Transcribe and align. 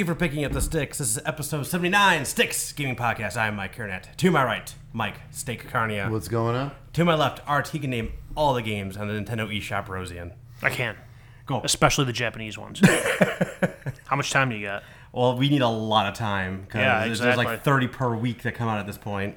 you 0.00 0.06
for 0.06 0.14
picking 0.14 0.46
up 0.46 0.52
the 0.52 0.62
sticks. 0.62 0.96
This 0.96 1.14
is 1.18 1.22
episode 1.26 1.66
79, 1.66 2.24
Sticks 2.24 2.72
Gaming 2.72 2.96
Podcast. 2.96 3.36
I'm 3.36 3.54
Mike 3.54 3.76
Kernett. 3.76 4.16
To 4.16 4.30
my 4.30 4.42
right, 4.42 4.74
Mike 4.94 5.16
Steak 5.30 5.68
Carnia. 5.70 6.10
What's 6.10 6.26
going 6.26 6.56
on? 6.56 6.72
To 6.94 7.04
my 7.04 7.14
left, 7.14 7.42
Art. 7.46 7.68
He 7.68 7.78
can 7.78 7.90
name 7.90 8.14
all 8.34 8.54
the 8.54 8.62
games 8.62 8.96
on 8.96 9.08
the 9.08 9.12
Nintendo 9.12 9.46
eShop 9.54 9.88
Rosian. 9.88 10.32
I 10.62 10.70
can. 10.70 10.96
Go. 11.44 11.60
Especially 11.62 12.06
the 12.06 12.14
Japanese 12.14 12.56
ones. 12.56 12.80
How 14.06 14.16
much 14.16 14.30
time 14.30 14.48
do 14.48 14.56
you 14.56 14.66
got? 14.66 14.84
Well, 15.12 15.36
we 15.36 15.50
need 15.50 15.60
a 15.60 15.68
lot 15.68 16.06
of 16.06 16.14
time 16.14 16.62
because 16.62 16.80
Yeah, 16.80 17.04
there's, 17.04 17.20
exactly. 17.20 17.44
like 17.44 17.62
30 17.62 17.88
per 17.88 18.16
week 18.16 18.42
that 18.44 18.54
come 18.54 18.68
out 18.68 18.78
at 18.78 18.86
this 18.86 18.96
point. 18.98 19.36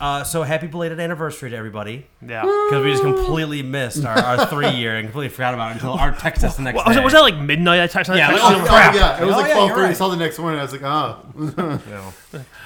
Uh, 0.00 0.24
so 0.24 0.42
happy 0.42 0.66
belated 0.66 0.98
anniversary 1.00 1.50
to 1.50 1.56
everybody. 1.56 2.06
Yeah. 2.20 2.42
Because 2.42 2.84
we 2.84 2.90
just 2.90 3.02
completely 3.02 3.62
missed 3.62 4.04
our, 4.04 4.18
our 4.18 4.46
three 4.46 4.70
year 4.70 4.96
and 4.96 5.06
completely 5.06 5.28
forgot 5.30 5.54
about 5.54 5.70
it 5.70 5.74
until 5.74 5.92
Art 5.92 6.16
texted 6.16 6.44
us 6.44 6.56
the 6.56 6.62
next 6.62 6.76
What, 6.76 6.86
was, 6.86 6.96
day. 6.96 7.00
it, 7.00 7.04
was 7.04 7.12
that 7.12 7.20
like 7.20 7.36
midnight? 7.38 7.80
I 7.80 7.86
texted 7.86 8.16
Yeah, 8.16 8.28
I 8.30 8.32
like, 8.32 8.42
oh, 8.42 8.60
oh, 8.62 8.66
crap. 8.66 8.94
yeah, 8.94 9.22
it 9.22 9.24
was 9.24 9.34
Oh, 9.34 9.38
like 9.38 9.48
yeah, 9.48 9.54
twelve 9.54 9.68
you're 9.68 9.76
thirty. 9.76 9.84
I 9.86 9.88
right. 9.90 9.96
saw 9.96 10.08
the 10.08 10.16
next 10.16 10.38
morning. 10.38 10.58
I 10.58 10.62
was 10.62 10.72
like, 10.72 10.82
ah. 10.82 11.20
No. 11.36 12.12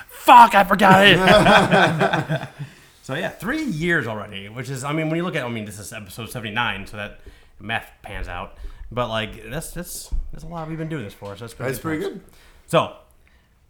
Fuck, 0.09 0.55
I 0.55 0.65
forgot 0.65 1.07
it. 1.07 2.49
So 3.03 3.15
yeah, 3.15 3.31
three 3.31 3.63
years 3.65 4.07
already, 4.07 4.51
which 4.51 4.69
is 4.69 4.85
I 4.85 4.93
mean 4.93 5.09
when 5.09 5.17
you 5.17 5.23
look 5.23 5.35
at 5.35 5.43
I 5.43 5.49
mean 5.49 5.65
this 5.65 5.79
is 5.79 5.95
episode 5.95 6.29
seventy 6.29 6.53
nine, 6.53 6.87
so 6.87 6.99
that 6.99 7.21
math 7.59 7.91
pans 8.03 8.29
out. 8.29 8.59
But 8.93 9.09
like 9.09 9.49
that's 9.51 9.71
that's 9.71 10.11
that's 10.31 10.45
a 10.45 10.47
lot 10.47 10.69
we've 10.69 10.77
been 10.77 10.91
doing 10.91 11.05
this 11.05 11.15
for, 11.15 11.35
so 11.35 11.45
that's 11.47 11.55
pretty 11.55 11.71
That's 11.73 11.81
pretty 11.83 12.03
good. 12.03 12.21
So 12.67 12.97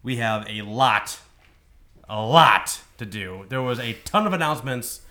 we 0.03 0.17
have 0.17 0.45
a 0.48 0.62
lot, 0.62 1.20
a 2.09 2.21
lot 2.25 2.80
to 2.98 3.07
do. 3.07 3.45
There 3.48 3.62
was 3.62 3.79
a 3.79 3.95
ton 4.05 4.27
of 4.27 4.33
announcements, 4.33 5.03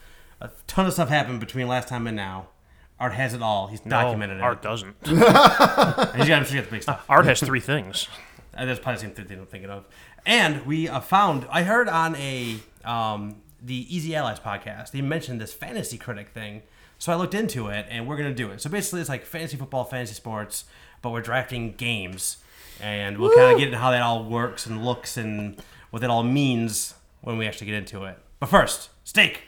a 0.41 0.49
ton 0.67 0.85
of 0.85 0.93
stuff 0.93 1.09
happened 1.09 1.39
between 1.39 1.67
last 1.67 1.87
time 1.87 2.07
and 2.07 2.15
now. 2.15 2.47
Art 2.99 3.13
has 3.13 3.33
it 3.35 3.41
all. 3.43 3.67
He's 3.67 3.79
documented 3.81 4.37
no, 4.37 4.43
Art 4.43 4.57
it. 4.57 4.63
doesn't. 4.63 4.95
He's 5.05 5.19
got, 5.19 6.15
he's 6.15 6.27
got 6.27 6.47
the 6.65 6.67
big 6.71 6.81
stuff. 6.81 7.05
Art 7.07 7.25
has 7.25 7.39
three 7.39 7.59
things. 7.59 8.07
Uh, 8.55 8.65
That's 8.65 8.79
probably 8.79 8.95
the 9.07 9.15
same 9.15 9.27
thing 9.27 9.39
I'm 9.39 9.45
thinking 9.45 9.69
of. 9.69 9.85
And 10.25 10.65
we 10.65 10.89
uh, 10.89 10.99
found, 10.99 11.45
I 11.51 11.61
heard 11.61 11.87
on 11.87 12.15
a 12.15 12.57
um, 12.83 13.35
the 13.61 13.95
Easy 13.95 14.15
Allies 14.15 14.39
podcast, 14.39 14.91
they 14.91 15.01
mentioned 15.01 15.39
this 15.39 15.53
fantasy 15.53 15.97
critic 15.99 16.29
thing. 16.29 16.63
So 16.97 17.11
I 17.13 17.15
looked 17.15 17.35
into 17.35 17.67
it, 17.67 17.85
and 17.89 18.07
we're 18.07 18.17
gonna 18.17 18.33
do 18.33 18.49
it. 18.49 18.59
So 18.61 18.69
basically, 18.71 19.01
it's 19.01 19.09
like 19.09 19.23
fantasy 19.25 19.57
football, 19.57 19.83
fantasy 19.83 20.15
sports, 20.15 20.65
but 21.03 21.11
we're 21.11 21.21
drafting 21.21 21.73
games, 21.73 22.37
and 22.81 23.19
we'll 23.19 23.35
kind 23.35 23.51
of 23.51 23.59
get 23.59 23.67
into 23.67 23.77
how 23.77 23.91
that 23.91 24.01
all 24.01 24.23
works 24.23 24.65
and 24.65 24.83
looks 24.83 25.15
and 25.17 25.61
what 25.97 26.01
that 26.01 26.09
all 26.11 26.21
means 26.23 26.93
when 27.21 27.37
we 27.39 27.47
actually 27.47 27.65
get 27.67 27.75
into 27.75 28.03
it. 28.05 28.17
But 28.39 28.49
first, 28.49 28.89
steak. 29.03 29.41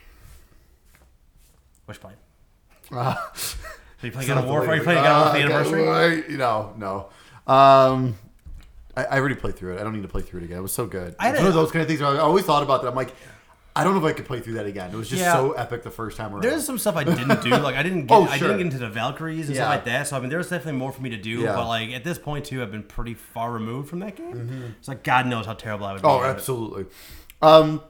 Which 1.86 2.00
plane? 2.02 2.16
Are 2.92 3.18
you 4.02 4.12
playing 4.12 4.28
God 4.28 4.38
of 4.40 4.46
War? 4.46 4.68
Are 4.68 4.76
you 4.76 4.82
playing 4.84 5.04
God 5.04 5.28
of 5.28 5.34
War 5.34 5.42
for 5.42 5.48
the 5.48 5.54
Uh, 5.54 5.86
anniversary? 5.86 6.38
God, 6.38 6.40
No, 6.40 6.74
no. 6.78 7.54
Um, 7.54 8.18
I, 8.98 9.04
I 9.06 9.20
already 9.20 9.36
played 9.36 9.56
through 9.56 9.76
it. 9.76 9.80
I 9.80 9.84
don't 9.84 9.94
need 9.94 10.02
to 10.02 10.08
play 10.08 10.22
through 10.22 10.42
it 10.42 10.46
again. 10.46 10.58
It 10.58 10.62
was 10.62 10.74
so 10.74 10.86
good. 10.88 11.16
I 11.20 11.30
It's 11.30 11.38
had 11.38 11.44
one 11.44 11.48
of 11.48 11.54
those 11.54 11.72
kind 11.72 11.82
of 11.82 11.88
things. 11.88 12.02
Where 12.02 12.10
I 12.10 12.18
always 12.18 12.46
thought 12.46 12.64
about 12.64 12.82
that. 12.82 12.88
I'm 12.90 12.96
like, 12.96 13.14
I 13.76 13.84
don't 13.84 13.94
know 13.94 14.06
if 14.06 14.12
I 14.14 14.16
could 14.16 14.26
play 14.26 14.40
through 14.42 14.56
that 14.56 14.66
again. 14.66 14.92
It 14.92 14.96
was 14.98 15.08
just 15.10 15.22
Yeah. 15.22 15.34
so 15.34 15.52
epic 15.54 15.84
the 15.84 15.92
first 15.92 16.18
time 16.18 16.32
around. 16.34 16.42
There's 16.44 16.66
some 16.66 16.78
stuff 16.78 16.96
I 16.98 17.04
didn't 17.06 17.42
do. 17.42 17.52
Like 17.52 17.76
I 17.76 17.84
didn't 17.84 18.06
get 18.08 18.16
Oh, 18.16 18.24
I 18.24 18.38
sure. 18.38 18.48
didn't 18.50 18.58
get 18.58 18.66
into 18.74 18.78
the 18.80 18.90
Valkyries 18.90 19.48
and 19.48 19.56
Yeah. 19.56 19.62
stuff 19.64 19.76
like 19.76 19.86
that. 19.86 20.08
So 20.08 20.18
I 20.18 20.20
mean, 20.20 20.30
there's 20.30 20.50
definitely 20.50 20.80
more 20.80 20.92
for 20.92 21.02
me 21.02 21.10
to 21.12 21.18
do. 21.18 21.30
Yeah. 21.42 21.56
But 21.56 21.68
like 21.68 21.92
at 21.92 22.04
this 22.04 22.18
point 22.18 22.46
too, 22.46 22.62
I've 22.62 22.72
been 22.72 22.84
pretty 22.84 23.14
far 23.14 23.52
removed 23.52 23.90
from 23.90 24.00
that 24.00 24.16
game. 24.16 24.76
It's 24.80 24.88
like 24.88 25.04
God 25.04 25.28
knows 25.28 25.46
how 25.46 25.54
terrible 25.54 25.86
I 25.86 25.94
would 25.94 26.02
be. 26.02 26.08
oh, 26.08 26.22
at 26.24 26.26
it. 26.26 26.30
absolutely. 26.36 26.86
Um, 27.42 27.82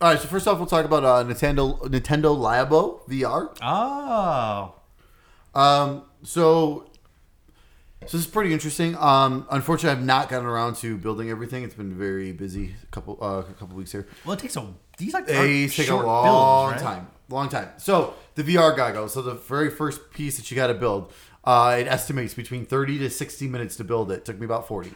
all 0.00 0.10
right. 0.10 0.18
So 0.20 0.26
first 0.26 0.48
off, 0.48 0.58
we'll 0.58 0.66
talk 0.66 0.84
about 0.84 1.04
uh, 1.04 1.22
Nintendo 1.24 1.80
Nintendo 1.82 2.36
Labo 2.36 3.06
VR. 3.08 3.56
Oh, 3.62 4.74
Um, 5.60 6.02
so, 6.22 6.86
so 8.02 8.12
this 8.12 8.14
is 8.14 8.26
pretty 8.26 8.52
interesting. 8.52 8.96
Um, 8.96 9.46
unfortunately, 9.50 9.98
I've 9.98 10.04
not 10.06 10.28
gotten 10.28 10.46
around 10.46 10.76
to 10.76 10.96
building 10.96 11.30
everything. 11.30 11.62
It's 11.64 11.74
been 11.74 11.94
very 11.94 12.32
busy. 12.32 12.74
A 12.82 12.86
couple, 12.86 13.18
uh, 13.20 13.38
a 13.40 13.54
couple 13.54 13.76
weeks 13.76 13.92
here. 13.92 14.06
well, 14.24 14.34
it 14.34 14.38
takes 14.40 14.56
a 14.56 14.66
these 14.96 15.12
like 15.14 15.26
They 15.26 15.36
aren't 15.36 15.72
take 15.72 15.88
a 15.90 15.96
long 15.96 16.70
builds, 16.70 16.82
right? 16.82 16.92
time. 16.94 17.06
Long 17.28 17.48
time. 17.48 17.68
So 17.78 18.14
the 18.34 18.42
VR 18.44 18.76
goggles. 18.76 19.14
So 19.14 19.22
the 19.22 19.34
very 19.34 19.70
first 19.70 20.10
piece 20.12 20.36
that 20.36 20.50
you 20.50 20.54
got 20.56 20.68
to 20.68 20.74
build, 20.74 21.12
uh, 21.44 21.76
it 21.80 21.86
estimates 21.86 22.34
between 22.34 22.64
thirty 22.66 22.98
to 22.98 23.10
sixty 23.10 23.48
minutes 23.48 23.76
to 23.76 23.84
build 23.84 24.10
it. 24.12 24.24
Took 24.24 24.38
me 24.38 24.44
about 24.46 24.66
forty. 24.68 24.92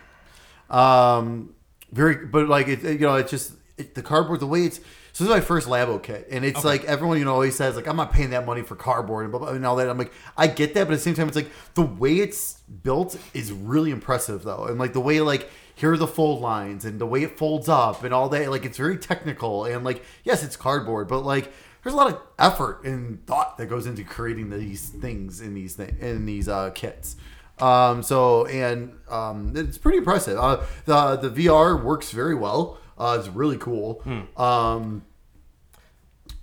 Um, 0.69 1.55
very, 1.93 2.27
but 2.27 2.49
like 2.49 2.69
it, 2.69 2.84
it- 2.84 3.00
you 3.00 3.06
know, 3.06 3.16
it's 3.16 3.31
just 3.31 3.53
it, 3.77 3.94
the 3.94 4.03
cardboard. 4.03 4.41
The 4.41 4.47
way 4.47 4.62
it's 4.65 4.78
so 5.12 5.25
this 5.25 5.31
is 5.33 5.37
my 5.37 5.41
first 5.41 5.66
Labo 5.69 6.00
kit, 6.00 6.28
and 6.31 6.44
it's 6.44 6.65
like 6.65 6.84
everyone 6.84 7.19
you 7.19 7.25
know 7.25 7.32
always 7.34 7.56
says 7.56 7.75
like 7.75 7.88
I'm 7.88 7.97
not 7.97 8.12
paying 8.12 8.31
that 8.31 8.47
money 8.47 8.62
for 8.62 8.77
cardboard 8.77 9.25
and 9.25 9.32
blah, 9.32 9.41
blah, 9.41 9.49
and 9.50 9.67
all 9.67 9.75
that. 9.77 9.88
I'm 9.91 9.99
like 9.99 10.12
I 10.37 10.47
get 10.47 10.75
that, 10.75 10.84
but 10.87 10.93
at 10.93 10.97
the 10.97 11.03
same 11.03 11.15
time, 11.15 11.27
it's 11.27 11.37
like 11.37 11.50
the 11.75 11.82
way 11.82 12.17
it's 12.19 12.61
built 12.82 13.19
is 13.34 13.50
really 13.53 13.91
impressive 13.91 14.44
though, 14.44 14.65
and 14.67 14.78
like 14.78 14.93
the 14.93 15.00
way 15.00 15.21
like 15.21 15.50
here 15.81 15.93
are 15.93 15.97
the 15.97 16.07
fold 16.07 16.41
lines 16.41 16.85
and 16.85 17.01
the 17.01 17.07
way 17.07 17.23
it 17.23 17.39
folds 17.39 17.69
up 17.69 18.05
and 18.05 18.13
all 18.15 18.29
that. 18.29 18.51
Like 18.51 18.65
it's 18.65 18.77
very 18.77 18.97
technical 18.99 19.65
and 19.65 19.85
like 19.85 20.05
yes, 20.25 20.43
it's 20.45 20.57
cardboard, 20.57 21.09
but 21.09 21.21
like 21.21 21.53
there's 21.83 21.95
a 21.95 21.97
lot 21.97 22.13
of 22.13 22.21
effort 22.39 22.85
and 22.85 23.25
thought 23.27 23.57
that 23.59 23.67
goes 23.67 23.87
into 23.87 24.05
creating 24.05 24.51
these 24.51 24.89
things 24.91 25.41
in 25.41 25.55
these 25.55 25.77
thi- 25.77 25.95
in 26.01 26.27
these 26.27 26.49
uh, 26.49 26.71
kits. 26.71 27.17
Um, 27.59 28.03
so 28.03 28.47
and 28.47 28.93
um, 29.09 29.53
it's 29.57 29.79
pretty 29.79 29.99
impressive. 29.99 30.39
Uh, 30.39 30.63
the 30.85 31.17
the 31.29 31.47
VR 31.47 31.83
works 31.83 32.11
very 32.11 32.35
well. 32.35 32.79
Uh, 32.99 33.17
it's 33.19 33.29
really 33.29 33.57
cool. 33.57 34.03
Um, 34.37 35.05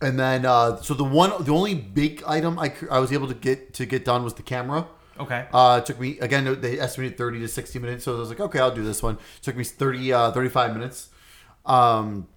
and 0.02 0.20
then 0.20 0.46
uh, 0.46 0.78
so 0.78 0.94
the 0.94 1.04
one 1.04 1.32
the 1.44 1.52
only 1.54 1.74
big 1.76 2.24
item 2.28 2.60
I, 2.60 2.74
I 2.92 3.00
was 3.00 3.12
able 3.12 3.28
to 3.28 3.34
get 3.34 3.74
to 3.76 3.86
get 3.86 4.06
done 4.06 4.24
was 4.24 4.34
the 4.36 4.44
camera. 4.44 4.88
Okay. 5.20 5.48
Uh, 5.54 5.80
it 5.82 5.86
took 5.86 6.00
me 6.00 6.20
again. 6.20 6.60
They 6.62 6.80
estimated 6.80 7.18
thirty 7.18 7.40
to 7.40 7.48
sixty 7.48 7.80
minutes, 7.80 8.06
so 8.06 8.16
I 8.16 8.20
was 8.20 8.30
like, 8.30 8.40
okay, 8.40 8.60
I'll 8.60 8.74
do 8.74 8.84
this 8.84 9.02
one. 9.04 9.16
It 9.16 9.44
took 9.44 9.56
me 9.56 9.64
30, 9.64 10.14
uh, 10.14 10.32
35 10.32 10.74
minutes. 10.74 11.10
Um, 11.66 12.28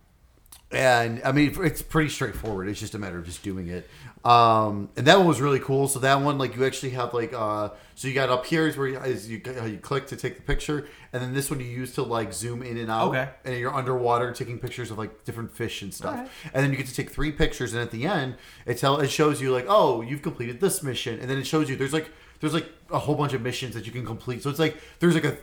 and 0.73 1.21
I 1.25 1.33
mean, 1.33 1.53
it's 1.63 1.83
pretty 1.83 2.11
straightforward. 2.11 2.69
It's 2.69 2.79
just 2.79 2.95
a 2.95 2.99
matter 2.99 3.19
of 3.19 3.25
just 3.25 3.43
doing 3.43 3.67
it. 3.69 3.89
Um, 4.25 4.91
and 4.97 5.07
that 5.07 5.19
one 5.19 5.27
was 5.27 5.41
really 5.41 5.59
cool. 5.59 5.89
So 5.89 5.99
that 6.01 6.21
one, 6.21 6.39
like, 6.39 6.55
you 6.55 6.65
actually 6.65 6.91
have 6.91 7.13
like, 7.13 7.33
uh, 7.33 7.71
so 7.97 8.07
you 8.07 8.15
got 8.15 8.29
up 8.29 8.47
here 8.47 8.69
is 8.69 8.77
where 8.77 8.87
you, 8.87 8.99
is 9.01 9.29
you 9.29 9.41
you 9.67 9.79
click 9.79 10.07
to 10.09 10.17
take 10.17 10.37
the 10.37 10.43
picture, 10.43 10.87
and 11.13 11.21
then 11.21 11.35
this 11.35 11.51
one 11.51 11.59
you 11.59 11.67
use 11.67 11.95
to 11.95 12.03
like 12.03 12.33
zoom 12.33 12.63
in 12.63 12.77
and 12.77 12.91
out. 12.91 13.09
Okay. 13.09 13.29
And 13.45 13.57
you're 13.59 13.75
underwater 13.75 14.33
taking 14.33 14.59
pictures 14.59 14.93
of 14.93 14.99
like 14.99 15.25
different 15.25 15.53
fish 15.53 15.83
and 15.83 15.93
stuff. 15.93 16.31
And 16.55 16.63
then 16.65 16.71
you 16.71 16.77
get 16.77 16.87
to 16.87 16.95
take 16.95 17.11
three 17.11 17.33
pictures, 17.33 17.73
and 17.73 17.83
at 17.83 17.91
the 17.91 18.07
end, 18.07 18.37
it 18.65 18.79
tell 18.79 19.01
it 19.01 19.11
shows 19.11 19.41
you 19.41 19.53
like, 19.53 19.67
oh, 19.69 20.03
you've 20.03 20.23
completed 20.23 20.61
this 20.61 20.83
mission, 20.85 21.19
and 21.19 21.29
then 21.29 21.39
it 21.39 21.47
shows 21.47 21.69
you 21.69 21.75
there's 21.75 21.93
like 21.93 22.11
there's 22.41 22.55
like 22.55 22.69
a 22.91 22.99
whole 22.99 23.15
bunch 23.15 23.33
of 23.33 23.43
missions 23.43 23.75
that 23.75 23.87
you 23.87 23.93
can 23.93 24.05
complete. 24.05 24.43
So 24.43 24.51
it's 24.51 24.59
like 24.59 24.77
there's 24.99 25.15
like 25.15 25.25
a 25.25 25.37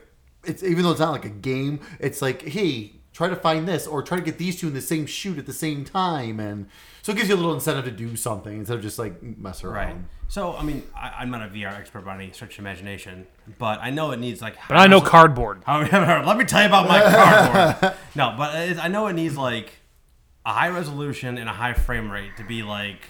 it's 0.43 0.63
even 0.63 0.83
though 0.83 0.91
it's 0.91 0.99
not 0.99 1.11
like 1.11 1.25
a 1.25 1.29
game, 1.29 1.79
it's 1.99 2.21
like 2.21 2.41
hey, 2.41 2.93
try 3.13 3.27
to 3.27 3.35
find 3.35 3.67
this 3.67 3.87
or 3.87 4.03
try 4.03 4.17
to 4.17 4.23
get 4.23 4.37
these 4.37 4.59
two 4.59 4.67
in 4.67 4.73
the 4.73 4.81
same 4.81 5.05
shoot 5.05 5.37
at 5.37 5.45
the 5.45 5.53
same 5.53 5.83
time, 5.85 6.39
and 6.39 6.67
so 7.01 7.11
it 7.11 7.15
gives 7.15 7.29
you 7.29 7.35
a 7.35 7.37
little 7.37 7.53
incentive 7.53 7.85
to 7.85 7.91
do 7.91 8.15
something 8.15 8.57
instead 8.57 8.75
of 8.75 8.81
just 8.81 8.99
like 8.99 9.21
mess 9.21 9.63
around. 9.63 9.73
Right. 9.73 9.95
So 10.27 10.55
I 10.55 10.63
mean, 10.63 10.83
I, 10.95 11.13
I'm 11.19 11.31
not 11.31 11.41
a 11.41 11.47
VR 11.47 11.77
expert 11.77 12.03
by 12.03 12.15
any 12.15 12.31
stretch 12.31 12.53
of 12.53 12.59
imagination, 12.59 13.27
but 13.57 13.79
I 13.81 13.91
know 13.91 14.11
it 14.11 14.19
needs 14.19 14.41
like. 14.41 14.55
But 14.67 14.77
I 14.77 14.87
know 14.87 15.01
cardboard. 15.01 15.63
However, 15.65 16.23
let 16.25 16.37
me 16.37 16.45
tell 16.45 16.61
you 16.61 16.67
about 16.67 16.87
my 16.87 17.01
cardboard. 17.01 17.93
no, 18.15 18.35
but 18.37 18.77
I 18.79 18.87
know 18.87 19.07
it 19.07 19.13
needs 19.13 19.37
like 19.37 19.71
a 20.45 20.51
high 20.51 20.69
resolution 20.69 21.37
and 21.37 21.49
a 21.49 21.53
high 21.53 21.73
frame 21.73 22.09
rate 22.09 22.37
to 22.37 22.43
be 22.43 22.63
like 22.63 23.01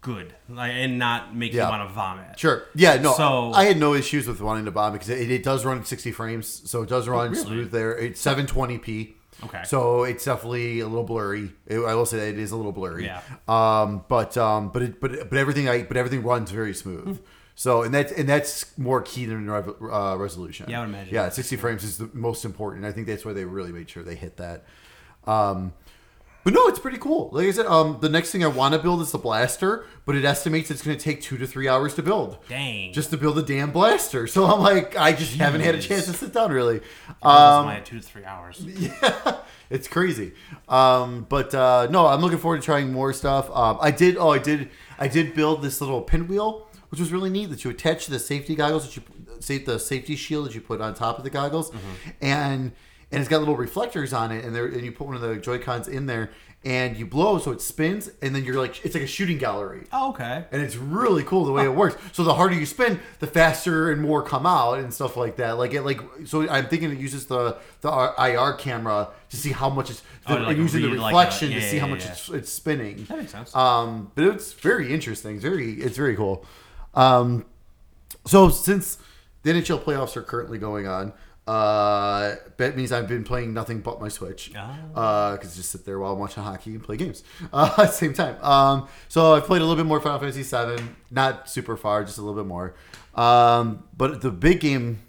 good, 0.00 0.34
like 0.48 0.72
and 0.72 0.98
not 0.98 1.34
make 1.34 1.52
Yeah. 1.52 1.64
you 1.66 1.70
want 1.70 1.88
to 1.88 1.94
vomit. 1.94 2.38
Sure. 2.38 2.64
Yeah. 2.74 2.96
No. 2.96 3.12
So- 3.14 3.52
I 3.52 3.64
had 3.64 3.76
no 3.78 3.94
issues 3.94 4.26
with 4.26 4.40
wanting 4.40 4.64
to 4.64 4.70
bomb 4.70 4.92
because 4.92 5.08
it, 5.08 5.30
it 5.30 5.42
does 5.42 5.64
run 5.64 5.78
at 5.78 5.86
60 5.86 6.12
frames, 6.12 6.68
so 6.70 6.82
it 6.82 6.88
does 6.88 7.08
run 7.08 7.30
really? 7.32 7.44
smooth 7.44 7.70
there. 7.70 7.96
It's 7.96 8.22
720p. 8.24 9.14
Okay. 9.44 9.62
So 9.64 10.04
it's 10.04 10.24
definitely 10.24 10.80
a 10.80 10.86
little 10.88 11.04
blurry. 11.04 11.52
It, 11.66 11.78
I 11.78 11.94
will 11.94 12.04
say 12.06 12.18
that 12.18 12.28
it 12.28 12.38
is 12.38 12.50
a 12.50 12.56
little 12.56 12.72
blurry. 12.72 13.06
Yeah. 13.06 13.20
Um. 13.48 14.04
But 14.08 14.36
um. 14.36 14.68
But 14.70 14.82
it. 14.82 15.00
But 15.00 15.30
but 15.30 15.38
everything 15.38 15.68
I. 15.68 15.82
But 15.82 15.96
everything 15.96 16.22
runs 16.22 16.50
very 16.50 16.74
smooth. 16.74 17.16
Hmm. 17.18 17.24
So 17.54 17.82
and 17.82 17.92
that's 17.94 18.12
and 18.12 18.28
that's 18.28 18.76
more 18.78 19.00
key 19.02 19.26
than 19.26 19.50
rev- 19.50 19.74
uh, 19.82 20.16
resolution. 20.18 20.66
Yeah, 20.68 20.78
I 20.78 20.80
would 20.80 20.88
imagine. 20.90 21.14
Yeah, 21.14 21.28
60 21.28 21.56
frames 21.56 21.84
is 21.84 21.98
the 21.98 22.10
most 22.14 22.44
important. 22.46 22.84
I 22.86 22.92
think 22.92 23.06
that's 23.06 23.24
why 23.24 23.32
they 23.34 23.44
really 23.44 23.70
made 23.72 23.88
sure 23.90 24.02
they 24.02 24.14
hit 24.14 24.38
that. 24.38 24.64
Um, 25.26 25.74
but 26.42 26.54
no, 26.54 26.66
it's 26.68 26.78
pretty 26.78 26.98
cool. 26.98 27.28
Like 27.32 27.46
I 27.46 27.50
said, 27.50 27.66
um, 27.66 27.98
the 28.00 28.08
next 28.08 28.30
thing 28.30 28.42
I 28.42 28.46
want 28.46 28.72
to 28.74 28.80
build 28.80 29.02
is 29.02 29.12
the 29.12 29.18
blaster, 29.18 29.84
but 30.06 30.16
it 30.16 30.24
estimates 30.24 30.70
it's 30.70 30.82
going 30.82 30.96
to 30.96 31.02
take 31.02 31.20
two 31.20 31.36
to 31.36 31.46
three 31.46 31.68
hours 31.68 31.94
to 31.96 32.02
build. 32.02 32.38
Dang. 32.48 32.92
Just 32.92 33.10
to 33.10 33.18
build 33.18 33.38
a 33.38 33.42
damn 33.42 33.70
blaster. 33.70 34.26
So 34.26 34.46
I'm 34.46 34.60
like, 34.60 34.96
I 34.96 35.12
just 35.12 35.34
haven't 35.34 35.60
had 35.60 35.74
a 35.74 35.82
chance 35.82 36.06
to 36.06 36.12
sit 36.14 36.32
down 36.32 36.50
really. 36.50 36.80
Um, 37.22 37.66
my 37.66 37.80
two 37.80 38.00
to 38.00 38.02
three 38.06 38.24
hours. 38.24 38.60
yeah, 38.64 39.38
it's 39.68 39.86
crazy. 39.86 40.32
Um, 40.68 41.26
but 41.28 41.54
uh, 41.54 41.88
no, 41.90 42.06
I'm 42.06 42.20
looking 42.20 42.38
forward 42.38 42.60
to 42.60 42.64
trying 42.64 42.92
more 42.92 43.12
stuff. 43.12 43.50
Um, 43.50 43.78
I 43.80 43.90
did. 43.90 44.16
Oh, 44.16 44.30
I 44.30 44.38
did. 44.38 44.70
I 44.98 45.08
did 45.08 45.34
build 45.34 45.62
this 45.62 45.80
little 45.80 46.00
pinwheel, 46.00 46.68
which 46.90 47.00
was 47.00 47.12
really 47.12 47.30
neat. 47.30 47.50
That 47.50 47.64
you 47.64 47.70
attach 47.70 48.06
to 48.06 48.10
the 48.10 48.18
safety 48.18 48.54
goggles 48.54 48.86
that 48.86 48.96
you 48.96 49.02
say 49.40 49.58
the 49.58 49.78
safety 49.78 50.16
shield 50.16 50.46
that 50.46 50.54
you 50.54 50.60
put 50.60 50.80
on 50.80 50.94
top 50.94 51.18
of 51.18 51.24
the 51.24 51.30
goggles, 51.30 51.70
and 52.20 52.72
and 53.12 53.20
it's 53.20 53.28
got 53.28 53.38
little 53.38 53.56
reflectors 53.56 54.12
on 54.12 54.32
it, 54.32 54.44
and 54.44 54.54
there 54.54 54.66
and 54.66 54.82
you 54.82 54.92
put 54.92 55.06
one 55.06 55.16
of 55.16 55.22
the 55.22 55.36
Joy 55.36 55.58
Cons 55.58 55.88
in 55.88 56.06
there, 56.06 56.30
and 56.64 56.96
you 56.96 57.06
blow 57.06 57.38
so 57.38 57.50
it 57.52 57.60
spins, 57.60 58.10
and 58.22 58.34
then 58.34 58.44
you're 58.44 58.58
like 58.60 58.84
it's 58.84 58.94
like 58.94 59.02
a 59.04 59.06
shooting 59.08 59.38
gallery. 59.38 59.86
Oh, 59.92 60.10
okay. 60.10 60.44
And 60.52 60.60
it's 60.62 60.76
really 60.76 61.22
cool 61.24 61.44
the 61.44 61.52
way 61.52 61.64
it 61.64 61.74
works. 61.74 61.96
So 62.12 62.22
the 62.22 62.34
harder 62.34 62.54
you 62.54 62.66
spin, 62.66 63.00
the 63.18 63.26
faster 63.26 63.90
and 63.90 64.00
more 64.02 64.22
come 64.22 64.46
out 64.46 64.78
and 64.78 64.92
stuff 64.92 65.16
like 65.16 65.36
that. 65.36 65.52
Like 65.58 65.72
it, 65.74 65.82
like 65.82 66.00
so. 66.26 66.48
I'm 66.48 66.66
thinking 66.68 66.90
it 66.92 66.98
uses 66.98 67.26
the 67.26 67.56
the 67.80 67.90
IR 68.18 68.52
camera 68.54 69.08
to 69.30 69.36
see 69.36 69.52
how 69.52 69.70
much 69.70 69.90
it's 69.90 70.02
Oh, 70.26 70.34
like 70.36 70.56
using 70.58 70.82
the 70.82 70.88
read 70.90 70.98
like 71.00 71.12
a- 71.14 71.16
reflection 71.16 71.50
yeah, 71.50 71.58
to 71.60 71.62
see 71.68 71.78
how 71.78 71.86
yeah, 71.86 71.92
much 71.94 72.04
yeah. 72.04 72.12
it's 72.12 72.28
it's 72.28 72.52
spinning. 72.52 73.04
That 73.06 73.18
makes 73.18 73.32
sense. 73.32 73.56
Um, 73.56 74.12
but 74.14 74.24
it's 74.24 74.52
very 74.52 74.92
interesting. 74.92 75.36
It's 75.36 75.42
very 75.44 75.72
it's 75.80 75.96
very 75.96 76.14
cool. 76.14 76.44
Um, 76.94 77.46
so 78.26 78.48
since 78.50 78.98
the 79.42 79.50
NHL 79.52 79.82
playoffs 79.82 80.16
are 80.16 80.22
currently 80.22 80.58
going 80.58 80.86
on, 80.86 81.12
uh, 81.50 82.36
that 82.58 82.76
means 82.76 82.92
I've 82.92 83.08
been 83.08 83.24
playing 83.24 83.52
nothing 83.52 83.80
but 83.80 84.00
my 84.00 84.06
Switch. 84.06 84.52
Ah. 84.56 85.32
Because 85.32 85.56
just 85.56 85.70
sit 85.72 85.84
there 85.84 85.98
while 85.98 86.12
I'm 86.12 86.18
watching 86.20 86.44
hockey 86.44 86.70
and 86.70 86.82
play 86.82 86.96
games 86.96 87.24
uh, 87.52 87.74
at 87.76 87.86
the 87.86 87.86
same 87.88 88.14
time. 88.14 88.40
Um, 88.40 88.88
so 89.08 89.34
I've 89.34 89.44
played 89.44 89.60
a 89.60 89.64
little 89.64 89.82
bit 89.82 89.88
more 89.88 90.00
Final 90.00 90.20
Fantasy 90.20 90.44
VII, 90.44 90.84
not 91.10 91.50
super 91.50 91.76
far, 91.76 92.04
just 92.04 92.18
a 92.18 92.22
little 92.22 92.40
bit 92.40 92.46
more. 92.46 92.74
Um, 93.16 93.82
but 93.96 94.20
the 94.20 94.30
big 94.30 94.60
game, 94.60 95.00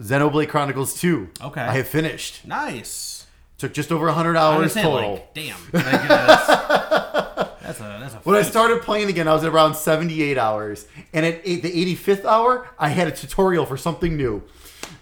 Xenoblade 0.00 0.48
Chronicles 0.48 0.98
2. 0.98 1.28
Okay. 1.42 1.60
I 1.60 1.74
have 1.74 1.88
finished. 1.88 2.46
Nice. 2.46 3.26
Took 3.58 3.74
just 3.74 3.92
over 3.92 4.06
100 4.06 4.34
hours 4.34 4.72
total. 4.72 5.12
like, 5.12 5.34
damn. 5.34 5.56
Uh, 5.74 5.80
that's, 5.82 6.46
that's 7.62 7.80
a 7.80 7.98
that's 8.00 8.14
a. 8.14 8.18
When 8.24 8.34
I 8.34 8.42
started 8.42 8.80
playing 8.80 9.10
again, 9.10 9.28
I 9.28 9.34
was 9.34 9.44
at 9.44 9.52
around 9.52 9.74
78 9.74 10.38
hours. 10.38 10.86
And 11.12 11.26
at 11.26 11.42
eight, 11.44 11.62
the 11.62 11.94
85th 11.94 12.24
hour, 12.24 12.68
I 12.78 12.88
had 12.88 13.08
a 13.08 13.12
tutorial 13.12 13.66
for 13.66 13.76
something 13.76 14.16
new. 14.16 14.42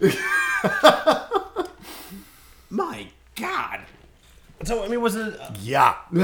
My 2.69 3.07
God. 3.35 3.81
So 4.63 4.83
I 4.83 4.87
mean, 4.87 5.01
was 5.01 5.15
it 5.15 5.39
uh, 5.39 5.53
Yeah. 5.61 5.95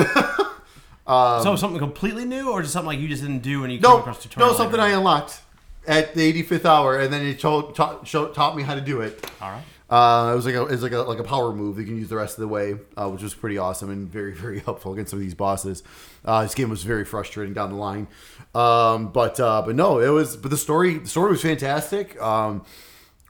so 1.08 1.56
something 1.56 1.80
completely 1.80 2.26
new, 2.26 2.50
or 2.52 2.62
just 2.62 2.74
something 2.74 2.88
like 2.88 3.00
you 3.00 3.08
just 3.08 3.22
didn't 3.22 3.40
do 3.40 3.64
and 3.64 3.72
you 3.74 3.80
came 3.80 3.86
Um, 3.90 3.94
no, 3.98 4.00
across 4.00 4.22
tutorial? 4.24 4.52
no, 4.52 4.58
something 4.58 4.80
I 4.80 4.90
unlocked 4.90 5.42
at 5.88 6.14
the 6.14 6.44
85th 6.44 6.66
hour, 6.66 7.00
and 7.00 7.12
then 7.14 7.26
it 7.26 7.40
told, 7.40 7.76
taught, 7.76 8.06
showed, 8.08 8.34
taught 8.36 8.56
me 8.56 8.64
how 8.64 8.76
to 8.76 8.82
do 8.82 9.02
it. 9.02 9.30
All 9.42 9.52
right. 9.52 9.64
Uh, 9.90 10.34
it 10.34 10.36
was 10.36 10.46
like 10.46 10.56
a, 10.56 10.64
it 10.64 10.72
was 10.72 10.84
like 10.84 10.92
a 10.92 10.98
like 11.00 11.18
a 11.20 11.24
power 11.24 11.54
move 11.54 11.78
that 11.78 11.84
you 11.84 11.88
can 11.88 11.98
use 11.98 12.10
the 12.10 12.18
rest 12.18 12.38
of 12.38 12.42
the 12.42 12.48
way, 12.50 12.76
uh, 12.98 13.08
which 13.10 13.24
was 13.24 13.34
pretty 13.34 13.58
awesome 13.58 13.90
and 13.90 14.10
very 14.10 14.34
very 14.46 14.60
helpful 14.60 14.92
against 14.94 15.12
some 15.12 15.18
of 15.20 15.24
these 15.24 15.34
bosses. 15.34 15.82
Uh, 16.26 16.44
this 16.44 16.54
game 16.56 16.70
was 16.70 16.84
very 16.84 17.06
frustrating 17.06 17.54
down 17.54 17.70
the 17.70 17.78
line, 17.78 18.06
um, 18.54 19.08
but 19.14 19.40
uh, 19.40 19.62
but 19.66 19.76
no, 19.78 20.00
it 20.00 20.10
was. 20.10 20.36
But 20.36 20.52
the 20.52 20.58
story 20.58 20.98
the 20.98 21.08
story 21.08 21.32
was 21.32 21.42
fantastic. 21.42 22.22
Um, 22.22 22.66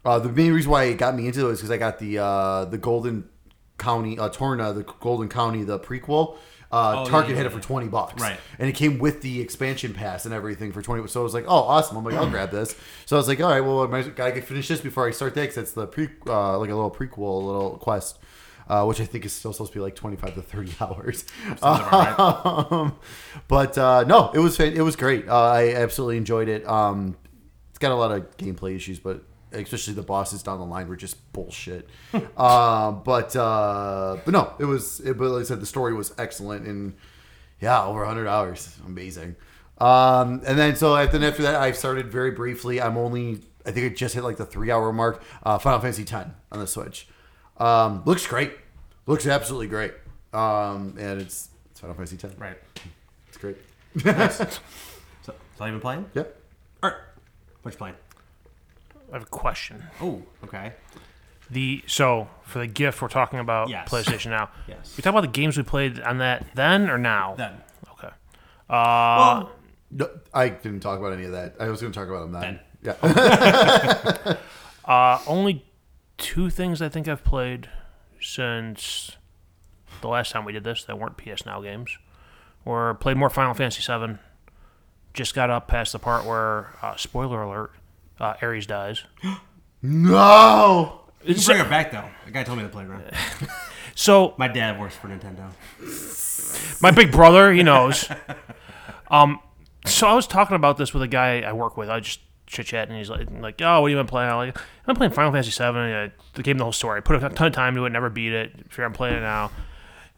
uh, 0.08 0.20
the 0.20 0.30
main 0.30 0.54
reason 0.54 0.72
why 0.72 0.86
it 0.86 0.98
got 0.98 1.16
me 1.16 1.28
into 1.28 1.48
it 1.50 1.52
is 1.52 1.60
because 1.60 1.72
I 1.72 1.78
got 1.78 2.00
the 2.00 2.20
uh, 2.20 2.66
the 2.66 2.78
Golden 2.78 3.28
Country 3.78 4.18
uh, 4.18 4.30
Torna, 4.30 4.74
the 4.74 4.84
Golden 4.84 5.28
Country, 5.28 5.64
the 5.64 5.80
prequel. 5.80 6.38
Uh, 6.70 7.06
Oh, 7.06 7.10
Target 7.10 7.32
yeah, 7.32 7.38
had 7.38 7.46
it 7.46 7.52
for 7.54 7.62
twenty 7.62 7.88
bucks, 7.88 8.22
Right. 8.22 8.38
And 8.60 8.68
it 8.68 8.74
came 8.74 9.00
with 9.00 9.22
the 9.22 9.40
expansion 9.40 9.94
pass 9.94 10.26
and 10.26 10.34
everything 10.34 10.74
for 10.74 10.82
twenty. 10.82 11.08
So 11.08 11.22
I 11.22 11.24
was 11.24 11.34
like, 11.34 11.46
oh, 11.48 11.56
awesome! 11.74 11.96
I'm 11.98 12.04
like, 12.04 12.16
I'll 12.16 12.30
grab 12.38 12.52
this. 12.52 12.76
So 13.06 13.16
I 13.16 13.20
was 13.20 13.28
like, 13.30 13.40
all 13.40 13.50
right, 13.50 13.62
well, 13.62 13.94
I 13.94 14.02
gotta 14.02 14.42
finish 14.42 14.68
this 14.68 14.82
before 14.82 15.08
I 15.08 15.12
start 15.12 15.34
that 15.36 15.42
because 15.42 15.56
that's 15.56 15.72
the 15.72 15.88
pre, 15.88 16.10
uh, 16.28 16.58
like 16.60 16.70
a 16.70 16.76
little 16.76 16.92
prequel, 16.92 17.42
a 17.42 17.46
little 17.46 17.78
quest, 17.78 18.20
uh, 18.68 18.84
which 18.84 19.00
I 19.00 19.06
think 19.06 19.24
is 19.26 19.32
still 19.32 19.54
supposed 19.54 19.72
to 19.74 19.80
be 19.80 19.84
like 19.84 19.96
twenty 19.96 20.18
five 20.18 20.36
to 20.36 20.42
thirty 20.42 20.74
hours. 20.82 21.24
about 21.62 22.72
Um, 22.72 23.00
but 23.48 23.78
uh, 23.78 24.04
no, 24.06 24.32
it 24.34 24.40
was 24.40 24.60
it 24.60 24.82
was 24.82 24.96
great. 24.98 25.30
Uh, 25.30 25.50
I 25.50 25.74
absolutely 25.74 26.18
enjoyed 26.18 26.50
it. 26.50 26.68
Um, 26.68 27.16
it's 27.70 27.80
got 27.80 27.92
a 27.94 27.96
lot 27.96 28.12
of 28.12 28.36
gameplay 28.38 28.76
issues, 28.76 29.00
but 29.00 29.24
especially 29.66 29.94
the 29.94 30.04
bosses 30.04 30.44
down 30.44 30.60
the 30.60 30.66
line 30.66 30.88
were 30.88 30.96
just 30.96 31.32
bullshit. 31.34 31.90
uh, 32.38 32.92
but 32.92 33.36
uh, 33.36 34.18
but 34.24 34.32
no, 34.32 34.54
it 34.60 34.66
was. 34.66 35.00
It, 35.00 35.18
but 35.18 35.30
like 35.30 35.42
I 35.42 35.46
said, 35.46 35.62
the 35.62 35.66
story 35.66 35.94
was 35.94 36.14
excellent, 36.18 36.66
and 36.68 36.96
yeah, 37.60 37.84
over 37.84 38.00
100 38.00 38.28
hours, 38.28 38.78
amazing. 38.86 39.36
Um, 39.80 40.42
and 40.46 40.58
then 40.58 40.76
so 40.76 40.96
after, 40.96 41.24
after 41.24 41.44
that, 41.44 41.56
I 41.56 41.72
started 41.72 42.12
very 42.12 42.32
briefly. 42.32 42.82
I'm 42.82 42.98
only, 42.98 43.42
I 43.66 43.72
think 43.72 43.92
it 43.92 43.96
just 43.96 44.16
hit 44.16 44.24
like 44.24 44.38
the 44.38 44.46
three 44.46 44.72
hour 44.72 44.92
mark. 44.92 45.24
Uh, 45.44 45.58
Final 45.58 45.80
Fantasy 45.80 46.04
X 46.04 46.30
on 46.52 46.60
the 46.60 46.68
Switch. 46.68 47.08
Um, 47.58 48.04
looks 48.06 48.26
great. 48.26 48.54
Looks 49.06 49.26
absolutely 49.28 49.68
great. 49.68 49.94
Um, 50.34 50.96
and 51.00 51.22
it's, 51.22 51.50
it's 51.72 51.80
Final 51.80 51.96
Fantasy 51.96 52.18
X. 52.22 52.36
Right. 52.38 52.58
It's 53.28 53.38
great. 53.38 53.58
So, 55.24 55.34
so 55.58 55.66
you 55.66 55.72
been 55.74 55.82
playing? 55.82 56.06
Yep. 56.14 56.42
All 56.84 56.90
right. 56.90 57.00
What 57.64 57.74
you 57.74 57.78
playing? 57.78 57.96
I 59.12 59.16
have 59.16 59.24
a 59.24 59.28
question. 59.28 59.84
Oh, 60.02 60.22
okay. 60.44 60.74
The 61.50 61.84
so 61.88 62.28
for 62.44 62.60
the 62.60 62.68
gift 62.68 63.02
we're 63.02 63.08
talking 63.08 63.40
about 63.40 63.70
Yes. 63.70 63.88
PlayStation 63.90 64.32
now. 64.32 64.50
Yes. 64.68 64.96
We 64.98 65.02
talk 65.02 65.12
about 65.12 65.22
the 65.22 65.28
games 65.28 65.56
we 65.58 65.64
played 65.64 66.00
on 66.02 66.18
that 66.18 66.46
then 66.56 66.90
or 66.90 66.98
now. 66.98 67.36
Then. 67.38 67.54
Okay. 67.94 68.10
well, 68.70 69.52
No, 69.92 70.10
I 70.34 70.50
didn't 70.50 70.82
talk 70.82 71.00
about 71.00 71.14
any 71.14 71.24
of 71.24 71.32
that. 71.32 71.56
I 71.60 71.70
was 71.70 71.80
going 71.82 71.94
to 71.94 72.00
talk 72.00 72.10
about 72.10 72.30
them 72.30 72.32
then. 72.34 72.60
Then. 72.82 72.96
Yeah. 73.02 74.34
Uh, 74.86 75.20
only 75.28 75.66
two 76.18 76.50
things 76.50 76.82
I 76.82 76.88
think 76.88 77.10
I've 77.10 77.22
played 77.26 77.70
since 78.22 79.18
the 80.00 80.08
last 80.08 80.32
time 80.32 80.46
we 80.46 80.54
did 80.54 80.64
this 80.64 80.86
that 80.86 80.98
weren't 80.98 81.18
PS 81.18 81.46
Now 81.46 81.60
games, 81.60 81.98
or 82.64 82.94
played 82.94 83.18
more 83.18 83.30
Final 83.30 83.54
Fantasy 83.54 83.82
VII. 83.86 84.16
Just 85.14 85.36
got 85.36 85.50
up 85.50 85.68
past 85.68 85.92
the 85.92 86.00
part 86.00 86.24
where, 86.24 86.74
uh, 86.82 86.96
spoiler 86.96 87.42
alert, 87.42 87.74
uh, 88.20 88.36
Aeris 88.42 88.66
dies. 88.66 89.04
no. 89.82 91.02
you 91.24 91.36
can 91.36 91.44
bring 91.44 91.60
it 91.60 91.70
back 91.70 91.92
though. 91.92 92.10
The 92.26 92.32
guy 92.32 92.44
told 92.44 92.58
me 92.58 92.64
to 92.64 92.70
play 92.70 92.84
around. 92.86 93.04
So 93.96 94.36
My 94.38 94.48
dad 94.48 94.80
works 94.80 94.96
for 94.96 95.08
Nintendo. 95.08 95.50
my 96.84 96.92
big 96.92 97.12
brother, 97.12 97.52
he 97.52 97.64
knows. 97.64 98.08
Um, 99.10 99.40
so 99.88 100.08
I 100.08 100.14
was 100.14 100.28
talking 100.28 100.56
about 100.56 100.78
this 100.78 100.94
with 100.94 101.02
a 101.02 101.08
guy 101.08 101.42
I 101.42 101.54
work 101.54 101.78
with. 101.78 101.90
I 101.90 102.00
just 102.00 102.20
chit 102.46 102.68
chat, 102.68 102.90
and 102.90 102.98
he's 102.98 103.10
like, 103.10 103.28
like, 103.40 103.62
oh, 103.62 103.82
what 103.82 103.90
have 103.90 103.98
you 103.98 104.00
been 104.00 104.08
playing? 104.08 104.30
I'm 104.30 104.38
like, 104.38 104.58
I'm 104.86 104.96
playing 104.96 105.14
Final 105.14 105.32
Fantasy 105.32 105.52
VII. 105.52 105.80
I 105.80 106.12
the 106.34 106.44
game, 106.44 106.58
the 106.58 106.64
whole 106.64 106.74
story. 106.74 106.98
I 106.98 107.02
put 107.02 107.22
a 107.24 107.30
ton 107.30 107.48
of 107.48 107.54
time 107.54 107.74
into 107.74 107.86
it, 107.86 107.90
never 107.90 108.10
beat 108.10 108.34
it. 108.34 108.52
Sure, 108.70 108.86
I'm 108.86 108.94
playing 108.94 109.16
it 109.16 109.22
now. 109.22 109.52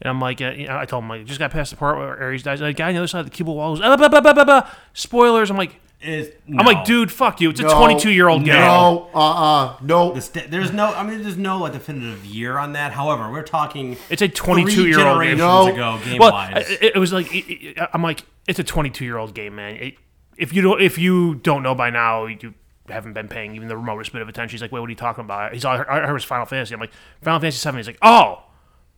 And 0.02 0.10
I'm 0.10 0.20
like, 0.20 0.42
uh, 0.42 0.52
you 0.52 0.68
know, 0.68 0.78
I 0.78 0.86
told 0.86 1.04
him 1.04 1.10
like, 1.10 1.26
just 1.26 1.40
got 1.40 1.52
past 1.52 1.72
the 1.72 1.78
part 1.78 1.98
where 1.98 2.18
Aeris 2.22 2.44
dies. 2.44 2.62
And 2.62 2.70
the 2.70 2.74
guy 2.74 2.88
on 2.88 2.94
the 2.94 3.00
other 3.00 3.08
side 3.08 3.20
of 3.20 3.26
the 3.26 3.32
cubicle 3.32 3.56
wall 3.56 3.76
goes, 3.76 3.82
ah, 3.84 3.98
bah, 3.98 4.10
bah, 4.10 4.22
bah, 4.22 4.34
bah, 4.34 4.46
bah. 4.46 4.70
spoilers. 4.94 5.50
I'm 5.50 5.58
like, 5.58 5.80
Is 6.02 6.32
I'm 6.48 6.66
like, 6.66 6.86
dude, 6.86 7.12
fuck 7.12 7.42
you. 7.42 7.50
It's 7.50 7.60
a 7.60 7.64
No. 7.64 7.78
22 7.78 8.12
year 8.12 8.30
old 8.30 8.46
game. 8.46 8.54
No. 8.56 9.10
Uh-uh. 9.14 9.76
No. 9.82 10.14
The 10.14 10.22
sta- 10.22 10.48
there's 10.48 10.72
no, 10.72 10.94
I 10.94 11.04
mean, 11.04 11.22
there's 11.24 11.36
no 11.36 11.58
like 11.58 11.74
definitive 11.74 12.24
year 12.24 12.58
on 12.58 12.72
that. 12.74 12.94
However, 12.94 13.30
we're 13.30 13.44
talking 13.44 13.98
It's 14.10 14.22
a 14.22 14.30
22 14.30 14.88
year 14.88 15.06
old 15.06 15.22
game. 15.22 15.38
No. 15.38 15.68
ago, 15.68 16.00
game 16.06 16.18
Well, 16.20 16.32
wise. 16.32 16.70
it, 16.70 16.96
it 16.96 16.98
was 16.98 17.12
like 17.12 17.34
it, 17.36 17.46
it- 17.78 17.90
I'm 17.94 18.02
like 18.02 18.24
it's 18.48 18.60
a 18.60 18.64
22 18.64 19.04
year 19.04 19.18
old 19.18 19.34
game, 19.36 19.56
man. 19.58 19.76
It, 19.76 19.96
if 20.38 20.54
you 20.54 20.62
don't 20.62 20.82
if 20.82 20.98
you 20.98 21.36
don't 21.36 21.64
know 21.64 21.76
by 21.76 21.90
now, 21.90 22.28
you 22.28 22.54
haven't 22.88 23.12
been 23.14 23.28
paying 23.28 23.56
even 23.56 23.68
the 23.68 23.76
remotest 23.76 24.14
bit 24.14 24.22
of 24.22 24.30
attention. 24.30 24.52
He's 24.56 24.62
like, 24.62 24.72
wait, 24.72 24.80
what 24.80 24.88
are 24.88 24.92
you 24.92 24.96
talking 24.96 25.26
about? 25.26 25.54
He's 25.54 25.66
all, 25.66 25.74
I 25.74 25.84
heard 25.84 26.10
it 26.10 26.14
was 26.14 26.24
Final 26.24 26.46
Fantasy. 26.46 26.74
I'm 26.74 26.80
like, 26.80 26.92
Final 27.22 27.42
Fantasy 27.42 27.58
Seven. 27.60 27.78
He's 27.78 27.88
like, 27.88 28.00
oh, 28.02 28.42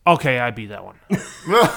okay, 0.06 0.38
I 0.38 0.52
beat 0.52 0.66
that 0.66 0.84
one. 0.84 0.94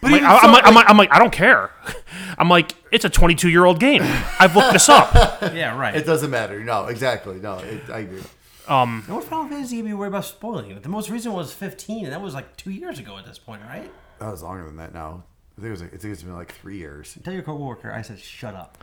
But 0.00 0.10
Like, 0.10 0.20
even 0.22 0.24
I, 0.30 0.40
so, 0.40 0.46
am 0.48 0.52
like, 0.52 0.66
I'm 0.66 0.74
like, 0.74 0.90
I'm 0.90 0.96
like, 0.96 1.12
I 1.12 1.18
don't 1.20 1.32
care. 1.32 1.70
I'm 2.38 2.48
like, 2.48 2.72
it's 2.92 3.04
a 3.04 3.10
22 3.10 3.48
year 3.48 3.64
old 3.64 3.80
game. 3.80 4.02
I've 4.38 4.54
looked 4.54 4.72
this 4.72 4.88
up. 4.88 5.12
yeah, 5.54 5.76
right. 5.76 5.96
it 5.96 6.06
doesn't 6.06 6.30
matter. 6.30 6.62
No, 6.62 6.86
exactly. 6.86 7.36
No, 7.40 7.58
it, 7.58 7.82
I 7.90 8.00
agree. 8.00 8.22
Um, 8.68 9.02
And 9.08 9.16
what 9.16 9.24
Final 9.24 9.48
Fantasy 9.48 9.76
can 9.78 9.86
be 9.86 9.92
worried 9.94 10.08
about 10.08 10.24
spoiling 10.24 10.70
it? 10.70 10.82
The 10.84 10.88
most 10.88 11.10
recent 11.10 11.34
was 11.34 11.52
15, 11.52 12.04
and 12.04 12.12
that 12.12 12.20
was 12.22 12.34
like 12.34 12.56
two 12.56 12.70
years 12.70 12.98
ago 13.00 13.18
at 13.18 13.24
this 13.26 13.38
point, 13.38 13.62
right? 13.66 13.90
That 14.20 14.30
was 14.30 14.42
longer 14.42 14.64
than 14.66 14.76
that 14.76 14.94
now. 14.94 15.24
I 15.58 15.60
think 15.60 15.66
it 15.68 15.70
was. 15.72 15.82
Like, 15.82 15.94
I 15.94 15.96
think 15.96 16.12
it's 16.12 16.22
been 16.22 16.34
like 16.34 16.54
three 16.54 16.76
years. 16.78 17.18
Tell 17.24 17.34
your 17.34 17.42
coworker 17.42 17.92
I 17.92 18.02
said 18.02 18.20
shut 18.20 18.54
up. 18.54 18.78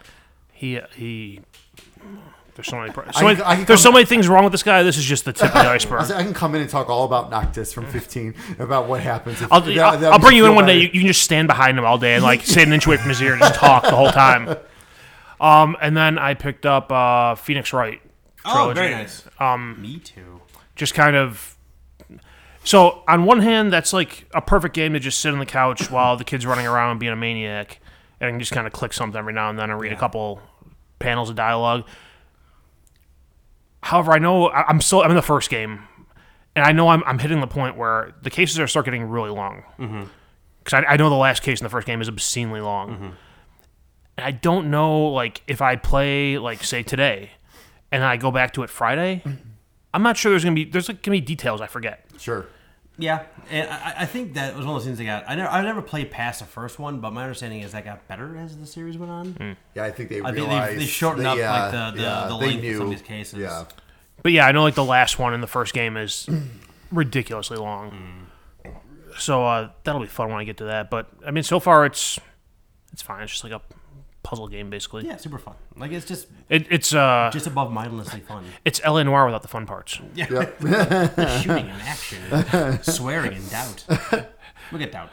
he 0.52 0.80
he. 0.96 1.40
There's 2.60 2.68
so 2.68 2.78
many, 2.78 2.92
so 2.94 3.02
I- 3.16 3.24
many 3.24 3.42
I 3.46 3.56
can 3.56 3.64
there's 3.66 3.82
so 3.82 3.92
many 3.92 4.04
things 4.04 4.28
wrong 4.28 4.44
with 4.44 4.52
this 4.52 4.64
guy. 4.64 4.84
This 4.84 4.98
is 4.98 5.06
just 5.06 5.24
the 5.24 5.32
tip 5.32 5.48
of 5.48 5.54
the 5.54 5.60
I, 5.70 5.76
iceberg. 5.76 6.04
said, 6.06 6.18
I 6.18 6.24
can 6.24 6.34
come 6.34 6.56
in 6.56 6.62
and 6.62 6.70
talk 6.70 6.90
all 6.90 7.06
about 7.06 7.30
Noctis 7.30 7.72
from 7.72 7.86
15 7.86 8.36
about 8.60 8.90
what 8.90 9.00
happens. 9.02 9.42
If, 9.42 9.50
I'll, 9.52 9.62
that- 9.62 9.78
I'll, 9.80 9.98
that 9.98 10.12
I'll 10.12 10.20
bring 10.20 10.36
you 10.36 10.44
in 10.46 10.50
feel 10.52 10.56
one 10.56 10.66
day. 10.66 10.76
You, 10.80 10.90
you 10.92 11.00
can 11.00 11.08
just 11.08 11.22
stand 11.24 11.48
behind 11.48 11.78
him 11.80 11.86
all 11.86 11.98
day 11.98 12.16
and 12.16 12.24
like 12.24 12.42
sit 12.46 12.68
an 12.68 12.74
inch 12.74 12.86
away 12.86 12.98
from 12.98 13.08
his 13.08 13.22
ear 13.22 13.32
and 13.32 13.40
just 13.42 13.56
talk 13.56 13.84
the 13.84 13.96
whole 13.96 14.12
time. 14.12 14.58
Um, 15.42 15.78
and 15.82 15.96
then 15.96 16.18
I 16.20 16.34
picked 16.34 16.66
up 16.66 16.92
uh, 16.92 17.36
Phoenix 17.36 17.72
Wright. 17.72 18.02
Oh, 18.44 18.54
trilogy. 18.74 18.80
very 18.82 18.92
nice. 18.92 19.24
Um, 19.40 19.82
Me 19.82 19.98
too. 20.00 20.42
just 20.76 20.94
kind 20.94 21.16
of. 21.16 21.56
So 22.66 23.04
on 23.08 23.24
one 23.24 23.40
hand, 23.40 23.72
that's 23.72 23.94
like 23.94 24.26
a 24.34 24.42
perfect 24.42 24.76
game 24.76 24.92
to 24.94 25.00
just 25.00 25.20
sit 25.20 25.32
on 25.32 25.40
the 25.40 25.46
couch 25.46 25.90
while 25.90 26.18
the 26.18 26.26
kid's 26.26 26.46
running 26.46 26.68
around 26.68 27.00
being 27.00 27.14
a 27.14 27.16
maniac, 27.16 27.80
and 28.20 28.38
just 28.40 28.52
kind 28.52 28.68
of 28.68 28.74
click 28.74 28.92
something 28.92 29.18
every 29.18 29.32
now 29.32 29.50
and 29.50 29.58
then 29.58 29.70
and 29.70 29.80
read 29.80 29.94
a 29.94 29.96
couple 29.96 30.42
panels 31.00 31.30
of 31.30 31.38
dialogue. 31.38 31.86
However, 33.82 34.12
I 34.12 34.20
know 34.20 34.50
I'm 34.50 34.82
still 34.82 35.02
I'm 35.02 35.10
in 35.10 35.16
the 35.16 35.22
first 35.22 35.50
game, 35.50 35.84
and 36.56 36.66
I 36.66 36.72
know 36.72 36.90
I'm, 36.90 37.04
I'm 37.06 37.20
hitting 37.20 37.40
the 37.40 37.48
point 37.48 37.78
where 37.78 38.14
the 38.22 38.30
cases 38.30 38.60
are 38.60 38.68
start 38.68 38.86
getting 38.86 39.04
really 39.04 39.30
long. 39.30 39.64
Mm-hmm. 39.78 40.04
Because 40.64 40.84
I, 40.84 40.94
I 40.94 40.98
know 40.98 41.10
the 41.10 41.16
last 41.16 41.42
case 41.42 41.60
in 41.62 41.64
the 41.64 41.70
first 41.70 41.88
game 41.88 42.02
is 42.02 42.10
obscenely 42.10 42.62
long, 42.62 42.90
mm-hmm. 42.90 43.06
and 44.18 44.26
I 44.26 44.32
don't 44.32 44.70
know 44.70 45.08
like 45.08 45.42
if 45.48 45.62
I 45.62 45.76
play 45.78 46.38
like 46.38 46.64
say 46.64 46.84
today, 46.84 47.32
and 47.92 48.04
I 48.04 48.18
go 48.18 48.32
back 48.32 48.54
to 48.54 48.64
it 48.64 48.70
Friday, 48.70 49.24
I'm 49.94 50.04
not 50.04 50.18
sure 50.18 50.32
there's 50.32 50.44
gonna 50.44 50.56
be 50.56 50.66
there's 50.66 50.90
like, 50.90 51.02
gonna 51.02 51.18
be 51.18 51.22
details 51.22 51.62
I 51.62 51.68
forget. 51.68 52.06
Sure. 52.18 52.48
Yeah, 53.00 53.24
and 53.50 53.70
I, 53.70 53.94
I 54.00 54.06
think 54.06 54.34
that 54.34 54.56
was 54.56 54.66
one 54.66 54.76
of 54.76 54.82
those 54.82 54.86
things 54.86 54.98
that 54.98 55.06
got. 55.06 55.24
I 55.28 55.36
never, 55.36 55.50
I 55.50 55.62
never 55.62 55.82
played 55.82 56.12
past 56.12 56.42
the 56.42 56.46
first 56.46 56.78
one, 56.80 57.00
but 57.00 57.14
my 57.14 57.24
understanding 57.24 57.62
is 57.62 57.72
that 57.72 57.86
got 57.86 58.06
better 58.08 58.36
as 58.38 58.58
the 58.58 58.66
series 58.68 58.98
went 58.98 59.12
on. 59.12 59.32
Hmm. 59.34 59.52
Yeah, 59.74 59.86
I 59.86 59.92
think 59.92 60.10
they 60.10 60.20
I 60.20 60.26
think 60.26 60.36
realized 60.36 60.72
they, 60.74 60.80
they 60.80 60.86
shortened 60.86 61.26
that- 61.26 61.32
up 61.32 61.38
yeah, 61.38 61.52
like 61.66 61.74
uh, 61.74 61.92
the 61.92 61.98
the, 61.98 62.02
yeah, 62.04 62.28
the 62.28 62.38
they 62.38 62.46
length 62.48 62.66
of 62.66 62.74
some 62.76 62.82
of 62.84 62.90
these 62.92 63.02
cases. 63.02 63.40
Yeah. 63.40 63.64
But 64.22 64.34
yeah, 64.34 64.46
I 64.46 64.52
know 64.52 64.64
like 64.64 64.76
the 64.76 64.84
last 64.84 65.18
one 65.18 65.34
in 65.34 65.40
the 65.40 65.48
first 65.48 65.74
game 65.74 65.96
is 65.96 66.28
ridiculously 66.92 67.58
long. 67.58 67.92
Hmm. 67.92 68.70
So 69.18 69.46
uh, 69.46 69.70
that'll 69.84 70.02
be 70.02 70.08
fun 70.08 70.30
when 70.30 70.40
I 70.40 70.44
get 70.44 70.58
to 70.58 70.66
that. 70.66 70.90
But 70.90 71.08
I 71.26 71.32
mean, 71.32 71.44
so 71.44 71.60
far 71.60 71.86
it's 71.86 72.20
it's 72.92 73.02
fine. 73.02 73.24
It's 73.24 73.32
just 73.32 73.44
like 73.44 73.54
a 73.54 73.62
puzzle 74.30 74.48
game 74.48 74.70
basically. 74.70 75.08
yeah, 75.08 75.18
super 75.18 75.40
fun. 75.40 75.56
Like 75.76 75.92
it's 75.92 76.06
just 76.06 76.28
It, 76.50 76.68
it's 76.70 76.94
uh 76.94 77.32
just 77.34 77.48
above 77.48 77.72
mindlessly 77.72 78.20
fun. 78.20 78.46
it's 78.64 78.80
LA 78.86 79.02
Noire 79.02 79.26
without 79.26 79.42
the 79.42 79.48
fun 79.48 79.66
parts. 79.66 80.00
Yep. 80.14 80.30
Shooting 81.42 81.66
in 81.66 81.82
action, 81.82 82.84
swearing 82.84 83.34
in 83.34 83.48
doubt. 83.50 83.86
Look 84.72 84.82
at 84.84 84.92
doubt. 84.92 85.10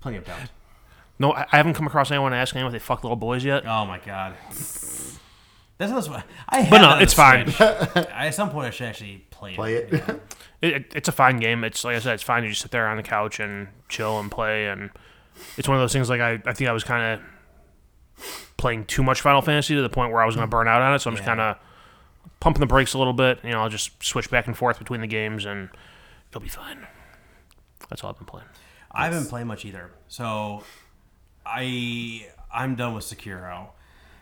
Plenty 0.00 0.18
of 0.18 0.24
doubt. 0.24 0.40
No, 1.20 1.32
I 1.32 1.46
I 1.52 1.56
haven't 1.56 1.74
come 1.74 1.86
across 1.86 2.10
anyone 2.10 2.34
asking 2.34 2.58
anyone 2.58 2.74
if 2.74 2.82
they 2.82 2.84
fuck 2.84 3.04
little 3.04 3.14
boys 3.16 3.44
yet. 3.44 3.64
Oh 3.64 3.86
my 3.86 4.00
god. 4.04 4.34
That's 5.78 5.92
not. 6.08 6.24
I 6.48 6.62
have 6.62 6.70
But 6.70 6.78
no, 6.78 6.88
that 6.88 6.96
on 6.96 7.02
it's 7.02 7.14
fine. 7.14 7.46
Switch. 7.48 7.60
I, 7.60 8.26
at 8.26 8.34
some 8.34 8.50
point, 8.50 8.66
I 8.66 8.70
should 8.70 8.86
actually 8.88 9.24
play 9.30 9.52
it. 9.52 9.56
Play 9.56 9.74
it. 9.74 9.88
Yeah. 9.92 10.14
It, 10.60 10.72
it, 10.74 10.92
it's 10.96 11.08
a 11.08 11.12
fine 11.12 11.38
game. 11.38 11.62
It's 11.62 11.84
like 11.84 11.94
I 11.94 12.00
said, 12.00 12.14
it's 12.14 12.22
fine. 12.24 12.42
You 12.42 12.50
just 12.50 12.62
sit 12.62 12.72
there 12.72 12.88
on 12.88 12.96
the 12.96 13.02
couch 13.04 13.38
and 13.38 13.68
chill 13.88 14.18
and 14.18 14.30
play, 14.30 14.66
and 14.66 14.90
it's 15.56 15.68
one 15.68 15.76
of 15.76 15.82
those 15.82 15.92
things. 15.92 16.10
Like 16.10 16.20
I, 16.20 16.40
I 16.44 16.52
think 16.54 16.68
I 16.68 16.72
was 16.72 16.82
kind 16.84 17.14
of 17.20 17.26
playing 18.56 18.84
too 18.86 19.02
much 19.02 19.20
Final 19.20 19.42
Fantasy 19.42 19.74
to 19.74 19.82
the 19.82 19.88
point 19.88 20.12
where 20.12 20.22
I 20.22 20.26
was 20.26 20.34
going 20.34 20.46
to 20.46 20.50
burn 20.50 20.68
out 20.68 20.82
on 20.82 20.94
it. 20.94 21.00
So 21.00 21.10
I'm 21.10 21.16
just 21.16 21.26
kind 21.26 21.40
of 21.40 21.56
pumping 22.40 22.60
the 22.60 22.66
brakes 22.66 22.94
a 22.94 22.98
little 22.98 23.12
bit. 23.12 23.38
You 23.44 23.50
know, 23.50 23.60
I'll 23.62 23.68
just 23.68 24.02
switch 24.02 24.30
back 24.30 24.46
and 24.46 24.56
forth 24.56 24.78
between 24.78 25.00
the 25.00 25.06
games, 25.06 25.44
and 25.44 25.68
it'll 26.30 26.40
be 26.40 26.48
fine. 26.48 26.86
That's 27.88 28.02
all 28.04 28.10
I've 28.10 28.16
been 28.18 28.26
playing. 28.26 28.46
I 28.90 29.04
haven't 29.06 29.26
played 29.26 29.46
much 29.46 29.64
either, 29.64 29.90
so 30.08 30.64
I 31.46 32.26
I'm 32.52 32.74
done 32.74 32.94
with 32.94 33.04
Sekiro. 33.04 33.68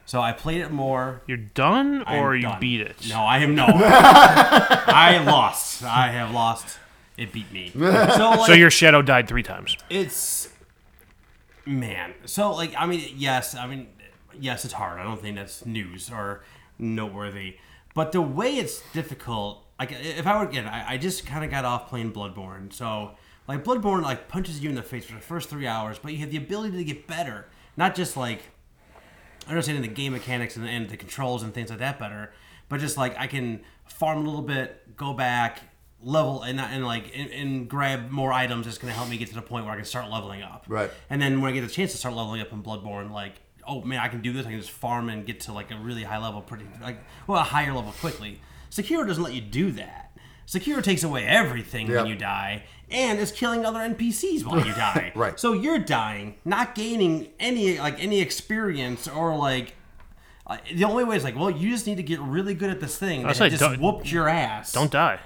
So 0.06 0.20
I 0.20 0.32
played 0.32 0.60
it 0.60 0.70
more. 0.72 1.22
You're 1.26 1.36
done, 1.36 2.02
I'm 2.06 2.18
or 2.20 2.34
you 2.34 2.42
done. 2.42 2.58
beat 2.60 2.80
it? 2.80 3.06
No, 3.08 3.20
I 3.20 3.38
am 3.38 3.54
no. 3.54 3.66
I 3.68 5.22
lost. 5.24 5.84
I 5.84 6.08
have 6.08 6.32
lost. 6.32 6.78
It 7.16 7.32
beat 7.32 7.52
me. 7.52 7.70
So 7.74 8.30
like, 8.30 8.46
So 8.46 8.52
your 8.54 8.70
shadow 8.70 9.02
died 9.02 9.28
three 9.28 9.42
times. 9.44 9.76
it's 9.88 10.48
man. 11.66 12.14
So 12.26 12.52
like 12.52 12.74
I 12.76 12.86
mean 12.86 13.14
yes, 13.16 13.54
I 13.54 13.66
mean 13.66 13.88
yes, 14.38 14.64
it's 14.64 14.74
hard. 14.74 15.00
I 15.00 15.04
don't 15.04 15.20
think 15.20 15.36
that's 15.36 15.64
news 15.66 16.10
or 16.10 16.42
noteworthy. 16.78 17.56
But 17.94 18.12
the 18.12 18.22
way 18.22 18.56
it's 18.56 18.82
difficult, 18.92 19.64
like 19.78 19.92
if 19.92 20.26
I 20.26 20.38
were 20.38 20.48
again, 20.48 20.66
I, 20.66 20.92
I 20.94 20.96
just 20.96 21.26
kind 21.26 21.44
of 21.44 21.50
got 21.50 21.64
off 21.64 21.88
playing 21.88 22.12
Bloodborne. 22.12 22.72
So 22.72 23.12
like 23.48 23.64
Bloodborne 23.64 24.02
like 24.02 24.28
punches 24.28 24.60
you 24.60 24.68
in 24.68 24.76
the 24.76 24.82
face 24.82 25.06
for 25.06 25.14
the 25.14 25.20
first 25.20 25.48
three 25.48 25.66
hours, 25.66 25.98
but 25.98 26.12
you 26.12 26.18
have 26.18 26.30
the 26.30 26.36
ability 26.36 26.76
to 26.76 26.84
get 26.84 27.06
better, 27.06 27.46
not 27.76 27.94
just 27.94 28.16
like 28.16 28.42
understanding 29.48 29.82
the 29.82 29.88
game 29.88 30.12
mechanics 30.12 30.56
and, 30.56 30.68
and 30.68 30.88
the 30.88 30.96
controls 30.96 31.42
and 31.42 31.52
things 31.52 31.70
like 31.70 31.80
that 31.80 31.98
better, 31.98 32.32
but 32.68 32.78
just 32.80 32.96
like 32.96 33.18
I 33.18 33.26
can 33.26 33.62
farm 33.86 34.18
a 34.18 34.20
little 34.20 34.42
bit, 34.42 34.96
go 34.96 35.12
back, 35.12 35.60
level, 36.02 36.42
and 36.42 36.60
and 36.60 36.84
like 36.84 37.12
and, 37.16 37.30
and 37.30 37.68
grab 37.68 38.10
more 38.10 38.32
items. 38.32 38.66
That's 38.66 38.78
going 38.78 38.92
to 38.92 38.96
help 38.96 39.08
me 39.08 39.16
get 39.18 39.28
to 39.28 39.34
the 39.34 39.42
point 39.42 39.64
where 39.64 39.74
I 39.74 39.76
can 39.76 39.84
start 39.84 40.10
leveling 40.10 40.42
up. 40.42 40.64
Right. 40.68 40.90
And 41.08 41.20
then 41.20 41.40
when 41.40 41.50
I 41.50 41.54
get 41.54 41.62
the 41.66 41.72
chance 41.72 41.92
to 41.92 41.98
start 41.98 42.14
leveling 42.14 42.40
up 42.40 42.52
in 42.52 42.62
Bloodborne, 42.62 43.10
like 43.10 43.34
oh 43.66 43.82
man, 43.82 44.00
I 44.00 44.08
can 44.08 44.20
do 44.20 44.32
this. 44.32 44.46
I 44.46 44.50
can 44.50 44.58
just 44.58 44.70
farm 44.72 45.08
and 45.08 45.24
get 45.26 45.40
to 45.42 45.52
like 45.52 45.70
a 45.70 45.76
really 45.76 46.02
high 46.02 46.18
level 46.18 46.40
pretty 46.40 46.66
like 46.82 46.98
well 47.26 47.38
a 47.40 47.44
higher 47.44 47.72
level 47.72 47.92
quickly. 48.00 48.40
Sekiro 48.70 49.06
doesn't 49.06 49.22
let 49.22 49.32
you 49.34 49.40
do 49.40 49.70
that. 49.72 50.16
Sekiro 50.46 50.82
takes 50.82 51.04
away 51.04 51.24
everything 51.26 51.88
when 51.88 52.06
you 52.06 52.16
die, 52.16 52.64
and 52.90 53.20
is 53.20 53.30
killing 53.30 53.64
other 53.64 53.78
NPCs 53.78 54.44
while 54.44 54.66
you 54.66 54.72
die. 54.88 55.12
Right. 55.14 55.38
So 55.38 55.52
you're 55.52 55.78
dying, 55.78 56.36
not 56.44 56.74
gaining 56.74 57.28
any 57.38 57.78
like 57.78 58.02
any 58.02 58.20
experience 58.20 59.06
or 59.06 59.36
like. 59.36 59.74
Uh, 60.46 60.56
the 60.74 60.82
only 60.82 61.04
way 61.04 61.14
is 61.14 61.22
like, 61.22 61.36
well, 61.36 61.48
you 61.50 61.70
just 61.70 61.86
need 61.86 61.98
to 61.98 62.02
get 62.02 62.18
really 62.18 62.54
good 62.54 62.70
at 62.70 62.80
this 62.80 62.98
thing. 62.98 63.22
That 63.22 63.36
say, 63.36 63.50
just 63.50 63.60
don't- 63.60 63.78
whooped 63.80 64.10
your 64.10 64.26
ass. 64.28 64.72
Don't 64.72 64.90
die. 64.90 65.20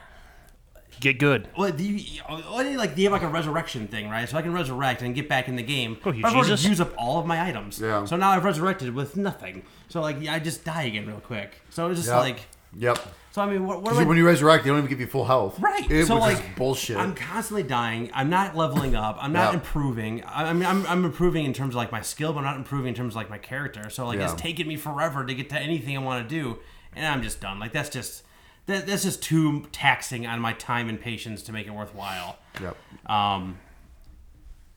Get 1.00 1.18
good. 1.18 1.48
Well, 1.56 1.70
do 1.72 1.84
you, 1.84 2.22
oh, 2.28 2.74
like 2.76 2.94
do 2.94 3.02
you 3.02 3.10
have 3.10 3.20
like 3.20 3.28
a 3.28 3.32
resurrection 3.32 3.88
thing, 3.88 4.08
right? 4.08 4.28
So 4.28 4.36
I 4.38 4.42
can 4.42 4.52
resurrect 4.52 5.02
and 5.02 5.14
get 5.14 5.28
back 5.28 5.48
in 5.48 5.56
the 5.56 5.62
game. 5.62 5.98
Oh, 6.04 6.12
you 6.12 6.22
but 6.22 6.28
I've 6.28 6.34
already 6.34 6.50
Jesus. 6.50 6.66
used 6.68 6.80
up 6.80 6.92
all 6.96 7.18
of 7.20 7.26
my 7.26 7.46
items. 7.46 7.80
Yeah. 7.80 8.04
So 8.04 8.16
now 8.16 8.30
I've 8.30 8.44
resurrected 8.44 8.94
with 8.94 9.16
nothing. 9.16 9.62
So 9.88 10.00
like 10.00 10.16
yeah, 10.20 10.34
I 10.34 10.38
just 10.38 10.64
die 10.64 10.84
again 10.84 11.06
real 11.06 11.20
quick. 11.20 11.60
So 11.70 11.88
it's 11.88 11.98
just 12.00 12.08
Yep. 12.10 12.18
like 12.20 12.38
Yep. 12.76 12.98
so. 13.30 13.40
I 13.42 13.46
mean, 13.46 13.66
what, 13.66 13.82
what 13.82 13.90
'Cause 13.90 13.98
am 14.00 14.04
I 14.04 14.08
when 14.08 14.16
you 14.16 14.26
resurrect, 14.26 14.64
they 14.64 14.70
don't 14.70 14.78
even 14.78 14.90
give 14.90 14.98
you 15.00 15.06
full 15.06 15.24
health. 15.26 15.60
Right. 15.60 15.88
It 15.90 16.06
so 16.06 16.14
was 16.16 16.22
like 16.22 16.38
just 16.44 16.56
bullshit. 16.56 16.96
I'm 16.96 17.14
constantly 17.14 17.62
dying. 17.62 18.10
I'm 18.12 18.28
not 18.30 18.56
leveling 18.56 18.96
up. 18.96 19.16
I'm 19.20 19.32
not 19.32 19.52
Yeah. 19.52 19.58
improving. 19.60 20.24
I, 20.24 20.50
I 20.50 20.52
mean, 20.52 20.66
I'm, 20.66 20.84
I'm 20.86 21.04
improving 21.04 21.44
in 21.44 21.52
terms 21.52 21.74
of 21.74 21.76
like 21.76 21.92
my 21.92 22.00
skill, 22.02 22.32
but 22.32 22.38
I'm 22.40 22.44
not 22.46 22.56
improving 22.56 22.88
in 22.88 22.94
terms 22.94 23.12
of 23.12 23.16
like 23.16 23.30
my 23.30 23.38
character. 23.38 23.90
So 23.90 24.06
like 24.06 24.18
Yeah. 24.18 24.32
it's 24.32 24.40
taking 24.40 24.66
me 24.66 24.76
forever 24.76 25.24
to 25.24 25.34
get 25.34 25.48
to 25.50 25.58
anything 25.58 25.96
I 25.96 26.00
want 26.00 26.28
to 26.28 26.34
do, 26.34 26.58
and 26.96 27.06
I'm 27.06 27.22
just 27.22 27.40
done. 27.40 27.60
Like 27.60 27.72
that's 27.72 27.90
just 27.90 28.24
that, 28.66 28.86
that's 28.86 29.02
just 29.04 29.22
too 29.22 29.66
taxing 29.72 30.26
on 30.26 30.40
my 30.40 30.52
time 30.54 30.88
and 30.88 31.00
patience 31.00 31.42
to 31.44 31.52
make 31.52 31.66
it 31.66 31.70
worthwhile. 31.72 32.38
yep. 32.60 32.76
Um, 33.06 33.58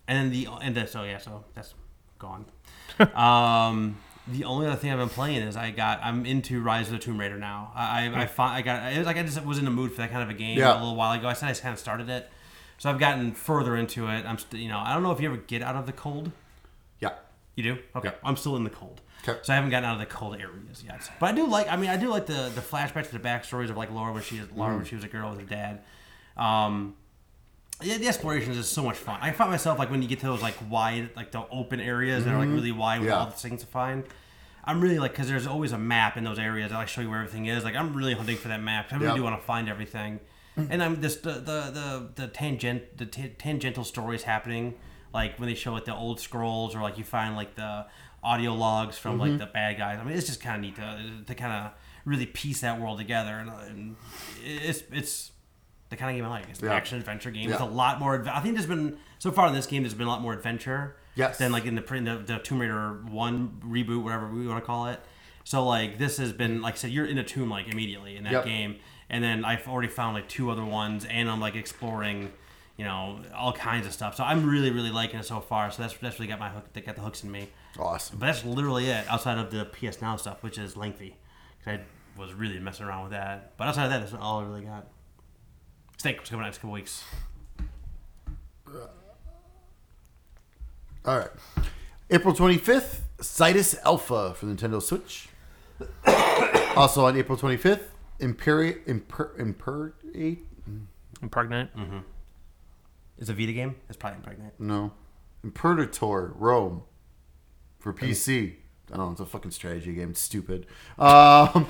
and 0.07 0.17
then 0.17 0.29
the 0.31 0.47
and 0.61 0.75
then, 0.75 0.87
so 0.87 1.03
yeah, 1.03 1.17
so 1.17 1.43
that's 1.53 1.73
gone. 2.19 2.45
um, 3.15 3.97
the 4.27 4.43
only 4.43 4.67
other 4.67 4.75
thing 4.75 4.91
I've 4.91 4.99
been 4.99 5.09
playing 5.09 5.41
is 5.41 5.55
I 5.55 5.71
got 5.71 5.99
I'm 6.03 6.25
into 6.25 6.61
Rise 6.61 6.87
of 6.87 6.93
the 6.93 6.99
Tomb 6.99 7.19
Raider 7.19 7.37
now. 7.37 7.71
I 7.75 8.07
I, 8.07 8.21
I, 8.21 8.25
fi- 8.25 8.55
I 8.57 8.61
got 8.61 8.91
it 8.91 8.97
was 8.97 9.05
like 9.07 9.17
I 9.17 9.23
just 9.23 9.43
was 9.45 9.57
in 9.57 9.65
the 9.65 9.71
mood 9.71 9.91
for 9.91 9.97
that 9.97 10.11
kind 10.11 10.23
of 10.23 10.29
a 10.29 10.33
game 10.33 10.57
Yeah. 10.57 10.73
a 10.73 10.79
little 10.79 10.95
while 10.95 11.17
ago. 11.17 11.27
I 11.27 11.33
said 11.33 11.47
I 11.47 11.51
just 11.51 11.61
kind 11.61 11.73
of 11.73 11.79
started 11.79 12.09
it, 12.09 12.29
so 12.77 12.89
I've 12.89 12.99
gotten 12.99 13.33
further 13.33 13.75
into 13.75 14.07
it. 14.07 14.25
I'm 14.25 14.37
st- 14.37 14.61
you 14.61 14.69
know 14.69 14.79
I 14.79 14.93
don't 14.93 15.03
know 15.03 15.11
if 15.11 15.19
you 15.21 15.27
ever 15.29 15.37
get 15.37 15.61
out 15.61 15.75
of 15.75 15.85
the 15.85 15.93
cold. 15.93 16.31
Yeah. 16.99 17.11
You 17.55 17.63
do? 17.63 17.77
Okay. 17.95 18.09
Yeah. 18.09 18.15
I'm 18.23 18.35
still 18.37 18.55
in 18.55 18.63
the 18.63 18.69
cold. 18.69 19.01
'Kay. 19.27 19.39
So 19.43 19.53
I 19.53 19.55
haven't 19.55 19.71
gotten 19.71 19.89
out 19.89 19.93
of 19.93 19.99
the 19.99 20.05
cold 20.05 20.35
areas 20.35 20.83
yet. 20.85 21.09
But 21.19 21.27
I 21.27 21.31
do 21.33 21.47
like. 21.47 21.67
I 21.69 21.75
mean, 21.75 21.89
I 21.89 21.97
do 21.97 22.09
like 22.09 22.25
the 22.25 22.51
the 22.53 22.61
flashbacks 22.61 23.07
to 23.09 23.17
the 23.17 23.19
backstories 23.19 23.69
of 23.69 23.77
like 23.77 23.91
Lara 23.91 24.13
when 24.13 24.23
she 24.23 24.41
Lara 24.55 24.75
when 24.75 24.85
mm. 24.85 24.87
she 24.87 24.95
was 24.95 25.03
a 25.03 25.07
girl 25.07 25.31
with 25.31 25.39
her 25.39 25.45
dad. 25.45 25.81
Um, 26.37 26.95
yeah, 27.81 27.97
the 27.97 28.07
exploration 28.07 28.51
is 28.51 28.57
just 28.57 28.73
so 28.73 28.83
much 28.83 28.95
fun. 28.97 29.19
I 29.21 29.31
find 29.31 29.51
myself 29.51 29.77
like 29.77 29.91
when 29.91 30.01
you 30.01 30.07
get 30.07 30.19
to 30.21 30.25
those 30.25 30.41
like 30.41 30.55
wide, 30.69 31.11
like 31.15 31.31
the 31.31 31.45
open 31.51 31.79
areas 31.79 32.25
that 32.25 32.33
are 32.33 32.37
like 32.37 32.47
mm-hmm. 32.47 32.55
really 32.55 32.71
wide 32.71 33.01
with 33.01 33.09
Yeah. 33.09 33.19
all 33.19 33.25
the 33.27 33.33
things 33.33 33.61
to 33.61 33.67
find. 33.67 34.03
I'm 34.63 34.81
really 34.81 34.99
like 34.99 35.11
because 35.11 35.27
there's 35.29 35.47
always 35.47 35.71
a 35.71 35.77
map 35.77 36.17
in 36.17 36.23
those 36.23 36.39
areas. 36.39 36.71
I 36.71 36.77
like 36.77 36.87
show 36.87 37.01
you 37.01 37.09
where 37.09 37.19
everything 37.19 37.45
is. 37.45 37.63
Like 37.63 37.75
I'm 37.75 37.93
really 37.93 38.13
hunting 38.13 38.37
for 38.37 38.47
that 38.47 38.61
map. 38.61 38.87
I 38.91 38.95
really 38.95 39.07
Yeah. 39.09 39.15
do 39.15 39.23
want 39.23 39.39
to 39.39 39.45
find 39.45 39.69
everything. 39.69 40.19
Mm. 40.57 40.67
And 40.71 40.83
I'm 40.83 41.01
this 41.01 41.17
the 41.17 41.33
the 41.33 41.71
the, 41.71 42.09
the 42.15 42.27
tangent 42.27 42.97
the 42.97 43.05
t- 43.05 43.29
tangential 43.37 43.83
stories 43.83 44.23
happening. 44.23 44.73
Like 45.13 45.39
when 45.39 45.47
they 45.47 45.55
show 45.55 45.71
like 45.73 45.85
the 45.85 45.95
old 45.95 46.19
scrolls 46.19 46.75
or 46.75 46.81
like 46.81 46.97
you 46.97 47.03
find 47.03 47.35
like 47.35 47.55
the 47.55 47.85
audio 48.27 48.53
logs 48.53 48.97
from 48.97 49.17
like 49.17 49.29
mm-hmm. 49.29 49.39
the 49.39 49.45
bad 49.45 49.77
guys. 49.77 49.99
I 49.99 50.03
mean, 50.03 50.17
it's 50.17 50.27
just 50.27 50.41
kind 50.41 50.55
of 50.57 50.61
neat 50.61 50.75
to 50.75 51.23
to 51.25 51.35
kind 51.35 51.53
of 51.53 51.71
really 52.05 52.25
piece 52.25 52.61
that 52.61 52.79
world 52.79 52.97
together. 52.97 53.31
And, 53.31 53.49
and 53.69 53.95
it's 54.43 54.83
it's 54.91 55.31
the 55.89 55.95
kind 55.95 56.11
of 56.11 56.17
game 56.17 56.25
I 56.25 56.29
like. 56.29 56.49
It's 56.49 56.59
an 56.59 56.67
Yeah. 56.67 56.75
action 56.75 56.97
adventure 56.97 57.31
game 57.31 57.49
with 57.49 57.59
Yeah. 57.59 57.65
a 57.65 57.69
lot 57.83 57.99
more. 57.99 58.27
I 58.29 58.39
think 58.41 58.55
there's 58.55 58.67
been 58.67 58.97
so 59.19 59.31
far 59.31 59.47
in 59.47 59.53
this 59.53 59.65
game. 59.65 59.83
There's 59.83 59.93
been 59.93 60.07
a 60.07 60.09
lot 60.09 60.21
more 60.21 60.33
adventure. 60.33 60.97
Yes. 61.15 61.37
Than 61.37 61.51
like 61.51 61.65
in 61.65 61.75
the 61.75 61.81
pre- 61.81 61.99
the, 62.01 62.17
the 62.17 62.37
Tomb 62.39 62.59
Raider 62.59 63.01
one 63.09 63.59
reboot, 63.65 64.03
whatever 64.03 64.27
we 64.27 64.47
want 64.47 64.61
to 64.61 64.65
call 64.65 64.87
it. 64.87 64.99
So 65.43 65.65
like 65.65 65.97
this 65.97 66.17
has 66.17 66.33
been 66.33 66.61
like 66.61 66.75
I 66.75 66.77
said, 66.77 66.91
you're 66.91 67.05
in 67.05 67.17
a 67.17 67.23
tomb 67.23 67.49
like 67.49 67.67
immediately 67.71 68.17
in 68.17 68.23
that 68.25 68.33
Yep. 68.33 68.45
game, 68.45 68.75
and 69.09 69.23
then 69.23 69.45
I've 69.45 69.67
already 69.67 69.87
found 69.87 70.13
like 70.13 70.27
two 70.27 70.51
other 70.51 70.65
ones, 70.65 71.05
and 71.05 71.29
I'm 71.29 71.39
like 71.39 71.55
exploring, 71.55 72.33
you 72.77 72.85
know, 72.85 73.21
all 73.33 73.53
kinds 73.53 73.87
of 73.87 73.93
stuff. 73.93 74.15
So 74.15 74.23
I'm 74.23 74.47
really 74.47 74.71
really 74.71 74.91
liking 74.91 75.19
it 75.19 75.25
so 75.25 75.39
far. 75.39 75.71
So 75.71 75.81
that's 75.81 75.95
that's 75.97 76.19
really 76.19 76.27
got 76.27 76.39
my 76.39 76.49
hook, 76.49 76.73
that 76.73 76.85
got 76.85 76.95
the 76.95 77.01
hooks 77.01 77.23
in 77.23 77.31
me. 77.31 77.49
Awesome. 77.79 78.17
But 78.19 78.27
that's 78.27 78.43
literally 78.45 78.87
it 78.87 79.07
outside 79.07 79.37
of 79.37 79.51
the 79.51 79.65
PS 79.65 80.01
Now 80.01 80.15
stuff, 80.17 80.41
which 80.43 80.57
is 80.57 80.75
lengthy. 80.75 81.15
'Cause 81.63 81.79
I 81.79 82.19
was 82.19 82.33
really 82.33 82.59
messing 82.59 82.85
around 82.85 83.03
with 83.03 83.11
that. 83.11 83.55
But 83.57 83.67
outside 83.67 83.85
of 83.85 83.89
that, 83.91 83.99
that's 83.99 84.13
all 84.13 84.39
I 84.39 84.43
really 84.45 84.63
got. 84.65 84.87
Snake 85.97 86.19
was 86.19 86.29
coming 86.29 86.43
out 86.43 86.47
next 86.47 86.57
couple 86.59 86.71
weeks. 86.71 87.03
All 91.05 91.17
right. 91.19 91.29
April 92.09 92.33
25th, 92.33 93.01
Cytus 93.21 93.75
Alpha 93.85 94.33
for 94.35 94.45
Nintendo 94.45 94.81
Switch. 94.81 95.29
also 96.75 97.05
on 97.05 97.15
April 97.17 97.37
25th, 97.37 97.89
Imperi 98.19 98.83
Imper 98.85 99.37
Imperate 99.39 99.93
Impregnate. 101.21 101.75
Mhm. 101.75 102.03
Is 103.17 103.29
it 103.29 103.33
a 103.33 103.35
Vita 103.35 103.53
game? 103.53 103.75
It's 103.89 103.97
probably 103.97 104.21
pregnant. 104.21 104.59
no 104.59 104.91
Imperdator 105.43 106.33
Rome 106.35 106.83
for 107.79 107.93
PC. 107.93 108.53
I 108.91 108.97
don't 108.97 109.05
know. 109.05 109.11
It's 109.11 109.21
a 109.21 109.25
fucking 109.25 109.51
strategy 109.51 109.93
game. 109.93 110.11
It's 110.11 110.21
stupid. 110.21 110.65
Um, 110.97 111.67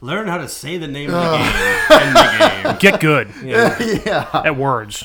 Learn 0.00 0.26
how 0.28 0.36
to 0.38 0.48
say 0.48 0.76
the 0.76 0.86
name 0.88 1.12
of 1.14 1.22
the 1.22 1.38
game. 1.38 2.08
in 2.08 2.14
the 2.14 2.62
game. 2.64 2.76
Get 2.78 3.00
good 3.00 3.28
yeah. 4.06 4.28
at 4.44 4.56
words. 4.56 5.04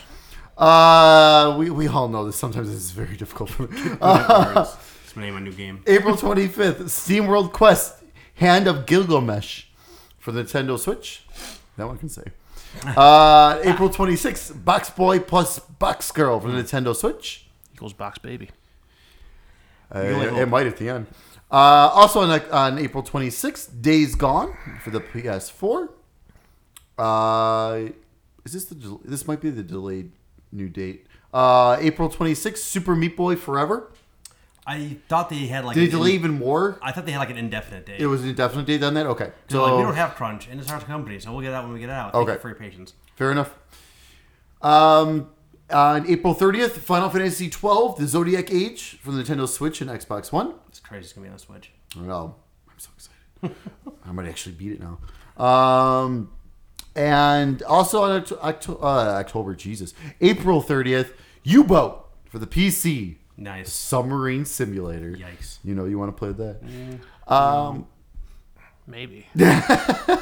Uh, 0.57 1.55
we, 1.57 1.69
we 1.69 1.87
all 1.87 2.09
know 2.09 2.25
this. 2.25 2.35
Sometimes 2.35 2.67
this 2.67 2.77
is 2.77 2.91
very 2.91 3.15
difficult 3.15 3.49
for 3.49 3.67
me. 3.67 3.81
Words. 4.01 4.75
It's 5.05 5.15
my 5.15 5.21
name 5.23 5.35
of 5.35 5.41
a 5.41 5.45
new 5.45 5.53
game. 5.53 5.81
April 5.87 6.15
25th, 6.15 6.81
SteamWorld 6.83 7.53
Quest 7.53 8.03
Hand 8.35 8.67
of 8.67 8.85
Gilgamesh 8.85 9.63
for 10.17 10.31
the 10.33 10.43
Nintendo 10.43 10.77
Switch. 10.77 11.23
That 11.77 11.87
one 11.87 11.97
can 11.97 12.09
say. 12.09 12.23
Uh, 12.85 13.59
April 13.63 13.89
26th, 13.89 14.63
Box 14.63 14.91
Boy 14.91 15.17
plus 15.19 15.57
Box 15.57 16.11
Girl 16.11 16.39
for 16.39 16.51
the 16.51 16.61
Nintendo 16.61 16.95
Switch. 16.95 17.47
Equals 17.73 17.93
box 17.93 18.19
baby. 18.19 18.51
Uh, 19.93 19.99
only 19.99 20.41
it, 20.41 20.47
might 20.47 20.67
at 20.67 20.77
the 20.77 20.89
end. 20.89 21.07
Uh, 21.51 21.55
also 21.55 22.21
on, 22.21 22.29
on 22.51 22.77
April 22.77 23.03
26th, 23.03 23.81
Days 23.81 24.15
Gone 24.15 24.55
for 24.83 24.91
the 24.91 24.99
PS4. 24.99 25.89
Uh, 26.97 27.89
is 28.45 28.53
this 28.53 28.65
the 28.65 28.99
this 29.03 29.27
might 29.27 29.41
be 29.41 29.49
the 29.49 29.63
delayed 29.63 30.11
new 30.51 30.69
date? 30.69 31.07
Uh, 31.33 31.77
April 31.79 32.09
26th, 32.09 32.57
Super 32.57 32.95
Meat 32.95 33.15
Boy 33.15 33.35
Forever. 33.35 33.91
I 34.67 34.97
thought 35.07 35.29
they 35.29 35.47
had 35.47 35.65
like. 35.65 35.75
Did 35.75 35.85
it 35.87 35.91
delay 35.91 36.11
in- 36.11 36.15
even 36.15 36.31
more? 36.37 36.77
I 36.81 36.91
thought 36.91 37.05
they 37.05 37.11
had 37.11 37.19
like 37.19 37.29
an 37.31 37.37
indefinite 37.37 37.85
date. 37.87 37.99
It 38.01 38.07
was 38.07 38.21
an 38.21 38.29
indefinite 38.29 38.65
date 38.67 38.83
on 38.83 38.93
that. 38.95 39.07
Okay, 39.07 39.31
so 39.47 39.63
like, 39.63 39.77
we 39.77 39.81
don't 39.81 39.95
have 39.95 40.13
crunch, 40.15 40.47
and 40.47 40.59
it's 40.59 40.69
our 40.71 40.79
company, 40.81 41.19
so 41.19 41.31
we'll 41.31 41.41
get 41.41 41.53
out 41.53 41.63
when 41.63 41.73
we 41.73 41.79
get 41.79 41.89
out. 41.89 42.13
Thank 42.13 42.29
Okay. 42.29 42.39
for 42.39 42.49
your 42.49 42.57
patience. 42.57 42.93
fair 43.15 43.31
enough. 43.31 43.53
Um, 44.61 45.29
on 45.71 46.09
April 46.09 46.33
30th, 46.35 46.71
Final 46.71 47.09
Fantasy 47.09 47.49
12, 47.49 47.97
The 47.99 48.07
Zodiac 48.07 48.51
Age 48.51 48.97
for 49.01 49.11
the 49.11 49.21
Nintendo 49.23 49.47
Switch 49.47 49.81
and 49.81 49.89
Xbox 49.89 50.31
One. 50.31 50.55
It's 50.67 50.79
crazy. 50.79 51.05
It's 51.05 51.13
gonna 51.13 51.25
be 51.25 51.29
on 51.29 51.35
the 51.35 51.39
Switch. 51.39 51.71
Well, 51.97 52.37
I'm 52.67 52.79
so 52.79 52.89
excited. 52.95 53.55
I 54.05 54.11
might 54.11 54.27
actually 54.27 54.55
beat 54.55 54.73
it 54.73 54.81
now. 54.81 55.43
Um, 55.43 56.31
and 56.95 57.61
also 57.63 58.03
on 58.03 58.25
Octo- 58.41 58.79
uh, 58.81 59.15
October, 59.19 59.55
Jesus, 59.55 59.93
April 60.21 60.61
30th, 60.61 61.13
U 61.43 61.63
Boat 61.63 62.09
for 62.25 62.39
the 62.39 62.47
PC. 62.47 63.17
Nice. 63.37 63.71
Submarine 63.71 64.43
Simulator. 64.43 65.11
Yikes. 65.11 65.59
You 65.63 65.73
know, 65.75 65.85
you 65.85 65.97
want 65.97 66.15
to 66.15 66.19
play 66.19 66.33
that. 66.33 66.59
Um, 67.33 67.87
Maybe. 68.85 69.27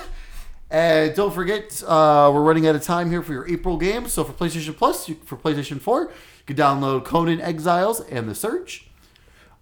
and 0.69 1.15
don't 1.15 1.33
forget, 1.33 1.81
uh, 1.85 2.29
we're 2.33 2.43
running 2.43 2.67
out 2.67 2.75
of 2.75 2.83
time 2.83 3.09
here 3.09 3.21
for 3.21 3.33
your 3.33 3.47
April 3.47 3.77
games. 3.77 4.13
So 4.13 4.23
for 4.23 4.33
PlayStation 4.33 4.75
Plus, 4.75 5.07
you, 5.07 5.15
for 5.23 5.37
PlayStation 5.37 5.79
4, 5.79 6.01
you 6.03 6.09
can 6.45 6.55
download 6.55 7.05
Conan 7.05 7.39
Exiles 7.39 8.01
and 8.01 8.27
The 8.27 8.35
Search. 8.35 8.89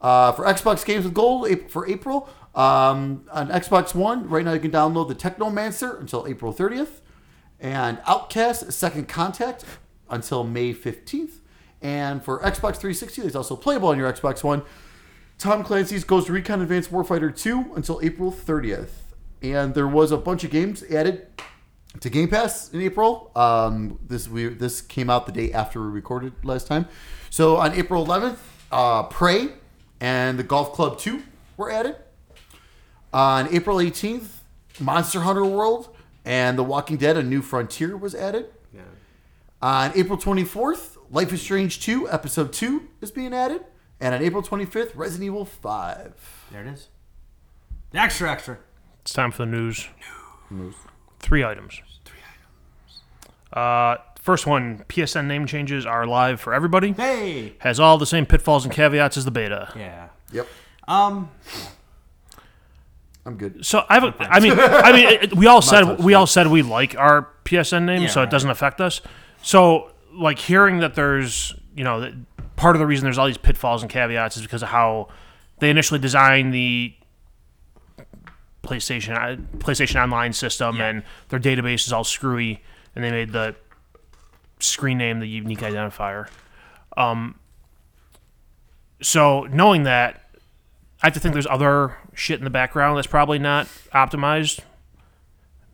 Uh, 0.02 0.32
for 0.32 0.46
Xbox 0.46 0.86
Games 0.86 1.06
with 1.06 1.14
Gold 1.14 1.48
for 1.70 1.88
April, 1.88 2.30
um, 2.54 3.26
on 3.32 3.50
Xbox 3.50 3.94
One, 3.96 4.30
right 4.30 4.46
now 4.46 4.54
you 4.54 4.60
can 4.60 4.72
download 4.72 5.08
the 5.08 5.16
Technomancer 5.16 6.00
until 6.00 6.28
April 6.28 6.54
30th, 6.54 7.02
and 7.60 8.00
Outcast 8.06 8.72
Second 8.72 9.08
Contact 9.08 9.66
until 10.10 10.44
May 10.44 10.74
15th. 10.74 11.40
And 11.82 12.24
for 12.24 12.40
Xbox 12.40 12.78
360, 12.78 13.22
there's 13.22 13.36
also 13.36 13.56
playable 13.56 13.90
on 13.90 13.98
your 13.98 14.12
Xbox 14.12 14.44
One. 14.44 14.64
Tom 15.38 15.64
Clancy's 15.64 16.04
Ghost 16.04 16.30
Recon 16.30 16.62
Advanced 16.62 16.92
Warfighter 16.92 17.36
2 17.36 17.74
until 17.76 18.00
April 18.02 18.32
30th. 18.32 19.05
And 19.54 19.74
there 19.74 19.88
was 19.88 20.12
a 20.12 20.18
bunch 20.18 20.44
of 20.44 20.52
games 20.52 20.84
added 20.84 21.28
to 22.00 22.10
Game 22.10 22.30
Pass 22.30 22.72
in 22.74 22.82
April. 22.82 23.32
Um, 23.36 24.00
this 24.08 24.28
we 24.28 24.48
this 24.48 24.82
came 24.82 25.10
out 25.10 25.26
the 25.26 25.32
day 25.32 25.52
after 25.52 25.82
we 25.82 25.88
recorded 25.88 26.34
last 26.44 26.68
time. 26.68 26.88
So 27.30 27.58
on 27.58 27.74
April 27.74 28.06
11th, 28.06 28.38
uh, 28.72 29.04
Prey 29.04 29.50
and 30.00 30.40
the 30.40 30.44
Golf 30.44 30.74
Club 30.74 30.98
2 31.00 31.22
were 31.58 31.72
added. 31.72 31.96
On 33.14 33.54
April 33.54 33.78
18th, 33.78 34.28
Monster 34.80 35.22
Hunter 35.22 35.46
World 35.46 35.96
and 36.26 36.58
The 36.58 36.64
Walking 36.64 36.98
Dead: 36.98 37.18
A 37.18 37.24
New 37.24 37.42
Frontier 37.42 37.96
was 37.96 38.14
added. 38.14 38.48
Yeah. 38.74 38.82
On 39.62 39.92
April 39.96 40.18
24th, 40.18 40.98
Life 41.12 41.32
is 41.32 41.42
Strange 41.42 41.80
2 41.82 42.10
Episode 42.10 42.52
2 42.52 42.88
is 43.02 43.12
being 43.12 43.34
added. 43.34 43.62
And 44.00 44.14
on 44.14 44.22
April 44.22 44.44
25th, 44.44 44.92
Resident 44.96 45.28
Evil 45.28 45.46
5. 45.46 46.48
There 46.52 46.62
it 46.62 46.68
is. 46.68 46.90
Extra, 47.94 48.30
extra. 48.30 48.58
It's 49.06 49.14
time 49.14 49.30
for 49.32 49.46
the 49.46 49.52
news. 49.52 49.88
News. 50.50 50.74
Three 51.20 51.44
items. 51.44 51.80
Three 52.06 52.18
items. 52.28 53.02
Uh, 53.54 53.98
first 54.20 54.48
one: 54.48 54.84
PSN 54.90 55.28
name 55.28 55.46
changes 55.46 55.86
are 55.86 56.08
live 56.08 56.42
for 56.42 56.56
everybody. 56.56 56.94
Hey. 56.94 57.54
Has 57.60 57.80
all 57.80 58.00
the 58.00 58.08
same 58.08 58.26
pitfalls 58.26 58.66
and 58.66 58.74
caveats 58.74 59.16
as 59.16 59.24
the 59.24 59.30
beta. 59.30 59.72
Yeah. 59.76 60.08
Yep. 60.32 60.48
Um. 60.88 61.30
I'm 63.28 63.38
good. 63.38 63.64
So 63.64 63.86
I 63.88 63.94
have. 64.00 64.04
A, 64.06 64.16
I 64.24 64.40
mean, 64.40 64.54
I 64.58 64.92
mean, 64.92 65.06
it, 65.06 65.36
we 65.36 65.46
all 65.46 65.62
said 65.62 66.00
we 66.00 66.16
all 66.16 66.26
said 66.26 66.48
we 66.48 66.64
like 66.64 66.98
our 66.98 67.30
PSN 67.46 67.86
name, 67.86 68.02
Yeah, 68.02 68.08
so 68.08 68.22
it 68.22 68.24
right. 68.24 68.32
doesn't 68.32 68.50
affect 68.50 68.82
us. 68.82 69.02
So 69.44 69.92
like 70.16 70.40
hearing 70.40 70.80
that 70.80 70.96
there's 70.96 71.54
you 71.76 71.84
know 71.84 72.02
that 72.02 72.14
part 72.56 72.76
of 72.76 72.80
the 72.80 72.88
reason 72.88 73.04
there's 73.04 73.20
all 73.20 73.28
these 73.28 73.38
pitfalls 73.38 73.84
and 73.84 73.92
caveats 73.92 74.36
is 74.38 74.42
because 74.42 74.64
of 74.64 74.70
how 74.70 75.10
they 75.60 75.70
initially 75.70 76.00
designed 76.00 76.52
the 76.56 76.96
PlayStation 78.66 79.16
uh, 79.16 79.42
PlayStation 79.60 80.02
Online 80.02 80.34
system 80.34 80.78
Yeah. 80.78 80.88
and 80.90 81.04
their 81.30 81.40
database 81.40 81.86
is 81.88 81.94
all 81.94 82.04
screwy, 82.04 82.62
and 82.96 83.04
they 83.04 83.12
made 83.12 83.32
the 83.32 83.56
screen 84.60 84.98
name 84.98 85.20
the 85.20 85.28
unique 85.28 85.60
identifier. 85.60 86.28
Um. 86.98 87.36
So 89.02 89.42
knowing 89.52 89.84
that, 89.84 90.22
I 91.04 91.08
have 91.08 91.14
to 91.14 91.20
think 91.20 91.34
there's 91.34 91.48
other 91.48 91.98
shit 92.14 92.40
in 92.40 92.44
the 92.46 92.50
background 92.50 92.98
that's 92.98 93.08
probably 93.08 93.40
not 93.40 93.68
optimized. 93.94 94.60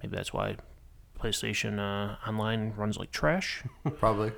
Maybe 0.02 0.16
that's 0.16 0.34
why 0.34 0.58
PlayStation 1.20 1.78
uh, 1.80 2.16
Online 2.28 2.74
runs 2.76 2.98
like 2.98 3.12
trash. 3.12 3.64
Probably. 4.00 4.32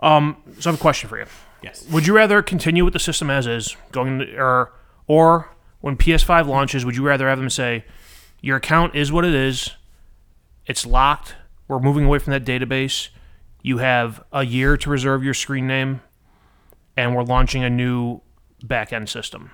So 0.00 0.06
I 0.08 0.34
have 0.64 0.74
a 0.74 0.78
question 0.78 1.08
for 1.08 1.18
you. 1.18 1.26
Yes. 1.62 1.86
Would 1.90 2.06
you 2.06 2.14
rather 2.16 2.42
continue 2.42 2.84
with 2.84 2.94
the 2.94 2.98
system 2.98 3.30
as 3.30 3.46
is, 3.46 3.76
going 3.92 4.18
to, 4.18 4.36
or 4.36 4.72
or 5.06 5.51
when 5.82 5.96
PS5 5.98 6.46
launches, 6.48 6.84
would 6.86 6.96
you 6.96 7.02
rather 7.06 7.28
have 7.28 7.38
them 7.38 7.50
say, 7.50 7.84
"Your 8.40 8.56
account 8.56 8.94
is 8.94 9.12
what 9.12 9.24
it 9.26 9.34
is. 9.34 9.72
It's 10.66 10.86
locked. 10.86 11.34
We're 11.68 11.78
moving 11.80 12.04
away 12.06 12.18
from 12.18 12.30
that 12.32 12.44
database. 12.44 13.08
You 13.62 13.78
have 13.78 14.24
a 14.32 14.44
year 14.44 14.76
to 14.78 14.88
reserve 14.90 15.22
your 15.22 15.34
screen 15.34 15.66
name, 15.66 16.00
and 16.96 17.14
we're 17.14 17.22
launching 17.24 17.62
a 17.62 17.68
new 17.70 18.20
back-end 18.64 19.08
system." 19.10 19.50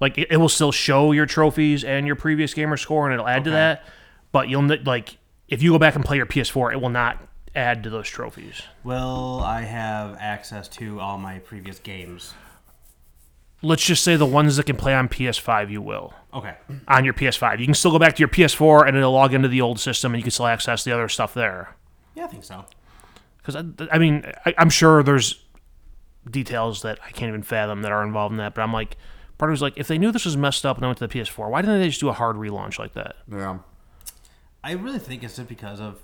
Like 0.00 0.16
it, 0.16 0.28
it 0.30 0.38
will 0.38 0.48
still 0.48 0.72
show 0.72 1.12
your 1.12 1.26
trophies 1.26 1.84
and 1.84 2.06
your 2.06 2.16
previous 2.16 2.54
gamer 2.54 2.76
score, 2.78 3.04
and 3.06 3.12
it'll 3.14 3.28
add 3.28 3.44
to 3.44 3.50
Okay. 3.50 3.56
that. 3.56 3.84
But 4.32 4.48
you'll 4.48 4.70
n- 4.70 4.82
like 4.84 5.18
if 5.48 5.62
you 5.62 5.72
go 5.72 5.78
back 5.78 5.94
and 5.94 6.04
play 6.04 6.16
your 6.16 6.26
PS4, 6.26 6.72
it 6.72 6.80
will 6.80 6.88
not 6.88 7.18
add 7.54 7.82
to 7.82 7.90
those 7.90 8.08
trophies. 8.08 8.62
Will 8.84 9.42
I 9.44 9.62
have 9.62 10.16
access 10.20 10.68
to 10.68 11.00
all 11.00 11.18
my 11.18 11.40
previous 11.40 11.78
games? 11.80 12.32
Let's 13.62 13.84
just 13.84 14.02
say 14.04 14.16
the 14.16 14.26
ones 14.26 14.56
that 14.56 14.66
can 14.66 14.76
play 14.76 14.94
on 14.94 15.08
PS5, 15.08 15.70
you 15.70 15.82
will 15.82 16.14
Okay. 16.32 16.54
on 16.88 17.04
your 17.04 17.14
PS5. 17.14 17.58
You 17.60 17.66
can 17.66 17.74
still 17.74 17.90
go 17.90 17.98
back 17.98 18.14
to 18.16 18.20
your 18.20 18.28
PS4 18.28 18.86
and 18.88 18.96
it'll 18.96 19.12
log 19.12 19.34
into 19.34 19.48
the 19.48 19.60
old 19.60 19.78
system, 19.80 20.12
and 20.14 20.18
you 20.20 20.22
can 20.24 20.30
still 20.30 20.46
access 20.46 20.84
the 20.84 20.92
other 20.92 21.08
stuff 21.08 21.34
there. 21.34 21.76
Yeah, 22.14 22.24
I 22.24 22.28
think 22.28 22.44
so. 22.44 22.64
Because 23.38 23.56
I, 23.56 23.64
I 23.92 23.98
mean, 23.98 24.24
I, 24.44 24.54
I'm 24.58 24.70
sure 24.70 25.02
there's 25.02 25.42
details 26.30 26.82
that 26.82 26.98
I 27.06 27.10
can't 27.10 27.28
even 27.28 27.42
fathom 27.42 27.82
that 27.82 27.92
are 27.92 28.02
involved 28.04 28.32
in 28.32 28.38
that. 28.38 28.54
But 28.54 28.62
I'm 28.62 28.72
like, 28.72 28.96
part 29.38 29.50
of 29.50 29.54
me's 29.54 29.62
like, 29.62 29.74
if 29.76 29.88
they 29.88 29.98
knew 29.98 30.12
this 30.12 30.24
was 30.26 30.36
messed 30.36 30.66
up 30.66 30.76
and 30.76 30.82
they 30.82 30.86
went 30.86 30.98
to 30.98 31.06
the 31.06 31.18
PS4, 31.18 31.50
why 31.50 31.62
didn't 31.62 31.80
they 31.80 31.88
just 31.88 32.00
do 32.00 32.08
a 32.08 32.12
hard 32.12 32.36
relaunch 32.36 32.78
like 32.78 32.92
that? 32.94 33.16
Yeah. 33.30 33.58
I 34.62 34.72
really 34.72 34.98
think 34.98 35.22
it's 35.24 35.36
just 35.36 35.48
because 35.48 35.80
of 35.80 36.02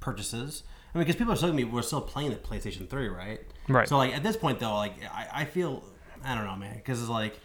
purchases. 0.00 0.62
I 0.94 0.98
mean, 0.98 1.04
because 1.06 1.16
people 1.16 1.32
are 1.32 1.36
still 1.36 1.50
gonna 1.50 1.58
be, 1.58 1.64
we're 1.64 1.82
still 1.82 2.00
playing 2.00 2.30
the 2.30 2.36
PlayStation 2.36 2.88
Three, 2.88 3.08
right? 3.08 3.40
Right. 3.68 3.86
So 3.86 3.98
like 3.98 4.14
at 4.14 4.22
this 4.22 4.36
point 4.36 4.60
though, 4.60 4.74
like 4.76 4.94
I, 5.12 5.28
I 5.42 5.44
feel 5.44 5.84
I 6.26 6.34
don't 6.34 6.44
know, 6.44 6.56
man, 6.56 6.74
because 6.76 7.00
it's 7.00 7.08
like 7.10 7.38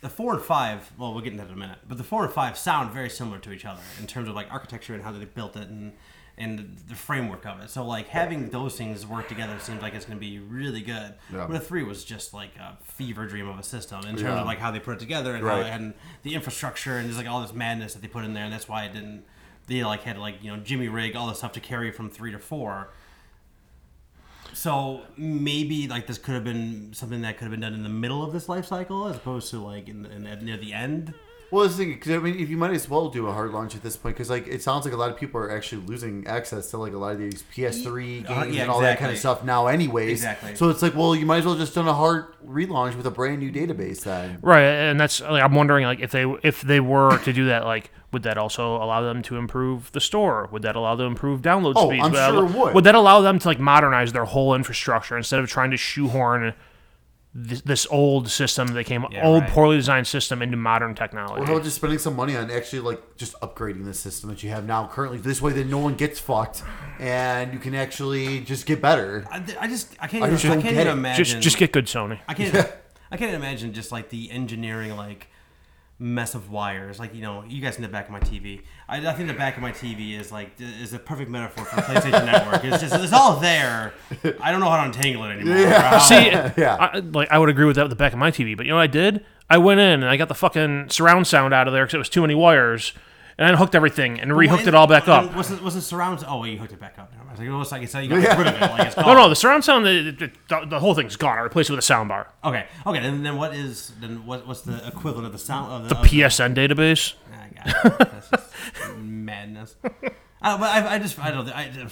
the 0.00 0.08
four 0.08 0.34
and 0.34 0.42
five. 0.42 0.90
Well, 0.98 1.12
we'll 1.12 1.22
get 1.22 1.32
into 1.32 1.44
that 1.44 1.50
in 1.50 1.56
a 1.56 1.60
minute, 1.60 1.78
but 1.88 1.98
the 1.98 2.04
four 2.04 2.24
and 2.24 2.32
five 2.32 2.58
sound 2.58 2.90
very 2.92 3.08
similar 3.10 3.38
to 3.38 3.52
each 3.52 3.64
other 3.64 3.80
in 4.00 4.06
terms 4.06 4.28
of 4.28 4.34
like 4.34 4.48
architecture 4.50 4.94
and 4.94 5.02
how 5.02 5.12
they 5.12 5.24
built 5.24 5.56
it 5.56 5.68
and 5.68 5.92
and 6.38 6.78
the 6.88 6.94
framework 6.94 7.44
of 7.44 7.60
it. 7.60 7.68
So 7.68 7.84
like 7.86 8.08
having 8.08 8.48
those 8.48 8.74
things 8.76 9.06
work 9.06 9.28
together 9.28 9.56
seems 9.60 9.82
like 9.82 9.94
it's 9.94 10.06
gonna 10.06 10.18
be 10.18 10.38
really 10.38 10.80
good. 10.80 11.14
Yeah. 11.32 11.46
But 11.46 11.56
a 11.56 11.60
three 11.60 11.82
was 11.84 12.04
just 12.04 12.32
like 12.32 12.56
a 12.56 12.78
fever 12.82 13.26
dream 13.26 13.46
of 13.46 13.58
a 13.58 13.62
system 13.62 14.00
in 14.00 14.16
terms 14.16 14.22
Yeah. 14.22 14.40
of 14.40 14.46
like 14.46 14.58
how 14.58 14.70
they 14.70 14.80
put 14.80 14.94
it 14.96 14.98
together 15.00 15.34
and 15.34 15.44
Right. 15.44 15.64
how 15.66 15.70
had 15.70 15.94
the 16.22 16.34
infrastructure 16.34 16.96
and 16.96 17.06
there's 17.06 17.18
like 17.18 17.28
all 17.28 17.42
this 17.42 17.52
madness 17.52 17.92
that 17.92 18.00
they 18.00 18.08
put 18.08 18.24
in 18.24 18.32
there, 18.34 18.44
and 18.44 18.52
that's 18.52 18.66
why 18.68 18.84
it 18.84 18.94
didn't. 18.94 19.24
They 19.66 19.84
like 19.84 20.02
had 20.04 20.16
like 20.18 20.42
you 20.42 20.50
know 20.50 20.56
Jimmy 20.56 20.88
rig 20.88 21.14
all 21.14 21.26
the 21.28 21.34
stuff 21.34 21.52
to 21.52 21.60
carry 21.60 21.90
from 21.92 22.08
three 22.10 22.32
to 22.32 22.38
four. 22.38 22.88
So 24.54 25.02
maybe 25.16 25.88
like 25.88 26.06
this 26.06 26.18
could 26.18 26.34
have 26.34 26.44
been 26.44 26.92
something 26.92 27.22
that 27.22 27.38
could 27.38 27.44
have 27.44 27.50
been 27.50 27.60
done 27.60 27.74
in 27.74 27.82
the 27.82 27.88
middle 27.88 28.22
of 28.22 28.32
this 28.32 28.48
life 28.48 28.66
cycle 28.66 29.06
as 29.08 29.16
opposed 29.16 29.50
to 29.50 29.58
like 29.58 29.88
in, 29.88 30.06
in, 30.06 30.26
at 30.26 30.42
near 30.42 30.56
the 30.56 30.72
end. 30.72 31.14
Well, 31.52 31.68
this 31.68 31.76
thing, 31.76 31.90
because 31.92 32.10
I 32.12 32.16
mean, 32.18 32.40
if 32.40 32.48
you 32.48 32.56
might 32.56 32.70
as 32.70 32.88
well 32.88 33.10
do 33.10 33.26
a 33.26 33.32
hard 33.32 33.50
launch 33.52 33.74
at 33.76 33.82
this 33.82 33.94
point, 33.94 34.16
because 34.16 34.30
like 34.30 34.46
it 34.48 34.62
sounds 34.62 34.86
like 34.86 34.94
a 34.94 34.96
lot 34.96 35.10
of 35.10 35.18
people 35.18 35.38
are 35.38 35.50
actually 35.54 35.82
losing 35.84 36.26
access 36.26 36.70
to 36.70 36.78
like 36.78 36.94
a 36.94 36.96
lot 36.96 37.12
of 37.12 37.18
these 37.18 37.44
PS3 37.54 38.26
games 38.26 38.30
Uh, 38.30 38.44
yeah, 38.50 38.62
and 38.62 38.70
all 38.70 38.80
that 38.80 38.98
kind 38.98 39.12
of 39.12 39.18
stuff 39.18 39.44
now, 39.44 39.66
anyways. 39.66 40.12
Exactly. 40.12 40.54
So 40.56 40.70
it's 40.70 40.80
like, 40.80 40.94
well, 40.96 41.14
you 41.14 41.26
might 41.26 41.36
as 41.40 41.44
well 41.44 41.54
just 41.54 41.74
done 41.74 41.86
a 41.86 41.92
hard 41.92 42.24
relaunch 42.42 42.96
with 42.96 43.06
a 43.06 43.10
brand 43.10 43.40
new 43.40 43.52
database 43.52 44.02
then. 44.02 44.38
Right, 44.40 44.62
and 44.62 44.98
that's 44.98 45.20
like 45.20 45.42
I'm 45.42 45.54
wondering 45.54 45.84
like 45.84 46.00
if 46.00 46.10
they 46.10 46.24
if 46.42 46.62
they 46.62 46.80
were 46.80 47.18
to 47.18 47.32
do 47.34 47.44
that, 47.48 47.66
like 47.66 47.90
would 48.12 48.22
that 48.22 48.38
also 48.38 48.76
allow 48.76 49.02
them 49.02 49.20
to 49.24 49.36
improve 49.36 49.92
the 49.92 50.00
store? 50.00 50.48
Would 50.52 50.62
that 50.62 50.74
allow 50.74 50.94
them 50.96 51.04
to 51.08 51.10
improve 51.10 51.42
download 51.42 51.74
Oh, 51.76 51.88
speeds? 51.90 52.02
I'm 52.04 52.12
would, 52.12 52.16
sure 52.18 52.44
allow- 52.46 52.66
it 52.68 52.74
would. 52.76 52.84
that 52.84 52.94
allow 52.94 53.20
them 53.20 53.38
to 53.38 53.48
like 53.48 53.58
modernize 53.60 54.14
their 54.14 54.24
whole 54.24 54.54
infrastructure 54.54 55.18
instead 55.18 55.40
of 55.40 55.50
trying 55.50 55.70
to 55.70 55.76
shoehorn 55.76 56.54
this, 57.34 57.62
this 57.62 57.86
old 57.90 58.28
system 58.28 58.68
that 58.68 58.84
came 58.84 59.06
Yeah, 59.10 59.24
old 59.26 59.42
right. 59.44 59.50
poorly 59.50 59.76
designed 59.76 60.06
system 60.06 60.42
into 60.42 60.56
modern 60.56 60.90
Or 60.90 60.94
technology. 60.94 61.44
how 61.46 61.52
about 61.52 61.64
just 61.64 61.76
spending 61.76 61.98
some 61.98 62.14
money 62.14 62.36
on 62.36 62.50
actually 62.50 62.80
like 62.80 63.16
just 63.16 63.38
upgrading 63.40 63.84
the 63.84 63.94
system 63.94 64.28
that 64.30 64.42
you 64.42 64.50
have 64.50 64.66
now 64.66 64.86
currently. 64.86 65.18
This 65.18 65.40
way, 65.40 65.52
that 65.52 65.66
no 65.66 65.78
one 65.78 65.94
gets 65.94 66.20
fucked, 66.20 66.62
and 67.00 67.52
you 67.52 67.58
can 67.58 67.74
actually 67.74 68.40
just 68.40 68.66
get 68.66 68.82
better. 68.82 69.24
I, 69.30 69.42
I 69.60 69.66
just 69.68 69.94
I 70.00 70.06
can't 70.08 70.22
I 70.24 70.26
even, 70.26 70.38
just 70.38 70.44
I 70.44 70.60
can't 70.60 70.62
get 70.64 70.72
even 70.74 70.86
it. 70.88 70.90
imagine. 70.92 71.24
just 71.24 71.40
just 71.40 71.56
get 71.58 71.72
good 71.72 71.86
Sony. 71.86 72.18
I 72.28 72.34
can't. 72.34 72.70
I 73.10 73.16
can't 73.18 73.34
imagine 73.34 73.72
just 73.74 73.92
like 73.92 74.08
the 74.08 74.30
engineering 74.30 74.96
like 74.96 75.28
mess 75.98 76.34
of 76.34 76.50
wires. 76.50 76.98
Like 76.98 77.14
you 77.14 77.22
know, 77.22 77.44
you 77.46 77.60
guys 77.62 77.76
in 77.76 77.82
the 77.82 77.88
back 77.88 78.06
of 78.06 78.12
my 78.12 78.20
TV. 78.20 78.62
I, 78.88 79.06
I 79.06 79.12
think 79.14 79.28
the 79.28 79.34
back 79.34 79.56
of 79.56 79.62
my 79.62 79.72
TV 79.72 80.18
is 80.18 80.32
like 80.32 80.50
is 80.58 80.92
a 80.92 80.98
perfect 80.98 81.30
metaphor 81.30 81.64
for 81.64 81.76
the 81.76 81.82
PlayStation 81.82 82.24
Network. 82.26 82.64
It's 82.64 82.80
just 82.80 82.94
it's 82.94 83.12
all 83.12 83.36
there. 83.40 83.92
I 84.40 84.50
don't 84.50 84.60
know 84.60 84.68
how 84.70 84.78
to 84.78 84.84
untangle 84.84 85.24
it 85.24 85.34
anymore. 85.36 85.56
Yeah. 85.58 85.96
or 85.96 86.00
See, 86.00 86.30
Yeah. 86.60 86.76
I, 86.76 86.98
like 86.98 87.30
I 87.30 87.38
would 87.38 87.48
agree 87.48 87.64
with 87.66 87.76
that 87.76 87.82
with 87.82 87.90
the 87.90 87.96
back 87.96 88.12
of 88.12 88.18
my 88.18 88.30
TV, 88.30 88.56
but 88.56 88.66
you 88.66 88.70
know 88.70 88.76
what 88.76 88.82
I 88.82 88.86
did? 88.88 89.24
I 89.48 89.58
went 89.58 89.80
in 89.80 90.02
and 90.02 90.06
I 90.06 90.16
got 90.16 90.28
the 90.28 90.34
fucking 90.34 90.88
surround 90.90 91.26
sound 91.26 91.52
out 91.54 91.68
of 91.68 91.74
there 91.74 91.84
because 91.84 91.94
it 91.94 91.98
was 91.98 92.08
too 92.08 92.22
many 92.22 92.34
wires, 92.34 92.92
and 93.42 93.56
I 93.56 93.58
hooked 93.58 93.74
everything 93.74 94.20
and 94.20 94.30
rehooked 94.30 94.66
it 94.68 94.74
all 94.74 94.86
back 94.86 95.08
up. 95.08 95.34
Was 95.34 95.50
it 95.50 95.60
was 95.60 95.74
it 95.74 95.82
surround? 95.82 96.24
Oh, 96.26 96.40
wait, 96.40 96.52
you 96.52 96.58
hooked 96.58 96.72
it 96.72 96.78
back 96.78 96.98
up. 96.98 97.10
Never 97.12 97.24
mind. 97.24 97.30
I 97.30 97.32
was 97.32 97.40
like, 97.40 97.48
oh, 97.48 97.54
it 97.54 97.58
looks 97.58 97.72
like 97.72 97.82
it's 97.82 97.94
you 97.94 98.08
got 98.08 98.38
rid 98.38 98.46
of 98.46 98.54
it. 98.54 98.60
Like 98.60 98.86
it's 98.86 98.94
gone. 98.94 99.06
No, 99.06 99.14
no, 99.14 99.28
the 99.28 99.34
surround 99.36 99.64
sound, 99.64 99.84
the, 99.84 100.10
the, 100.10 100.30
the, 100.48 100.66
the 100.66 100.80
whole 100.80 100.94
thing's 100.94 101.16
gone. 101.16 101.38
I 101.38 101.40
replaced 101.40 101.70
it 101.70 101.72
with 101.72 101.80
a 101.80 101.82
sound 101.82 102.08
bar. 102.08 102.28
Okay, 102.44 102.66
okay. 102.86 103.00
Then, 103.00 103.22
then 103.22 103.36
what 103.36 103.54
is 103.54 103.92
then 104.00 104.24
what, 104.26 104.46
what's 104.46 104.60
the 104.60 104.86
equivalent 104.86 105.26
of 105.26 105.32
the 105.32 105.38
sound 105.38 105.72
of 105.72 105.88
the, 105.88 105.98
of 105.98 106.06
PSN 106.06 106.54
database. 106.54 107.14
Ah, 107.32 107.42
I 107.42 107.72
got 107.72 108.00
it. 108.00 108.08
That's 108.12 108.30
just 108.30 108.96
madness. 108.98 109.74
I, 109.82 109.88
uh, 110.42 110.58
but 110.58 110.70
I, 110.70 110.94
I 110.94 110.98
just 110.98 111.18
I 111.18 111.30
don't 111.30 111.48
I, 111.48 111.62
I 111.62 111.88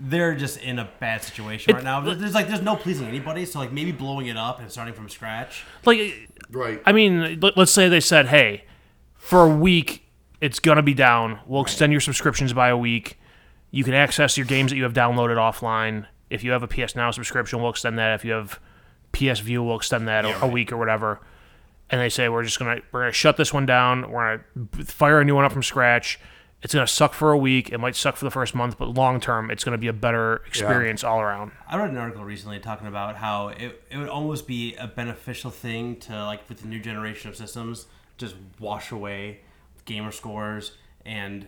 they're 0.00 0.36
just 0.36 0.60
in 0.60 0.78
a 0.78 0.88
bad 1.00 1.22
situation 1.24 1.74
right 1.74 1.82
now. 1.82 2.00
There's 2.00 2.34
like 2.34 2.48
there's 2.48 2.62
no 2.62 2.76
pleasing 2.76 3.06
anybody. 3.08 3.44
So 3.46 3.58
like 3.58 3.72
maybe 3.72 3.92
blowing 3.92 4.26
it 4.26 4.36
up 4.36 4.60
and 4.60 4.70
starting 4.70 4.94
from 4.94 5.08
scratch. 5.08 5.64
Like, 5.84 6.28
Right. 6.50 6.80
I 6.86 6.92
mean, 6.92 7.40
let's 7.56 7.72
say 7.72 7.88
they 7.88 8.00
said, 8.00 8.26
hey, 8.28 8.64
for 9.28 9.42
a 9.42 9.54
week, 9.54 10.08
it's 10.40 10.58
going 10.58 10.76
to 10.76 10.82
be 10.82 10.94
down. 10.94 11.40
We'll 11.46 11.60
extend 11.60 11.92
your 11.92 12.00
subscriptions 12.00 12.54
by 12.54 12.70
a 12.70 12.76
week. 12.78 13.18
You 13.70 13.84
can 13.84 13.92
access 13.92 14.38
your 14.38 14.46
games 14.46 14.70
that 14.70 14.78
you 14.78 14.84
have 14.84 14.94
downloaded 14.94 15.36
offline. 15.36 16.06
If 16.30 16.42
you 16.42 16.52
have 16.52 16.62
a 16.62 16.66
PS 16.66 16.96
Now 16.96 17.10
subscription, 17.10 17.60
we'll 17.60 17.68
extend 17.68 17.98
that. 17.98 18.14
If 18.14 18.24
you 18.24 18.32
have 18.32 18.58
PS 19.12 19.40
Vue, 19.40 19.62
we'll 19.62 19.76
extend 19.76 20.08
that 20.08 20.24
a, 20.24 20.44
a 20.44 20.48
week 20.48 20.72
or 20.72 20.78
whatever. 20.78 21.20
And 21.90 22.00
they 22.00 22.08
say 22.08 22.30
we're 22.30 22.42
just 22.42 22.58
gonna 22.58 22.80
we're 22.90 23.00
gonna 23.02 23.12
shut 23.12 23.36
this 23.36 23.52
one 23.52 23.66
down. 23.66 24.10
We're 24.10 24.38
gonna 24.54 24.84
fire 24.86 25.20
a 25.20 25.24
new 25.26 25.34
one 25.34 25.44
up 25.44 25.52
from 25.52 25.62
scratch. 25.62 26.18
It's 26.62 26.72
gonna 26.72 26.86
suck 26.86 27.12
for 27.12 27.30
a 27.30 27.38
week. 27.38 27.70
It 27.70 27.78
might 27.78 27.96
suck 27.96 28.16
for 28.16 28.24
the 28.24 28.30
first 28.30 28.54
month, 28.54 28.78
but 28.78 28.94
long 28.94 29.20
term, 29.20 29.50
it's 29.50 29.62
gonna 29.62 29.76
be 29.76 29.88
a 29.88 29.92
better 29.92 30.42
experience 30.46 31.04
all 31.04 31.20
around. 31.20 31.52
I 31.68 31.76
read 31.76 31.90
an 31.90 31.98
article 31.98 32.24
recently 32.24 32.60
talking 32.60 32.86
about 32.86 33.16
how 33.16 33.48
it, 33.48 33.82
it 33.90 33.98
would 33.98 34.08
almost 34.08 34.46
be 34.46 34.74
a 34.76 34.86
beneficial 34.86 35.50
thing 35.50 35.96
to 36.00 36.24
like 36.24 36.48
with 36.48 36.62
the 36.62 36.68
new 36.68 36.80
generation 36.80 37.28
of 37.28 37.36
systems 37.36 37.88
just 38.18 38.36
wash 38.58 38.92
away 38.92 39.40
gamer 39.84 40.12
scores 40.12 40.72
and 41.06 41.46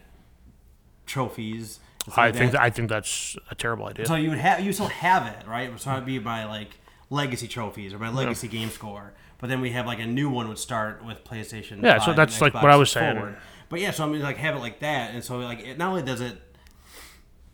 trophies. 1.06 1.80
and 2.06 2.14
I 2.16 2.26
like 2.26 2.34
think 2.36 2.52
that. 2.52 2.62
I 2.62 2.70
think 2.70 2.88
that's 2.88 3.36
a 3.50 3.54
terrible 3.54 3.86
idea. 3.86 4.06
So 4.06 4.14
you 4.14 4.30
would 4.30 4.38
have 4.38 4.60
you 4.60 4.72
still 4.72 4.86
have 4.86 5.26
it, 5.26 5.46
right? 5.46 5.78
So 5.78 5.92
it'd 5.92 6.06
be 6.06 6.18
by 6.18 6.44
like 6.44 6.78
legacy 7.10 7.48
trophies 7.48 7.92
or 7.92 7.98
by 7.98 8.08
legacy 8.08 8.48
game 8.48 8.70
score. 8.70 9.12
But 9.38 9.48
then 9.48 9.60
we 9.60 9.70
have 9.70 9.86
like 9.86 9.98
a 10.00 10.06
new 10.06 10.30
one 10.30 10.48
would 10.48 10.58
start 10.58 11.04
with 11.04 11.24
PlayStation. 11.24 11.82
Yeah, 11.82 11.98
so 11.98 12.06
5 12.06 12.16
that's 12.16 12.40
like 12.40 12.52
Xbox 12.52 12.62
what 12.62 12.70
I 12.70 12.76
was 12.76 12.90
saying. 12.90 13.16
forward. 13.16 13.36
But 13.68 13.80
yeah, 13.80 13.90
so 13.90 14.04
I 14.04 14.08
mean 14.08 14.22
like 14.22 14.36
have 14.36 14.56
it 14.56 14.60
like 14.60 14.80
that, 14.80 15.14
and 15.14 15.22
so 15.22 15.38
like 15.38 15.60
it 15.60 15.78
not 15.78 15.90
only 15.90 16.02
does 16.02 16.20
it 16.20 16.36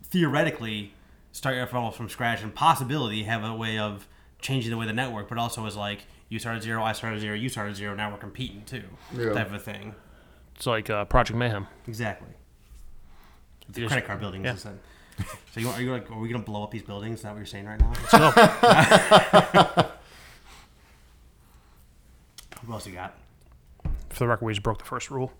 theoretically 0.03 0.93
start 1.31 1.55
your 1.55 1.67
from 1.67 1.91
from 1.91 2.09
scratch 2.09 2.41
and 2.41 2.53
possibility 2.53 3.23
have 3.23 3.43
a 3.43 3.53
way 3.53 3.77
of 3.77 4.07
changing 4.39 4.71
the 4.71 4.77
way 4.77 4.85
the 4.85 4.93
network, 4.93 5.29
but 5.29 5.37
also 5.37 5.65
is 5.65 5.75
like 5.75 6.05
you 6.29 6.39
started 6.39 6.61
zero, 6.63 6.83
I 6.83 6.91
started 6.93 7.19
zero, 7.21 7.35
you 7.35 7.49
started 7.49 7.75
zero, 7.75 7.95
now 7.95 8.11
we're 8.11 8.17
competing 8.17 8.63
too, 8.65 8.83
Yeah. 9.15 9.33
type 9.33 9.47
of 9.47 9.53
a 9.53 9.59
thing. 9.59 9.95
It's 10.55 10.65
like 10.65 10.89
uh, 10.89 11.05
Project 11.05 11.37
Mayhem. 11.37 11.67
Exactly. 11.87 12.29
The 13.69 13.81
Just- 13.81 13.91
credit 13.91 14.07
card 14.07 14.19
buildings. 14.19 14.45
yeah. 14.45 14.53
is 14.53 14.63
that- 14.63 14.73
So 15.53 15.59
you, 15.59 15.69
are 15.69 15.81
you 15.81 15.91
like, 15.91 16.09
are 16.11 16.19
we 16.19 16.29
gonna 16.29 16.43
blow 16.43 16.63
up 16.63 16.71
these 16.71 16.83
buildings? 16.83 17.19
Is 17.19 17.23
that 17.23 17.31
what 17.31 17.37
you're 17.37 17.45
saying 17.45 17.65
right 17.65 17.79
now? 17.79 17.93
What 22.65 22.73
else 22.75 22.87
you 22.87 22.93
got? 22.93 23.15
For 24.09 24.19
the 24.19 24.27
record, 24.27 24.45
we 24.45 24.53
just 24.53 24.63
broke 24.63 24.79
the 24.79 24.85
first 24.85 25.09
rule. 25.11 25.31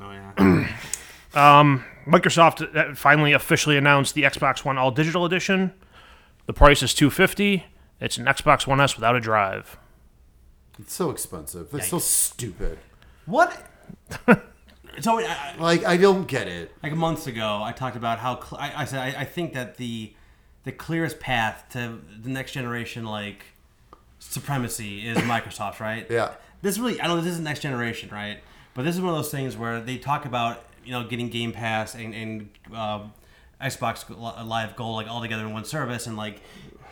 Oh 0.00 0.10
yeah. 0.12 0.68
Microsoft 2.06 2.76
uh, 2.76 2.94
finally 2.94 3.32
officially 3.32 3.76
announced 3.76 4.14
the 4.14 4.22
Xbox 4.22 4.64
One 4.64 4.78
All 4.78 4.90
Digital 4.90 5.24
Edition. 5.24 5.72
The 6.46 6.52
price 6.52 6.82
is 6.82 6.94
two 6.94 7.10
fifty. 7.10 7.64
It's 8.00 8.18
an 8.18 8.26
Xbox 8.26 8.66
One 8.66 8.80
S 8.80 8.94
without 8.96 9.16
a 9.16 9.20
drive. 9.20 9.76
It's 10.78 10.92
so 10.94 11.10
expensive. 11.10 11.72
It's 11.74 11.88
so 11.88 11.96
Yikes. 11.98 12.02
stupid. 12.02 12.78
what? 13.26 13.70
so 15.00 15.18
I, 15.18 15.22
I, 15.24 15.54
Like 15.58 15.84
I 15.84 15.96
don't 15.96 16.26
get 16.26 16.48
it. 16.48 16.72
like 16.82 16.92
months 16.94 17.26
ago, 17.26 17.60
I 17.62 17.72
talked 17.72 17.96
about 17.96 18.18
how 18.18 18.40
cl- 18.40 18.60
I, 18.60 18.82
I 18.82 18.84
said 18.84 19.00
I, 19.00 19.20
I 19.22 19.24
think 19.24 19.52
that 19.54 19.76
the 19.76 20.12
the 20.64 20.72
clearest 20.72 21.20
path 21.20 21.64
to 21.70 22.00
the 22.22 22.28
next 22.28 22.52
generation 22.52 23.04
like 23.04 23.44
supremacy 24.18 25.06
is 25.08 25.16
Microsoft, 25.34 25.80
right? 25.80 26.06
Yeah. 26.10 26.32
This 26.62 26.78
really, 26.78 27.00
I 27.00 27.06
don't 27.06 27.18
know 27.18 27.22
this 27.22 27.34
is 27.34 27.40
next 27.40 27.60
generation, 27.60 28.08
right? 28.10 28.38
But 28.74 28.84
this 28.84 28.94
is 28.94 29.00
one 29.00 29.10
of 29.10 29.16
those 29.16 29.30
things 29.30 29.56
where 29.56 29.80
they 29.80 29.96
talk 29.98 30.24
about 30.24 30.64
you 30.84 30.92
know 30.92 31.04
getting 31.04 31.28
Game 31.28 31.52
Pass 31.52 31.94
and, 31.94 32.14
and 32.14 32.48
uh, 32.74 33.04
Xbox 33.60 34.04
Live 34.46 34.76
Gold 34.76 34.96
like 34.96 35.08
all 35.08 35.20
together 35.22 35.44
in 35.46 35.52
one 35.52 35.64
service, 35.64 36.06
and 36.06 36.16
like 36.16 36.40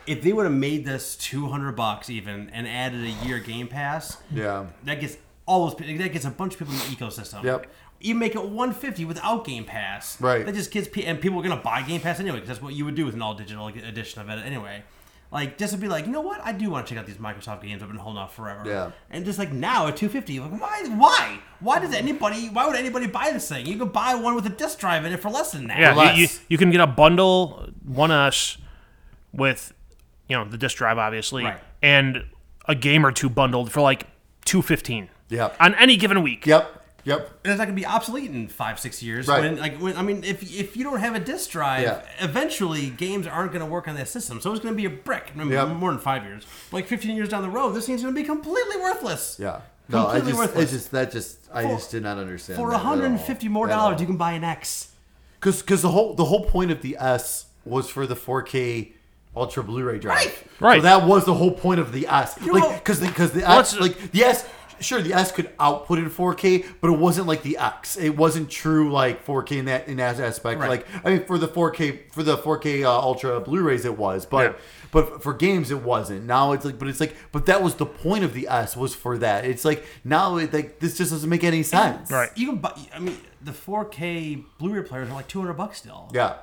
if 0.07 0.21
they 0.21 0.33
would 0.33 0.45
have 0.45 0.53
made 0.53 0.85
this 0.85 1.15
two 1.15 1.47
hundred 1.47 1.73
bucks 1.75 2.09
even 2.09 2.49
and 2.51 2.67
added 2.67 3.03
a 3.03 3.25
year 3.25 3.39
Game 3.39 3.67
Pass, 3.67 4.17
Yeah. 4.31 4.67
that 4.83 4.99
gets 4.99 5.17
all 5.45 5.67
those 5.67 5.75
that 5.77 6.11
gets 6.11 6.25
a 6.25 6.29
bunch 6.29 6.53
of 6.53 6.59
people 6.59 6.73
in 6.73 6.79
the 6.79 6.85
ecosystem. 6.85 7.43
Yep. 7.43 7.67
You 8.01 8.13
make 8.13 8.35
it 8.35 8.43
150 8.43 9.05
without 9.05 9.45
Game 9.45 9.63
Pass. 9.63 10.19
Right. 10.21 10.45
That 10.45 10.53
just 10.53 10.69
gets 10.71 10.87
and 10.97 11.19
people 11.21 11.39
are 11.39 11.43
gonna 11.43 11.61
buy 11.61 11.81
Game 11.81 12.01
Pass 12.01 12.19
anyway 12.19 12.37
because 12.37 12.49
that's 12.49 12.61
what 12.61 12.73
you 12.73 12.85
would 12.85 12.95
do 12.95 13.05
with 13.05 13.15
an 13.15 13.21
all 13.21 13.33
digital 13.33 13.67
edition 13.67 14.21
of 14.21 14.29
it 14.29 14.45
anyway. 14.45 14.83
Like 15.31 15.57
just 15.57 15.73
to 15.73 15.79
be 15.79 15.87
like, 15.87 16.05
you 16.05 16.11
know 16.11 16.21
what? 16.21 16.39
I 16.43 16.51
do 16.51 16.69
want 16.69 16.85
to 16.85 16.93
check 16.93 16.99
out 16.99 17.07
these 17.07 17.17
Microsoft 17.17 17.61
games 17.63 17.81
I've 17.81 17.89
been 17.89 17.97
holding 17.97 18.21
off 18.21 18.35
forever. 18.35 18.63
Yeah. 18.65 18.91
And 19.09 19.25
just 19.25 19.39
like 19.39 19.51
now 19.51 19.87
at 19.87 19.97
250, 19.97 20.39
like 20.39 20.61
why? 20.61 20.83
Why? 20.95 21.39
Why 21.59 21.79
does 21.79 21.93
anybody? 21.93 22.47
Why 22.49 22.67
would 22.67 22.75
anybody 22.75 23.07
buy 23.07 23.31
this 23.31 23.49
thing? 23.49 23.65
You 23.65 23.77
could 23.77 23.91
buy 23.91 24.15
one 24.15 24.35
with 24.35 24.45
a 24.45 24.49
disc 24.49 24.79
drive 24.79 25.03
in 25.03 25.11
it 25.13 25.19
for 25.19 25.29
less 25.29 25.51
than 25.51 25.67
that. 25.67 25.79
Yeah, 25.79 25.93
less. 25.95 26.15
you, 26.17 26.23
you, 26.23 26.29
you 26.49 26.57
can 26.57 26.69
get 26.71 26.79
a 26.79 26.87
bundle 26.87 27.69
One 27.83 28.11
us 28.11 28.57
with, 29.33 29.73
you 30.29 30.35
know, 30.35 30.45
the 30.45 30.57
disc 30.57 30.77
drive 30.77 30.97
obviously, 30.97 31.43
Right. 31.43 31.59
and 31.81 32.23
a 32.67 32.75
game 32.75 33.05
or 33.05 33.11
two 33.11 33.29
bundled 33.29 33.71
for 33.71 33.81
like 33.81 34.07
two 34.45 34.61
fifteen. 34.61 35.09
Yep. 35.29 35.55
On 35.59 35.73
any 35.75 35.97
given 35.97 36.21
week. 36.23 36.45
Yep. 36.45 36.81
Yep. 37.03 37.19
And 37.43 37.51
it's 37.51 37.57
not 37.59 37.65
gonna 37.65 37.75
be 37.75 37.85
obsolete 37.85 38.31
in 38.31 38.47
five, 38.47 38.79
six 38.79 39.03
years. 39.03 39.27
Right. 39.27 39.41
When, 39.41 39.57
like, 39.59 39.77
when, 39.77 39.95
I 39.95 40.01
mean, 40.01 40.23
if 40.23 40.41
if 40.41 40.75
you 40.75 40.83
don't 40.83 40.99
have 40.99 41.13
a 41.15 41.19
disc 41.19 41.51
drive, 41.51 41.83
Yeah. 41.83 42.01
eventually 42.19 42.89
games 42.89 43.27
aren't 43.27 43.51
gonna 43.53 43.65
work 43.67 43.87
on 43.87 43.95
that 43.95 44.07
system. 44.07 44.41
So 44.41 44.51
it's 44.51 44.63
gonna 44.63 44.75
be 44.75 44.85
a 44.85 44.89
brick. 44.89 45.31
I 45.35 45.37
mean, 45.37 45.49
Yep. 45.51 45.67
More 45.69 45.91
than 45.91 45.99
five 45.99 46.23
years, 46.23 46.43
like 46.71 46.87
fifteen 46.87 47.15
years 47.15 47.29
down 47.29 47.43
the 47.43 47.49
road, 47.49 47.73
this 47.73 47.85
thing's 47.85 48.01
gonna 48.01 48.13
be 48.15 48.23
completely 48.23 48.77
worthless. 48.77 49.37
Yeah. 49.39 49.61
No, 49.87 49.99
I 50.07 50.13
Completely 50.17 50.31
just, 50.31 50.39
worthless. 50.39 50.63
it's 50.63 50.71
just 50.71 50.91
that 50.93 51.11
just 51.11 51.37
I 51.53 51.61
For- 51.63 51.69
just 51.75 51.91
did 51.91 52.01
not 52.01 52.17
understand. 52.17 52.57
For 52.57 52.71
that 52.71 52.77
at 52.77 52.81
all. 52.85 52.91
150 52.93 53.47
more 53.49 53.67
dollars, 53.67 54.01
you 54.01 54.07
can 54.07 54.17
buy 54.17 54.31
an 54.31 54.43
X. 54.43 54.87
Because 55.39 55.61
because 55.61 55.83
the 55.83 55.89
whole 55.89 56.15
the 56.15 56.25
whole 56.25 56.45
point 56.45 56.71
of 56.71 56.81
the 56.81 56.97
S 56.99 57.45
was 57.65 57.87
for 57.87 58.07
the 58.07 58.15
4K 58.15 58.93
Ultra 59.35 59.63
Blu-ray 59.63 59.99
drive. 59.99 60.17
Right. 60.17 60.43
Right. 60.59 60.77
So 60.77 60.83
that 60.83 61.05
was 61.05 61.25
the 61.25 61.33
whole 61.33 61.51
point 61.51 61.79
of 61.79 61.91
the 61.91 62.07
S. 62.07 62.37
You 62.43 62.53
like 62.53 62.79
because 62.83 62.99
because 62.99 63.31
the, 63.31 63.41
Well, 63.41 63.59
S 63.59 63.77
like 63.79 64.11
the 64.11 64.23
S. 64.23 64.47
Sure, 64.81 65.01
the 65.01 65.13
S 65.13 65.31
could 65.31 65.49
output 65.57 65.99
in 65.99 66.09
4K, 66.09 66.65
but 66.81 66.89
it 66.91 66.99
wasn't 66.99 67.27
like 67.27 67.43
the 67.43 67.57
X. 67.57 67.95
It 67.95 68.09
wasn't 68.17 68.49
true 68.49 68.91
like 68.91 69.25
4K 69.25 69.59
in 69.59 69.65
that 69.65 69.87
in 69.87 69.97
that 69.97 70.19
aspect. 70.19 70.59
Right. 70.59 70.69
Like 70.69 70.87
I 71.05 71.11
mean, 71.11 71.25
for 71.25 71.37
the 71.37 71.47
4K 71.47 72.11
for 72.11 72.23
the 72.23 72.37
4K 72.37 72.83
uh, 72.83 72.89
Ultra 72.99 73.39
Blu-rays, 73.39 73.85
it 73.85 73.97
was, 73.97 74.25
but 74.25 74.51
Yeah. 74.51 74.57
but 74.91 75.23
for 75.23 75.33
games, 75.33 75.71
it 75.71 75.81
wasn't. 75.81 76.25
Now 76.25 76.51
it's 76.51 76.65
like, 76.65 76.77
but 76.77 76.89
it's 76.89 76.99
like, 76.99 77.15
but 77.31 77.45
that 77.45 77.63
was 77.63 77.75
the 77.75 77.85
point 77.85 78.25
of 78.25 78.33
the 78.33 78.49
S 78.49 78.75
was 78.75 78.93
for 78.93 79.17
that. 79.19 79.45
It's 79.45 79.63
like 79.63 79.85
now 80.03 80.35
it 80.35 80.51
like 80.53 80.79
this 80.79 80.97
just 80.97 81.11
doesn't 81.11 81.29
make 81.29 81.45
any 81.45 81.63
sense. 81.63 82.11
Right. 82.11 82.29
You 82.35 82.47
can 82.47 82.57
buy. 82.57 82.77
I 82.93 82.99
mean, 82.99 83.17
the 83.41 83.53
4K 83.53 84.43
Blu-ray 84.57 84.83
players 84.83 85.09
are 85.09 85.13
like 85.13 85.29
200 85.29 85.53
bucks 85.53 85.77
still. 85.77 86.09
Yeah. 86.13 86.35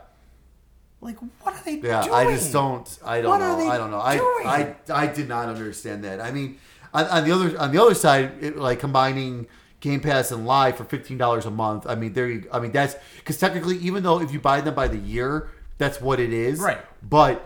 Like, 1.03 1.19
what 1.43 1.55
are 1.55 1.63
they 1.65 1.77
doing? 1.77 1.85
Yeah, 1.87 2.03
doing? 2.03 2.15
I 2.15 2.25
just 2.33 2.53
don't. 2.53 2.99
I 3.05 3.21
don't 3.21 3.31
What 3.31 3.39
know. 3.39 3.69
I 3.69 3.77
don't 3.77 3.91
know. 3.91 4.01
I, 4.01 4.17
doing? 4.17 4.47
I 4.47 4.75
I 4.89 5.07
did 5.09 5.29
not 5.29 5.49
understand 5.49 6.05
that. 6.05 6.21
I 6.21 6.31
mean, 6.31 6.59
on, 6.95 7.07
on 7.07 7.25
the 7.25 7.33
other 7.33 7.59
on 7.59 7.73
the 7.73 7.83
other 7.83 7.95
side, 7.95 8.33
it, 8.41 8.57
like 8.57 8.79
combining 8.79 9.49
Game 9.81 9.99
Pass 10.01 10.31
and 10.31 10.47
Live 10.47 10.77
for 10.77 10.85
fifteen 10.85 11.19
dollars 11.19 11.45
a 11.45 11.51
month. 11.51 11.87
I 11.89 11.97
mean, 11.97 12.13
there. 12.13 12.29
You, 12.29 12.49
I 12.53 12.61
mean, 12.61 12.71
that's 12.71 12.95
because 13.17 13.37
technically, 13.37 13.79
even 13.79 14.05
though 14.05 14.21
if 14.21 14.33
you 14.33 14.39
buy 14.39 14.61
them 14.61 14.75
by 14.75 14.87
the 14.87 14.99
year, 14.99 15.51
that's 15.77 16.01
what 16.01 16.21
it 16.21 16.33
is. 16.33 16.61
Right. 16.61 16.79
But 17.03 17.45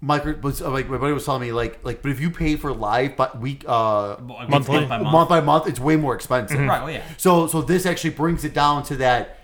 micro 0.00 0.34
was 0.40 0.60
like 0.60 0.88
my 0.88 0.96
buddy 0.96 1.12
was 1.12 1.24
telling 1.24 1.42
me 1.42 1.52
like 1.52 1.78
like 1.84 2.02
but 2.02 2.10
if 2.10 2.18
you 2.18 2.28
pay 2.28 2.56
for 2.56 2.72
live 2.72 3.16
but 3.16 3.38
week 3.38 3.64
uh 3.68 4.16
Monthly. 4.18 4.48
month 4.48 4.66
by 4.88 4.98
month. 4.98 5.12
month 5.12 5.28
by 5.28 5.40
month, 5.40 5.68
it's 5.68 5.78
way 5.78 5.96
more 5.96 6.14
expensive. 6.14 6.58
Right. 6.58 6.82
Well, 6.82 6.90
yeah. 6.90 7.04
So 7.18 7.46
so 7.46 7.62
this 7.62 7.86
actually 7.86 8.10
brings 8.10 8.44
it 8.44 8.54
down 8.54 8.82
to 8.84 8.96
that 8.96 9.38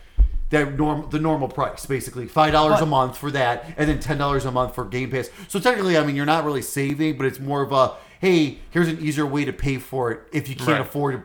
that 0.51 0.79
norm 0.79 1.09
the 1.11 1.19
normal 1.19 1.49
price, 1.49 1.85
basically 1.87 2.27
five 2.27 2.53
dollars 2.53 2.81
a 2.81 2.87
month 2.87 3.17
for 3.17 3.31
that, 3.33 3.65
and 3.77 3.89
then 3.89 4.01
ten 4.01 4.19
dollars 4.19 4.45
a 4.45 4.51
month 4.51 4.75
for 4.75 4.85
Game 4.85 5.11
Pass. 5.11 5.29
So 5.49 5.59
technically, 5.61 5.97
I 5.99 6.05
mean, 6.05 6.17
you're 6.17 6.27
not 6.27 6.45
really 6.45 6.63
saving, 6.63 7.17
but 7.19 7.27
it's 7.27 7.39
more 7.41 7.63
of 7.63 7.73
a 7.73 7.95
hey, 8.21 8.59
here's 8.71 8.89
an 8.89 8.99
easier 9.01 9.25
way 9.27 9.45
to 9.45 9.53
pay 9.53 9.79
for 9.79 10.11
it 10.11 10.21
if 10.33 10.49
you 10.49 10.57
can't 10.57 10.69
Right. 10.71 10.81
afford 10.81 11.15
a, 11.15 11.23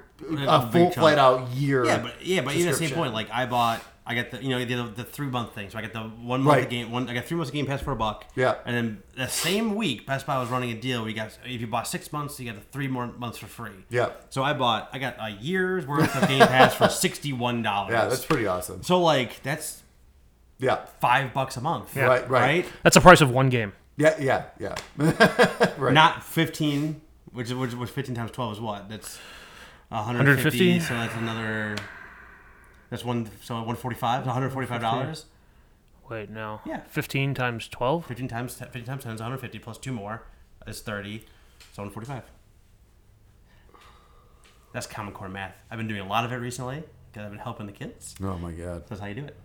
A 0.48 0.72
full 0.72 0.92
flat 0.92 1.18
out 1.18 1.50
year. 1.50 1.84
Yeah, 1.86 1.98
but 2.00 2.24
yeah, 2.26 2.42
but 2.42 2.54
even 2.56 2.68
at 2.68 2.72
the 2.74 2.78
same 2.78 2.88
subscription. 2.90 2.98
point, 2.98 3.14
like 3.14 3.30
I 3.32 3.46
bought, 3.48 3.82
I 4.06 4.16
got 4.16 4.32
the 4.32 4.44
you 4.44 4.50
know 4.50 4.64
the, 4.66 4.92
the 4.92 5.04
three 5.06 5.28
month 5.28 5.56
thing. 5.56 5.70
So 5.70 5.78
I 5.78 5.82
got 5.82 5.94
the 5.94 6.00
one 6.02 6.42
month 6.42 6.56
Right. 6.58 6.64
of 6.66 6.70
game, 6.70 6.92
one 6.92 7.10
I 7.10 7.14
got 7.14 7.24
three 7.26 7.38
months 7.38 7.50
of 7.52 7.54
Game 7.56 7.66
Pass 7.66 7.82
for 7.82 7.92
a 7.92 7.96
buck. 7.96 8.26
Yeah. 8.36 8.56
and 8.66 8.76
then 8.76 9.04
the 9.16 9.28
same 9.28 9.76
week, 9.76 10.06
Best 10.06 10.26
Buy 10.28 10.38
was 10.40 10.50
running 10.50 10.72
a 10.72 10.74
deal. 10.76 11.00
where 11.02 11.10
you 11.10 11.16
got 11.16 11.38
if 11.46 11.62
you 11.62 11.68
bought 11.68 11.88
six 11.88 12.12
months, 12.12 12.38
you 12.40 12.46
got 12.52 12.56
the 12.60 12.66
three 12.72 12.88
more 12.90 13.08
months 13.08 13.38
for 13.38 13.46
free. 13.48 13.86
Yeah. 13.90 14.10
So 14.30 14.44
I 14.44 14.52
bought, 14.54 14.90
I 14.92 15.00
got 15.00 15.16
a 15.20 15.30
year's 15.32 15.88
worth 15.88 16.14
of 16.22 16.28
Game 16.28 16.40
Pass 16.46 16.74
for 16.76 16.90
sixty 17.06 17.32
one 17.32 17.62
dollars. 17.62 17.94
yeah, 17.94 18.06
that's 18.08 18.26
pretty 18.26 18.46
awesome. 18.46 18.84
so 18.84 19.00
like 19.02 19.42
that's 19.42 19.82
Yeah, 20.60 20.84
five 21.00 21.34
bucks 21.34 21.56
a 21.56 21.62
month. 21.62 21.96
Right, 21.96 22.08
right. 22.08 22.30
Right. 22.30 22.66
That's 22.84 22.96
the 22.96 23.02
price 23.02 23.22
of 23.22 23.32
one 23.32 23.50
game. 23.50 23.72
yeah, 23.96 24.16
yeah, 24.20 24.46
yeah. 24.60 24.76
right. 25.78 25.94
Not 25.94 26.24
fifteen, 26.26 27.00
which 27.32 27.48
is 27.48 27.54
which, 27.54 27.74
which 27.74 27.90
fifteen 27.90 28.16
times 28.16 28.32
twelve 28.32 28.52
is 28.54 28.60
what? 28.60 28.90
That's 28.90 29.18
150, 29.90 30.78
150? 30.78 30.80
So 30.80 30.94
that's 30.96 31.16
another. 31.16 31.76
That's 32.94 33.04
one. 33.04 33.28
So 33.42 33.60
one 33.64 33.76
forty 33.76 33.96
five. 33.96 34.24
One 34.24 34.36
hundred 34.36 34.52
forty 34.52 34.68
five 34.68 34.80
dollars. 34.80 35.26
Wait, 36.08 36.30
no. 36.30 36.62
Yeah. 36.64 36.82
15 36.90 37.34
times 37.34 37.68
12? 37.68 38.06
15 38.06 38.28
times 38.28 38.54
15 38.54 38.84
times 38.84 39.04
10 39.04 39.14
is 39.16 39.20
150 39.20 39.58
plus 39.58 39.80
two 39.80 39.92
more 39.92 40.22
is 40.68 40.82
30 40.82 41.22
so 41.72 41.82
145 41.82 42.24
that's 44.74 44.86
common 44.86 45.14
core 45.14 45.30
math 45.30 45.56
i've 45.72 45.78
been 45.78 45.88
doing 45.88 46.02
a 46.02 46.08
lot 46.08 46.26
of 46.26 46.32
it 46.34 46.36
recently 46.36 46.84
because 47.12 47.26
i've 47.26 47.32
been 47.32 47.40
helping 47.40 47.66
the 47.66 47.72
kids 47.72 48.16
oh 48.22 48.38
my 48.38 48.52
god. 48.52 48.84
that's 48.88 49.00
how 49.00 49.08
you 49.08 49.16
do 49.16 49.24
it 49.24 49.36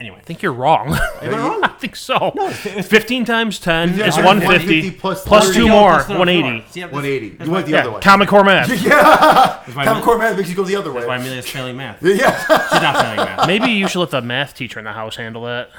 anyway 0.00 0.16
I 0.18 0.22
think 0.22 0.42
you're 0.42 0.52
wrong. 0.52 0.88
Am 1.22 1.34
I 1.34 1.38
wrong? 1.48 1.60
I 1.62 1.68
think 1.68 1.94
so. 1.96 2.32
No, 2.34 2.50
15 2.50 3.24
times 3.24 3.58
10 3.58 3.96
Yeah, 3.98 4.06
is 4.08 4.16
150 4.16 4.46
150 4.46 4.90
plus 4.98 5.24
plus 5.24 5.46
30. 5.48 5.58
two 5.58 5.68
more, 5.68 5.90
plus 5.92 6.06
another 6.06 6.18
180. 6.18 6.60
four. 6.60 6.72
See, 6.72 6.80
that's- 6.80 6.92
180. 6.94 7.26
You 7.26 7.38
went 7.38 7.50
why- 7.50 7.62
the 7.62 7.78
other 7.78 7.88
Yeah, 7.90 7.94
way. 7.94 8.00
Common 8.00 8.26
Core 8.28 8.44
math. 8.44 8.68
that's 8.68 8.82
why 8.84 9.84
Common 9.84 9.88
Amel- 9.88 10.02
Core 10.02 10.18
math 10.18 10.36
makes 10.36 10.48
you 10.48 10.56
go 10.56 10.64
the 10.64 10.76
other 10.76 10.90
way. 10.92 11.00
that's 11.02 11.08
why 11.08 11.16
amelia's 11.16 11.48
failing 11.48 11.76
math 11.76 11.98
Yeah. 12.02 12.38
she's 12.38 12.48
not 12.82 12.96
failing 12.96 13.16
math 13.16 13.46
Maybe 13.46 13.70
you 13.70 13.88
should 13.88 14.00
let 14.00 14.10
the 14.10 14.22
math 14.22 14.54
teacher 14.54 14.78
in 14.78 14.84
the 14.84 14.92
house 14.92 15.16
handle 15.16 15.42
that. 15.44 15.70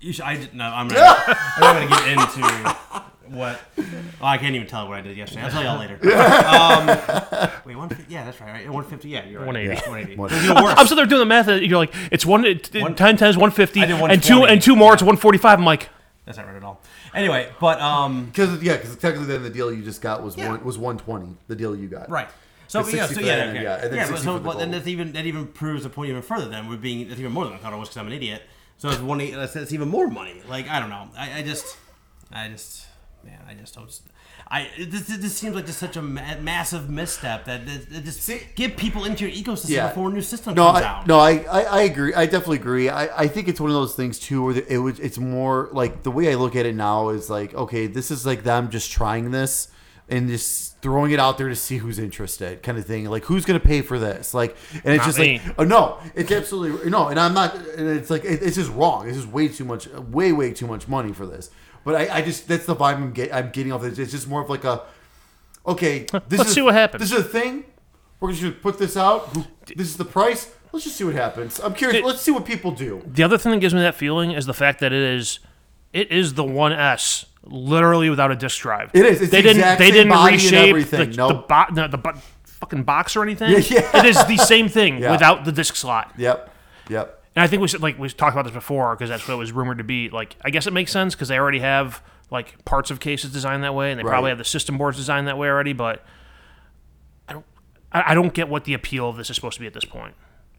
you 0.00 0.12
should, 0.12 0.24
I, 0.24 0.36
did- 0.36 0.54
no 0.54 0.64
i'm 0.64 0.88
not 0.88 1.28
i'm 1.28 1.60
not 1.60 1.88
gonna 1.88 1.88
get 1.88 2.08
into 2.08 2.76
what 3.30 3.60
oh, 3.78 3.84
i 4.22 4.38
can't 4.38 4.54
even 4.54 4.66
tell 4.66 4.88
what 4.88 4.98
i 4.98 5.00
did 5.00 5.16
yesterday 5.16 5.42
i'll 5.42 5.50
tell 5.50 5.62
y'all 5.62 5.78
later 5.78 5.94
um, 6.46 6.86
wait 7.64 7.76
150 7.76 8.12
yeah 8.12 8.24
that's 8.24 8.40
right, 8.40 8.52
right 8.52 8.64
150 8.64 9.08
yeah 9.08 9.24
you're 9.24 9.40
right 9.40 9.46
180. 9.46 9.90
180 9.90 10.16
One- 10.16 10.30
It 10.30 10.34
was 10.34 10.44
even 10.44 10.62
worse. 10.64 10.74
I'm 10.78 10.86
sitting 10.86 10.96
there 10.96 11.06
doing 11.06 11.20
the 11.20 11.26
math, 11.26 11.48
and 11.48 11.64
you're 11.64 11.78
like, 11.78 11.94
it's 12.12 12.24
one, 12.26 12.44
it, 12.44 12.70
One- 12.74 12.94
10 12.94 13.16
10 13.16 13.38
150, 13.38 13.80
and 13.82 14.22
two 14.22 14.44
and 14.44 14.60
two 14.62 14.76
more, 14.76 14.92
it's 14.94 15.02
145. 15.02 15.58
I'm 15.58 15.64
like, 15.64 15.88
That's 16.24 16.38
not 16.38 16.46
right 16.46 16.56
at 16.56 16.64
all. 16.64 16.80
Anyway, 17.14 17.48
but 17.60 17.80
um, 17.80 18.26
Because 18.26 18.62
yeah, 18.62 18.76
because 18.76 18.96
technically 18.96 19.26
then 19.26 19.42
the 19.42 19.50
deal 19.50 19.72
you 19.72 19.82
just 19.82 20.00
got 20.02 20.22
was 20.22 20.36
Yeah. 20.36 20.50
one 20.50 20.64
was 20.64 20.78
one 20.78 20.98
twenty. 20.98 21.36
The 21.48 21.56
deal 21.56 21.74
you 21.76 21.88
got. 21.88 22.10
right. 22.10 22.28
So 22.68 22.82
The 22.82 22.96
yeah, 22.96 23.06
so 23.06 23.20
yeah, 23.20 23.32
okay. 23.32 23.42
and 23.42 23.62
yeah, 23.62 23.74
and 23.74 23.82
then 23.84 23.94
yeah. 23.94 24.02
But 24.10 24.18
60 24.18 24.24
so 24.24 24.32
for 24.32 24.38
the 24.40 24.44
but 24.44 24.58
then 24.58 24.68
gold. 24.70 24.74
that's 24.74 24.88
even 24.88 25.12
that 25.12 25.24
even 25.26 25.46
proves 25.46 25.84
the 25.84 25.88
point 25.88 26.10
even 26.10 26.22
further. 26.22 26.48
Then 26.48 26.68
with 26.68 26.82
being 26.82 27.06
that's 27.08 27.20
even 27.20 27.32
more 27.32 27.44
than 27.44 27.54
I 27.54 27.58
thought 27.58 27.72
it 27.72 27.76
was 27.76 27.88
because 27.88 27.98
I'm 27.98 28.06
an 28.08 28.12
idiot. 28.12 28.42
So 28.78 28.88
it's 28.90 29.00
one. 29.00 29.18
That's, 29.18 29.52
that's 29.54 29.72
even 29.72 29.88
more 29.88 30.08
money. 30.08 30.42
Like 30.48 30.68
I 30.68 30.80
don't 30.80 30.90
know. 30.90 31.08
I, 31.16 31.38
I 31.38 31.42
just, 31.42 31.76
I 32.32 32.48
just, 32.48 32.85
man, 33.26 33.40
I 33.48 33.54
just 33.54 33.74
don't. 33.74 33.90
I 34.48 34.68
this, 34.78 35.06
this 35.08 35.36
seems 35.36 35.54
like 35.56 35.66
just 35.66 35.78
such 35.78 35.96
a 35.96 36.02
ma- 36.02 36.38
massive 36.40 36.88
misstep 36.88 37.44
that, 37.46 37.66
that, 37.66 37.90
that 37.90 38.04
just 38.04 38.22
See- 38.22 38.42
get 38.54 38.76
people 38.76 39.04
into 39.04 39.28
your 39.28 39.34
ecosystem 39.36 39.70
Yeah. 39.70 39.88
before 39.88 40.08
a 40.08 40.12
new 40.12 40.22
system 40.22 40.54
No, 40.54 40.66
comes 40.72 40.84
I, 40.84 40.88
out. 40.88 41.06
no, 41.06 41.18
I, 41.18 41.30
I, 41.50 41.60
I 41.62 41.80
agree. 41.82 42.14
I 42.14 42.26
definitely 42.26 42.58
agree. 42.58 42.88
I, 42.88 43.24
I 43.24 43.28
think 43.28 43.48
it's 43.48 43.60
one 43.60 43.70
of 43.70 43.74
those 43.74 43.94
things 43.96 44.18
too, 44.18 44.44
where 44.44 44.62
it 44.68 44.78
was. 44.78 45.00
It's 45.00 45.18
more 45.18 45.68
like 45.72 46.02
the 46.04 46.10
way 46.10 46.30
I 46.30 46.36
look 46.36 46.54
at 46.54 46.64
it 46.66 46.74
now 46.76 47.08
is 47.08 47.28
like, 47.28 47.54
okay, 47.54 47.86
this 47.88 48.10
is 48.10 48.24
like 48.24 48.44
them 48.44 48.70
just 48.70 48.90
trying 48.92 49.30
this 49.32 49.68
and 50.08 50.28
just 50.28 50.80
throwing 50.82 51.10
it 51.10 51.18
out 51.18 51.36
there 51.36 51.48
to 51.48 51.56
see 51.56 51.78
who's 51.78 51.98
interested, 51.98 52.62
kind 52.62 52.78
of 52.78 52.86
thing. 52.86 53.06
Like, 53.06 53.24
who's 53.24 53.44
gonna 53.44 53.58
pay 53.58 53.82
for 53.82 53.98
this? 53.98 54.32
Like, 54.34 54.56
and 54.84 54.94
it's 54.94 54.98
Not 54.98 55.06
just 55.06 55.18
me. 55.18 55.40
like, 55.44 55.54
oh 55.58 55.64
no, 55.64 55.98
it's 56.14 56.30
absolutely 56.30 56.88
no. 56.90 57.08
And 57.08 57.18
I'm 57.18 57.34
not. 57.34 57.56
And 57.56 57.88
it's 57.88 58.10
like 58.10 58.24
it, 58.24 58.40
it's 58.42 58.54
just 58.54 58.70
wrong. 58.70 59.08
It's 59.08 59.16
just 59.16 59.28
way 59.28 59.48
too 59.48 59.64
much, 59.64 59.88
way 59.88 60.30
way 60.30 60.52
too 60.52 60.68
much 60.68 60.86
money 60.86 61.12
for 61.12 61.26
this. 61.26 61.50
But 61.86 61.94
I, 61.94 62.16
I 62.16 62.22
just 62.22 62.48
that's 62.48 62.66
the 62.66 62.74
vibe 62.74 62.96
I'm, 62.96 63.12
get, 63.12 63.32
I'm 63.32 63.50
getting 63.50 63.70
off 63.72 63.80
this. 63.80 63.96
It's 63.98 64.10
just 64.10 64.26
more 64.28 64.42
of 64.42 64.50
like 64.50 64.64
a, 64.64 64.82
okay, 65.64 66.00
this 66.28 66.38
Let's 66.40 66.48
is 66.50 66.54
see 66.56 66.60
what 66.62 66.74
happens. 66.74 67.00
This 67.00 67.12
is 67.12 67.24
a 67.24 67.28
thing. 67.28 67.64
We're 68.18 68.30
just 68.32 68.42
gonna 68.42 68.54
put 68.54 68.78
this 68.78 68.96
out. 68.96 69.32
This 69.66 69.86
is 69.86 69.96
the 69.96 70.04
price. 70.04 70.52
Let's 70.72 70.84
just 70.84 70.96
see 70.96 71.04
what 71.04 71.14
happens. 71.14 71.60
I'm 71.60 71.74
curious. 71.74 72.04
Let's 72.04 72.20
see 72.22 72.32
what 72.32 72.44
people 72.44 72.72
do. 72.72 73.02
the 73.06 73.22
other 73.22 73.38
thing 73.38 73.52
that 73.52 73.60
gives 73.60 73.72
me 73.72 73.80
that 73.80 73.94
feeling 73.94 74.32
is 74.32 74.46
the 74.46 74.52
fact 74.52 74.80
that 74.80 74.92
it 74.92 75.00
is, 75.00 75.38
it 75.92 76.10
is 76.10 76.34
the 76.34 76.42
1S, 76.42 77.26
literally 77.44 78.10
without 78.10 78.32
a 78.32 78.36
disk 78.36 78.60
drive. 78.60 78.90
It 78.92 79.06
is. 79.06 79.22
It's 79.22 79.30
they 79.30 79.42
the 79.42 79.54
didn't. 79.54 79.78
they 79.78 79.90
didn't 79.92 80.12
reshape 80.12 80.90
the, 80.90 81.06
Nope. 81.06 81.28
the, 81.28 81.34
bo- 81.54 81.72
no, 81.72 81.88
the 81.88 81.98
bo- 81.98 82.14
fucking 82.44 82.82
box 82.82 83.14
or 83.14 83.22
anything. 83.22 83.52
Yeah, 83.52 83.58
yeah. 83.92 83.98
It 84.00 84.06
is 84.06 84.26
the 84.26 84.36
same 84.38 84.68
thing 84.68 84.98
Yeah. 85.02 85.12
without 85.12 85.44
the 85.44 85.52
disk 85.52 85.76
slot. 85.76 86.12
Yep. 86.18 86.50
Yep. 86.90 87.15
And 87.36 87.42
I 87.42 87.46
think 87.46 87.60
we 87.62 87.68
should, 87.68 87.82
like 87.82 87.98
we 87.98 88.08
talked 88.08 88.34
about 88.34 88.46
this 88.46 88.54
before 88.54 88.96
because 88.96 89.10
that's 89.10 89.28
what 89.28 89.34
it 89.34 89.38
was 89.38 89.52
rumored 89.52 89.78
to 89.78 89.84
be. 89.84 90.08
Like 90.10 90.36
I 90.42 90.50
guess 90.50 90.66
it 90.66 90.72
makes 90.72 90.90
sense 90.90 91.14
because 91.14 91.28
they 91.28 91.38
already 91.38 91.60
have 91.60 92.02
like 92.30 92.64
parts 92.64 92.90
of 92.90 92.98
cases 92.98 93.30
designed 93.32 93.62
that 93.62 93.74
way, 93.74 93.90
and 93.92 94.00
they 94.00 94.04
probably 94.04 94.30
have 94.30 94.38
the 94.38 94.44
system 94.44 94.78
boards 94.78 94.96
designed 94.96 95.28
that 95.28 95.36
way 95.38 95.46
already. 95.48 95.74
But 95.74 96.02
I 97.28 97.34
don't, 97.34 97.44
I 97.92 98.12
I 98.12 98.14
don't 98.14 98.32
get 98.32 98.48
what 98.48 98.64
the 98.64 98.74
appeal 98.74 99.08
of 99.08 99.16
this 99.16 99.28
is 99.30 99.36
supposed 99.36 99.54
to 99.56 99.60
be 99.60 99.66
at 99.66 99.74
this 99.74 99.84
point. 99.84 100.14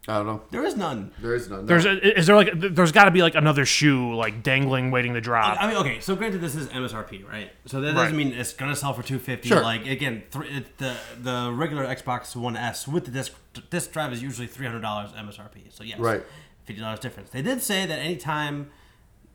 I 0.09 0.19
don't 0.19 0.25
know. 0.27 0.41
there 0.51 0.63
is 0.63 0.77
none. 0.77 1.11
There 1.19 1.35
is 1.35 1.49
none. 1.49 1.61
No. 1.61 1.65
There's 1.65 1.83
a, 1.85 2.17
is 2.17 2.27
there 2.27 2.35
like 2.37 2.51
there's 2.55 2.93
got 2.93 3.05
to 3.05 3.11
be 3.11 3.21
like 3.21 3.35
another 3.35 3.65
shoe 3.65 4.15
like 4.15 4.41
dangling 4.41 4.89
waiting 4.89 5.15
to 5.15 5.19
drop. 5.21 5.57
I 5.61 5.67
mean, 5.67 5.75
okay. 5.77 5.99
So 5.99 6.15
granted, 6.15 6.39
this 6.39 6.55
is 6.55 6.67
MSRP, 6.67 7.27
right? 7.27 7.51
So 7.65 7.81
that 7.81 7.87
Right. 7.87 8.03
doesn't 8.03 8.15
mean 8.15 8.31
it's 8.31 8.53
gonna 8.53 8.75
sell 8.75 8.93
for 8.93 9.03
two 9.03 9.19
fifty. 9.19 9.49
Sure. 9.49 9.61
Like 9.61 9.85
again, 9.85 10.23
th- 10.31 10.45
it, 10.49 10.77
the 10.77 10.95
the 11.19 11.51
regular 11.53 11.85
Xbox 11.87 12.35
One 12.37 12.55
S 12.55 12.87
with 12.87 13.03
the 13.05 13.11
disc 13.11 13.33
disc 13.69 13.91
drive 13.91 14.13
is 14.13 14.21
usually 14.23 14.47
three 14.47 14.65
hundred 14.65 14.81
dollars 14.81 15.11
MSRP. 15.11 15.73
So 15.75 15.83
yes, 15.83 15.99
Right. 15.99 16.23
Fifty 16.67 16.81
dollars 16.81 16.99
difference. 16.99 17.31
They 17.31 17.41
did 17.41 17.63
say 17.63 17.85
that 17.87 17.97
anytime 17.97 18.69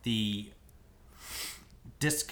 the 0.03 0.49
disc 1.99 2.31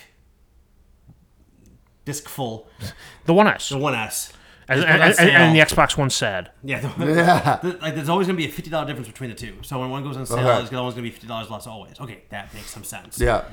disc 2.06 2.28
full 2.30 2.68
the 3.26 3.34
One 3.34 3.48
S 3.48 3.70
the 3.70 3.78
One 3.78 3.94
S. 3.96 4.32
and, 4.68 4.80
is 4.80 4.86
put 4.86 4.94
and, 4.94 5.02
and, 5.20 5.30
and 5.30 5.56
the 5.56 5.60
Xbox 5.62 5.98
One 5.98 6.10
said. 6.10 6.52
yeah, 6.64 6.80
the, 6.80 7.06
Yeah. 7.06 7.60
the- 7.64 7.78
like 7.82 7.96
there's 7.96 8.10
always 8.10 8.28
gonna 8.28 8.38
be 8.38 8.46
a 8.46 8.52
fifty 8.52 8.70
dollar 8.70 8.86
difference 8.88 9.08
between 9.08 9.30
the 9.30 9.36
two. 9.36 9.58
So 9.64 9.80
when 9.80 9.90
one 9.90 10.04
goes 10.04 10.18
on 10.18 10.26
sale, 10.26 10.40
Okay. 10.40 10.62
it's 10.64 10.74
always 10.74 10.94
gonna 10.96 11.04
be 11.04 11.12
fifty 11.12 11.28
dollars 11.28 11.50
less 11.50 11.68
always. 11.68 12.00
Okay, 12.00 12.24
that 12.30 12.54
makes 12.54 12.70
some 12.70 12.84
sense. 12.84 13.20
Yeah. 13.20 13.44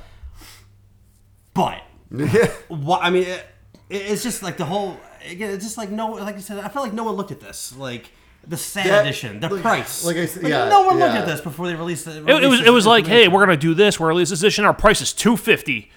But 1.53 1.81
Yeah. 2.15 2.47
what 2.69 3.03
I 3.03 3.09
mean, 3.09 3.23
it, 3.23 3.45
it's 3.89 4.23
just 4.23 4.43
like 4.43 4.57
the 4.57 4.65
whole 4.65 4.97
again. 5.27 5.51
It's 5.51 5.63
just 5.63 5.77
like 5.77 5.89
no, 5.89 6.11
like 6.11 6.35
I 6.35 6.39
said, 6.39 6.59
I 6.59 6.69
feel 6.69 6.81
like 6.83 6.93
no 6.93 7.03
one 7.03 7.15
looked 7.15 7.31
at 7.31 7.39
this. 7.39 7.75
Like 7.75 8.11
the 8.47 8.57
sad 8.57 8.85
That- 8.87 9.05
edition, 9.05 9.39
the 9.39 9.49
like- 9.49 9.61
price. 9.61 10.03
like 10.05 10.17
I 10.17 10.25
said- 10.25 10.43
Like, 10.43 10.49
yeah, 10.51 10.69
no 10.69 10.81
one 10.81 10.97
looked 10.99 11.15
at 11.15 11.25
this 11.27 11.41
before 11.41 11.67
they 11.67 11.75
released 11.75 12.07
it. 12.07 12.17
It, 12.27 12.43
it 12.43 12.47
was 12.47 12.61
it 12.61 12.71
was 12.71 12.85
like, 12.87 13.05
hey, 13.07 13.27
we're 13.27 13.41
gonna 13.45 13.57
do 13.57 13.73
this. 13.73 13.99
We're 13.99 14.07
releasing 14.07 14.33
this 14.33 14.41
edition. 14.41 14.65
Our 14.65 14.73
price 14.73 15.01
is 15.01 15.13
two 15.13 15.37
fifty. 15.37 15.91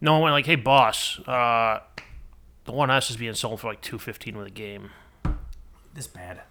No 0.00 0.12
one 0.12 0.22
went 0.22 0.32
like, 0.34 0.46
hey, 0.46 0.56
boss, 0.56 1.18
uh, 1.26 1.80
the 2.64 2.72
One 2.72 2.90
S 2.90 3.10
is 3.10 3.16
being 3.16 3.34
sold 3.34 3.60
for 3.60 3.68
like 3.68 3.80
two 3.80 3.98
fifteen 3.98 4.36
with 4.36 4.46
a 4.46 4.50
game. 4.50 4.90
this 5.94 6.06
bad. 6.06 6.42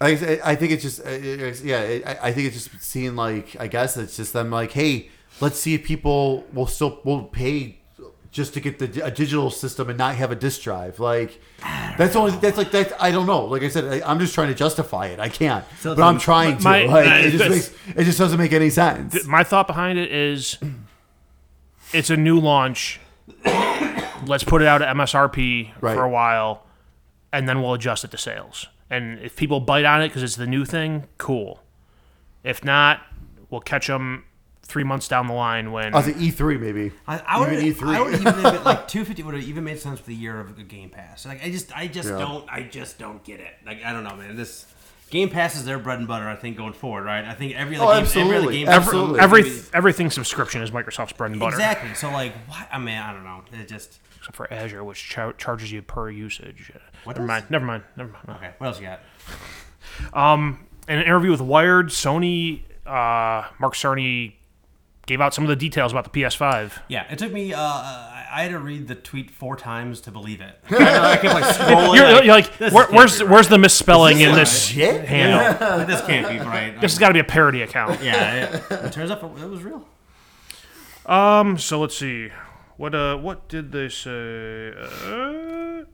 I, 0.00 0.40
I 0.44 0.54
think 0.54 0.72
it's 0.72 0.82
just 0.82 1.00
uh, 1.04 1.10
it's- 1.10 1.62
yeah. 1.62 1.80
I, 2.06 2.28
I 2.28 2.32
think 2.32 2.46
it's 2.52 2.64
just 2.68 2.80
seeing 2.82 3.16
like 3.16 3.56
I 3.60 3.66
guess 3.66 3.96
it's 3.96 4.16
just 4.16 4.32
them 4.32 4.50
like 4.50 4.72
hey, 4.72 5.10
let's 5.40 5.58
see 5.58 5.74
if 5.74 5.82
people 5.84 6.44
will 6.52 6.66
still 6.68 7.00
will 7.04 7.24
pay 7.24 7.77
just 8.30 8.52
to 8.54 8.60
get 8.60 8.78
the 8.78 9.04
a 9.04 9.10
digital 9.10 9.50
system 9.50 9.88
and 9.88 9.96
not 9.98 10.14
have 10.16 10.30
a 10.30 10.36
disk 10.36 10.62
drive. 10.62 11.00
Like 11.00 11.40
that's 11.96 12.14
only 12.16 12.32
that's 12.38 12.58
like 12.58 12.70
that. 12.72 12.92
I 13.02 13.10
don't 13.10 13.26
know. 13.26 13.44
Like 13.46 13.62
I 13.62 13.68
said, 13.68 13.84
I, 14.02 14.08
I'm 14.10 14.18
just 14.18 14.34
trying 14.34 14.48
to 14.48 14.54
justify 14.54 15.06
it. 15.06 15.18
I 15.18 15.28
can't, 15.28 15.64
So 15.80 15.94
but 15.94 16.02
I'm 16.02 16.14
then- 16.14 16.20
trying 16.20 16.58
to. 16.58 16.64
My- 16.64 16.84
like, 16.86 17.06
uh, 17.06 17.26
it 17.26 17.30
just 17.30 17.50
makes 17.50 17.96
it 17.96 18.04
just 18.04 18.18
doesn't 18.18 18.38
make 18.38 18.52
any 18.52 18.70
sense. 18.70 19.24
My 19.26 19.44
thought 19.44 19.66
behind 19.66 19.98
it 19.98 20.12
is, 20.12 20.58
it's 21.92 22.10
a 22.10 22.16
new 22.16 22.38
launch. 22.38 23.00
Let's 24.26 24.44
put 24.44 24.62
it 24.62 24.68
out 24.68 24.82
at 24.82 24.94
MSRP 24.96 25.70
Right. 25.80 25.94
for 25.94 26.02
a 26.02 26.08
while, 26.08 26.64
and 27.32 27.48
then 27.48 27.62
we'll 27.62 27.74
adjust 27.74 28.04
it 28.04 28.10
to 28.10 28.18
sales. 28.18 28.66
And 28.90 29.18
if 29.20 29.36
people 29.36 29.60
bite 29.60 29.84
on 29.84 30.02
it 30.02 30.08
because 30.08 30.22
it's 30.22 30.36
the 30.36 30.46
new 30.46 30.64
thing, 30.64 31.04
cool. 31.18 31.60
If 32.42 32.64
not, 32.64 33.00
we'll 33.50 33.60
catch 33.60 33.86
them 33.86 34.24
three 34.68 34.84
months 34.84 35.08
down 35.08 35.26
the 35.26 35.32
line 35.32 35.72
when. 35.72 35.94
I 35.94 35.96
was 35.98 36.06
E3 36.06 36.60
maybe. 36.60 36.92
I, 37.06 37.18
I 37.26 37.40
would 37.40 37.52
Even 37.52 37.74
E3. 37.74 37.94
I 37.96 38.00
would 38.02 38.14
even 38.14 38.32
think 38.34 38.64
like 38.64 38.86
two 38.94 39.04
fifty 39.04 39.22
would 39.22 39.34
have 39.34 39.42
even 39.42 39.64
made 39.64 39.78
sense 39.80 39.98
for 39.98 40.06
the 40.06 40.14
year 40.14 40.38
of 40.38 40.56
a 40.58 40.62
Game 40.62 40.90
Pass. 40.90 41.26
Like 41.26 41.44
I 41.44 41.50
just 41.50 41.76
I 41.76 41.86
just 41.88 42.08
Yeah. 42.08 42.18
don't 42.18 42.48
I 42.50 42.62
just 42.62 42.98
don't 42.98 43.22
get 43.24 43.40
it. 43.40 43.54
Like 43.66 43.82
I 43.84 43.92
don't 43.92 44.04
know, 44.04 44.14
man. 44.14 44.36
This 44.36 44.66
Game 45.10 45.30
Pass 45.30 45.56
is 45.56 45.64
their 45.64 45.78
bread 45.78 45.98
and 45.98 46.06
butter. 46.06 46.28
I 46.28 46.36
think 46.36 46.58
going 46.58 46.74
forward, 46.74 47.04
right? 47.06 47.24
I 47.24 47.32
think 47.32 47.54
every 47.56 47.76
other 47.76 47.84
Oh, 47.86 47.88
game, 47.88 47.96
every 47.96 48.20
other 48.20 48.28
absolutely. 48.28 48.58
game, 48.58 48.68
Absolutely. 48.68 49.20
Every 49.20 49.52
everything 49.72 50.10
subscription 50.10 50.60
is 50.62 50.70
Microsoft's 50.70 51.14
bread 51.14 51.30
and 51.30 51.40
butter, 51.40 51.56
exactly. 51.56 51.94
So 51.94 52.10
like, 52.10 52.34
what? 52.46 52.68
I 52.70 52.78
mean, 52.78 52.98
I 52.98 53.12
don't 53.14 53.24
know. 53.24 53.42
It 53.52 53.66
just 53.68 53.98
except 54.18 54.36
for 54.36 54.52
Azure, 54.52 54.84
which 54.84 55.02
char- 55.02 55.32
charges 55.32 55.72
you 55.72 55.80
per 55.80 56.10
usage. 56.10 56.70
What 57.04 57.16
never 57.16 57.26
mind. 57.26 57.46
Never 57.48 57.64
mind. 57.64 57.84
Never 57.96 58.10
mind. 58.12 58.38
okay. 58.38 58.50
What 58.58 58.66
else 58.66 58.80
you 58.80 58.86
got? 58.86 59.00
In 60.88 60.94
an 60.96 61.02
interview 61.02 61.30
with 61.30 61.40
Wired, 61.40 61.88
Sony 61.88 62.62
uh, 62.86 63.44
Mark 63.58 63.74
Cerny 63.74 64.34
gave 65.08 65.20
out 65.20 65.34
some 65.34 65.42
of 65.42 65.48
the 65.48 65.56
details 65.56 65.90
about 65.90 66.04
the 66.04 66.20
PS5. 66.20 66.72
Yeah, 66.86 67.10
it 67.10 67.18
took 67.18 67.32
me. 67.32 67.52
Uh, 67.52 67.60
I 67.60 68.18
I 68.30 68.42
had 68.42 68.50
to 68.50 68.58
read 68.58 68.86
the 68.86 68.94
tweet 68.94 69.30
four 69.30 69.56
times 69.56 70.02
to 70.02 70.12
believe 70.12 70.40
it. 70.40 70.60
I 70.70 71.16
kept 71.16 71.34
like 71.34 71.44
scrolling. 71.44 71.96
You're, 71.96 72.12
like, 72.12 72.24
you're 72.24 72.34
like, 72.34 72.72
where, 72.72 72.84
can't 72.84 72.92
where's 72.92 73.18
be 73.18 73.24
right. 73.24 73.32
where's 73.32 73.48
the 73.48 73.58
misspelling 73.58 74.20
in 74.20 74.34
this 74.34 74.66
Shit. 74.68 75.06
handle? 75.06 75.68
Like, 75.78 75.86
this 75.86 76.00
can't 76.02 76.28
be 76.28 76.38
right. 76.38 76.80
This 76.80 76.92
has 76.92 76.98
got 76.98 77.08
to 77.08 77.14
be 77.14 77.20
a 77.20 77.24
parody 77.24 77.62
account. 77.62 78.02
yeah, 78.02 78.56
it, 78.56 78.64
it 78.70 78.92
turns 78.92 79.10
out 79.10 79.22
it 79.22 79.48
was 79.48 79.62
real. 79.62 79.88
Um. 81.06 81.58
So 81.58 81.80
let's 81.80 81.96
see. 81.96 82.28
What 82.76 82.94
uh? 82.94 83.16
What 83.16 83.48
did 83.48 83.72
they 83.72 83.88
say? 83.88 84.74
Uh, 84.76 85.84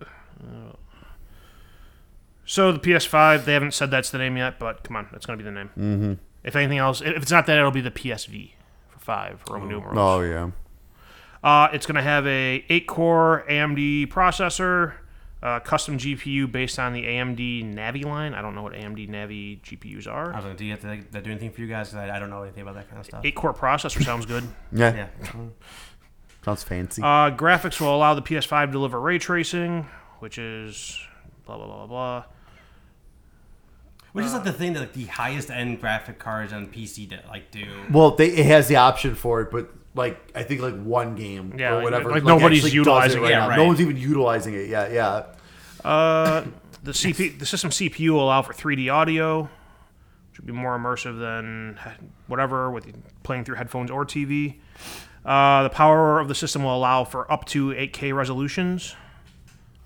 so 2.46 2.72
the 2.72 2.78
PS5, 2.78 3.46
they 3.46 3.54
haven't 3.54 3.72
said 3.72 3.90
that's 3.90 4.10
the 4.10 4.18
name 4.18 4.36
yet, 4.36 4.58
but 4.58 4.84
come 4.84 4.96
on, 4.96 5.08
that's 5.12 5.24
gonna 5.24 5.38
be 5.38 5.44
the 5.44 5.50
name. 5.50 5.68
Mm-hmm. 5.78 6.12
If 6.42 6.56
anything 6.56 6.78
else, 6.78 7.00
if 7.00 7.22
it's 7.22 7.30
not 7.30 7.46
that, 7.46 7.56
it'll 7.56 7.70
be 7.70 7.80
the 7.80 7.90
PSV 7.90 8.50
for 8.58 8.63
five 9.04 9.42
Roman 9.48 9.68
numerals. 9.68 9.96
Oh 9.98 10.20
yeah. 10.20 10.50
Uh, 11.42 11.68
it's 11.74 11.84
going 11.84 11.96
to 11.96 12.02
have 12.02 12.26
a 12.26 12.64
8-core 12.70 13.44
AMD 13.50 14.08
processor, 14.08 14.94
uh, 15.42 15.60
custom 15.60 15.98
GPU 15.98 16.50
based 16.50 16.78
on 16.78 16.94
the 16.94 17.02
AMD 17.04 17.74
Navi 17.74 18.02
line. 18.02 18.32
I 18.32 18.40
don't 18.40 18.54
know 18.54 18.62
what 18.62 18.72
AMD 18.72 19.10
Navi 19.10 19.60
GPUs 19.60 20.06
I 20.08 20.10
are. 20.10 20.32
was 20.32 20.44
like, 20.46 20.56
do 20.56 20.64
you 20.64 20.70
have 20.70 20.80
to 20.80 20.86
like, 20.86 21.10
that 21.10 21.22
do 21.22 21.30
anything 21.30 21.50
for 21.50 21.60
you 21.60 21.66
guys? 21.66 21.90
'Cause 21.90 21.96
I, 21.96 22.16
I 22.16 22.18
don't 22.18 22.30
know 22.30 22.42
anything 22.44 22.62
about 22.62 22.76
that 22.76 22.88
kind 22.88 22.98
of 22.98 23.04
stuff. 23.04 23.22
8-core 23.22 23.52
processor 23.52 24.02
sounds 24.02 24.24
good. 24.24 24.42
Yeah. 24.72 24.94
Yeah. 24.94 25.34
Sounds 26.46 26.62
fancy. 26.62 27.02
Uh, 27.02 27.30
graphics 27.30 27.78
will 27.80 27.94
allow 27.94 28.14
the 28.14 28.22
PS5 28.22 28.66
to 28.66 28.72
deliver 28.72 28.98
ray 29.00 29.18
tracing, 29.18 29.86
which 30.20 30.38
is 30.38 30.98
blah 31.44 31.56
blah 31.58 31.66
blah 31.66 31.76
blah 31.76 31.86
blah. 31.86 32.24
Which 34.14 34.24
is 34.26 34.32
like 34.32 34.44
the 34.44 34.52
thing 34.52 34.72
that 34.74 34.80
like, 34.80 34.92
the 34.94 35.04
highest 35.06 35.50
end 35.50 35.80
graphic 35.80 36.18
cards 36.18 36.52
on 36.52 36.66
PC 36.68 37.08
do, 37.08 37.16
like 37.28 37.50
do. 37.50 37.66
well, 37.92 38.12
they, 38.12 38.28
it 38.28 38.46
has 38.46 38.68
the 38.68 38.76
option 38.76 39.14
for 39.14 39.40
it, 39.42 39.50
but 39.50 39.70
like 39.94 40.18
I 40.34 40.42
think 40.44 40.60
like 40.62 40.80
one 40.82 41.14
game 41.16 41.54
Yeah, 41.58 41.70
or 41.72 41.74
like- 41.76 41.84
whatever. 41.84 42.10
like 42.10 42.24
nobody's 42.24 42.58
actually 42.64 42.70
does 42.70 42.74
utilizing 42.74 43.18
it 43.18 43.20
it. 43.20 43.22
right 43.24 43.30
Yeah, 43.30 43.38
now. 43.40 43.48
right. 43.50 43.56
No 43.56 43.64
one's 43.66 43.80
even 43.80 43.96
utilizing 43.96 44.54
it. 44.54 44.68
Yeah, 44.68 44.88
yeah. 44.88 45.26
Uh, 45.88 46.44
the 46.82 46.92
CPU, 46.92 47.38
the 47.38 47.46
system 47.46 47.70
CPU 47.70 48.10
will 48.10 48.24
allow 48.24 48.42
for 48.42 48.52
3D 48.54 48.92
audio, 48.92 49.42
which 50.30 50.38
would 50.38 50.46
be 50.46 50.52
more 50.52 50.78
immersive 50.78 51.18
than 51.18 51.78
whatever 52.26 52.70
with 52.70 52.86
playing 53.22 53.44
through 53.44 53.56
headphones 53.56 53.90
or 53.90 54.04
TV. 54.06 54.56
Uh, 55.24 55.62
the 55.64 55.70
power 55.70 56.20
of 56.20 56.28
the 56.28 56.34
system 56.34 56.62
will 56.62 56.76
allow 56.76 57.02
for 57.04 57.30
up 57.32 57.46
to 57.46 57.70
8K 57.70 58.14
resolutions, 58.14 58.94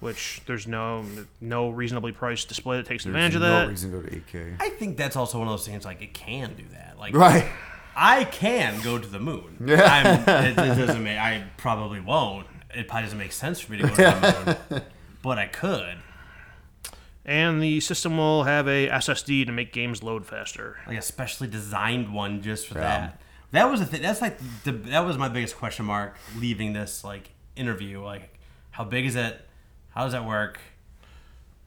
which 0.01 0.41
there's 0.47 0.67
no 0.67 1.05
no 1.41 1.71
reasonably 1.71 2.13
priced 2.13 2.49
display 2.49 2.77
that 2.77 2.87
takes 2.87 3.05
advantage 3.07 3.35
of 3.35 3.41
no 3.43 3.49
that. 3.61 3.69
reason 3.69 3.91
to 3.91 3.99
go 3.99 4.03
to 4.09 4.17
8K. 4.21 4.57
I 4.61 4.69
think 4.71 4.97
that's 4.97 5.17
also 5.17 5.39
one 5.39 5.49
of 5.49 5.53
those 5.53 5.67
things 5.67 5.85
like 5.85 6.01
it 6.03 6.15
can 6.15 6.55
do 6.55 6.65
that. 6.73 6.97
Like 6.99 7.15
Right. 7.15 7.47
I 7.97 8.25
can 8.25 8.81
go 8.83 8.97
to 8.99 9.09
the 9.09 9.19
moon. 9.19 9.57
Yeah. 9.67 9.83
I'm, 10.29 10.45
it, 10.47 10.53
it 10.53 10.87
doesn't 10.87 11.03
make. 11.03 11.19
I 11.19 11.45
probably 11.57 12.01
won't. 12.01 12.47
It 12.75 12.87
probably 12.87 13.05
doesn't 13.05 13.19
make 13.19 13.33
sense 13.33 13.59
for 13.61 13.73
me 13.73 13.79
to 13.79 13.85
go 13.89 13.89
to 13.91 13.97
the 13.97 14.57
moon, 14.71 14.83
but 15.23 15.39
I 15.39 15.47
could. 15.47 15.97
And 17.25 17.63
the 17.63 17.81
system 17.81 18.17
will 18.17 18.45
have 18.45 18.67
a 18.69 18.89
SSD 18.89 19.45
to 19.47 19.53
make 19.53 19.73
games 19.73 20.03
load 20.03 20.25
faster. 20.27 20.79
Like 20.87 20.97
a 20.99 21.03
specially 21.03 21.49
designed 21.49 22.15
one 22.15 22.41
just 22.41 22.67
for 22.69 22.79
Yeah. 22.79 22.83
that. 23.01 23.21
That 23.51 23.71
was 23.71 23.81
the 23.81 23.87
thing. 23.87 24.03
That's 24.03 24.21
like 24.23 24.39
the 24.65 24.73
that 24.73 25.01
was 25.07 25.17
my 25.19 25.29
biggest 25.29 25.57
question 25.57 25.85
mark 25.87 26.17
leaving 26.37 26.73
this 26.75 27.03
like 27.05 27.31
interview. 27.57 28.03
Like, 28.03 28.39
how 28.71 28.85
big 28.85 29.07
is 29.07 29.17
it? 29.17 29.41
How 29.99 30.05
does 30.05 30.13
that 30.13 30.25
work? 30.25 30.61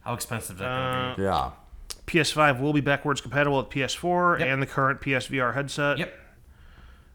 How 0.00 0.14
expensive 0.14 0.56
is 0.56 0.60
that 0.60 0.66
gonna 0.68 1.14
be? 1.18 1.22
Yeah. 1.24 1.50
PS5 2.06 2.60
will 2.62 2.72
be 2.72 2.80
backwards 2.80 3.20
compatible 3.20 3.58
with 3.58 3.68
PS4 3.68 4.38
Yep. 4.38 4.48
and 4.48 4.62
the 4.62 4.66
current 4.66 5.02
PSVR 5.02 5.52
headset. 5.52 5.98
Yep. 5.98 6.18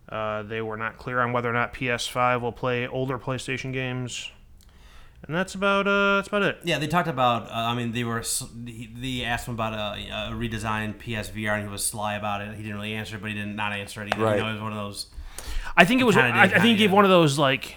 Uh, 0.09 0.43
they 0.43 0.61
were 0.61 0.77
not 0.77 0.97
clear 0.99 1.19
on 1.19 1.31
whether 1.33 1.49
or 1.49 1.53
not 1.53 1.73
PS5 1.73 2.41
will 2.41 2.51
play 2.51 2.87
older 2.87 3.17
PlayStation 3.17 3.73
games, 3.73 4.29
and 5.25 5.35
that's 5.35 5.55
about 5.55 5.87
uh, 5.87 6.17
that's 6.17 6.27
about 6.27 6.43
it. 6.43 6.59
Yeah, 6.63 6.77
they 6.77 6.85
talked 6.87 7.07
about. 7.07 7.47
Uh, 7.47 7.51
I 7.51 7.73
mean, 7.73 7.93
they 7.93 8.03
were. 8.03 8.19
s- 8.19 8.45
They 8.55 8.87
they 8.95 9.23
asked 9.23 9.47
him 9.47 9.55
about 9.55 9.73
a, 9.73 10.29
a 10.29 10.33
redesigned 10.35 10.99
PSVR, 10.99 11.53
and 11.55 11.63
he 11.63 11.69
was 11.71 11.83
sly 11.83 12.13
about 12.13 12.41
it. 12.41 12.55
He 12.55 12.61
didn't 12.61 12.75
really 12.75 12.93
answer, 12.93 13.17
but 13.17 13.29
he 13.31 13.33
didn't 13.35 13.55
not 13.55 13.73
answer 13.73 14.03
it 14.03 14.13
either. 14.13 14.23
Right. 14.23 14.37
You 14.37 14.43
know, 14.43 14.49
it 14.49 14.53
was 14.53 14.61
one 14.61 14.71
of 14.71 14.77
those. 14.77 15.07
I 15.75 15.83
think 15.83 15.99
it 15.99 16.03
was. 16.03 16.15
Kinda 16.15 16.29
I, 16.37 16.43
I 16.43 16.47
think 16.47 16.53
he 16.53 16.59
kinda 16.69 16.77
gave 16.77 16.89
did. 16.91 16.95
one 16.95 17.03
of 17.05 17.09
those 17.09 17.39
like, 17.39 17.75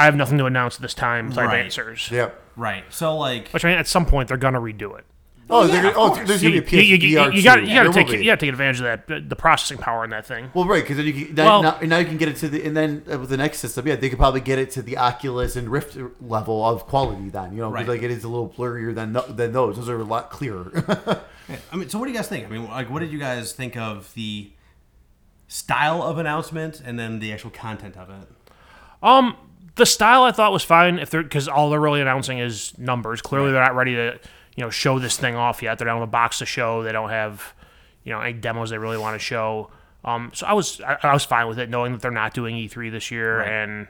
I 0.00 0.04
have 0.04 0.16
nothing 0.16 0.38
to 0.38 0.46
announce 0.46 0.76
this 0.78 0.94
time 0.94 1.30
type 1.32 1.48
Right. 1.48 1.64
answers. 1.64 2.08
Yep. 2.10 2.40
Right. 2.56 2.84
So 2.90 3.16
like. 3.16 3.48
Which 3.50 3.64
I 3.64 3.68
mean, 3.70 3.78
at 3.78 3.86
some 3.86 4.06
point 4.06 4.28
they're 4.28 4.36
gonna 4.36 4.60
redo 4.60 4.98
it. 4.98 5.04
Oh, 5.52 5.62
yeah, 5.66 5.72
they're 5.72 5.82
gonna, 5.92 5.94
oh, 5.96 6.14
course. 6.14 6.28
there's 6.28 6.42
You, 6.44 6.50
gonna 6.60 6.62
be 6.62 6.78
a 6.78 6.82
you, 6.82 6.96
PSVR 6.96 7.00
you, 7.00 7.08
you 7.38 7.42
got 7.42 7.66
you 7.66 7.74
got 7.74 7.82
to 7.82 7.92
take 7.92 8.08
you 8.08 8.24
got 8.24 8.38
to 8.38 8.46
take 8.46 8.50
advantage 8.50 8.78
of 8.82 8.84
that 9.06 9.28
the 9.28 9.34
processing 9.34 9.78
power 9.78 10.04
in 10.04 10.10
that 10.10 10.24
thing. 10.24 10.48
Well, 10.54 10.64
right, 10.64 10.80
because 10.80 10.96
then 10.96 11.06
you 11.06 11.12
can 11.12 11.34
then, 11.34 11.44
Well- 11.46 11.62
now, 11.64 11.78
now 11.82 11.98
you 11.98 12.04
can 12.06 12.18
get 12.18 12.28
it 12.28 12.36
to 12.36 12.48
the 12.48 12.64
and 12.64 12.76
then 12.76 13.02
uh, 13.12 13.18
with 13.18 13.30
the 13.30 13.36
next 13.36 13.58
system, 13.58 13.84
yeah, 13.88 13.96
they 13.96 14.08
could 14.08 14.18
probably 14.20 14.40
get 14.42 14.60
it 14.60 14.70
to 14.72 14.82
the 14.82 14.96
Oculus 14.96 15.56
and 15.56 15.68
Rift 15.68 15.98
level 16.20 16.64
of 16.64 16.86
quality. 16.86 17.30
Then 17.30 17.52
you 17.52 17.58
know, 17.62 17.66
'cause, 17.70 17.74
Right. 17.74 17.88
like 17.88 18.02
it 18.02 18.12
is 18.12 18.22
a 18.22 18.28
little 18.28 18.48
blurrier 18.48 18.94
than 18.94 19.12
tho- 19.12 19.26
than 19.28 19.50
those. 19.52 19.74
Those 19.76 19.88
are 19.88 19.98
a 19.98 20.04
lot 20.04 20.30
clearer. 20.30 20.70
I 21.72 21.76
mean, 21.76 21.88
so 21.88 21.98
what 21.98 22.04
do 22.04 22.12
you 22.12 22.16
guys 22.16 22.28
think? 22.28 22.46
I 22.46 22.48
mean, 22.48 22.68
like, 22.68 22.88
what 22.88 23.00
did 23.00 23.10
you 23.10 23.18
guys 23.18 23.50
think 23.52 23.76
of 23.76 24.14
the 24.14 24.52
style 25.48 26.00
of 26.04 26.16
announcement 26.18 26.80
and 26.84 26.96
then 26.96 27.18
the 27.18 27.32
actual 27.32 27.50
content 27.50 27.96
of 27.96 28.08
it? 28.08 28.28
Um, 29.02 29.34
the 29.76 29.86
style 29.86 30.22
I 30.24 30.32
thought 30.32 30.52
was 30.52 30.62
fine 30.64 30.98
if 30.98 31.10
they're 31.10 31.22
because 31.22 31.48
all 31.48 31.70
they're 31.70 31.80
really 31.80 32.00
announcing 32.00 32.38
is 32.38 32.76
numbers. 32.78 33.22
Clearly, 33.22 33.52
they're 33.52 33.62
not 33.62 33.74
ready 33.76 33.94
to 33.94 34.18
you 34.56 34.64
know 34.64 34.70
show 34.70 34.98
this 34.98 35.16
thing 35.16 35.36
off 35.36 35.62
yet. 35.62 35.78
They 35.78 35.84
don't 35.84 35.94
have 35.98 36.08
a 36.08 36.10
box 36.10 36.38
to 36.38 36.46
show. 36.46 36.82
They 36.82 36.92
don't 36.92 37.10
have 37.10 37.54
you 38.04 38.12
know 38.12 38.20
any 38.20 38.32
demos 38.34 38.70
they 38.70 38.78
really 38.78 38.98
want 38.98 39.14
to 39.14 39.18
show. 39.24 39.70
Um, 40.04 40.30
so 40.34 40.46
I 40.46 40.52
was 40.54 40.80
I, 40.80 40.96
I 41.02 41.12
was 41.12 41.24
fine 41.24 41.46
with 41.48 41.58
it, 41.58 41.68
knowing 41.70 41.92
that 41.92 42.00
they're 42.02 42.10
not 42.10 42.32
doing 42.34 42.56
E3 42.56 42.90
this 42.90 43.10
year, 43.10 43.38
Right. 43.40 43.48
and 43.48 43.88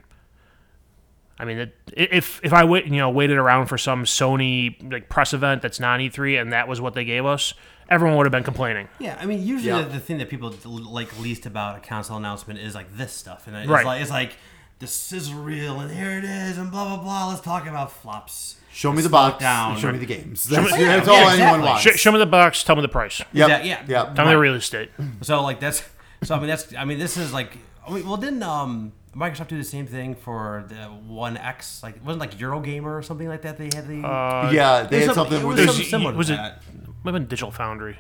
I 1.38 1.44
mean, 1.46 1.58
it, 1.58 1.74
if 1.96 2.40
if 2.44 2.52
I 2.52 2.64
wait 2.64 2.84
you 2.86 2.96
know 2.98 3.08
waited 3.10 3.38
around 3.38 3.66
for 3.66 3.78
some 3.78 4.04
Sony 4.04 4.92
like 4.92 5.08
press 5.08 5.32
event 5.32 5.62
that's 5.62 5.80
not 5.80 6.00
E3 6.00 6.40
and 6.40 6.52
that 6.52 6.68
was 6.68 6.80
what 6.80 6.92
they 6.94 7.04
gave 7.04 7.24
us, 7.24 7.54
everyone 7.88 8.16
would 8.18 8.26
have 8.26 8.32
been 8.32 8.42
complaining. 8.44 8.88
Yeah, 8.98 9.16
I 9.20 9.24
mean, 9.24 9.42
usually 9.42 9.70
Yeah. 9.70 9.82
the, 9.84 9.94
the 9.94 10.00
thing 10.00 10.18
that 10.18 10.28
people 10.28 10.52
like 10.66 11.18
least 11.18 11.46
about 11.46 11.78
a 11.78 11.80
console 11.80 12.18
announcement 12.18 12.58
is 12.58 12.74
like 12.74 12.94
this 12.96 13.12
stuff, 13.12 13.46
and 13.46 13.56
it's 13.56 13.68
Right. 13.68 13.86
like 13.86 14.02
it's 14.02 14.10
like 14.10 14.32
the 14.80 14.86
sizzle 14.86 15.36
reel, 15.42 15.78
and 15.80 15.90
here 15.90 16.10
it 16.18 16.24
is, 16.24 16.58
and 16.58 16.70
blah 16.70 16.84
blah 16.96 17.02
blah. 17.04 17.28
Let's 17.28 17.40
talk 17.42 17.66
about 17.66 17.92
flops. 17.92 18.56
show 18.72 18.92
me 18.92 19.02
the 19.02 19.08
box. 19.08 19.38
down. 19.40 19.76
show 19.78 19.92
me 19.92 19.98
the 19.98 20.06
games. 20.06 20.44
That's, 20.44 20.72
me- 20.72 20.84
that's 20.84 21.06
yeah, 21.06 21.12
all 21.12 21.18
yeah, 21.20 21.26
anyone 21.32 21.34
exactly. 21.60 21.68
wants. 21.68 21.82
Sh- 21.82 22.00
show 22.00 22.12
me 22.12 22.18
the 22.18 22.26
box. 22.26 22.64
Tell 22.64 22.76
me 22.76 22.82
the 22.82 22.88
price. 22.88 23.20
Yep. 23.32 23.48
Yeah, 23.48 23.62
yeah. 23.62 23.84
Yep. 23.86 24.14
Tell 24.16 24.24
me 24.26 24.32
the 24.32 24.38
real 24.38 24.54
estate. 24.54 24.90
So 25.22 25.42
like 25.42 25.60
that's 25.60 25.82
so 26.22 26.34
I 26.34 26.38
mean 26.38 26.48
that's 26.48 26.74
I 26.74 26.84
mean 26.84 26.98
this 26.98 27.16
is 27.16 27.32
like 27.32 27.56
I 27.86 27.92
mean, 27.92 28.06
well 28.06 28.16
didn't 28.16 28.42
um 28.42 28.92
Microsoft 29.14 29.48
do 29.48 29.58
the 29.58 29.64
same 29.64 29.86
thing 29.86 30.14
for 30.14 30.64
the 30.68 30.76
One 30.84 31.36
X 31.36 31.82
like 31.82 31.96
it 31.96 32.02
wasn't 32.04 32.20
like 32.20 32.38
Eurogamer 32.38 32.84
or 32.98 33.02
something 33.02 33.28
like 33.28 33.42
that 33.42 33.58
they 33.58 33.64
had 33.74 33.86
the 33.88 34.06
Uh, 34.06 34.50
yeah, 34.52 34.84
they 34.84 34.98
it 35.02 35.06
had 35.08 35.14
something- 35.14 35.40
something. 35.40 35.40
it 35.40 35.44
was 35.46 35.56
the- 35.56 35.66
something 35.66 35.84
similar 35.86 36.12
to 36.12 36.18
was 36.18 36.30
it- 36.30 36.36
that. 36.36 36.62
Might 37.02 37.12
have 37.14 37.20
been 37.22 37.26
Digital 37.28 37.50
Foundry. 37.52 37.98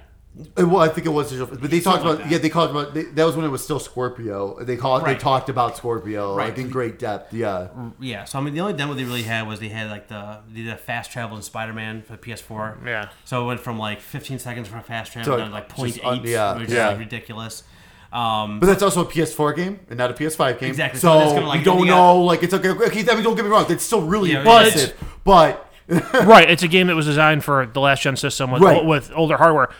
Well, 0.56 0.78
I 0.78 0.88
think 0.88 1.06
it 1.06 1.10
was, 1.10 1.28
digital- 1.30 1.56
but 1.56 1.70
they 1.70 1.80
talked 1.80 2.02
Something 2.02 2.06
about 2.12 2.20
like 2.22 2.30
yeah, 2.30 2.38
they 2.38 2.48
talked 2.48 2.70
about 2.70 2.94
they, 2.94 3.02
that 3.02 3.24
was 3.24 3.34
when 3.34 3.44
it 3.44 3.48
was 3.48 3.64
still 3.64 3.80
Scorpio. 3.80 4.62
They 4.62 4.76
called 4.76 5.02
Right. 5.02 5.18
they 5.18 5.20
talked 5.22 5.48
about 5.48 5.76
Scorpio 5.76 6.36
Right. 6.36 6.50
like 6.50 6.58
in 6.58 6.70
great 6.70 7.00
depth. 7.00 7.34
Yeah, 7.34 7.66
Yeah, 7.98 8.24
so 8.24 8.38
I 8.38 8.42
mean 8.42 8.54
the 8.54 8.60
only 8.60 8.74
demo 8.74 8.94
they 8.94 9.02
really 9.04 9.24
had 9.24 9.48
was 9.48 9.58
they 9.58 9.68
had 9.68 9.90
like 9.90 10.06
the 10.06 10.38
they 10.48 10.62
did 10.62 10.72
a 10.72 10.76
fast 10.76 11.10
travel 11.10 11.36
in 11.36 11.42
Spider 11.42 11.72
Man 11.72 12.02
for 12.02 12.12
the 12.12 12.18
PS4. 12.18 12.86
Yeah. 12.86 13.08
So 13.24 13.42
it 13.42 13.46
went 13.48 13.60
from 13.60 13.76
like 13.78 14.00
15 14.00 14.38
seconds 14.38 14.68
for 14.68 14.76
a 14.78 14.82
fast 14.82 15.12
travel 15.12 15.32
So, 15.32 15.36
down 15.36 15.48
to 15.48 15.52
like 15.52 15.68
just 15.76 15.98
0.8, 15.98 16.04
un- 16.06 16.20
yeah, 16.24 16.56
which 16.58 16.70
yeah. 16.70 16.86
is 16.86 16.90
like 16.92 16.98
ridiculous. 17.00 17.64
Um, 18.12 18.60
but 18.60 18.66
that's 18.66 18.82
also 18.84 19.02
a 19.02 19.06
PS4 19.06 19.56
game 19.56 19.80
and 19.88 19.98
not 19.98 20.10
a 20.10 20.14
PS5 20.14 20.58
game. 20.60 20.70
Exactly, 20.70 20.98
so 21.00 21.12
So, 21.12 21.18
that's 21.20 21.32
gonna, 21.32 21.46
like, 21.48 21.58
we 21.58 21.64
don't 21.64 21.80
you 21.80 21.86
got- 21.86 21.96
know. 21.96 22.22
Like 22.22 22.42
it's 22.44 22.54
okay. 22.54 22.68
okay 22.70 23.04
I 23.10 23.14
mean, 23.16 23.24
don't 23.24 23.34
get 23.34 23.44
me 23.44 23.50
wrong. 23.50 23.66
It's 23.68 23.84
still 23.84 24.02
really 24.02 24.30
Yeah, 24.32 24.44
But- 24.44 24.66
impressive. 24.66 24.94
But 25.24 25.66
right, 26.24 26.48
it's 26.48 26.62
a 26.62 26.68
game 26.68 26.86
that 26.86 26.94
was 26.94 27.06
designed 27.06 27.42
for 27.42 27.66
the 27.66 27.80
last 27.80 28.02
gen 28.02 28.14
system 28.16 28.52
with 28.52 28.62
Right. 28.62 28.84
with 28.84 29.10
older 29.14 29.36
hardware. 29.36 29.70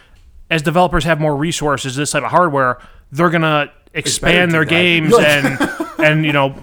As 0.51 0.63
developers 0.63 1.05
have 1.05 1.21
more 1.21 1.37
resources, 1.37 1.95
this 1.97 2.11
type 2.11 2.25
of 2.25 2.31
hardware, 2.31 2.79
they're 3.13 3.31
gonna 3.31 3.73
expand 3.95 4.51
do 4.51 4.53
their 4.53 4.65
games 4.65 5.13
Right. 5.13 5.25
and 6.01 6.01
and 6.01 6.27
you 6.27 6.33
know 6.33 6.55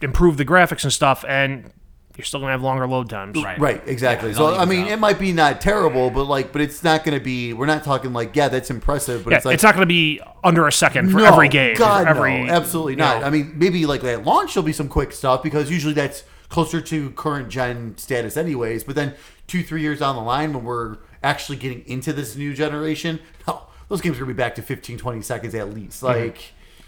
improve 0.00 0.36
the 0.36 0.44
graphics 0.44 0.82
and 0.84 0.92
stuff, 0.92 1.24
and 1.26 1.70
you're 2.16 2.24
still 2.24 2.40
gonna 2.40 2.50
have 2.52 2.62
longer 2.62 2.86
load 2.88 3.08
times. 3.08 3.40
Right. 3.40 3.58
right, 3.60 3.82
exactly. 3.86 4.30
Yeah, 4.30 4.36
so 4.36 4.54
I 4.56 4.64
mean, 4.64 4.78
evens 4.80 4.92
it 4.94 4.98
might 4.98 5.18
be 5.20 5.32
not 5.32 5.60
terrible, 5.60 6.10
but 6.10 6.24
like, 6.24 6.52
but 6.52 6.60
it's 6.60 6.82
not 6.82 7.04
going 7.04 7.16
to 7.16 7.22
be. 7.24 7.52
We're 7.52 7.66
not 7.66 7.84
talking 7.84 8.12
like, 8.12 8.34
yeah, 8.34 8.48
that's 8.48 8.70
impressive, 8.70 9.22
but 9.22 9.30
Yeah, 9.30 9.36
it's 9.36 9.46
like 9.46 9.54
it's 9.54 9.62
not 9.62 9.74
gonna 9.74 9.86
be 9.86 10.20
under 10.42 10.66
a 10.66 10.72
second 10.72 11.12
for 11.12 11.18
No, 11.18 11.26
every 11.26 11.48
game. 11.48 11.76
God, 11.76 12.02
for 12.04 12.08
every, 12.08 12.42
no, 12.44 12.52
absolutely 12.52 12.94
you 12.94 12.96
not. 12.98 13.20
know. 13.20 13.26
I 13.28 13.30
mean, 13.30 13.52
maybe 13.56 13.86
like 13.86 14.02
at 14.02 14.24
launch 14.24 14.54
there'll 14.54 14.66
be 14.66 14.72
some 14.72 14.88
quick 14.88 15.12
stuff 15.12 15.44
because 15.44 15.70
usually 15.70 15.94
that's 15.94 16.24
closer 16.48 16.80
to 16.80 17.10
current 17.10 17.50
gen 17.50 17.96
status, 17.98 18.36
anyways. 18.36 18.82
But 18.82 18.96
then 18.96 19.14
two, 19.46 19.62
three 19.62 19.82
years 19.82 20.00
down 20.00 20.16
the 20.16 20.22
line, 20.22 20.52
when 20.52 20.64
we're 20.64 20.96
actually 21.22 21.56
getting 21.58 21.86
into 21.86 22.12
this 22.12 22.36
new 22.36 22.54
generation, 22.54 23.20
no, 23.46 23.62
those 23.88 24.00
games 24.00 24.16
are 24.16 24.20
gonna 24.20 24.32
be 24.34 24.36
back 24.36 24.54
to 24.56 24.62
15, 24.62 24.98
20 24.98 25.22
seconds 25.22 25.54
at 25.54 25.72
least. 25.74 26.02
Mm-hmm. 26.02 26.20
Like, 26.26 26.38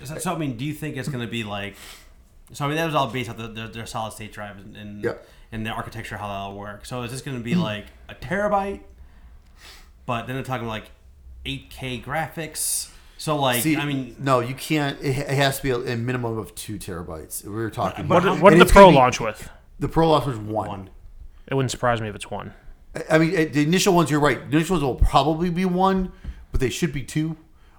so, 0.04 0.18
so 0.18 0.34
I 0.34 0.38
mean, 0.38 0.56
do 0.56 0.64
you 0.64 0.72
think 0.74 0.96
it's 0.96 1.08
going 1.08 1.24
to 1.24 1.30
be 1.30 1.44
like? 1.44 1.76
So 2.52 2.64
I 2.64 2.68
mean, 2.68 2.76
that 2.78 2.86
was 2.86 2.94
all 2.94 3.06
based 3.08 3.28
on 3.28 3.36
the, 3.36 3.48
their, 3.48 3.68
their 3.68 3.86
solid 3.86 4.12
state 4.14 4.32
drive 4.32 4.56
and 4.56 4.74
and, 4.76 5.04
Yep. 5.04 5.28
and 5.52 5.66
the 5.66 5.70
architecture 5.70 6.16
how 6.16 6.26
that'll 6.28 6.58
work. 6.58 6.86
So 6.86 7.02
is 7.02 7.10
this 7.10 7.20
going 7.20 7.36
to 7.36 7.42
be 7.44 7.54
like 7.54 7.84
a 8.08 8.14
terabyte? 8.14 8.80
But 10.06 10.26
then 10.26 10.36
they're 10.36 10.42
talking 10.44 10.66
like 10.66 10.90
8K 11.44 12.02
graphics. 12.02 12.90
So 13.18 13.36
like, 13.36 13.62
See, 13.62 13.76
I 13.76 13.84
mean, 13.84 14.16
no, 14.18 14.40
you 14.40 14.54
can't. 14.54 14.98
It, 15.00 15.18
it 15.18 15.28
has 15.36 15.58
to 15.58 15.62
be 15.62 15.70
a, 15.70 15.76
a 15.78 15.96
minimum 15.96 16.38
of 16.38 16.54
two 16.54 16.78
terabytes. 16.78 17.44
We 17.44 17.50
were 17.50 17.68
talking. 17.70 18.06
But 18.06 18.14
What, 18.14 18.22
about. 18.24 18.36
how- 18.38 18.42
what 18.42 18.50
did 18.50 18.60
the 18.60 18.64
Pro 18.66 18.88
be- 18.90 18.96
launch 18.96 19.20
with? 19.20 19.48
The 19.78 19.88
Pro 19.88 20.08
launch 20.10 20.24
was 20.26 20.38
one. 20.38 20.68
one. 20.68 20.90
It 21.46 21.54
wouldn't 21.54 21.70
surprise 21.70 22.00
me 22.00 22.08
if 22.08 22.14
it's 22.14 22.30
one. 22.30 22.54
I 23.10 23.18
mean, 23.18 23.52
the 23.52 23.62
initial 23.62 23.94
ones. 23.94 24.10
You're 24.10 24.20
right. 24.20 24.38
The 24.50 24.56
initial 24.56 24.74
ones 24.74 24.84
will 24.84 24.94
probably 24.96 25.50
be 25.50 25.64
one, 25.64 26.12
but 26.50 26.60
they 26.60 26.70
should 26.70 26.92
be 26.92 27.02
two. 27.02 27.36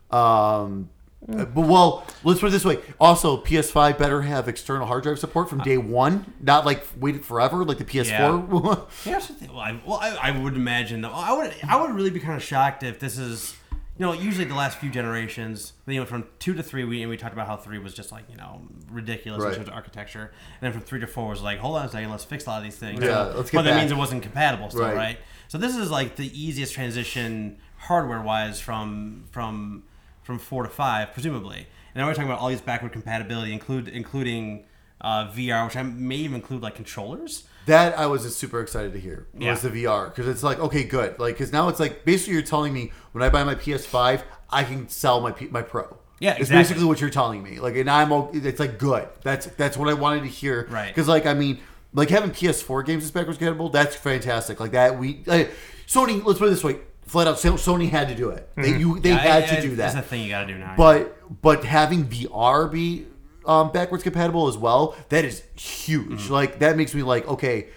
Um, 0.10 0.90
uh, 1.32 1.46
but 1.46 1.68
well, 1.68 2.06
let's 2.24 2.40
put 2.40 2.48
it 2.48 2.52
this 2.52 2.66
way. 2.66 2.80
Also, 3.00 3.38
PS5 3.44 3.98
better 3.98 4.24
have 4.24 4.48
external 4.48 4.88
hard 4.88 5.04
drive 5.04 5.20
support 5.20 5.50
from 5.50 5.60
day 5.60 5.78
one, 5.78 6.34
not 6.42 6.66
like 6.66 6.86
wait 6.98 7.24
forever 7.24 7.64
like 7.64 7.78
the 7.78 7.86
PS4. 7.86 8.90
Here's 9.04 9.28
the 9.28 9.34
thing. 9.34 9.50
Well, 9.50 9.60
I, 9.60 9.80
well, 9.86 10.00
I, 10.02 10.30
I 10.30 10.32
would 10.32 10.56
imagine 10.56 11.02
though. 11.02 11.12
I 11.12 11.34
would 11.34 11.54
I 11.68 11.80
would 11.80 11.92
really 11.92 12.10
be 12.10 12.20
kind 12.20 12.36
of 12.36 12.44
shocked 12.44 12.84
if 12.84 13.00
this 13.00 13.18
is. 13.18 13.56
You 13.98 14.06
know, 14.08 14.14
usually 14.14 14.46
the 14.46 14.56
last 14.56 14.78
few 14.80 14.90
generations, 14.90 15.74
you 15.86 16.00
know, 16.00 16.06
from 16.06 16.26
two 16.40 16.54
to 16.56 16.64
three, 16.64 16.86
we 16.86 17.02
and 17.02 17.10
we 17.10 17.18
talked 17.18 17.34
about 17.34 17.46
how 17.48 17.58
three 17.58 17.78
was 17.78 17.94
just 17.94 18.12
like 18.12 18.24
you 18.30 18.38
know 18.38 18.62
ridiculous 18.90 19.42
Right. 19.44 19.50
in 19.50 19.56
terms 19.58 19.68
of 19.68 19.74
architecture, 19.76 20.32
and 20.60 20.62
then 20.62 20.72
from 20.72 20.82
three 20.82 21.00
to 21.02 21.08
four 21.08 21.30
was 21.30 21.42
like, 21.42 21.60
hold 21.60 21.78
on 21.78 21.86
a 21.86 21.90
second, 21.90 22.10
let's 22.10 22.24
fix 22.24 22.46
a 22.46 22.50
lot 22.50 22.58
of 22.58 22.64
these 22.64 22.78
things. 22.78 23.02
Yeah, 23.04 23.32
So- 23.32 23.34
let's 23.38 23.52
get 23.52 23.58
But 23.60 23.64
that 23.64 23.72
back. 23.72 23.80
means 23.82 23.92
it 23.92 23.98
wasn't 23.98 24.24
compatible 24.24 24.70
still, 24.70 24.84
Right. 24.84 24.96
right? 24.96 25.18
So 25.50 25.58
this 25.58 25.76
is 25.76 25.92
like 25.92 26.16
the 26.16 26.32
easiest 26.40 26.74
transition 26.74 27.58
hardware 27.78 28.22
wise 28.22 28.60
from 28.60 29.26
from 29.32 29.84
from 30.24 30.40
four 30.40 30.64
to 30.64 30.70
five, 30.70 31.12
presumably. 31.14 31.68
And 31.94 32.02
now 32.02 32.08
we're 32.08 32.14
talking 32.14 32.30
about 32.30 32.40
all 32.40 32.50
these 32.50 32.62
backward 32.62 32.94
compatibility, 32.94 33.52
include 33.54 33.88
including 33.90 34.66
uh, 35.02 35.26
VR, 35.28 35.66
which 35.66 35.76
I 35.76 35.84
may 35.84 36.16
even 36.18 36.36
include 36.36 36.62
like 36.62 36.76
controllers. 36.76 37.44
That 37.68 37.98
I 37.98 38.08
was 38.08 38.24
just 38.24 38.38
super 38.40 38.60
excited 38.60 38.94
to 38.94 39.00
hear 39.00 39.28
Yeah. 39.38 39.52
was 39.52 39.62
the 39.62 39.70
VR 39.70 40.06
because 40.10 40.28
it's 40.28 40.42
like 40.44 40.60
okay, 40.60 40.84
good. 40.84 41.20
Like 41.20 41.36
because 41.36 41.52
now 41.52 41.70
it's 41.70 41.80
like 41.80 42.06
basically 42.06 42.34
you're 42.34 42.42
telling 42.42 42.74
me 42.74 42.92
when 43.12 43.24
I 43.24 43.30
buy 43.30 43.44
my 43.44 43.56
PS5, 43.56 44.24
I 44.50 44.64
can 44.64 44.90
sell 44.90 45.22
my 45.22 45.32
P- 45.32 45.48
my 45.48 45.62
Pro. 45.62 45.98
Yeah, 46.20 46.36
it's 46.40 46.50
basically 46.50 46.84
what 46.86 47.02
you're 47.02 47.10
telling 47.10 47.42
me. 47.42 47.60
Like, 47.60 47.76
and 47.76 47.90
I'm 47.90 48.12
it's 48.34 48.60
like 48.60 48.78
good. 48.78 49.08
That's 49.24 49.46
that's 49.48 49.76
what 49.78 49.90
I 49.90 49.94
wanted 49.94 50.22
to 50.22 50.28
hear. 50.28 50.68
Right. 50.70 50.88
Because 50.88 51.08
like 51.08 51.26
I 51.26 51.34
mean, 51.34 51.60
like 51.94 52.10
having 52.10 52.32
PS4 52.32 52.86
games 52.86 53.04
is 53.04 53.12
backwards 53.12 53.38
compatible. 53.40 53.70
That's 53.70 53.96
fantastic. 53.96 54.60
Like 54.60 54.72
that 54.72 54.98
we 55.00 55.24
like, 55.26 55.52
Sony. 55.88 56.24
Let's 56.24 56.38
put 56.40 56.48
it 56.48 56.52
this 56.52 56.64
way: 56.64 56.78
flat 57.08 57.28
out, 57.28 57.38
Sony 57.38 57.90
had 57.90 58.08
to 58.10 58.16
do 58.16 58.30
it. 58.30 58.50
They 58.56 58.70
mm-hmm. 58.70 58.80
you 58.80 59.00
they 59.00 59.10
Yeah, 59.10 59.18
had 59.18 59.44
I- 59.46 59.56
to 59.56 59.62
do 59.62 59.70
that. 59.70 59.76
That's 59.78 59.96
the 59.96 60.02
thing 60.04 60.24
you 60.24 60.30
got 60.30 60.42
to 60.48 60.54
do 60.54 60.60
now. 60.60 60.76
But 60.78 61.42
but 61.42 61.64
having 61.64 62.06
VR 62.06 62.72
be 62.72 63.08
um, 63.46 63.72
backwards 63.72 64.04
compatible 64.04 64.48
as 64.48 64.58
well, 64.58 64.96
that 65.10 65.26
is 65.26 65.44
huge. 65.56 66.08
Mm-hmm. 66.22 66.34
Like 66.34 66.60
that 66.60 66.78
makes 66.78 66.94
me 66.94 67.04
like, 67.04 67.28
okay, 67.28 67.68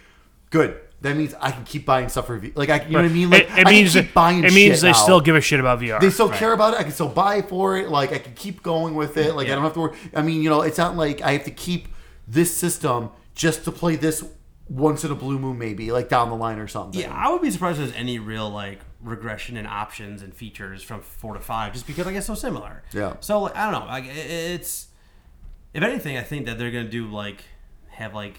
good. 0.50 0.80
That 1.00 1.16
means 1.18 1.34
I 1.38 1.50
can 1.50 1.64
keep 1.64 1.84
buying 1.84 2.08
stuff 2.08 2.28
for 2.28 2.38
V- 2.38 2.52
like 2.54 2.70
I, 2.70 2.82
you 2.84 2.92
know 2.92 3.02
what 3.02 3.10
I 3.10 3.12
mean. 3.12 3.28
Like 3.28 3.42
it, 3.42 3.58
it 3.58 3.66
I 3.66 3.70
means 3.70 3.92
can 3.92 4.04
keep 4.04 4.14
buying. 4.14 4.38
it 4.38 4.54
means 4.54 4.76
shit 4.76 4.80
they 4.80 4.92
now. 4.92 4.94
still 4.94 5.20
give 5.20 5.36
a 5.36 5.40
shit 5.42 5.60
about 5.60 5.80
VR. 5.80 6.00
They 6.00 6.08
still 6.08 6.30
care 6.30 6.54
about 6.54 6.72
it. 6.74 6.80
I 6.80 6.82
can 6.82 6.92
still 6.92 7.10
buy 7.10 7.42
for 7.42 7.76
it. 7.76 7.90
Like 7.90 8.12
I 8.12 8.18
can 8.18 8.32
keep 8.32 8.62
going 8.62 8.94
with 8.94 9.18
it. 9.18 9.34
Like 9.34 9.48
I 9.48 9.54
don't 9.54 9.64
have 9.64 9.74
to 9.74 9.80
worry. 9.80 9.96
I 10.14 10.22
mean, 10.22 10.40
you 10.42 10.48
know, 10.48 10.62
it's 10.62 10.78
not 10.78 10.96
like 10.96 11.20
I 11.20 11.32
have 11.32 11.44
to 11.44 11.50
keep 11.50 11.88
this 12.26 12.56
system 12.56 13.10
just 13.34 13.64
to 13.64 13.72
play 13.72 13.96
this 13.96 14.24
once 14.66 15.04
in 15.04 15.10
a 15.10 15.14
blue 15.14 15.38
moon, 15.38 15.58
maybe 15.58 15.92
like 15.92 16.08
down 16.08 16.30
the 16.30 16.36
line 16.36 16.58
or 16.58 16.66
something. 16.68 16.98
yeah, 16.98 17.12
I 17.12 17.30
would 17.30 17.42
be 17.42 17.50
surprised 17.50 17.78
if 17.80 17.88
there's 17.88 18.00
any 18.00 18.18
real 18.18 18.48
like 18.48 18.80
regression 19.02 19.58
in 19.58 19.66
options 19.66 20.22
and 20.22 20.32
features 20.34 20.82
from 20.82 21.02
four 21.02 21.34
to 21.34 21.40
five, 21.40 21.74
just 21.74 21.86
because 21.86 22.06
I 22.06 22.14
guess 22.14 22.26
so 22.26 22.34
similar. 22.34 22.82
Yeah. 22.94 23.16
So 23.20 23.40
like, 23.40 23.56
I 23.56 23.70
don't 23.70 23.78
know. 23.78 23.86
Like 23.88 24.04
it's 24.06 24.86
if 25.74 25.82
anything, 25.82 26.16
I 26.16 26.22
think 26.22 26.46
that 26.46 26.58
they're 26.58 26.70
gonna 26.70 26.88
do 26.88 27.06
like 27.08 27.44
have 27.88 28.14
like 28.14 28.38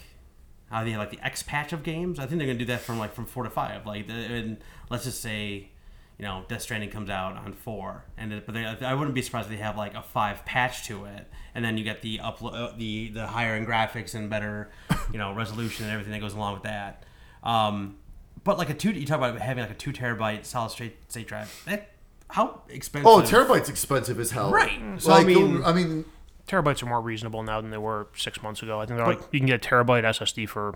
how 0.71 0.83
they 0.83 0.91
have 0.91 0.99
like 0.99 1.11
the 1.11 1.23
X 1.23 1.43
patch 1.43 1.73
of 1.73 1.83
games. 1.83 2.17
I 2.19 2.25
think 2.25 2.39
they're 2.39 2.47
gonna 2.47 2.57
do 2.59 2.65
that 2.65 2.81
from 2.81 2.97
like 2.97 3.13
from 3.13 3.25
four 3.25 3.43
to 3.43 3.49
five. 3.49 3.85
Like 3.85 4.07
the- 4.07 4.13
and 4.13 4.57
let's 4.89 5.03
just 5.03 5.21
say. 5.21 5.69
You 6.17 6.23
know, 6.23 6.45
Death 6.47 6.61
Stranding 6.61 6.91
comes 6.91 7.09
out 7.09 7.35
on 7.35 7.51
four, 7.51 8.05
and 8.17 8.31
it, 8.31 8.45
but 8.45 8.55
they, 8.55 8.63
I 8.63 8.93
wouldn't 8.93 9.13
be 9.15 9.21
surprised 9.21 9.47
if 9.51 9.57
they 9.57 9.61
have 9.61 9.75
like 9.75 9.95
a 9.95 10.01
five 10.01 10.45
patch 10.45 10.85
to 10.87 11.03
it, 11.03 11.27
and 11.53 11.65
then 11.65 11.77
you 11.77 11.83
get 11.83 12.01
the 12.01 12.19
upload, 12.19 12.53
uh, 12.55 12.71
the 12.77 13.09
the 13.09 13.27
higher 13.27 13.53
end 13.55 13.67
graphics 13.67 14.15
and 14.15 14.29
better, 14.29 14.69
you 15.11 15.17
know, 15.17 15.33
resolution 15.33 15.83
and 15.83 15.91
everything 15.91 16.13
that 16.13 16.21
goes 16.21 16.33
along 16.33 16.53
with 16.53 16.63
that. 16.63 17.03
Um, 17.43 17.97
but 18.45 18.57
like 18.57 18.69
a 18.69 18.73
two, 18.73 18.91
you 18.91 19.05
talk 19.05 19.17
about 19.17 19.37
having 19.41 19.61
like 19.63 19.71
a 19.71 19.75
two 19.75 19.91
terabyte 19.91 20.45
solid 20.45 20.69
state 20.71 20.95
state 21.11 21.27
drive. 21.27 21.53
That, 21.65 21.89
how 22.29 22.61
expensive? 22.69 23.07
Oh, 23.07 23.19
a 23.19 23.23
terabyte's 23.23 23.67
expensive 23.67 24.17
as 24.17 24.31
hell. 24.31 24.51
Right. 24.51 24.79
So, 25.01 25.09
Like, 25.09 25.25
I 25.25 25.27
mean- 25.27 25.63
I 25.65 25.73
mean, 25.73 26.05
Terabytes 26.47 26.83
are 26.83 26.85
more 26.85 27.01
reasonable 27.01 27.41
now 27.43 27.59
than 27.61 27.71
they 27.71 27.77
were 27.77 28.07
six 28.15 28.41
months 28.43 28.61
ago. 28.61 28.79
I 28.79 28.85
think 28.85 28.97
they're 28.97 29.07
like 29.07 29.21
you 29.31 29.39
can 29.39 29.47
get 29.47 29.65
a 29.65 29.69
terabyte 29.69 30.03
SSD 30.03 30.47
for 30.47 30.75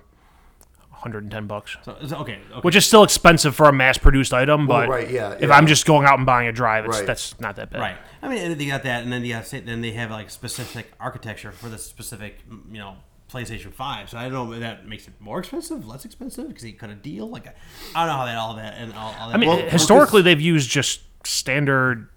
110 0.91 1.47
bucks, 1.47 1.77
So, 1.83 1.95
so- 2.05 2.17
okay, 2.17 2.39
okay. 2.51 2.59
which 2.61 2.75
is 2.75 2.85
still 2.85 3.03
expensive 3.03 3.55
for 3.55 3.69
a 3.69 3.71
mass-produced 3.73 4.33
item. 4.33 4.67
Well, 4.67 4.81
But 4.81 4.89
right, 4.89 5.09
yeah, 5.09 5.37
if. 5.39 5.49
I'm 5.49 5.65
just 5.67 5.85
going 5.85 6.05
out 6.05 6.17
and 6.17 6.25
buying 6.25 6.47
a 6.49 6.51
drive, 6.51 6.85
it's, 6.85 6.97
Right. 6.97 7.07
that's 7.07 7.39
not 7.39 7.55
that 7.55 7.69
bad. 7.69 7.79
Right. 7.79 7.97
I 8.21 8.27
mean, 8.27 8.39
and 8.39 8.59
they 8.59 8.65
got 8.65 8.83
that, 8.83 9.03
and 9.03 9.13
then 9.13 9.21
they 9.21 9.29
have 9.29 9.49
then 9.49 9.79
they 9.81 9.91
have 9.91 10.11
like 10.11 10.29
specific 10.29 10.91
architecture 10.99 11.51
for 11.53 11.69
the 11.69 11.77
specific, 11.77 12.39
you 12.69 12.79
know, 12.79 12.97
PlayStation 13.31 13.71
Five. 13.73 14.09
So 14.09 14.17
I 14.17 14.23
don't 14.23 14.33
know 14.33 14.51
if 14.51 14.59
that 14.59 14.87
makes 14.87 15.07
it 15.07 15.13
more 15.19 15.39
expensive, 15.39 15.87
less 15.87 16.03
expensive 16.03 16.47
because 16.49 16.63
he 16.63 16.73
cut 16.73 16.89
a 16.89 16.95
deal. 16.95 17.29
Like 17.29 17.47
I 17.95 18.05
don't 18.05 18.07
know 18.07 18.17
how 18.19 18.25
that 18.25 18.37
all 18.37 18.55
that 18.55 18.73
and 18.77 18.91
all, 18.93 19.15
all 19.19 19.29
that. 19.29 19.35
I 19.35 19.37
mean, 19.37 19.49
Well, 19.49 19.69
historically, 19.69 20.21
they've 20.23 20.41
used 20.41 20.69
just 20.69 21.01
standard 21.25 22.09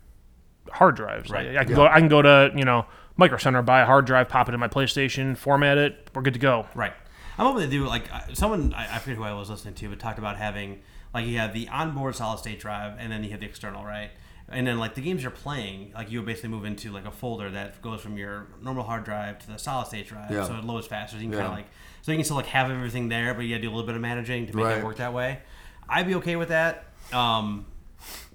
hard 0.73 0.97
drives. 0.97 1.29
Like, 1.31 1.47
Right. 1.47 1.57
I 1.59 1.63
can 1.65 1.71
Yeah. 1.73 1.77
go. 1.77 1.87
I 1.87 1.99
can 2.01 2.09
go 2.09 2.23
to 2.23 2.51
you 2.57 2.65
know 2.65 2.87
Micro 3.17 3.39
Center, 3.39 3.63
buy 3.63 3.81
a 3.81 3.87
hard 3.87 4.05
drive, 4.07 4.29
pop 4.29 4.49
it 4.49 4.55
in 4.55 4.61
my 4.61 4.69
PlayStation, 4.69 5.37
format 5.37 5.79
it. 5.79 6.11
We're 6.15 6.23
good 6.23 6.35
to 6.35 6.41
go. 6.41 6.67
Right. 6.75 6.93
I'm 7.39 7.47
hoping 7.47 7.63
to 7.63 7.71
do 7.71 7.87
like 7.87 8.13
uh, 8.13 8.21
someone 8.35 8.75
I, 8.75 8.97
I 8.97 8.99
forget 8.99 9.17
who 9.17 9.25
I 9.25 9.33
was 9.33 9.49
listening 9.51 9.75
to, 9.75 9.89
but 9.89 9.99
talked 9.99 10.19
about 10.19 10.37
having 10.37 10.81
like 11.15 11.27
you 11.27 11.39
have 11.39 11.53
the 11.53 11.69
onboard 11.69 12.15
solid 12.17 12.39
state 12.39 12.61
drive 12.61 12.97
and 12.99 13.11
then 13.13 13.25
you 13.25 13.31
have 13.31 13.41
the 13.41 13.47
external, 13.47 13.85
right? 13.85 14.11
And 14.49 14.67
then 14.67 14.79
like 14.79 14.95
the 14.95 15.01
games 15.01 15.23
you're 15.23 15.31
playing, 15.31 15.93
like 15.95 16.11
you 16.11 16.21
basically 16.23 16.51
move 16.51 16.65
into 16.67 16.91
like 16.91 17.07
a 17.07 17.11
folder 17.11 17.51
that 17.51 17.81
goes 17.81 18.01
from 18.03 18.19
your 18.19 18.49
normal 18.61 18.85
hard 18.85 19.05
drive 19.05 19.39
to 19.41 19.47
the 19.47 19.59
solid 19.59 19.87
state 19.87 20.09
drive, 20.09 20.31
Yeah. 20.31 20.45
so 20.45 20.55
it 20.57 20.65
loads 20.65 20.87
faster. 20.87 21.17
So 21.17 21.23
you 21.23 21.29
can 21.29 21.33
Yeah. 21.33 21.39
kind 21.45 21.53
of 21.53 21.59
like 21.59 21.67
so 22.03 22.13
you 22.13 22.19
can 22.19 22.25
still 22.25 22.37
like 22.37 22.47
have 22.47 22.71
everything 22.71 23.09
there, 23.09 23.33
but 23.35 23.43
you 23.43 23.51
got 23.51 23.57
to 23.57 23.63
do 23.63 23.69
a 23.69 23.73
little 23.75 23.87
bit 23.87 23.95
of 23.95 24.03
managing 24.03 24.47
to 24.49 24.57
make 24.57 24.65
Right. 24.67 24.79
it 24.79 24.85
work 24.85 24.97
that 24.97 25.13
way. 25.15 25.41
I'd 25.89 26.07
be 26.07 26.15
okay 26.17 26.37
with 26.37 26.49
that. 26.49 26.85
Um, 27.13 27.67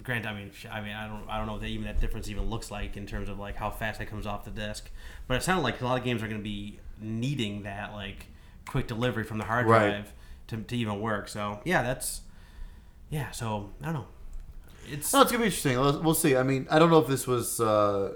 Grant, 0.07 0.25
I 0.25 0.33
mean, 0.33 0.51
I 0.71 0.79
mean, 0.79 0.93
I 0.93 1.05
don't, 1.05 1.29
I 1.29 1.37
don't 1.37 1.47
know 1.47 1.51
what 1.51 1.61
that, 1.63 1.67
even 1.67 1.85
that 1.85 1.99
difference 1.99 2.29
even 2.29 2.49
looks 2.49 2.71
like 2.71 2.95
in 2.95 3.05
terms 3.05 3.27
of 3.27 3.37
like 3.37 3.57
how 3.57 3.69
fast 3.69 3.99
that 3.99 4.07
comes 4.07 4.25
off 4.25 4.45
the 4.45 4.51
disk. 4.51 4.89
But 5.27 5.35
it 5.35 5.43
sounded 5.43 5.63
like 5.63 5.81
a 5.81 5.85
lot 5.85 5.97
of 5.99 6.05
games 6.05 6.23
are 6.23 6.29
going 6.29 6.39
to 6.39 6.43
be 6.43 6.79
needing 7.01 7.63
that 7.63 7.91
like 7.91 8.27
quick 8.65 8.87
delivery 8.87 9.25
from 9.25 9.37
the 9.37 9.43
hard 9.43 9.65
Right. 9.67 9.89
drive 9.89 10.13
to, 10.47 10.57
to 10.59 10.77
even 10.77 11.01
work. 11.01 11.27
So 11.27 11.59
yeah, 11.65 11.83
that's 11.83 12.21
yeah. 13.09 13.31
So 13.31 13.71
I 13.81 13.87
don't 13.87 13.95
know. 13.95 14.07
It's 14.89 15.11
No, 15.11 15.23
it's 15.23 15.31
gonna 15.33 15.41
be 15.43 15.47
interesting. 15.47 15.77
We'll, 15.77 16.01
we'll 16.01 16.13
see. 16.13 16.37
I 16.37 16.43
mean, 16.43 16.67
I 16.71 16.79
don't 16.79 16.89
know 16.89 16.99
if 16.99 17.07
this 17.07 17.27
was. 17.27 17.59
Uh, 17.59 18.15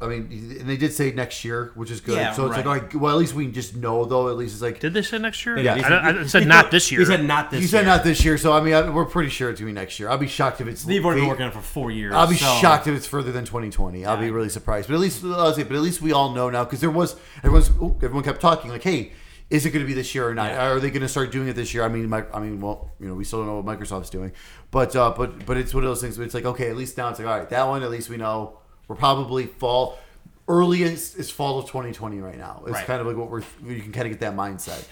I 0.00 0.08
mean, 0.08 0.56
and 0.60 0.68
they 0.68 0.76
did 0.76 0.92
say 0.92 1.12
next 1.12 1.44
year, 1.44 1.70
which 1.76 1.90
is 1.90 2.00
good. 2.00 2.16
Yeah, 2.16 2.32
so 2.32 2.46
it's 2.46 2.56
like, 2.56 2.66
right. 2.66 2.82
all 2.82 2.86
right, 2.86 2.94
well, 2.94 3.12
at 3.12 3.18
least 3.18 3.32
we 3.32 3.44
can 3.44 3.54
just 3.54 3.76
know, 3.76 4.04
though. 4.04 4.28
At 4.28 4.36
least 4.36 4.54
it's 4.54 4.62
like 4.62 4.80
Did 4.80 4.92
they 4.92 5.02
say 5.02 5.18
next 5.18 5.46
year? 5.46 5.56
Yeah, 5.56 5.74
I, 5.74 5.76
I, 5.76 5.82
said- 5.82 5.92
I 6.18 6.26
said 6.26 6.46
not 6.46 6.70
this 6.70 6.90
year. 6.90 7.00
He 7.00 7.06
said 7.06 7.24
not 7.24 7.50
this. 7.50 7.62
you 7.62 7.68
said 7.68 7.80
year. 7.80 7.86
not 7.86 8.04
this 8.04 8.24
year. 8.24 8.36
So 8.36 8.52
I 8.52 8.60
mean, 8.60 8.74
I, 8.74 8.90
we're 8.90 9.04
pretty 9.04 9.30
sure 9.30 9.50
it's 9.50 9.60
gonna 9.60 9.70
be 9.70 9.74
next 9.74 9.98
year. 10.00 10.08
I'll 10.10 10.18
be 10.18 10.26
shocked 10.26 10.60
if 10.60 10.66
it's. 10.66 10.84
They've 10.84 11.04
already 11.04 11.20
been 11.20 11.26
they- 11.26 11.30
working 11.30 11.44
on 11.44 11.50
it 11.50 11.54
for 11.54 11.60
four 11.62 11.90
years. 11.90 12.12
I'll 12.12 12.26
be 12.26 12.36
so- 12.36 12.58
shocked 12.60 12.86
if 12.86 12.94
it's 12.94 13.06
further 13.06 13.32
than 13.32 13.44
2020. 13.44 14.04
I'll 14.04 14.16
be 14.16 14.30
really 14.30 14.48
surprised. 14.48 14.88
But 14.88 14.94
at 14.94 15.00
least 15.00 15.24
I'll 15.24 15.52
say, 15.54 15.62
but 15.62 15.76
at 15.76 15.82
least 15.82 16.02
we 16.02 16.12
all 16.12 16.32
know 16.32 16.50
now 16.50 16.64
because 16.64 16.80
there 16.80 16.90
was 16.90 17.16
everyone's 17.38 17.70
oh, 17.80 17.94
everyone 17.96 18.24
kept 18.24 18.40
talking 18.40 18.70
like, 18.70 18.82
hey, 18.82 19.12
is 19.50 19.64
it 19.64 19.70
going 19.70 19.84
to 19.84 19.86
be 19.86 19.94
this 19.94 20.14
year 20.14 20.28
or 20.28 20.34
not? 20.34 20.50
Yeah. 20.50 20.70
Are 20.70 20.80
they 20.80 20.90
going 20.90 21.02
to 21.02 21.08
start 21.08 21.30
doing 21.30 21.48
it 21.48 21.52
this 21.52 21.72
year? 21.74 21.84
I 21.84 21.88
mean, 21.88 22.08
my, 22.08 22.24
I 22.32 22.40
mean, 22.40 22.60
well, 22.60 22.90
you 22.98 23.06
know, 23.06 23.14
we 23.14 23.24
still 23.24 23.40
don't 23.40 23.48
know 23.48 23.60
what 23.60 23.78
Microsoft's 23.78 24.10
doing, 24.10 24.32
but 24.70 24.96
uh, 24.96 25.14
but 25.16 25.46
but 25.46 25.56
it's 25.56 25.72
one 25.72 25.84
of 25.84 25.90
those 25.90 26.00
things. 26.00 26.18
Where 26.18 26.24
it's 26.24 26.34
like, 26.34 26.44
okay, 26.44 26.68
at 26.68 26.76
least 26.76 26.96
now 26.96 27.08
it's 27.10 27.18
like, 27.18 27.28
all 27.28 27.38
right, 27.38 27.48
that 27.50 27.68
one 27.68 27.82
at 27.82 27.90
least 27.90 28.10
we 28.10 28.16
know 28.16 28.58
we're 28.88 28.96
probably 28.96 29.46
fall. 29.46 29.98
Earliest 30.46 31.16
is 31.18 31.30
fall 31.30 31.58
of 31.58 31.66
2020 31.66 32.20
right 32.20 32.36
now. 32.36 32.62
It's 32.66 32.72
Right. 32.74 32.86
kind 32.86 33.00
of 33.00 33.06
like 33.06 33.16
what 33.16 33.30
we're 33.30 33.42
you 33.66 33.80
can 33.82 33.92
kind 33.92 34.06
of 34.06 34.12
get 34.12 34.20
that 34.20 34.36
mindset. 34.36 34.84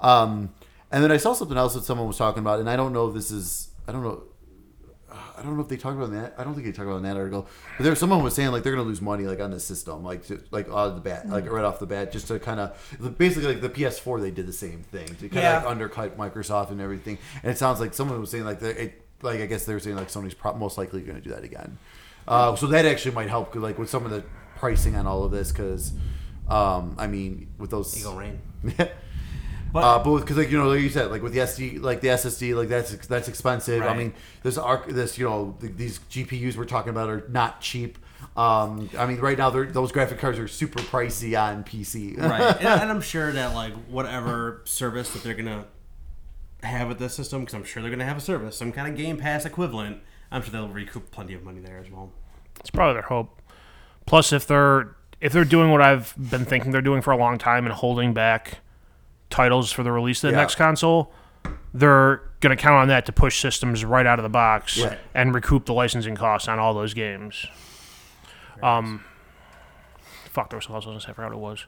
Um, 0.00 0.50
and 0.90 1.02
then 1.04 1.10
I 1.12 1.16
saw 1.18 1.32
something 1.34 1.56
else 1.58 1.74
that 1.74 1.84
someone 1.84 2.06
was 2.06 2.16
talking 2.16 2.40
about, 2.40 2.60
and 2.60 2.70
I 2.70 2.76
don't 2.76 2.92
know 2.92 3.08
if 3.08 3.14
this 3.14 3.30
is 3.30 3.68
I 3.86 3.92
don't 3.92 4.02
know 4.02 4.22
I 5.36 5.42
don't 5.42 5.56
know 5.56 5.62
if 5.62 5.68
they 5.68 5.76
talked 5.76 5.96
about 5.96 6.10
that. 6.12 6.34
I 6.38 6.44
don't 6.44 6.54
think 6.54 6.64
they 6.66 6.72
talked 6.72 6.88
about 6.88 7.02
that 7.02 7.16
article. 7.16 7.46
But 7.76 7.84
there, 7.84 7.94
someone 7.94 8.22
was 8.22 8.34
saying 8.34 8.50
like 8.50 8.62
they're 8.62 8.72
going 8.74 8.84
to 8.84 8.88
lose 8.88 9.00
money 9.02 9.24
like 9.24 9.40
on 9.40 9.50
this 9.50 9.64
system, 9.64 10.02
like 10.02 10.26
to, 10.26 10.40
like 10.50 10.68
out 10.68 10.88
of 10.88 10.94
the 10.96 11.00
bat, 11.02 11.28
like 11.28 11.48
right 11.50 11.64
off 11.64 11.78
the 11.78 11.86
bat, 11.86 12.10
just 12.12 12.26
to 12.28 12.38
kind 12.40 12.58
of 12.58 13.16
basically 13.18 13.48
like 13.52 13.60
the 13.60 13.68
PS4 13.68 14.20
they 14.20 14.30
did 14.30 14.46
the 14.46 14.52
same 14.52 14.82
thing 14.84 15.06
to 15.06 15.28
kind 15.28 15.36
of 15.38 15.42
Yeah. 15.42 15.56
like 15.58 15.66
undercut 15.66 16.16
Microsoft 16.18 16.70
and 16.70 16.80
everything. 16.80 17.18
And 17.42 17.52
it 17.52 17.58
sounds 17.58 17.78
like 17.78 17.94
someone 17.94 18.18
was 18.20 18.30
saying 18.30 18.44
like 18.44 18.60
they 18.60 18.70
it, 18.70 19.02
like 19.22 19.40
I 19.40 19.46
guess 19.46 19.66
they 19.66 19.74
were 19.74 19.80
saying 19.80 19.96
like 19.96 20.08
Sony's 20.08 20.34
pro- 20.34 20.54
most 20.54 20.78
likely 20.78 21.02
going 21.02 21.16
to 21.16 21.22
do 21.22 21.30
that 21.30 21.44
again. 21.44 21.78
Uh, 22.26 22.56
so 22.56 22.66
that 22.68 22.86
actually 22.86 23.14
might 23.14 23.28
help 23.28 23.54
like 23.54 23.78
with 23.78 23.90
some 23.90 24.04
of 24.04 24.10
the 24.10 24.24
pricing 24.56 24.96
on 24.96 25.06
all 25.06 25.24
of 25.24 25.30
this 25.30 25.52
because 25.52 25.92
um, 26.48 26.94
I 26.98 27.06
mean 27.06 27.48
with 27.58 27.70
those 27.70 27.96
Eagle 27.98 28.16
Rain. 28.16 28.40
But 29.74 29.82
uh, 29.82 30.04
but 30.04 30.20
because 30.20 30.36
like 30.36 30.52
you 30.52 30.56
know 30.56 30.68
like 30.68 30.82
you 30.82 30.88
said 30.88 31.10
like 31.10 31.20
with 31.20 31.32
the 31.32 31.40
SD 31.40 31.82
like 31.82 32.00
the 32.00 32.06
SSD 32.06 32.54
like 32.54 32.68
that's 32.68 32.94
that's 33.08 33.26
expensive. 33.26 33.82
I 33.82 33.96
mean 33.96 34.14
this 34.44 34.56
arc 34.56 34.86
this 34.88 35.18
you 35.18 35.28
know 35.28 35.56
th- 35.60 35.72
these 35.76 35.98
GPUs 35.98 36.56
we're 36.56 36.64
talking 36.64 36.90
about 36.90 37.10
are 37.10 37.26
not 37.28 37.60
cheap. 37.60 37.98
Um, 38.36 38.88
I 38.96 39.06
mean 39.06 39.18
right 39.18 39.36
now 39.36 39.50
they're, 39.50 39.66
those 39.66 39.90
graphic 39.90 40.20
cards 40.20 40.38
are 40.38 40.46
super 40.46 40.78
pricey 40.78 41.36
on 41.36 41.64
PC. 41.64 42.16
right 42.16 42.56
and, 42.60 42.82
and 42.82 42.90
i'm 42.90 43.00
sure 43.00 43.32
that 43.32 43.54
like 43.54 43.74
whatever 43.88 44.62
service 44.64 45.12
that 45.12 45.24
they're 45.24 45.34
gonna 45.34 45.66
have 46.62 46.88
with 46.88 46.98
this 46.98 47.14
system 47.14 47.40
because 47.40 47.54
i'm 47.54 47.64
sure 47.64 47.82
they're 47.82 47.90
gonna 47.90 48.04
have 48.04 48.16
a 48.16 48.20
service 48.20 48.56
some 48.56 48.72
kind 48.72 48.88
of 48.88 48.96
game 48.96 49.16
pass 49.18 49.44
equivalent 49.44 49.98
i'm 50.34 50.42
sure 50.42 50.50
they'll 50.52 50.68
recoup 50.68 51.10
plenty 51.10 51.32
of 51.34 51.42
money 51.42 51.60
there 51.60 51.78
as 51.78 51.90
well 51.90 52.10
It's 52.60 52.70
probably 52.70 52.94
their 52.94 53.02
hope. 53.08 53.40
Plus, 54.06 54.32
if 54.32 54.46
they're 54.46 54.94
if 55.20 55.32
they're 55.32 55.44
doing 55.46 55.70
what 55.70 55.80
I've 55.80 56.12
been 56.18 56.44
thinking 56.44 56.70
they're 56.72 56.82
doing 56.82 57.00
for 57.00 57.10
a 57.12 57.16
long 57.16 57.38
time 57.38 57.64
and 57.64 57.74
holding 57.74 58.12
back 58.12 58.58
titles 59.30 59.72
for 59.72 59.82
the 59.82 59.90
release 59.92 60.22
of 60.22 60.28
the 60.30 60.36
Yeah. 60.36 60.42
next 60.42 60.56
console, 60.56 61.10
they're 61.72 62.16
going 62.40 62.54
to 62.54 62.62
count 62.62 62.74
on 62.74 62.88
that 62.88 63.06
to 63.06 63.12
push 63.12 63.40
systems 63.40 63.82
right 63.84 64.04
out 64.06 64.18
of 64.18 64.22
the 64.22 64.28
box 64.28 64.76
Yeah. 64.76 64.96
and 65.14 65.34
recoup 65.34 65.64
the 65.64 65.72
licensing 65.72 66.14
costs 66.16 66.46
on 66.48 66.58
all 66.58 66.74
those 66.74 66.92
games. 66.92 67.46
Um, 68.62 69.04
fuck, 70.30 70.50
there 70.50 70.58
was 70.58 70.64
something 70.64 70.76
else 70.76 70.86
I 70.86 70.90
was 70.90 70.92
going 70.92 70.98
to 71.00 71.04
say. 71.06 71.10
I 71.10 71.14
forgot 71.14 71.30
what 71.30 71.36
it 71.36 71.40
was. 71.40 71.66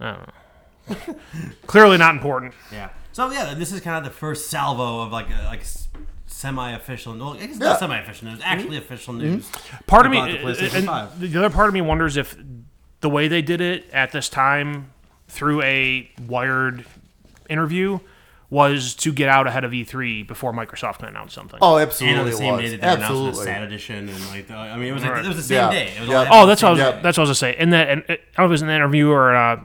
I 0.00 0.96
don't 0.96 1.06
know. 1.08 1.14
Clearly 1.66 1.98
not 1.98 2.14
important. 2.14 2.54
Yeah. 2.72 2.88
So 3.12 3.30
yeah, 3.30 3.54
this 3.54 3.72
is 3.72 3.80
kind 3.80 3.96
of 3.96 4.04
the 4.12 4.16
first 4.16 4.50
salvo 4.50 5.00
of 5.02 5.12
like 5.12 5.26
uh, 5.30 5.44
like 5.44 5.60
s- 5.60 5.88
semi-official. 6.36 7.14
No, 7.14 7.32
it's 7.32 7.40
Yeah. 7.42 7.48
Mm-hmm. 7.48 7.58
not 7.60 7.78
semi-official 7.78 8.28
news. 8.28 8.40
Actually, 8.44 8.76
official 8.76 9.14
news. 9.14 9.50
part 9.86 10.04
of 10.06 10.12
me 10.12 10.20
the 10.20 10.38
PlayStation 10.38 10.74
and 10.76 10.86
5. 10.86 11.20
the 11.20 11.38
other 11.38 11.50
part 11.50 11.68
of 11.68 11.74
me 11.74 11.80
wonders 11.80 12.16
if 12.16 12.36
the 13.00 13.08
way 13.08 13.26
they 13.28 13.42
did 13.42 13.60
it 13.60 13.88
at 13.92 14.12
this 14.12 14.28
time 14.28 14.92
through 15.28 15.62
a 15.62 16.10
wired 16.26 16.84
interview 17.48 17.98
was 18.50 18.94
to 18.94 19.12
get 19.12 19.28
out 19.28 19.46
ahead 19.46 19.64
of 19.64 19.72
E3 19.72 20.26
before 20.26 20.52
Microsoft 20.52 20.98
can 20.98 21.08
announce 21.08 21.32
something. 21.34 21.58
Oh, 21.62 21.76
And 21.78 21.88
absolutely. 21.88 22.20
on 22.20 22.26
the 22.26 22.32
same 22.32 22.52
was. 22.52 22.62
day 22.62 22.76
that 22.76 22.80
they 22.80 22.86
were 22.86 22.94
announcing 22.94 23.22
the 23.24 23.28
absolutely. 23.28 23.52
SAT 23.52 23.62
edition, 23.64 24.08
and 24.08 24.26
like, 24.28 24.46
the, 24.46 24.54
I 24.54 24.76
mean, 24.76 24.88
it 24.88 24.92
was 24.92 25.02
like, 25.02 25.12
Right. 25.12 25.24
it 25.24 25.28
was 25.28 25.36
the 25.38 25.42
same 25.42 25.56
Yeah. 25.56 25.70
day. 25.70 25.92
It 25.96 26.00
was 26.00 26.08
Yeah. 26.10 26.28
Oh, 26.30 26.46
that's 26.46 26.62
what 26.62 26.68
I 26.68 26.72
was, 26.72 26.78
day. 26.80 27.00
that's 27.02 27.18
what 27.18 27.22
I 27.26 27.28
was 27.28 27.40
gonna 27.40 27.52
say. 27.52 27.56
And 27.58 27.72
that, 27.72 27.88
and 27.88 28.00
it, 28.08 28.10
I 28.10 28.14
don't 28.14 28.20
know 28.38 28.44
if 28.44 28.48
it 28.48 28.50
was 28.50 28.62
an 28.62 28.70
interview 28.70 29.10
or 29.10 29.32
a 29.32 29.64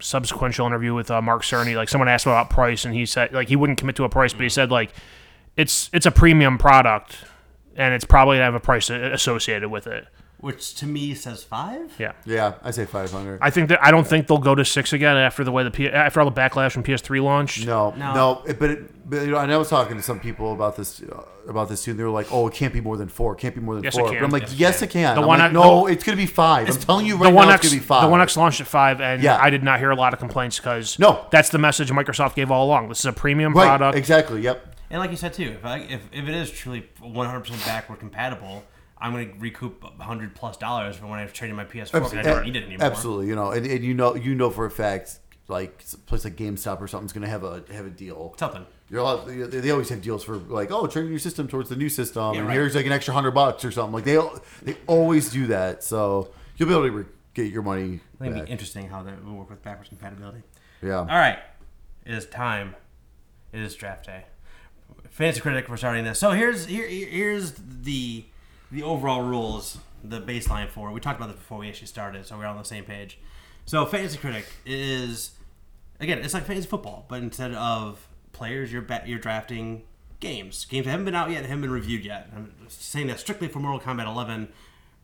subsequential 0.00 0.66
interview 0.66 0.92
with 0.94 1.10
uh, 1.10 1.22
Mark 1.22 1.42
Cerny. 1.42 1.76
Like 1.76 1.88
someone 1.88 2.08
asked 2.08 2.26
him 2.26 2.32
about 2.32 2.50
price, 2.50 2.84
and 2.84 2.94
he 2.94 3.06
said 3.06 3.32
like 3.32 3.48
he 3.48 3.56
wouldn't 3.56 3.78
commit 3.78 3.96
to 3.96 4.04
a 4.04 4.08
price, 4.08 4.32
but 4.32 4.42
he 4.42 4.48
said 4.48 4.70
like 4.70 4.90
it's 5.56 5.90
it's 5.92 6.06
a 6.06 6.10
premium 6.10 6.58
product, 6.58 7.16
and 7.76 7.94
it's 7.94 8.04
probably 8.04 8.36
gonna 8.36 8.44
have 8.46 8.54
a 8.54 8.60
price 8.60 8.90
associated 8.90 9.68
with 9.70 9.86
it. 9.86 10.06
which 10.38 10.74
to 10.74 10.84
me 10.86 11.14
says 11.14 11.42
five. 11.42 11.90
Yeah. 11.98 12.12
Yeah, 12.26 12.54
I 12.62 12.70
say 12.70 12.84
500. 12.84 13.38
I 13.40 13.48
think 13.48 13.70
that 13.70 13.82
I 13.82 13.90
don't 13.90 14.06
think 14.06 14.26
they'll 14.26 14.36
go 14.36 14.54
to 14.54 14.62
six 14.64 14.92
again 14.92 15.16
after 15.16 15.42
the 15.42 15.50
way 15.50 15.62
the 15.64 15.70
P, 15.70 15.88
after 15.88 16.20
all 16.20 16.28
the 16.28 16.38
backlash 16.38 16.72
from 16.72 16.82
PS3 16.82 17.22
launched. 17.22 17.66
No, 17.66 17.94
No. 17.96 18.12
no, 18.14 18.42
it- 18.46 18.58
but, 18.58 18.68
it, 18.70 19.08
but 19.08 19.22
you 19.22 19.30
know, 19.30 19.38
and 19.38 19.50
I 19.50 19.56
was 19.56 19.70
talking 19.70 19.96
to 19.96 20.02
some 20.02 20.20
people 20.20 20.52
about 20.52 20.76
this 20.76 21.00
uh, 21.02 21.22
about 21.48 21.70
this 21.70 21.84
too. 21.84 21.92
And 21.92 22.00
they 22.00 22.04
were 22.04 22.10
like, 22.10 22.26
"Oh, 22.30 22.46
it 22.48 22.52
can't 22.54 22.74
be 22.74 22.80
more 22.82 22.96
than 22.98 23.08
four. 23.08 23.32
It 23.34 23.38
can't 23.38 23.54
be 23.54 23.60
more 23.62 23.74
than 23.74 23.84
Yes, 23.84 23.94
it 23.96 24.00
four. 24.00 24.08
can. 24.10 24.18
But 24.18 24.24
I'm 24.26 24.30
like, 24.32 24.42
Yes, 24.42 24.52
it 24.52 24.56
"Yes, 24.58 24.78
can. 24.80 24.88
it 24.88 24.92
can." 24.92 25.14
The 25.14 25.20
I'm 25.22 25.26
one 25.28 25.38
like, 25.38 25.46
X- 25.46 25.54
"No, 25.54 25.86
it's 25.86 26.04
gonna 26.04 26.16
be 26.16 26.26
five. 26.26 26.68
I'm 26.68 26.76
telling 26.76 27.06
you 27.06 27.14
right 27.16 27.24
the 27.24 27.30
now, 27.30 27.36
one 27.36 27.48
it's 27.48 27.54
X, 27.54 27.68
gonna 27.68 27.80
be 27.80 27.86
five. 27.86 28.02
the 28.02 28.08
one 28.08 28.20
X 28.20 28.36
launched 28.36 28.60
at 28.60 28.66
five, 28.66 29.00
and 29.00 29.22
Yeah. 29.22 29.38
I 29.40 29.48
did 29.50 29.62
not 29.62 29.78
hear 29.78 29.90
a 29.90 29.96
lot 29.96 30.12
of 30.12 30.18
complaints 30.18 30.58
because 30.58 30.98
No. 30.98 31.24
that's 31.30 31.48
the 31.48 31.58
message 31.58 31.90
Microsoft 31.90 32.34
gave 32.34 32.50
all 32.50 32.66
along. 32.66 32.88
This 32.90 32.98
is 32.98 33.06
a 33.06 33.12
premium 33.14 33.54
right? 33.54 33.64
product. 33.66 33.96
Exactly. 33.96 34.42
Yep. 34.42 34.73
And 34.94 35.00
like 35.00 35.10
you 35.10 35.16
said 35.16 35.32
too, 35.32 35.56
if 35.58 35.64
I, 35.64 35.78
if, 35.78 36.08
if 36.12 36.28
it 36.28 36.34
is 36.36 36.52
truly 36.52 36.88
100% 37.02 37.66
backward 37.66 37.98
compatible, 37.98 38.62
I'm 38.96 39.10
going 39.10 39.32
to 39.32 39.38
recoup 39.40 39.82
100 39.82 40.36
plus 40.36 40.56
dollars 40.56 40.94
for 40.94 41.08
when 41.08 41.18
I 41.18 41.26
traded 41.26 41.56
my 41.56 41.64
PS4 41.64 41.94
because 41.94 42.14
I 42.14 42.22
don't 42.22 42.44
need 42.44 42.54
it 42.54 42.62
anymore. 42.62 42.86
Absolutely. 42.86 43.26
You 43.26 43.34
know, 43.34 43.50
and, 43.50 43.66
and 43.66 43.82
you 43.84 43.92
know, 43.92 44.14
you 44.14 44.36
know 44.36 44.50
for 44.50 44.66
a 44.66 44.70
fact, 44.70 45.18
like 45.48 45.82
a 45.92 45.96
place 45.96 46.22
like 46.22 46.36
GameStop 46.36 46.80
or 46.80 46.86
something's 46.86 47.12
gonna 47.12 47.26
have 47.26 47.42
a 47.42 47.64
have 47.72 47.86
a 47.86 47.90
deal. 47.90 48.36
Something. 48.38 48.64
Allowed, 48.92 49.26
they 49.26 49.68
always 49.72 49.88
have 49.88 50.00
deals 50.00 50.22
for 50.22 50.36
like, 50.36 50.70
oh, 50.70 50.86
trading 50.86 51.10
your 51.10 51.18
system 51.18 51.48
towards 51.48 51.68
the 51.68 51.76
new 51.76 51.88
system, 51.88 52.34
Yeah, 52.34 52.38
and 52.38 52.48
right. 52.48 52.54
here's 52.54 52.76
like 52.76 52.86
an 52.86 52.92
extra 52.92 53.12
hundred 53.12 53.32
bucks 53.32 53.64
or 53.64 53.72
something. 53.72 53.94
Like 53.94 54.04
they 54.04 54.20
they 54.62 54.78
always 54.86 55.28
do 55.28 55.48
that, 55.48 55.82
so 55.82 56.30
you'll 56.56 56.68
be 56.68 56.74
able 56.74 56.86
to 56.86 56.92
re- 56.92 57.04
get 57.34 57.52
your 57.52 57.62
money 57.62 57.98
I 58.20 58.24
think 58.24 58.36
it'd 58.36 58.46
be 58.46 58.52
interesting 58.52 58.88
how 58.88 59.02
that 59.02 59.24
will 59.24 59.34
work 59.34 59.50
with 59.50 59.60
backwards 59.64 59.88
compatibility. 59.88 60.44
Yeah. 60.80 60.98
All 60.98 61.06
right, 61.06 61.40
it 62.06 62.14
is 62.14 62.26
time. 62.26 62.76
It 63.52 63.58
is 63.58 63.74
draft 63.74 64.06
day. 64.06 64.26
Fantasy 65.14 65.40
critic, 65.40 65.68
we're 65.68 65.76
starting 65.76 66.02
this. 66.02 66.18
So 66.18 66.32
here's 66.32 66.66
here 66.66 66.88
here's 66.88 67.52
the 67.52 68.24
the 68.72 68.82
overall 68.82 69.22
rules, 69.22 69.78
the 70.02 70.20
baseline 70.20 70.68
for. 70.68 70.90
We 70.90 70.98
talked 70.98 71.20
about 71.20 71.28
this 71.28 71.38
before 71.38 71.58
we 71.58 71.68
actually 71.68 71.86
started, 71.86 72.26
so 72.26 72.36
we're 72.36 72.46
on 72.46 72.56
the 72.56 72.64
same 72.64 72.82
page. 72.82 73.20
So 73.64 73.86
fantasy 73.86 74.18
critic 74.18 74.44
is 74.66 75.30
again, 76.00 76.18
it's 76.18 76.34
like 76.34 76.46
fantasy 76.46 76.66
football, 76.66 77.06
but 77.08 77.22
instead 77.22 77.54
of 77.54 78.08
players, 78.32 78.72
you're 78.72 78.82
ba- 78.82 79.04
you're 79.06 79.20
drafting 79.20 79.82
games. 80.18 80.64
Games 80.64 80.86
that 80.86 80.90
haven't 80.90 81.04
been 81.04 81.14
out 81.14 81.30
yet, 81.30 81.44
haven't 81.46 81.60
been 81.60 81.70
reviewed 81.70 82.04
yet. 82.04 82.28
I'm 82.34 82.52
saying 82.66 83.06
that 83.06 83.20
strictly 83.20 83.46
for 83.46 83.60
Mortal 83.60 83.78
Kombat 83.78 84.08
11, 84.08 84.48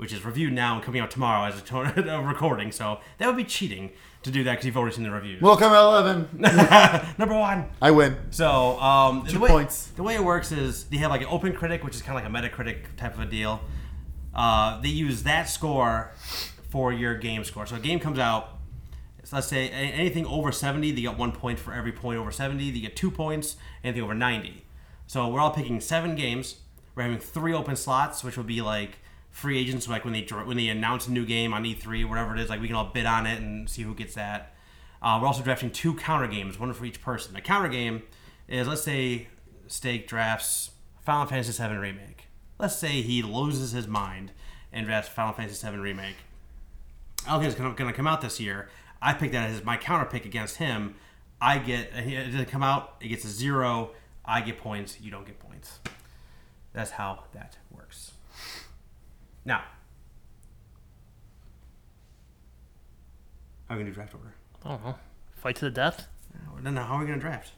which 0.00 0.14
is 0.14 0.24
reviewed 0.24 0.50
now 0.50 0.76
and 0.76 0.82
coming 0.82 0.98
out 0.98 1.10
tomorrow 1.10 1.46
as 1.46 1.58
a 1.58 1.62
to- 1.62 2.10
of 2.16 2.24
recording. 2.24 2.72
So 2.72 3.00
that 3.18 3.26
would 3.26 3.36
be 3.36 3.44
cheating 3.44 3.90
to 4.22 4.30
do 4.30 4.42
that 4.44 4.52
because 4.52 4.64
you've 4.64 4.76
already 4.78 4.94
seen 4.94 5.04
the 5.04 5.10
reviews. 5.10 5.42
Welcome 5.42 5.74
11. 5.74 6.28
Number 7.18 7.34
one. 7.34 7.66
I 7.82 7.90
win. 7.90 8.16
So 8.30 8.80
um, 8.80 9.24
the 9.26 9.32
Two 9.32 9.40
way, 9.40 9.50
points. 9.50 9.88
The 9.88 10.02
way 10.02 10.14
it 10.14 10.24
works 10.24 10.52
is 10.52 10.84
they 10.84 10.96
have 10.96 11.10
like 11.10 11.20
an 11.20 11.26
open 11.30 11.52
critic, 11.52 11.84
which 11.84 11.94
is 11.94 12.00
kind 12.00 12.16
of 12.18 12.24
like 12.24 12.44
a 12.44 12.48
Metacritic 12.48 12.96
type 12.96 13.12
of 13.12 13.20
a 13.20 13.26
deal. 13.26 13.60
Uh, 14.34 14.80
they 14.80 14.88
use 14.88 15.22
that 15.24 15.50
score 15.50 16.12
for 16.70 16.94
your 16.94 17.14
game 17.14 17.44
score. 17.44 17.66
So 17.66 17.76
a 17.76 17.78
game 17.78 18.00
comes 18.00 18.18
out. 18.18 18.56
So 19.24 19.36
let's 19.36 19.48
say 19.48 19.68
anything 19.68 20.24
over 20.24 20.50
70, 20.50 20.92
they 20.92 21.02
get 21.02 21.18
one 21.18 21.32
point 21.32 21.58
for 21.58 21.74
every 21.74 21.92
point 21.92 22.18
over 22.18 22.32
70. 22.32 22.70
They 22.70 22.80
get 22.80 22.96
two 22.96 23.10
points. 23.10 23.56
Anything 23.84 24.02
over 24.02 24.14
90. 24.14 24.64
So 25.06 25.28
we're 25.28 25.40
all 25.40 25.50
picking 25.50 25.78
seven 25.78 26.16
games. 26.16 26.60
We're 26.94 27.02
having 27.02 27.18
three 27.18 27.52
open 27.52 27.76
slots, 27.76 28.24
which 28.24 28.38
would 28.38 28.46
be 28.46 28.62
like 28.62 28.96
free 29.40 29.58
agents, 29.58 29.88
like 29.88 30.04
when 30.04 30.12
they 30.12 30.22
when 30.44 30.56
they 30.56 30.68
announce 30.68 31.06
a 31.08 31.12
new 31.12 31.24
game 31.24 31.54
on 31.54 31.64
E3, 31.64 32.08
whatever 32.08 32.34
it 32.34 32.40
is. 32.40 32.50
Like 32.50 32.60
we 32.60 32.66
can 32.66 32.76
all 32.76 32.90
bid 32.92 33.06
on 33.06 33.26
it 33.26 33.40
and 33.40 33.68
see 33.68 33.82
who 33.82 33.94
gets 33.94 34.14
that. 34.14 34.54
Uh, 35.02 35.18
we're 35.20 35.26
also 35.26 35.42
drafting 35.42 35.70
two 35.70 35.94
counter 35.94 36.28
games, 36.28 36.58
one 36.58 36.72
for 36.74 36.84
each 36.84 37.00
person. 37.00 37.32
The 37.32 37.40
counter 37.40 37.68
game 37.68 38.02
is 38.48 38.68
let's 38.68 38.82
say 38.82 39.28
Steak 39.66 40.06
drafts 40.06 40.70
Final 41.00 41.26
Fantasy 41.26 41.62
VII 41.62 41.74
Remake. 41.74 42.26
Let's 42.58 42.76
say 42.76 43.00
he 43.00 43.22
loses 43.22 43.72
his 43.72 43.88
mind 43.88 44.32
and 44.72 44.86
drafts 44.86 45.08
Final 45.10 45.32
Fantasy 45.32 45.66
VII 45.66 45.78
Remake. 45.78 46.16
I 47.26 47.30
don't 47.30 47.40
think 47.40 47.52
it's 47.52 47.60
going 47.60 47.90
to 47.90 47.96
come 47.96 48.06
out 48.06 48.20
this 48.20 48.38
year. 48.40 48.68
I 49.00 49.14
picked 49.14 49.32
that 49.32 49.50
as 49.50 49.64
my 49.64 49.78
counter 49.78 50.04
pick 50.04 50.26
against 50.26 50.56
him. 50.56 50.96
I 51.40 51.58
get 51.58 51.90
it 51.94 52.32
doesn't 52.32 52.50
come 52.50 52.62
out. 52.62 52.96
It 53.00 53.08
gets 53.08 53.24
a 53.24 53.28
zero. 53.28 53.92
I 54.24 54.42
get 54.42 54.58
points. 54.58 55.00
You 55.00 55.10
don't 55.10 55.24
get 55.24 55.38
points. 55.38 55.78
That's 56.74 56.90
how 56.90 57.24
that. 57.32 57.56
Now, 59.44 59.62
how 63.68 63.74
are 63.74 63.78
we 63.78 63.82
gonna 63.84 63.90
do 63.90 63.94
draft 63.94 64.14
order? 64.14 64.34
I 64.64 64.68
don't 64.68 64.84
know. 64.84 64.94
Fight 65.36 65.56
to 65.56 65.64
the 65.64 65.70
death. 65.70 66.06
I 66.34 66.62
don't 66.62 66.74
know 66.74 66.82
how 66.82 66.96
are 66.96 67.00
we 67.00 67.06
gonna 67.06 67.18
draft. 67.18 67.52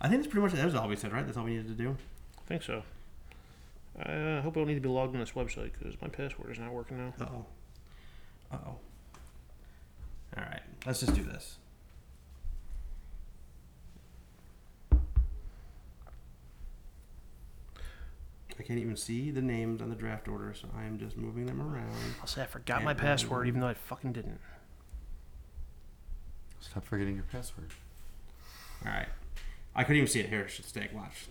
I 0.00 0.08
think 0.08 0.22
that's 0.22 0.32
pretty 0.32 0.42
much 0.42 0.52
that 0.52 0.64
was 0.64 0.74
all 0.74 0.88
we 0.88 0.96
said, 0.96 1.12
right? 1.12 1.24
That's 1.24 1.36
all 1.36 1.44
we 1.44 1.50
needed 1.52 1.68
to 1.68 1.74
do. 1.74 1.96
I 2.38 2.48
think 2.48 2.62
so. 2.62 2.82
I 3.98 4.12
uh, 4.12 4.42
hope 4.42 4.56
I 4.56 4.60
don't 4.60 4.68
need 4.68 4.74
to 4.74 4.80
be 4.80 4.88
logged 4.88 5.14
on 5.14 5.20
this 5.20 5.32
website 5.32 5.72
because 5.78 6.00
my 6.00 6.08
password 6.08 6.50
is 6.50 6.58
not 6.58 6.72
working 6.72 6.96
now. 6.98 7.12
Uh 7.20 7.28
oh. 7.30 7.46
Uh 8.50 8.58
oh. 8.66 8.76
All 10.36 10.44
right, 10.44 10.62
let's 10.86 11.00
just 11.00 11.14
do 11.14 11.22
this. 11.22 11.58
I 18.62 18.64
can't 18.64 18.78
even 18.78 18.96
see 18.96 19.32
the 19.32 19.42
names 19.42 19.82
on 19.82 19.88
the 19.90 19.96
draft 19.96 20.28
order, 20.28 20.54
so 20.54 20.68
I 20.78 20.84
am 20.84 20.96
just 20.96 21.16
moving 21.16 21.46
them 21.46 21.60
around. 21.60 21.90
I'll 22.20 22.28
say 22.28 22.42
I 22.42 22.46
forgot 22.46 22.84
my 22.84 22.92
And- 22.92 23.00
password 23.00 23.48
even 23.48 23.60
though 23.60 23.66
I 23.66 23.74
fucking 23.74 24.12
didn't. 24.12 24.38
Stop 26.60 26.84
forgetting 26.84 27.16
your 27.16 27.24
password. 27.24 27.72
All 28.86 28.92
right, 28.92 29.08
I 29.74 29.82
couldn't 29.82 29.96
even 29.96 30.06
see 30.08 30.20
it. 30.20 30.28
Here, 30.28 30.46
should 30.46 30.64
stake. 30.64 30.92
Watch. 30.94 31.26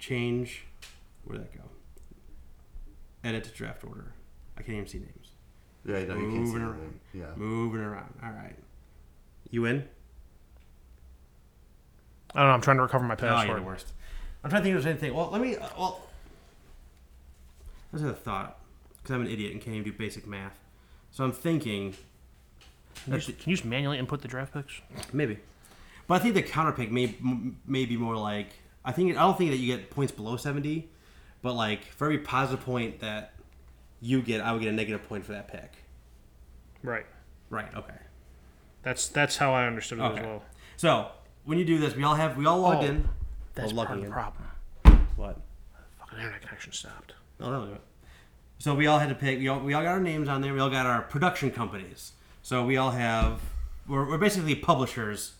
Change. 0.00 0.64
Where'd 1.24 1.42
that 1.42 1.54
go? 1.56 1.62
Edit 3.22 3.44
to 3.44 3.50
draft 3.50 3.84
order. 3.84 4.12
I 4.56 4.62
can't 4.62 4.78
even 4.78 4.88
see 4.88 4.98
names. 4.98 5.28
Yeah, 5.84 5.92
no, 5.92 6.00
you 6.00 6.06
can't 6.06 6.18
see 6.18 6.24
Moving 6.24 6.62
anything. 6.62 6.62
around. 6.64 7.00
Yeah. 7.14 7.26
Moving 7.36 7.80
around. 7.82 8.14
All 8.20 8.30
right. 8.32 8.56
You 9.50 9.64
in? 9.66 9.88
I 12.34 12.40
don't 12.40 12.48
know. 12.48 12.54
I'm 12.54 12.60
trying 12.60 12.78
to 12.78 12.82
recover 12.82 13.04
my 13.04 13.14
Oh, 13.14 13.22
you're 13.24 13.30
password. 13.30 13.58
the 13.58 13.62
worst. 13.66 13.92
I'm 14.42 14.50
trying 14.50 14.62
to 14.62 14.68
think 14.70 14.78
of 14.78 14.86
anything. 14.86 15.14
Well, 15.14 15.30
let 15.30 15.40
me. 15.40 15.56
Uh, 15.56 15.68
well, 15.78 16.00
I 17.92 17.96
just 17.96 18.04
had 18.04 18.12
a 18.12 18.16
thought 18.16 18.58
because 18.96 19.14
I'm 19.14 19.22
an 19.22 19.30
idiot 19.30 19.52
and 19.52 19.60
can't 19.60 19.76
even 19.76 19.90
do 19.90 19.96
basic 19.96 20.26
math. 20.26 20.58
So 21.10 21.24
I'm 21.24 21.32
thinking 21.32 21.94
Can 23.04 23.12
you, 23.14 23.18
just, 23.18 23.38
can 23.38 23.50
you 23.50 23.56
just 23.56 23.64
manually 23.66 23.98
input 23.98 24.22
the 24.22 24.28
draft 24.28 24.54
picks? 24.54 24.80
maybe, 25.12 25.38
but 26.06 26.14
I 26.14 26.18
think 26.20 26.34
the 26.34 26.42
counter 26.42 26.72
pick 26.72 26.90
may 26.90 27.14
may 27.66 27.84
be 27.84 27.96
more 27.96 28.16
like 28.16 28.48
I 28.84 28.92
think 28.92 29.16
I 29.16 29.20
don't 29.22 29.36
think 29.36 29.50
that 29.50 29.58
you 29.58 29.76
get 29.76 29.90
points 29.90 30.12
below 30.12 30.36
70, 30.36 30.88
but 31.42 31.52
like 31.54 31.84
for 31.84 32.06
every 32.06 32.18
positive 32.18 32.64
point 32.64 33.00
that 33.00 33.34
you 34.00 34.20
get, 34.22 34.40
I 34.40 34.52
would 34.52 34.60
get 34.62 34.68
a 34.68 34.76
negative 34.76 35.06
point 35.08 35.24
for 35.24 35.32
that 35.32 35.48
pick. 35.48 35.72
Right. 36.82 37.06
Right. 37.50 37.72
Okay. 37.76 37.94
That's 38.82 39.06
that's 39.08 39.36
how 39.36 39.52
I 39.52 39.66
understood 39.66 39.98
it 39.98 40.02
Okay. 40.02 40.20
as 40.20 40.26
well. 40.26 40.42
So 40.76 41.08
when 41.44 41.58
you 41.58 41.64
do 41.64 41.78
this, 41.78 41.94
we 41.94 42.02
all 42.02 42.14
have 42.16 42.36
we 42.36 42.46
all 42.46 42.58
logged 42.60 42.82
Oh, 42.84 42.88
in. 42.88 43.08
That's 43.54 43.72
Well, 43.72 43.84
part 43.86 43.98
of 43.98 44.02
the 44.02 44.06
in. 44.08 44.12
problem. 44.12 44.44
What? 45.16 45.40
Fucking 46.00 46.18
internet 46.18 46.40
connection 46.40 46.72
stopped. 46.72 47.12
No, 47.42 47.50
no, 47.50 47.64
no. 47.66 47.78
So 48.58 48.74
we 48.74 48.86
all 48.86 49.00
had 49.00 49.08
to 49.08 49.16
pick. 49.16 49.40
We 49.40 49.48
all, 49.48 49.58
we 49.58 49.74
all 49.74 49.82
got 49.82 49.90
our 49.90 50.00
names 50.00 50.28
on 50.28 50.40
there. 50.40 50.54
We 50.54 50.60
all 50.60 50.70
got 50.70 50.86
our 50.86 51.02
production 51.02 51.50
companies. 51.50 52.12
So 52.42 52.64
we 52.64 52.76
all 52.76 52.92
have. 52.92 53.40
We're, 53.88 54.08
we're 54.08 54.18
basically 54.18 54.54
publishers 54.54 55.32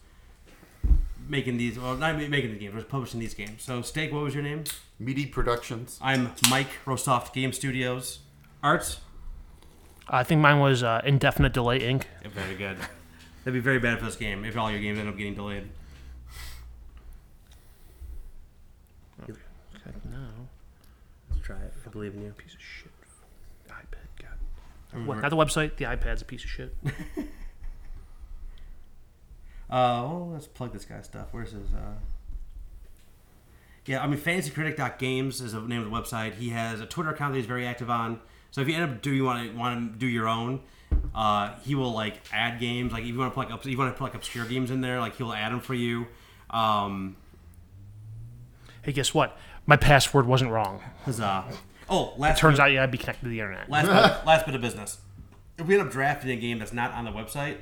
making 1.28 1.58
these. 1.58 1.78
Well, 1.78 1.96
not 1.96 2.16
making 2.16 2.50
the 2.50 2.58
games. 2.58 2.74
We're 2.74 2.82
publishing 2.82 3.20
these 3.20 3.34
games. 3.34 3.62
So 3.62 3.82
Steak, 3.82 4.12
what 4.12 4.24
was 4.24 4.34
your 4.34 4.42
name? 4.42 4.64
Meaty 4.98 5.26
Productions. 5.26 6.00
I'm 6.02 6.32
Mike 6.50 6.70
Rosoft 6.84 7.32
Game 7.32 7.52
Studios. 7.52 8.18
Arts. 8.64 9.00
I 10.08 10.24
think 10.24 10.40
mine 10.40 10.58
was 10.58 10.82
uh, 10.82 11.00
Indefinite 11.04 11.52
Delay 11.52 11.80
Inc. 11.80 12.02
Yeah, 12.22 12.28
very 12.30 12.56
good. 12.56 12.78
That'd 13.44 13.54
be 13.54 13.60
very 13.60 13.78
bad 13.78 14.00
for 14.00 14.06
this 14.06 14.16
game 14.16 14.44
if 14.44 14.56
all 14.56 14.70
your 14.70 14.80
games 14.80 14.98
end 14.98 15.08
up 15.08 15.16
getting 15.16 15.34
delayed. 15.34 15.68
No. 20.10 20.28
Let's 21.30 21.31
try 21.42 21.56
it. 21.56 21.72
I 21.84 21.88
believe 21.88 22.14
in 22.14 22.22
you. 22.22 22.30
Piece 22.36 22.54
of 22.54 22.60
shit. 22.60 22.92
iPad, 23.68 24.22
God. 24.22 25.06
What, 25.06 25.20
not 25.20 25.30
the 25.30 25.36
website. 25.36 25.76
The 25.76 25.84
iPad's 25.84 26.22
a 26.22 26.24
piece 26.24 26.44
of 26.44 26.50
shit. 26.50 26.76
Uh, 29.72 30.04
well, 30.04 30.30
let's 30.30 30.46
plug 30.46 30.70
this 30.74 30.84
guy's 30.84 31.06
stuff. 31.06 31.28
Where's 31.30 31.52
his? 31.52 31.72
Uh... 31.72 31.94
Yeah, 33.86 34.02
I 34.02 34.06
mean, 34.06 34.20
FantasyCritic.games 34.20 35.40
is 35.40 35.52
the 35.52 35.62
name 35.62 35.80
of 35.80 35.90
the 35.90 35.96
website. 35.96 36.34
He 36.34 36.50
has 36.50 36.82
a 36.82 36.86
Twitter 36.86 37.08
account 37.08 37.32
that 37.32 37.38
he's 37.38 37.46
very 37.46 37.66
active 37.66 37.88
on. 37.88 38.20
So 38.50 38.60
if 38.60 38.68
you 38.68 38.74
end 38.74 38.84
up 38.84 39.00
do 39.00 39.10
you 39.10 39.24
want 39.24 39.50
to 39.50 39.56
want 39.56 39.94
to 39.94 39.98
do 39.98 40.06
your 40.06 40.28
own, 40.28 40.60
uh, 41.14 41.54
he 41.64 41.74
will 41.74 41.92
like 41.92 42.20
add 42.34 42.60
games. 42.60 42.92
Like 42.92 43.04
if 43.04 43.08
you 43.08 43.18
want 43.18 43.32
to 43.32 43.34
play 43.34 43.46
like, 43.46 43.64
you 43.64 43.78
want 43.78 43.94
to 43.94 43.98
put 43.98 44.04
like 44.04 44.14
obscure 44.14 44.44
games 44.44 44.70
in 44.70 44.82
there, 44.82 45.00
like 45.00 45.16
he'll 45.16 45.32
add 45.32 45.52
them 45.52 45.60
for 45.60 45.72
you. 45.72 46.06
Um, 46.50 47.16
hey, 48.82 48.92
guess 48.92 49.14
what? 49.14 49.38
My 49.66 49.76
password 49.76 50.26
wasn't 50.26 50.50
wrong. 50.50 50.80
huzzah! 51.04 51.44
Oh, 51.88 52.14
last 52.16 52.38
Turns 52.38 52.58
bit, 52.58 52.62
out, 52.64 52.72
yeah, 52.72 52.82
I'd 52.82 52.90
be 52.90 52.98
connected 52.98 53.24
to 53.24 53.28
the 53.28 53.40
internet. 53.40 53.68
last 53.70 53.86
bit, 53.86 54.26
last 54.26 54.46
bit 54.46 54.54
of 54.54 54.60
business. 54.60 54.98
If 55.58 55.66
we 55.66 55.74
end 55.78 55.86
up 55.86 55.92
drafting 55.92 56.30
a 56.30 56.36
game 56.36 56.58
that's 56.58 56.72
not 56.72 56.92
on 56.92 57.04
the 57.04 57.10
website, 57.10 57.58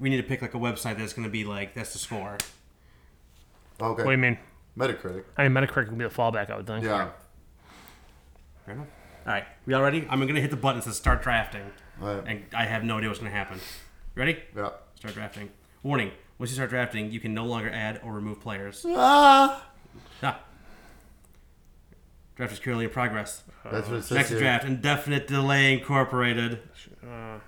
we 0.00 0.08
need 0.10 0.16
to 0.16 0.22
pick 0.22 0.42
like 0.42 0.54
a 0.54 0.58
website 0.58 0.98
that's 0.98 1.12
going 1.12 1.24
to 1.26 1.30
be 1.30 1.44
like 1.44 1.74
that's 1.74 1.92
the 1.92 1.98
score. 1.98 2.38
Okay. 3.80 4.02
What 4.02 4.04
do 4.04 4.10
you 4.10 4.16
mean? 4.16 4.38
Metacritic. 4.78 5.24
I 5.36 5.46
mean, 5.46 5.52
Metacritic 5.52 5.90
would 5.90 5.98
be 5.98 6.04
the 6.04 6.10
fallback, 6.10 6.50
I 6.50 6.56
would 6.56 6.66
think. 6.66 6.84
Yeah. 6.84 7.10
Fair 8.64 8.74
enough. 8.74 8.86
All 9.26 9.32
right, 9.32 9.44
we 9.66 9.74
all 9.74 9.82
ready? 9.82 10.06
I'm 10.10 10.26
gonna 10.26 10.40
hit 10.40 10.50
the 10.50 10.56
button 10.56 10.78
that 10.80 10.84
says 10.84 10.96
start 10.96 11.22
drafting, 11.22 11.70
All 12.00 12.08
right. 12.16 12.24
and 12.26 12.44
I 12.56 12.64
have 12.64 12.82
no 12.82 12.96
idea 12.98 13.08
what's 13.08 13.20
gonna 13.20 13.30
happen. 13.30 13.58
You 13.58 14.20
Ready? 14.20 14.38
Yeah. 14.56 14.70
Start 14.96 15.14
drafting. 15.14 15.50
Warning: 15.84 16.10
Once 16.38 16.50
you 16.50 16.54
start 16.56 16.70
drafting, 16.70 17.12
you 17.12 17.20
can 17.20 17.32
no 17.32 17.44
longer 17.44 17.70
add 17.70 18.00
or 18.02 18.12
remove 18.12 18.40
players. 18.40 18.84
Ah. 18.88 19.64
Ah. 20.24 20.40
Draft 22.42 22.54
is 22.54 22.58
currently 22.58 22.86
in 22.86 22.90
progress. 22.90 23.44
That's 23.70 23.86
what 23.88 23.98
it 23.98 24.02
says 24.02 24.16
Next 24.16 24.28
here. 24.30 24.38
draft: 24.40 24.64
indefinite 24.64 25.28
delay 25.28 25.74
incorporated. 25.74 26.58
Uh, 27.08 27.38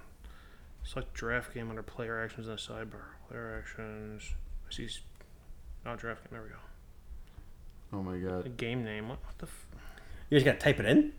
select 0.84 1.12
draft 1.14 1.52
game 1.52 1.68
under 1.68 1.82
player 1.82 2.22
actions 2.22 2.46
in 2.46 2.52
the 2.52 2.58
sidebar. 2.60 3.02
Player 3.28 3.60
actions. 3.60 4.22
I 4.68 4.72
see. 4.72 4.84
s- 4.84 5.00
Oh, 5.84 5.96
draft 5.96 6.22
game. 6.22 6.28
There 6.30 6.42
we 6.42 6.48
go. 6.50 6.54
Oh 7.92 8.02
my 8.04 8.12
The 8.12 8.42
god. 8.48 8.56
game 8.56 8.84
name. 8.84 9.08
What, 9.08 9.18
what 9.24 9.36
the? 9.38 9.46
F- 9.46 9.66
You 10.30 10.36
just 10.38 10.46
gotta 10.46 10.58
type 10.58 10.78
it 10.78 10.86
in. 10.86 11.12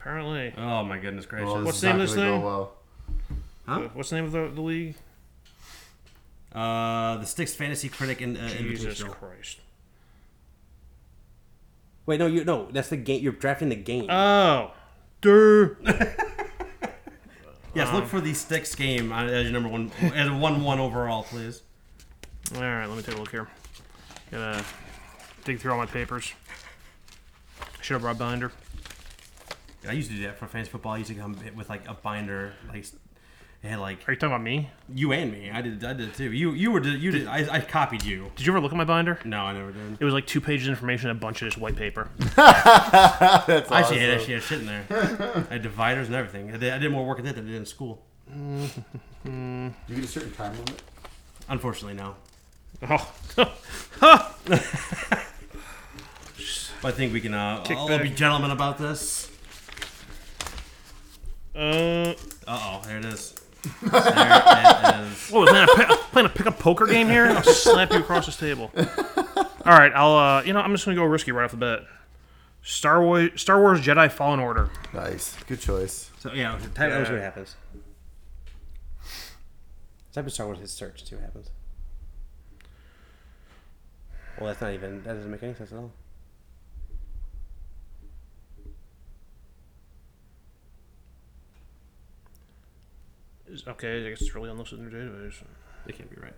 Apparently. 0.00 0.52
Oh 0.58 0.82
my 0.82 0.98
goodness 0.98 1.24
gracious! 1.24 1.46
Well, 1.48 1.62
What's 1.64 1.80
the 1.80 1.86
name 1.92 2.00
of 2.00 2.08
this 2.08 2.16
gonna 2.16 2.32
thing? 2.32 2.42
well. 2.42 2.72
Huh? 3.68 3.72
Uh, 3.82 3.88
What's 3.94 4.10
the 4.10 4.16
name 4.16 4.24
of 4.24 4.32
the, 4.32 4.50
the 4.52 4.60
league? 4.60 4.96
Uh, 6.52 7.18
the 7.18 7.24
Sticks 7.26 7.54
Fantasy 7.54 7.88
Critic 7.88 8.20
and 8.20 8.36
uh, 8.36 8.48
Jesus 8.48 9.00
Invitational. 9.00 9.10
Christ. 9.12 9.60
Wait, 12.06 12.18
no, 12.18 12.26
you 12.26 12.44
no. 12.44 12.68
That's 12.70 12.88
the 12.88 12.96
game. 12.96 13.22
You're 13.22 13.32
drafting 13.32 13.68
the 13.68 13.76
game. 13.76 14.10
Oh. 14.10 14.72
Duh. 15.20 15.68
yes, 17.74 17.92
look 17.92 18.04
uh. 18.04 18.06
for 18.06 18.20
the 18.20 18.34
Sticks 18.34 18.74
game 18.74 19.12
as 19.12 19.44
your 19.44 19.52
number 19.52 19.68
one, 19.68 19.90
as 20.14 20.28
a 20.28 20.34
one-one 20.34 20.80
overall, 20.80 21.22
please. 21.22 21.62
All 22.56 22.60
right, 22.60 22.86
let 22.86 22.96
me 22.96 23.02
take 23.02 23.14
a 23.14 23.18
look 23.18 23.30
here. 23.30 23.48
Gotta 24.30 24.64
dig 25.44 25.60
through 25.60 25.72
all 25.72 25.78
my 25.78 25.86
papers. 25.86 26.32
Should 27.80 27.94
have 27.94 28.02
brought 28.02 28.18
binder. 28.18 28.52
I 29.88 29.92
used 29.92 30.10
to 30.10 30.16
do 30.16 30.22
that 30.24 30.38
for 30.38 30.46
fantasy 30.46 30.70
football. 30.70 30.92
I 30.92 30.98
used 30.98 31.10
to 31.10 31.16
come 31.16 31.36
with 31.56 31.68
like 31.68 31.88
a 31.88 31.94
binder, 31.94 32.54
like 32.68 32.84
it 33.62 33.68
had 33.68 33.78
like 33.78 34.06
Are 34.08 34.12
you 34.12 34.18
talking 34.18 34.32
about 34.34 34.42
me? 34.42 34.70
you 34.92 35.12
and 35.12 35.30
me. 35.32 35.50
I 35.50 35.62
did, 35.62 35.84
I 35.84 35.92
did 35.92 36.08
it 36.10 36.14
too. 36.14 36.32
You, 36.32 36.50
you 36.52 36.70
were, 36.72 36.82
you 36.82 37.10
did. 37.12 37.26
I, 37.28 37.46
I 37.56 37.60
copied 37.60 38.02
you. 38.04 38.30
Did 38.36 38.44
you 38.46 38.52
ever 38.52 38.60
look 38.60 38.72
at 38.72 38.76
my 38.76 38.84
binder? 38.84 39.18
No, 39.24 39.40
I 39.42 39.52
never 39.52 39.70
did. 39.72 39.98
It 40.00 40.04
was 40.04 40.12
like 40.14 40.26
two 40.26 40.40
pages 40.40 40.66
of 40.66 40.72
information, 40.72 41.10
and 41.10 41.18
a 41.18 41.20
bunch 41.20 41.42
of 41.42 41.46
just 41.48 41.58
white 41.58 41.76
paper. 41.76 42.08
That's 42.36 43.70
I 43.70 43.80
actually 43.80 43.98
had 44.00 44.10
awesome. 44.10 44.18
actually 44.20 44.34
had 44.34 44.42
shit 44.42 44.60
in 44.60 44.66
there. 44.66 44.84
I 45.48 45.52
had 45.54 45.62
dividers 45.62 46.08
and 46.08 46.16
everything. 46.16 46.52
I 46.52 46.56
did, 46.56 46.72
I 46.72 46.78
did 46.78 46.90
more 46.90 47.06
work 47.06 47.18
in 47.20 47.24
that 47.26 47.36
than 47.36 47.46
I 47.46 47.50
did 47.50 47.56
in 47.56 47.66
school. 47.66 48.02
Do 48.34 49.30
you 49.30 49.72
get 49.94 50.04
a 50.04 50.08
certain 50.08 50.32
time 50.32 50.52
limit? 50.52 50.82
Unfortunately, 51.48 51.94
no. 51.94 52.16
Oh, 52.90 53.12
But 56.82 56.88
I 56.88 56.96
think 56.96 57.12
we 57.12 57.20
can 57.20 57.32
uh, 57.34 57.62
Kick 57.62 57.76
all 57.76 57.86
back. 57.86 58.02
be 58.02 58.10
gentlemen 58.10 58.50
about 58.50 58.76
this. 58.78 59.30
uh, 61.54 61.58
Uh 61.58 62.14
oh, 62.48 62.82
there 62.84 62.98
it 62.98 63.04
is. 63.04 63.34
There 63.62 64.00
it 64.00 65.06
is. 65.12 65.30
what 65.30 65.40
was 65.42 65.50
that? 65.52 65.68
A 65.68 65.76
pi- 65.76 65.96
playing 66.12 66.26
a 66.26 66.28
pickup 66.30 66.58
poker 66.58 66.86
game 66.86 67.08
here? 67.08 67.26
I'll 67.26 67.42
slap 67.42 67.92
you 67.92 67.98
across 68.00 68.26
this 68.26 68.36
table. 68.36 68.70
All 68.76 69.78
right, 69.78 69.92
I'll. 69.94 70.16
Uh, 70.16 70.42
you 70.42 70.52
know, 70.52 70.60
I'm 70.60 70.72
just 70.72 70.84
gonna 70.84 70.96
go 70.96 71.04
risky 71.04 71.30
right 71.32 71.44
off 71.44 71.52
the 71.52 71.56
bat. 71.56 71.80
Star 72.64 73.02
Wars, 73.02 73.30
Star 73.40 73.60
Wars 73.60 73.80
Jedi 73.80 74.10
Fallen 74.10 74.40
Order. 74.40 74.70
Nice. 74.92 75.36
Good 75.46 75.60
choice. 75.60 76.10
So 76.20 76.32
yeah, 76.32 76.58
type 76.74 76.90
Yeah. 76.90 76.98
yeah. 77.02 77.10
what 77.12 77.20
happens. 77.20 77.56
Type 80.12 80.24
in 80.24 80.30
Star 80.30 80.46
Wars 80.46 80.58
his 80.58 80.70
search, 80.72 81.08
see 81.08 81.14
what 81.16 81.24
happens. 81.24 81.50
Well, 84.38 84.48
that's 84.48 84.60
not 84.60 84.72
even. 84.72 85.02
That 85.04 85.14
doesn't 85.14 85.30
make 85.30 85.42
any 85.42 85.54
sense 85.54 85.72
at 85.72 85.78
all. 85.78 85.92
Is- 93.52 93.64
Okay, 93.68 94.06
I 94.06 94.10
guess 94.10 94.20
it's 94.22 94.34
really 94.34 94.50
unlisted 94.50 94.78
in 94.80 94.90
your 94.90 95.00
database. 95.00 95.34
It 95.86 95.96
can't 95.96 96.10
be 96.10 96.16
right. 96.20 96.34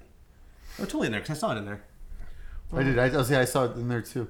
Oh, 0.78 0.84
totally 0.84 1.06
in 1.06 1.12
there 1.12 1.20
because 1.20 1.36
I 1.36 1.40
saw 1.40 1.52
it 1.54 1.58
in 1.58 1.64
there. 1.66 1.82
I 2.72 2.82
did. 2.82 2.98
I, 2.98 3.06
I 3.06 3.16
was- 3.16 3.30
yeah, 3.30 3.40
I 3.40 3.44
saw 3.44 3.64
it 3.66 3.76
in 3.76 3.88
there 3.88 4.02
too. 4.02 4.28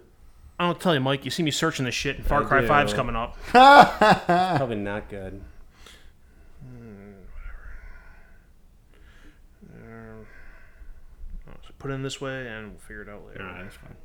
I 0.59 0.66
don't 0.66 0.78
tell 0.80 0.95
you, 0.95 1.01
Mike. 1.01 1.24
You 1.24 1.30
see 1.32 1.43
me 1.43 1.51
searching 1.51 1.85
this 1.85 1.95
shit, 1.97 2.16
and 2.16 2.24
Far 2.24 2.45
I 2.45 2.47
Cry 2.47 2.61
do. 2.61 2.68
5's 2.68 2.93
coming 2.95 3.16
up. 3.16 3.37
Probably 3.47 4.76
not 4.76 5.09
good. 5.09 5.41
Um, 9.66 10.26
so 11.66 11.70
put 11.78 11.91
it 11.91 11.95
in 11.95 12.03
this 12.03 12.20
way, 12.20 12.47
and 12.47 12.70
we'll 12.70 12.78
figure 12.78 13.03
it 13.03 13.09
out 13.09 13.26
later. 13.26 13.43
All 13.43 13.49
right, 13.53 13.62
that's 13.64 13.76
fine. 13.76 13.97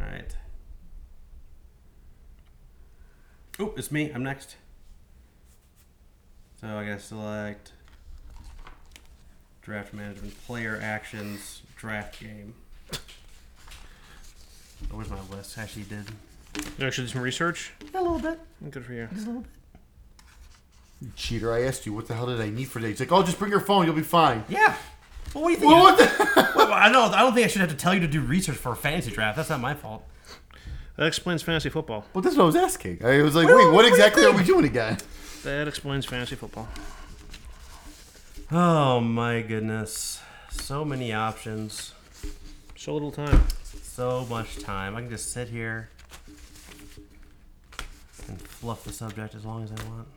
All 0.00 0.06
right. 0.12 0.36
Oh, 3.58 3.72
it's 3.76 3.90
me. 3.90 4.10
I'm 4.12 4.22
next. 4.22 4.56
So 6.60 6.68
I 6.68 6.84
gotta 6.84 7.00
select 7.00 7.72
draft 9.62 9.92
management, 9.92 10.42
player 10.46 10.78
actions, 10.82 11.62
draft 11.76 12.20
game. 12.20 12.54
Oh, 12.92 12.98
where's 14.96 15.10
my 15.10 15.18
list? 15.30 15.58
I 15.58 15.62
actually 15.62 15.84
did. 15.84 16.04
You 16.78 16.86
actually 16.86 17.06
did 17.06 17.12
some 17.12 17.22
research. 17.22 17.72
A 17.94 18.00
little 18.00 18.18
bit. 18.18 18.38
Good 18.70 18.84
for 18.84 18.92
you. 18.92 19.08
Just 19.12 19.26
a 19.26 19.28
little 19.30 19.42
bit. 19.42 19.50
You 21.02 21.10
cheater. 21.16 21.52
I 21.52 21.62
asked 21.62 21.84
you, 21.84 21.92
what 21.92 22.08
the 22.08 22.14
hell 22.14 22.26
did 22.26 22.40
I 22.40 22.48
need 22.48 22.68
for 22.68 22.78
today? 22.78 22.90
He's 22.90 23.00
like, 23.00 23.12
oh, 23.12 23.22
just 23.22 23.38
bring 23.38 23.50
your 23.50 23.60
phone. 23.60 23.84
You'll 23.86 23.94
be 23.94 24.02
fine. 24.02 24.44
Yeah. 24.48 24.76
Well, 25.34 25.44
what 25.44 25.48
do 25.48 25.52
you 25.54 25.58
think? 25.58 25.72
Well, 25.72 25.82
what 25.82 25.98
the? 25.98 26.52
Well, 26.56 26.72
I 26.72 26.88
don't. 26.90 27.12
I 27.12 27.20
don't 27.20 27.34
think 27.34 27.44
I 27.44 27.48
should 27.48 27.60
have 27.60 27.70
to 27.70 27.76
tell 27.76 27.92
you 27.94 28.00
to 28.00 28.08
do 28.08 28.20
research 28.22 28.56
for 28.56 28.72
a 28.72 28.76
fantasy 28.76 29.10
draft. 29.10 29.36
That's 29.36 29.50
not 29.50 29.60
my 29.60 29.74
fault. 29.74 30.02
That 30.96 31.06
explains 31.06 31.42
fantasy 31.42 31.68
football. 31.68 32.06
Well, 32.14 32.22
that's 32.22 32.34
what 32.36 32.44
I 32.44 32.46
was 32.46 32.56
asking. 32.56 33.04
I 33.04 33.20
was 33.20 33.34
like, 33.34 33.46
wait, 33.46 33.70
what 33.70 33.84
exactly 33.84 34.24
are 34.24 34.32
we 34.32 34.42
doing 34.42 34.64
again? 34.64 34.96
That 35.46 35.68
explains 35.68 36.04
fantasy 36.04 36.34
football. 36.34 36.66
Oh 38.50 38.98
my 39.00 39.42
goodness. 39.42 40.20
So 40.50 40.84
many 40.84 41.12
options. 41.12 41.94
So 42.76 42.92
little 42.92 43.12
time. 43.12 43.46
So 43.80 44.26
much 44.28 44.58
time. 44.58 44.96
I 44.96 45.02
can 45.02 45.08
just 45.08 45.30
sit 45.30 45.48
here 45.48 45.88
and 48.26 48.42
fluff 48.42 48.82
the 48.82 48.92
subject 48.92 49.36
as 49.36 49.44
long 49.44 49.62
as 49.62 49.70
I 49.70 49.76
want. 49.88 50.08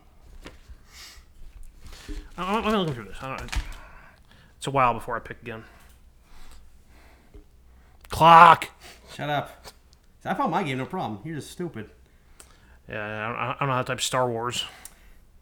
I- 2.36 2.56
I'm 2.56 2.66
I'm 2.66 2.74
looking 2.80 2.96
through 2.96 3.04
this. 3.04 3.18
I 3.22 3.38
don't, 3.38 3.52
it's 4.58 4.66
a 4.66 4.72
while 4.72 4.96
before 4.96 5.16
I 5.16 5.20
pick 5.20 5.44
again. 5.44 5.64
Clock. 8.10 8.70
Shut 9.14 9.30
up. 9.30 9.68
I 10.26 10.34
found 10.34 10.50
my 10.50 10.64
game, 10.64 10.80
no 10.80 10.88
problem. 10.88 11.20
You're 11.24 11.36
just 11.36 11.52
stupid. 11.52 11.92
Yeah, 12.90 13.06
I 13.06 13.28
don't, 13.28 13.38
I 13.38 13.56
don't 13.60 13.70
know 13.70 13.76
how 13.76 13.82
to 13.84 13.88
type 13.90 14.02
Star 14.02 14.28
Wars. 14.28 14.66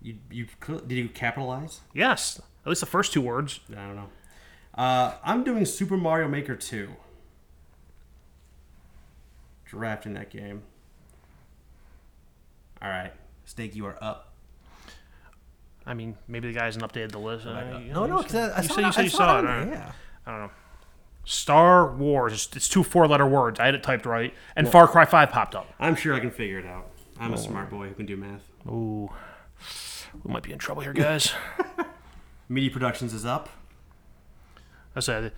You 0.07 0.15
you 0.31 0.47
did 0.87 0.95
you 0.95 1.09
capitalize? 1.09 1.81
Yes, 1.93 2.39
at 2.65 2.69
least 2.69 2.79
the 2.79 2.85
first 2.87 3.11
two 3.11 3.19
words. 3.21 3.59
I 3.71 3.75
don't 3.75 3.95
know. 3.97 4.09
Uh, 4.73 5.15
I'm 5.21 5.43
doing 5.43 5.65
Super 5.65 5.97
Mario 5.97 6.29
Maker 6.29 6.55
2. 6.55 6.87
Drafting 9.65 10.13
that 10.13 10.29
game. 10.29 10.61
All 12.81 12.87
right, 12.89 13.11
Steak, 13.43 13.75
you 13.75 13.85
are 13.85 13.97
up. 14.01 14.31
I 15.85 15.93
mean, 15.93 16.15
maybe 16.27 16.47
the 16.47 16.57
guy 16.57 16.65
hasn't 16.65 16.85
updated 16.85 17.11
the 17.11 17.19
list. 17.19 17.45
Uh, 17.45 17.79
No, 17.79 18.05
no, 18.05 18.17
because 18.19 18.31
said- 18.31 18.51
I, 18.51 18.61
saw 18.61 18.75
said 18.75 18.83
it- 18.85 18.95
you 18.95 19.01
I 19.01 19.03
you 19.03 19.09
saw 19.09 19.17
saw 19.17 19.39
it. 19.39 19.43
it. 19.43 19.47
on 19.47 19.47
all 19.47 19.65
there, 19.65 19.65
right. 19.65 19.73
Yeah. 19.85 19.91
I 20.25 20.31
don't 20.31 20.39
know. 20.43 20.51
Star 21.25 21.91
Wars. 21.91 22.31
It's, 22.33 22.55
it's 22.55 22.69
two 22.69 22.83
four-letter 22.83 23.25
words. 23.27 23.59
I 23.59 23.65
had 23.65 23.75
it 23.75 23.83
typed 23.83 24.05
right, 24.05 24.33
and 24.55 24.69
Far 24.69 24.87
Cry 24.87 25.03
Five 25.03 25.31
popped 25.31 25.55
up. 25.55 25.67
I'm 25.79 25.95
sure 25.95 26.13
I 26.13 26.21
can 26.21 26.31
figure 26.31 26.59
it 26.59 26.65
out. 26.65 26.91
I'm 27.19 27.33
a 27.33 27.37
smart 27.37 27.69
boy 27.69 27.89
who 27.89 27.93
can 27.95 28.05
do 28.05 28.15
math. 28.15 28.41
Ooh. 28.67 29.09
We 30.23 30.31
might 30.33 30.43
be 30.43 30.51
in 30.51 30.59
trouble 30.59 30.81
here, 30.81 30.93
guys. 30.93 31.33
Media 32.49 32.69
Productions 32.71 33.13
is 33.13 33.25
up. 33.25 33.49
I 34.95 34.99
said, 34.99 35.31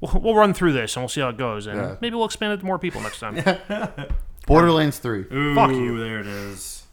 we'll, 0.00 0.20
we'll 0.20 0.34
run 0.34 0.52
through 0.54 0.72
this 0.72 0.94
and 0.96 1.02
we'll 1.02 1.08
see 1.08 1.20
how 1.20 1.28
it 1.30 1.36
goes, 1.38 1.66
and 1.66 1.78
Yeah. 1.78 1.96
maybe 2.00 2.14
we'll 2.16 2.24
expand 2.26 2.52
it 2.52 2.58
to 2.58 2.66
more 2.66 2.78
people 2.78 3.00
next 3.00 3.20
time. 3.20 3.36
Borderlands 4.46 4.98
3. 4.98 5.26
Ooh, 5.32 5.54
Fuck 5.54 5.70
you. 5.70 5.98
There 5.98 6.20
it 6.20 6.26
is. 6.26 6.84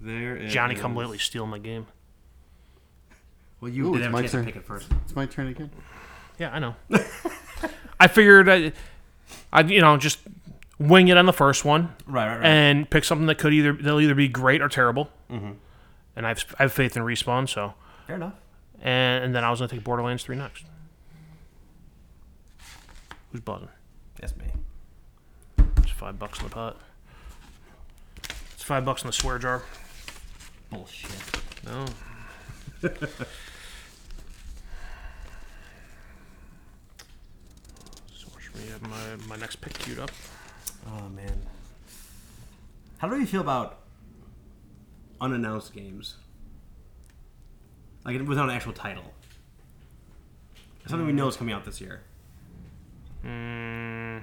There 0.00 0.36
it 0.36 0.48
Johnny 0.48 0.74
is. 0.74 0.80
come 0.80 0.94
lately 0.94 1.18
stealing 1.18 1.50
my 1.50 1.58
game. 1.58 1.86
Well, 3.60 3.70
you 3.70 3.88
Ooh, 3.88 3.92
did 3.92 3.96
it's 3.98 4.04
have 4.04 4.12
my 4.12 4.18
a 4.20 4.22
chance 4.22 4.30
to 4.32 4.36
turn. 4.38 4.44
pick 4.46 4.56
it 4.56 4.64
first. 4.64 4.88
It's 5.04 5.16
my 5.16 5.26
turn 5.26 5.48
again. 5.48 5.70
Yeah, 6.38 6.50
I 6.52 6.58
know. 6.58 6.74
I 8.00 8.06
figured 8.08 8.48
I, 8.48 8.72
I'd 9.52 9.70
you 9.70 9.80
know 9.80 9.96
just 9.96 10.18
wing 10.78 11.08
it 11.08 11.16
on 11.16 11.26
the 11.26 11.32
first 11.32 11.64
one 11.64 11.94
Right, 12.06 12.26
right, 12.28 12.36
right. 12.38 12.46
and 12.46 12.88
pick 12.90 13.04
something 13.04 13.26
that 13.26 13.38
could 13.38 13.52
either 13.54 13.72
they'll 13.72 14.00
either 14.00 14.14
be 14.14 14.28
great 14.28 14.60
or 14.62 14.68
terrible. 14.68 15.10
Mm-hmm. 15.30 15.52
And 16.16 16.26
I've 16.26 16.44
I 16.58 16.64
have 16.64 16.72
faith 16.72 16.96
in 16.96 17.02
respawn, 17.02 17.48
so 17.48 17.74
Fair 18.06 18.16
enough. 18.16 18.34
and, 18.82 19.24
and 19.24 19.34
then 19.34 19.44
I 19.44 19.50
was 19.50 19.60
gonna 19.60 19.68
take 19.70 19.84
Borderlands 19.84 20.22
three 20.24 20.36
next. 20.36 20.64
Who's 23.32 23.40
buzzing? 23.40 23.68
That's 24.20 24.36
me. 24.36 24.46
It's 25.78 25.90
five 25.90 26.18
bucks 26.18 26.38
in 26.38 26.44
the 26.44 26.50
pot. 26.50 26.80
It's 28.54 28.62
five 28.62 28.84
bucks 28.84 29.02
in 29.02 29.06
the 29.08 29.12
swear 29.12 29.38
jar. 29.38 29.62
Bullshit. 30.70 31.10
No. 31.64 31.86
so 32.82 32.88
me. 38.54 38.66
Have 38.70 38.82
my, 38.82 39.26
my 39.28 39.36
next 39.36 39.56
pick 39.60 39.74
queued 39.78 39.98
up. 39.98 40.10
Oh 40.86 41.08
man. 41.08 41.40
How 42.98 43.08
do 43.08 43.18
you 43.18 43.26
feel 43.26 43.40
about 43.40 43.78
unannounced 45.20 45.72
games? 45.74 46.16
Like 48.04 48.20
without 48.26 48.48
an 48.48 48.54
actual 48.54 48.72
title. 48.72 49.12
Something 50.86 51.06
we 51.06 51.12
know 51.12 51.26
is 51.26 51.36
coming 51.36 51.52
out 51.52 51.64
this 51.64 51.80
year. 51.80 52.02
Mm. 53.24 54.22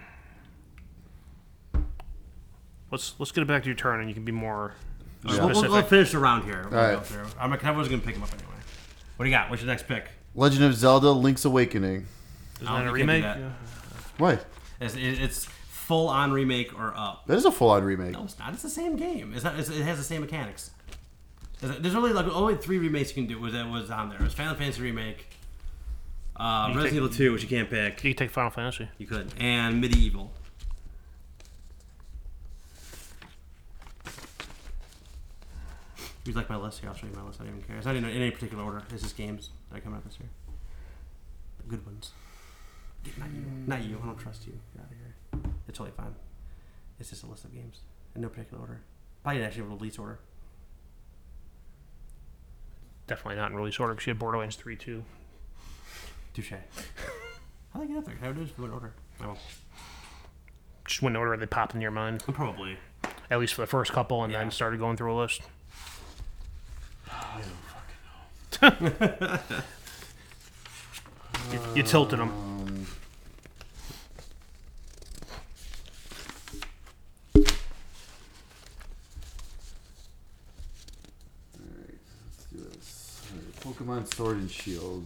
Let's 2.91 3.15
let's 3.19 3.31
get 3.31 3.41
it 3.41 3.47
back 3.47 3.63
to 3.63 3.67
your 3.69 3.75
turn, 3.75 3.99
and 3.99 4.07
you 4.09 4.13
can 4.15 4.23
be 4.23 4.31
more 4.31 4.75
We'll, 5.23 5.33
specific. 5.35 5.61
we'll, 5.63 5.71
we'll 5.71 5.81
finish 5.83 6.11
the 6.11 6.19
round 6.19 6.43
here. 6.45 6.67
We'll 6.69 6.79
All 6.79 6.87
go 6.91 6.95
right. 6.97 7.05
through. 7.05 7.25
I'm, 7.39 7.51
I 7.53 7.71
was 7.71 7.87
going 7.89 7.99
to 7.99 8.05
pick 8.05 8.15
them 8.15 8.23
up 8.23 8.31
anyway. 8.33 8.49
What 9.17 9.25
do 9.25 9.29
you 9.29 9.35
got? 9.35 9.49
What's 9.49 9.61
your 9.61 9.67
next 9.71 9.87
pick? 9.87 10.07
Legend 10.35 10.63
of 10.65 10.75
Zelda 10.75 11.11
Link's 11.11 11.43
Awakening. 11.45 12.05
Isn't 12.61 12.65
that 12.65 12.71
a 12.73 12.77
you 12.77 12.83
can't 12.83 12.85
do 12.85 12.91
remake? 12.93 13.23
that. 13.23 13.39
Yeah. 13.39 13.49
What? 14.17 14.45
It's, 14.81 14.95
it- 14.95 15.21
it's 15.21 15.47
full 15.83 16.07
on 16.07 16.31
remake 16.31 16.77
or 16.77 16.93
up. 16.95 17.27
That 17.27 17.37
is 17.37 17.45
a 17.45 17.51
full 17.51 17.69
on 17.69 17.83
remake. 17.83 18.13
No, 18.13 18.23
it's 18.23 18.39
not. 18.39 18.53
It's 18.53 18.63
the 18.63 18.69
same 18.69 18.95
game. 18.95 19.33
It's 19.35 19.43
not. 19.43 19.59
It's, 19.59 19.69
it 19.69 19.83
has 19.83 19.97
the 19.97 20.03
same 20.03 20.21
mechanics. 20.21 20.71
There's 21.59 21.79
there's 21.79 21.95
only 21.95 22.13
like 22.13 22.25
only 22.27 22.55
three 22.55 22.77
remakes 22.77 23.09
you 23.09 23.15
can 23.15 23.27
do. 23.27 23.39
Was 23.39 23.53
that 23.53 23.69
was 23.69 23.91
on 23.91 24.09
there? 24.09 24.19
It 24.19 24.23
was 24.23 24.33
Final 24.33 24.55
Fantasy 24.55 24.81
remake, 24.81 25.27
uh, 26.35 26.65
Resident 26.69 26.85
take- 26.89 26.93
Evil 26.97 27.09
2, 27.09 27.33
which 27.33 27.43
you 27.43 27.49
can't 27.49 27.69
pick. 27.69 28.03
You 28.03 28.13
can 28.13 28.25
take 28.25 28.31
Final 28.31 28.51
Fantasy. 28.51 28.89
You 28.97 29.07
could, 29.07 29.33
and 29.39 29.83
MediEvil. 29.83 30.29
You'd 36.25 36.35
you 36.35 36.39
like 36.39 36.49
my 36.49 36.55
list 36.55 36.79
here? 36.79 36.89
I'll 36.89 36.95
show 36.95 37.05
you 37.05 37.13
my 37.13 37.23
list. 37.23 37.41
I 37.41 37.43
don't 37.43 37.55
even 37.57 37.67
care. 37.67 37.75
It's 37.75 37.85
not 37.85 37.97
in, 37.97 38.05
in 38.05 38.09
any 38.21 38.31
particular 38.31 38.63
order. 38.63 38.81
It's 38.93 39.03
just 39.03 39.17
games 39.17 39.49
that 39.69 39.77
are 39.79 39.81
coming 39.81 39.97
out 39.97 40.05
this 40.05 40.17
year. 40.19 40.29
The 41.57 41.69
good 41.69 41.85
ones. 41.85 42.11
Not 43.17 43.27
you. 43.29 43.43
Not 43.67 43.83
you. 43.83 43.99
I 44.01 44.05
don't 44.05 44.17
trust 44.17 44.47
you. 44.47 44.53
Get 44.73 44.83
out 44.85 44.91
of 44.91 44.97
here. 44.97 45.02
It's 45.67 45.77
totally 45.77 45.95
fine. 45.95 46.15
It's 46.99 47.09
just 47.09 47.23
a 47.23 47.27
list 47.27 47.45
of 47.45 47.53
games 47.53 47.79
in 48.15 48.21
no 48.21 48.29
particular 48.29 48.61
order. 48.61 48.81
Probably 49.23 49.43
actually 49.43 49.63
a 49.63 49.67
release 49.67 49.97
order. 49.97 50.19
Definitely 53.07 53.35
not 53.37 53.51
in 53.51 53.57
release 53.57 53.79
order 53.79 53.93
because 53.93 54.07
you 54.07 54.11
had 54.11 54.19
Borderlands 54.19 54.55
3 54.55 54.75
too. 54.75 55.03
Touche. 56.33 56.51
How 57.73 57.79
do 57.79 57.83
I 57.83 57.87
get 57.87 57.97
up 57.97 58.05
there? 58.05 58.15
Can 58.15 58.27
I 58.27 58.31
do 58.31 58.43
this 58.45 58.53
in 58.57 58.63
order? 58.71 58.93
Oh, 59.21 59.23
I 59.23 59.27
will. 59.27 59.37
Just 60.85 61.01
went 61.01 61.15
in 61.15 61.19
order 61.21 61.35
they 61.37 61.45
popped 61.45 61.73
in 61.75 61.81
your 61.81 61.91
mind, 61.91 62.23
oh, 62.27 62.31
Probably. 62.31 62.77
at 63.31 63.39
least 63.39 63.53
for 63.53 63.61
the 63.61 63.67
first 63.67 63.91
couple, 63.91 64.23
and 64.23 64.31
Yeah. 64.33 64.39
then 64.39 64.51
started 64.51 64.79
going 64.79 64.97
through 64.97 65.13
a 65.13 65.17
list. 65.19 65.41
Oh, 67.11 67.41
you, 71.51 71.59
you 71.75 71.83
tilted 71.83 72.19
them. 72.19 72.29
Uh, 72.29 72.33
Um, 72.33 72.87
Alright, 81.59 81.99
let's 82.25 82.45
do 82.51 82.57
this. 82.57 83.21
Alright, 83.31 83.52
Pokemon 83.63 84.13
Sword 84.13 84.37
and 84.37 84.51
Shield. 84.51 85.05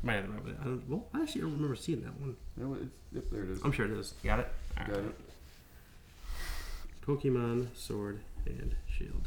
Might 0.00 0.12
have 0.12 0.28
remember 0.28 0.50
that. 0.52 0.60
I 0.60 0.64
don't, 0.64 0.88
well, 0.88 1.06
I 1.12 1.22
actually 1.22 1.40
don't 1.40 1.54
remember 1.54 1.74
seeing 1.74 2.02
that 2.02 2.18
one. 2.20 2.36
No, 2.56 2.74
it's, 2.74 2.84
yep, 3.12 3.24
there 3.32 3.42
it 3.42 3.50
is. 3.50 3.60
I'm 3.64 3.72
sure 3.72 3.84
it 3.84 3.90
is. 3.90 4.14
Got 4.22 4.38
it? 4.38 4.48
All 4.78 4.86
Got 4.86 4.98
it. 5.00 5.20
Pokemon 7.04 7.66
Sword 7.74 8.20
and 8.46 8.76
Shield. 8.86 9.26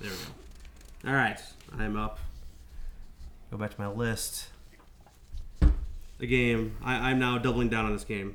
There 0.00 0.10
we 0.10 0.16
go. 0.16 1.10
All 1.10 1.14
right, 1.14 1.38
I'm 1.78 1.96
up. 1.96 2.18
Go 3.50 3.58
back 3.58 3.74
to 3.74 3.80
my 3.80 3.88
list. 3.88 4.46
The 6.18 6.26
game. 6.26 6.76
I, 6.82 7.10
I'm 7.10 7.18
now 7.18 7.36
doubling 7.36 7.68
down 7.68 7.84
on 7.84 7.92
this 7.92 8.04
game 8.04 8.34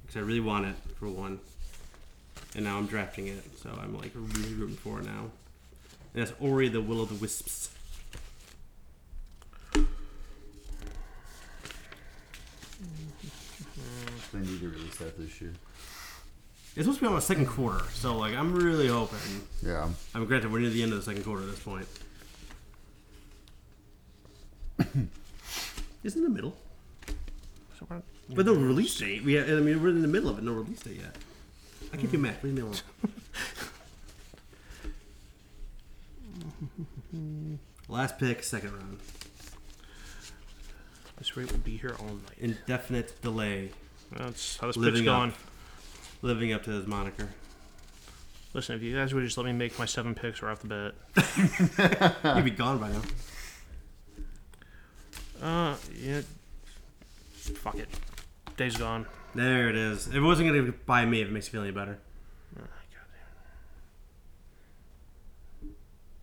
because 0.00 0.16
I 0.16 0.20
really 0.20 0.40
want 0.40 0.66
it 0.66 0.74
for 0.98 1.08
one, 1.08 1.38
and 2.54 2.64
now 2.64 2.78
I'm 2.78 2.86
drafting 2.86 3.26
it, 3.26 3.42
so 3.58 3.70
I'm 3.82 3.94
like 3.94 4.12
really 4.14 4.54
rooting 4.54 4.76
for 4.76 5.00
it 5.00 5.04
now. 5.04 5.30
And 6.14 6.22
that's 6.22 6.32
Ori 6.40 6.68
the 6.68 6.80
Will 6.80 7.02
of 7.02 7.10
the 7.10 7.16
Wisps. 7.16 7.70
They 14.32 14.38
need 14.38 14.60
to 14.60 14.68
release 14.68 14.96
that 14.96 15.18
this 15.18 15.40
year. 15.40 15.52
It's 16.76 16.84
supposed 16.84 16.98
to 17.00 17.04
be 17.04 17.08
on 17.08 17.14
the 17.16 17.20
second 17.20 17.46
quarter, 17.46 17.84
so 17.92 18.16
like 18.16 18.34
I'm 18.34 18.54
really 18.54 18.86
hoping. 18.88 19.18
Yeah. 19.64 19.88
I'm 20.14 20.24
granted 20.26 20.52
we're 20.52 20.60
near 20.60 20.70
the 20.70 20.82
end 20.82 20.92
of 20.92 20.98
the 20.98 21.04
second 21.04 21.24
quarter 21.24 21.42
at 21.42 21.50
this 21.50 21.60
point. 21.60 21.86
It's 26.02 26.16
in 26.16 26.22
the 26.22 26.30
middle, 26.30 26.56
So 27.78 27.86
we're- 27.90 28.00
but 28.30 28.46
no 28.46 28.54
release 28.54 28.96
date. 28.98 29.22
We, 29.22 29.34
have, 29.34 29.50
I 29.50 29.60
mean, 29.60 29.82
we're 29.82 29.90
in 29.90 30.00
the 30.00 30.08
middle 30.08 30.30
of 30.30 30.38
it. 30.38 30.44
No 30.44 30.52
release 30.52 30.80
date 30.80 30.96
yet. 30.96 31.14
I 31.92 31.98
keep 31.98 32.10
you 32.14 32.18
mad. 32.18 32.36
Leave 32.42 32.54
me 32.54 32.62
alone. 32.62 32.76
Last 37.88 38.18
pick, 38.18 38.42
second 38.42 38.72
round. 38.72 38.98
This 41.18 41.36
rate 41.36 41.50
will 41.52 41.58
be 41.58 41.76
here 41.76 41.94
all 41.98 42.06
night. 42.06 42.38
Indefinite 42.38 43.20
delay. 43.20 43.70
That's 44.12 44.56
how 44.56 44.68
this 44.68 44.76
Living 44.78 45.00
pick's 45.04 45.08
up. 45.10 45.34
Going. 46.22 46.34
Living 46.34 46.52
up 46.52 46.62
to 46.64 46.70
his 46.70 46.86
moniker. 46.86 47.28
Listen, 48.52 48.74
if 48.76 48.82
you 48.82 48.96
guys 48.96 49.14
would 49.14 49.22
just 49.24 49.36
let 49.36 49.46
me 49.46 49.52
make 49.52 49.78
my 49.78 49.86
seven 49.86 50.14
picks 50.14 50.42
right 50.42 50.52
off 50.52 50.62
the 50.62 50.92
bat. 51.14 52.16
You'd 52.36 52.44
be 52.44 52.50
gone 52.50 52.78
by 52.78 52.90
now. 52.90 53.02
Uh, 55.42 55.76
yeah. 55.96 56.20
Fuck 57.34 57.76
it. 57.76 57.88
Days 58.56 58.76
Gone. 58.76 59.06
There 59.34 59.70
it 59.70 59.76
is. 59.76 60.08
If 60.08 60.14
It 60.14 60.20
wasn't 60.20 60.48
gonna 60.48 60.62
be 60.64 60.70
by 60.70 61.06
me 61.06 61.22
if 61.22 61.28
it 61.28 61.30
makes 61.30 61.46
you 61.46 61.52
feel 61.52 61.62
any 61.62 61.70
better. 61.70 61.98
Oh, 62.58 62.64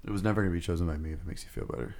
It 0.05 0.11
was 0.11 0.23
never 0.23 0.41
going 0.41 0.53
to 0.53 0.57
be 0.57 0.61
chosen 0.61 0.87
by 0.87 0.95
me 0.95 1.11
if 1.11 1.19
it 1.19 1.27
makes 1.27 1.43
you 1.43 1.49
feel 1.49 1.65
better. 1.65 1.93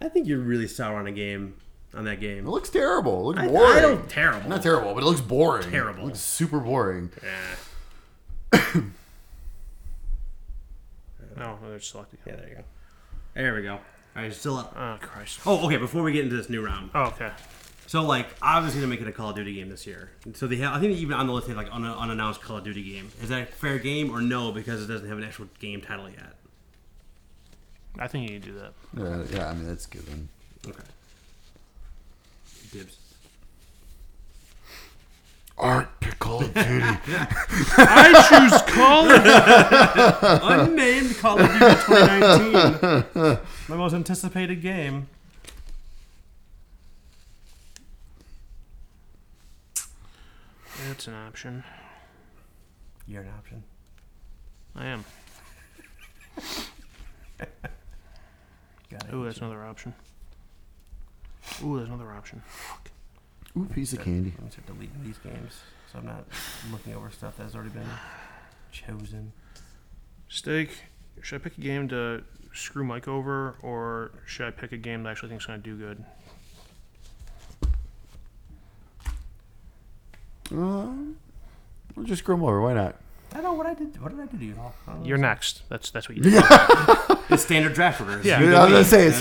I 0.00 0.08
think 0.08 0.26
you're 0.26 0.38
really 0.38 0.66
sour 0.66 0.96
on 0.98 1.06
a 1.06 1.12
game, 1.12 1.56
on 1.94 2.04
that 2.04 2.20
game. 2.20 2.46
It 2.46 2.50
looks 2.50 2.68
terrible. 2.70 3.20
It 3.20 3.24
looks 3.24 3.38
I, 3.40 3.48
boring. 3.48 3.76
I 3.78 3.80
don't 3.80 4.08
terrible. 4.10 4.48
Not 4.48 4.62
terrible, 4.62 4.94
but 4.94 5.02
it 5.02 5.06
looks 5.06 5.20
boring. 5.20 5.70
Terrible. 5.70 6.02
It 6.02 6.06
looks 6.06 6.20
super 6.20 6.60
boring. 6.60 7.10
Yeah. 7.22 8.82
No, 11.36 11.58
oh, 11.64 11.68
they're 11.70 11.80
selected. 11.80 12.18
Yeah, 12.26 12.36
there 12.36 12.48
you 12.48 12.54
go. 12.56 12.64
There 13.34 13.54
we 13.54 13.62
go. 13.62 13.72
All 13.74 14.22
right, 14.22 14.32
still 14.34 14.56
up. 14.56 14.74
Oh, 14.76 14.96
Christ. 15.00 15.40
Oh, 15.46 15.66
okay. 15.66 15.76
Before 15.76 16.02
we 16.02 16.12
get 16.12 16.24
into 16.24 16.36
this 16.36 16.48
new 16.48 16.64
round, 16.64 16.90
Oh, 16.94 17.04
okay. 17.04 17.30
so 17.86 18.02
like, 18.02 18.26
obviously, 18.42 18.80
gonna 18.80 18.90
make 18.90 19.00
it 19.00 19.06
a 19.08 19.12
Call 19.12 19.30
of 19.30 19.36
Duty 19.36 19.54
game 19.54 19.68
this 19.68 19.86
year. 19.86 20.10
So 20.34 20.46
they 20.46 20.56
have, 20.56 20.74
I 20.74 20.80
think 20.80 20.96
even 20.98 21.14
on 21.14 21.26
the 21.26 21.32
list 21.32 21.46
they 21.46 21.54
have 21.54 21.62
like 21.62 21.72
un- 21.72 21.84
unannounced 21.84 22.40
Call 22.42 22.56
of 22.56 22.64
Duty 22.64 22.82
game. 22.82 23.10
Is 23.22 23.28
that 23.28 23.42
a 23.42 23.46
fair 23.46 23.78
game 23.78 24.10
or 24.10 24.20
no? 24.20 24.50
Because 24.50 24.82
it 24.82 24.86
doesn't 24.88 25.08
have 25.08 25.18
an 25.18 25.24
actual 25.24 25.46
game 25.60 25.80
title 25.80 26.08
yet. 26.10 26.34
I 27.98 28.08
think 28.08 28.30
you 28.30 28.40
can 28.40 28.48
do 28.50 28.58
that. 28.58 28.72
Yeah, 28.96 29.38
yeah 29.38 29.50
I 29.50 29.54
mean, 29.54 29.66
that's 29.66 29.86
given. 29.86 30.28
Okay. 30.66 30.82
Dibs. 32.70 32.96
Art 35.56 35.88
pick 36.00 36.18
Call 36.18 36.42
of 36.44 36.54
Duty. 36.54 36.64
I 37.78 38.12
choose 38.28 38.62
Call 38.74 39.10
of 39.10 39.24
Duty. 39.24 40.70
Unnamed 40.70 41.16
Call 41.18 41.40
of 41.40 41.46
Duty 41.50 41.58
2019. 41.58 43.38
My 43.68 43.76
most 43.76 43.92
anticipated 43.94 44.62
game. 44.62 45.08
That's 50.86 51.08
an 51.08 51.14
option. 51.14 51.64
You're 53.08 53.22
an 53.22 53.30
option. 53.36 53.64
I 54.76 54.86
am. 54.86 55.04
Got 58.90 59.04
it. 59.08 59.12
Ooh, 59.12 59.24
that's 59.24 59.38
another 59.38 59.64
option. 59.64 59.92
Ooh, 61.64 61.76
there's 61.76 61.88
another 61.88 62.10
option. 62.12 62.42
Fuck. 62.46 62.90
Ooh, 63.56 63.64
piece 63.66 63.92
of 63.92 64.00
candy. 64.02 64.32
I'm 64.38 64.46
just 64.50 64.64
deleting 64.66 64.90
these 65.04 65.18
games, 65.18 65.60
so 65.92 65.98
I'm 65.98 66.06
not 66.06 66.24
looking 66.70 66.94
over 66.94 67.10
stuff 67.10 67.36
that's 67.38 67.54
already 67.54 67.70
been 67.70 67.88
chosen. 68.70 69.32
Steak, 70.28 70.70
should 71.22 71.40
I 71.40 71.44
pick 71.44 71.58
a 71.58 71.60
game 71.60 71.88
to 71.88 72.22
screw 72.52 72.84
Mike 72.84 73.08
over, 73.08 73.56
or 73.62 74.10
should 74.26 74.46
I 74.46 74.50
pick 74.50 74.72
a 74.72 74.76
game 74.76 75.02
that 75.02 75.08
I 75.08 75.12
actually 75.12 75.30
think 75.30 75.40
is 75.40 75.46
going 75.46 75.62
to 75.62 75.64
do 75.70 75.76
good? 75.76 76.04
Uh, 80.50 80.88
we'll 81.94 82.06
just 82.06 82.20
screw 82.22 82.34
'em 82.34 82.42
over. 82.42 82.60
Why 82.60 82.72
not? 82.74 82.96
I 83.32 83.36
don't 83.36 83.44
know 83.44 83.52
what 83.54 83.66
I 83.66 83.74
did. 83.74 84.00
What 84.00 84.10
did 84.16 84.20
I 84.20 84.26
do 84.26 84.38
to 84.38 84.44
you? 84.44 84.52
I 84.86 84.90
don't 84.92 85.00
know. 85.02 85.06
You're 85.06 85.18
next. 85.18 85.62
That's 85.68 85.90
that's 85.90 86.08
what 86.08 86.16
you 86.16 86.22
did. 86.30 86.42
It's 87.28 87.42
standard 87.42 87.74
draft 87.74 88.00
orders. 88.00 88.24
Yeah. 88.24 88.40
You 88.40 88.50
Yeah, 88.52 88.62
I 88.62 88.64
was 88.64 88.72
gonna 88.72 88.84
say 88.84 89.06
it's 89.08 89.20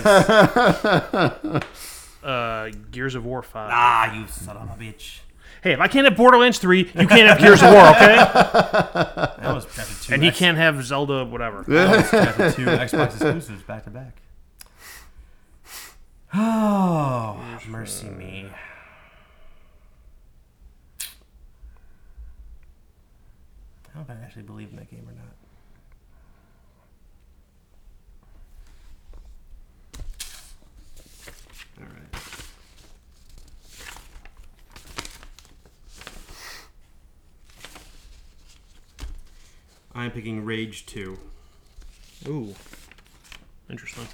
Uh, 2.27 2.69
Gears 2.91 3.15
of 3.15 3.23
War 3.25 3.41
5. 3.41 3.69
Ah, 3.73 4.13
you 4.13 4.27
son 4.27 4.57
of 4.57 4.69
a 4.69 4.73
bitch. 4.83 5.19
Hey, 5.63 5.71
if 5.71 5.79
I 5.79 5.87
can't 5.87 6.05
have 6.05 6.17
Borderlands 6.17 6.59
3, 6.59 6.79
you 6.79 7.07
can't 7.07 7.27
have 7.27 7.39
Gears 7.39 7.63
of 7.63 7.71
War, 7.73 7.87
okay? 7.89 8.15
That 9.47 9.53
was 9.55 9.65
chapter 9.73 9.93
two. 10.03 10.13
And 10.13 10.21
he 10.21 10.27
X- 10.29 10.37
can't 10.37 10.57
have 10.57 10.83
Zelda, 10.83 11.23
whatever. 11.23 11.63
that 11.63 11.95
was 11.97 12.09
chapter 12.11 12.51
two 12.51 12.65
Xbox 12.65 13.11
exclusives 13.11 13.63
back 13.63 13.85
to 13.85 13.89
back. 13.89 14.17
Oh, 16.33 17.39
mercy 17.69 18.09
me. 18.09 18.49
I 23.85 23.97
don't 23.97 24.07
know 24.07 24.13
if 24.13 24.19
I 24.21 24.23
actually 24.25 24.43
believe 24.43 24.69
in 24.71 24.75
that 24.75 24.91
game 24.91 25.07
or 25.07 25.13
not. 25.13 25.33
All 31.79 31.85
right. 31.85 32.16
I'm 39.97 40.11
picking 40.11 40.45
Rage 40.45 40.85
2. 40.85 41.17
Ooh. 42.27 42.53
Interesting. 43.67 44.07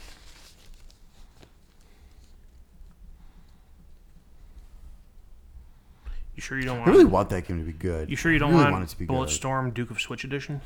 You 6.36 6.42
sure 6.42 6.58
you 6.58 6.64
don't 6.64 6.78
want? 6.78 6.88
I 6.88 6.92
want? 6.92 6.98
really 6.98 7.12
want 7.12 7.30
that 7.32 7.48
game 7.48 7.60
to 7.60 7.66
be 7.66 7.74
good. 7.74 8.10
you 8.10 8.16
sure 8.16 8.32
you 8.32 8.40
don't 8.40 8.52
really 8.52 8.64
want, 8.64 8.74
want 8.74 8.86
it 8.86 8.90
to 8.92 8.98
be 8.98 9.06
good. 9.06 9.14
Bulletstorm 9.14 9.74
Duke 9.74 9.92
of 9.92 10.00
Switch 10.00 10.24
edition? 10.24 10.62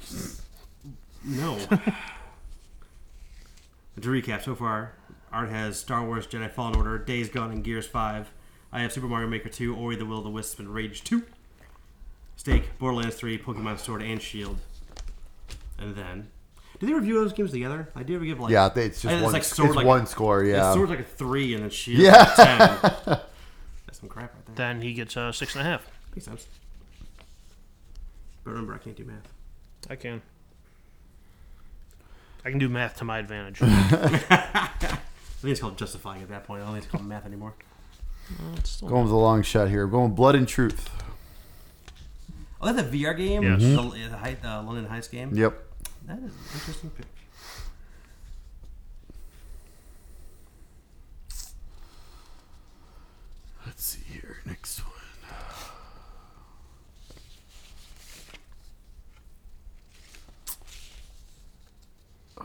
No. 1.25 1.57
to 1.67 1.81
recap, 4.01 4.43
so 4.43 4.53
far, 4.53 4.93
Art 5.33 5.49
has 5.49 5.79
Star 5.79 6.05
Wars 6.05 6.27
Jedi 6.27 6.51
Fallen 6.51 6.75
Order, 6.75 6.99
Days 6.99 7.27
Gone, 7.29 7.51
and 7.51 7.63
Gears 7.63 7.87
5. 7.87 8.29
I 8.71 8.81
have 8.81 8.93
Super 8.93 9.07
Mario 9.07 9.27
Maker 9.27 9.49
2, 9.49 9.75
Ori 9.75 9.95
the 9.95 10.05
Will 10.05 10.19
of 10.19 10.23
the 10.23 10.29
Wisp, 10.29 10.59
and 10.59 10.71
Rage 10.73 11.03
2. 11.03 11.23
Steak, 12.35 12.77
Borderlands 12.77 13.15
3, 13.15 13.39
Pokemon 13.39 13.79
Sword 13.79 14.03
and 14.03 14.21
Shield. 14.21 14.59
And 15.79 15.95
then. 15.95 16.29
Did 16.79 16.89
they 16.89 16.93
review 16.93 17.15
those 17.15 17.33
games 17.33 17.51
together? 17.51 17.89
I 17.95 18.03
did 18.03 18.15
ever 18.15 18.25
give 18.25 18.39
like. 18.39 18.51
Yeah, 18.51 18.69
they- 18.69 18.85
it's 18.85 19.01
just 19.01 19.13
it's 19.13 19.23
one. 19.23 19.33
like 19.33 19.41
it's 19.41 19.55
sword 19.55 19.75
like 19.75 19.85
one 19.85 20.05
score. 20.05 20.43
Yeah. 20.43 20.73
Sword's 20.73 20.89
like 20.91 20.99
a 20.99 21.03
3 21.03 21.53
and 21.55 21.63
then 21.63 21.69
Shield 21.71 21.99
Yeah. 22.01 22.11
like 22.17 22.37
a 22.37 22.99
10. 23.05 23.19
That's 23.87 23.99
some 23.99 24.09
crap 24.09 24.33
right 24.35 24.45
there. 24.47 24.55
Then 24.55 24.81
he 24.81 24.93
gets 24.93 25.15
a 25.15 25.33
six 25.33 25.55
and 25.55 25.65
a 25.65 25.69
half. 25.69 25.89
Makes 26.15 26.25
sense. 26.25 26.47
But 28.43 28.51
remember, 28.51 28.73
I 28.75 28.77
can't 28.77 28.95
do 28.95 29.05
math. 29.05 29.27
I 29.89 29.95
can. 29.95 30.21
I 32.45 32.49
can 32.49 32.59
do 32.59 32.69
math 32.69 32.97
to 32.97 33.03
my 33.05 33.17
advantage. 33.19 33.59
I 33.61 34.69
think 35.41 35.51
it's 35.51 35.59
called 35.59 35.77
justifying 35.77 36.21
at 36.21 36.29
that 36.29 36.45
point. 36.45 36.61
I 36.61 36.65
don't 36.65 36.73
think 36.75 36.85
it's 36.85 36.91
called 36.91 37.05
math 37.05 37.25
anymore. 37.25 37.53
It's 38.57 38.69
still- 38.71 38.87
Going 38.89 39.03
with 39.03 39.11
a 39.11 39.15
long 39.17 39.41
shot 39.41 39.67
here. 39.69 39.85
Going 39.87 40.11
Blood 40.11 40.35
and 40.35 40.47
Truth. 40.47 40.89
Oh, 42.61 42.71
that's 42.71 42.87
a 42.87 42.91
VR 42.91 43.15
game? 43.17 43.43
Yes. 43.43 43.61
The, 43.61 44.07
the 44.09 44.17
Hei- 44.17 44.37
uh, 44.43 44.63
London 44.63 44.87
Heist 44.87 45.11
game? 45.11 45.31
Yep. 45.33 45.63
That 46.07 46.19
is 46.19 46.31
an 46.31 46.39
interesting 46.53 46.89
pick. 46.91 47.05
Let's 53.65 53.83
see 53.83 53.99
here. 54.09 54.37
Next 54.45 54.79
one. 54.79 54.93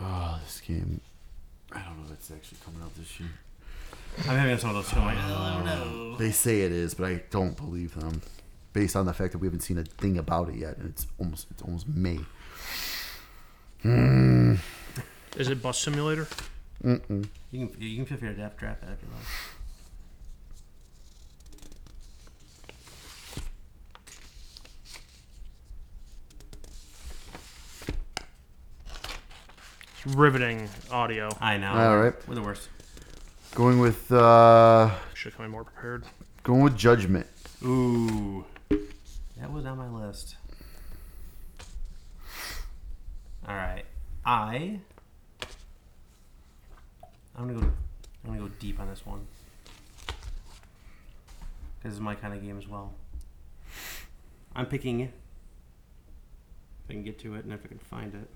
Oh, 0.00 0.40
this 0.42 0.60
game. 0.60 1.00
I 1.70 1.82
don't 1.82 1.98
know 1.98 2.04
if 2.06 2.12
it's 2.14 2.32
actually 2.32 2.58
coming 2.64 2.82
out 2.82 2.92
this 2.96 3.20
year. 3.20 3.30
I'm 4.28 4.36
having 4.36 4.58
some 4.58 4.70
of 4.70 4.76
those 4.76 4.90
too. 4.90 4.98
I'm 4.98 5.06
like, 5.06 5.18
oh 5.24 5.62
no. 5.64 6.16
They 6.16 6.32
say 6.32 6.62
it 6.62 6.72
is, 6.72 6.94
but 6.94 7.06
I 7.06 7.22
don't 7.30 7.56
believe 7.56 7.94
them, 7.94 8.22
based 8.72 8.96
on 8.96 9.06
the 9.06 9.14
fact 9.14 9.32
that 9.32 9.38
we 9.38 9.46
haven't 9.46 9.60
seen 9.60 9.78
a 9.78 9.84
thing 9.84 10.18
about 10.18 10.48
it 10.48 10.56
yet, 10.56 10.78
and 10.78 10.88
it's 10.88 11.06
almost 11.18 11.46
it's 11.52 11.62
almost 11.62 11.86
May. 11.86 12.18
Is 13.84 15.48
it 15.48 15.62
Bus 15.62 15.78
Simulator? 15.78 16.26
You 16.84 17.00
can 17.52 17.76
you 17.78 17.96
can 17.96 18.06
feel 18.06 18.18
free 18.18 18.28
to 18.28 18.34
draft, 18.34 18.56
draft 18.58 18.80
that 18.82 18.90
if 18.92 19.02
you 19.02 19.08
like. 19.14 19.26
It's 30.04 30.16
riveting 30.16 30.68
audio. 30.90 31.28
I 31.40 31.56
know. 31.58 31.72
All 31.72 31.98
right. 31.98 32.14
We're 32.28 32.34
the 32.34 32.42
worst. 32.42 32.68
Going 33.54 33.78
with 33.78 34.10
uh, 34.10 34.90
Should 35.14 35.32
have 35.32 35.36
come 35.36 35.46
in 35.46 35.52
more 35.52 35.64
prepared. 35.64 36.04
going 36.42 36.62
with 36.62 36.76
Judgment. 36.76 37.26
Ooh. 37.64 38.44
That 39.38 39.52
was 39.52 39.66
on 39.66 39.78
my 39.78 39.88
list. 40.06 40.36
All 43.48 43.54
right. 43.54 43.84
I. 44.24 44.78
I'm 47.36 47.48
gonna 47.48 47.60
go. 47.60 47.66
I'm 48.24 48.34
gonna 48.34 48.48
go 48.48 48.54
deep 48.60 48.78
on 48.78 48.88
this 48.88 49.04
one. 49.04 49.26
This 51.82 51.92
is 51.92 52.00
my 52.00 52.14
kind 52.14 52.32
of 52.34 52.42
game 52.42 52.58
as 52.58 52.68
well. 52.68 52.92
I'm 54.54 54.66
picking. 54.66 55.00
If 55.00 55.10
I 56.90 56.92
can 56.92 57.02
get 57.02 57.18
to 57.20 57.34
it 57.34 57.44
and 57.44 57.52
if 57.52 57.60
I 57.64 57.68
can 57.68 57.78
find 57.78 58.14
it. 58.14 58.28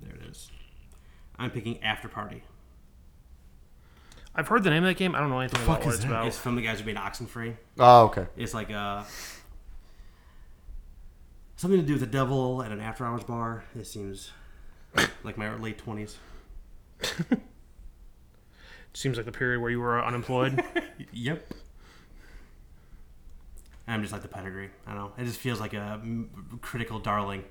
There 0.00 0.14
it 0.14 0.22
is. 0.30 0.50
I'm 1.38 1.50
picking 1.50 1.76
Afterparty. 1.80 2.40
I've 4.34 4.48
heard 4.48 4.62
the 4.62 4.70
name 4.70 4.84
of 4.84 4.88
that 4.88 4.96
game. 4.96 5.14
I 5.14 5.20
don't 5.20 5.30
know 5.30 5.40
anything 5.40 5.62
about 5.62 5.78
fuck 5.78 5.84
what 5.86 5.94
is 5.94 5.96
it's 5.96 6.04
that? 6.04 6.10
about. 6.12 6.26
It's 6.28 6.38
from 6.38 6.56
the 6.56 6.62
guys 6.62 6.80
who 6.80 6.86
made 6.86 6.96
Oxenfree. 6.96 7.56
Oh, 7.78 8.04
okay. 8.04 8.26
It's 8.36 8.54
like 8.54 8.70
uh 8.70 9.02
something 11.58 11.78
to 11.78 11.84
do 11.86 11.92
with 11.92 12.00
the 12.00 12.06
devil 12.06 12.62
at 12.62 12.72
an 12.72 12.80
after 12.80 13.04
hours 13.04 13.24
bar. 13.24 13.64
It 13.78 13.86
seems 13.86 14.30
like 15.22 15.36
my 15.36 15.54
late 15.56 15.76
twenties. 15.76 16.16
Seems 18.94 19.16
like 19.16 19.26
the 19.26 19.32
period 19.32 19.60
where 19.60 19.70
you 19.70 19.78
were 19.80 20.02
unemployed. 20.02 20.64
Yep. 21.12 21.52
I'm 23.86 24.00
just 24.02 24.12
like 24.12 24.22
the 24.22 24.28
pedigree. 24.28 24.70
I 24.84 24.94
don't 24.94 24.98
know. 24.98 25.12
It 25.16 25.26
just 25.26 25.38
feels 25.38 25.60
like 25.60 25.74
a 25.74 26.00
critical 26.60 26.98
darling. 26.98 27.44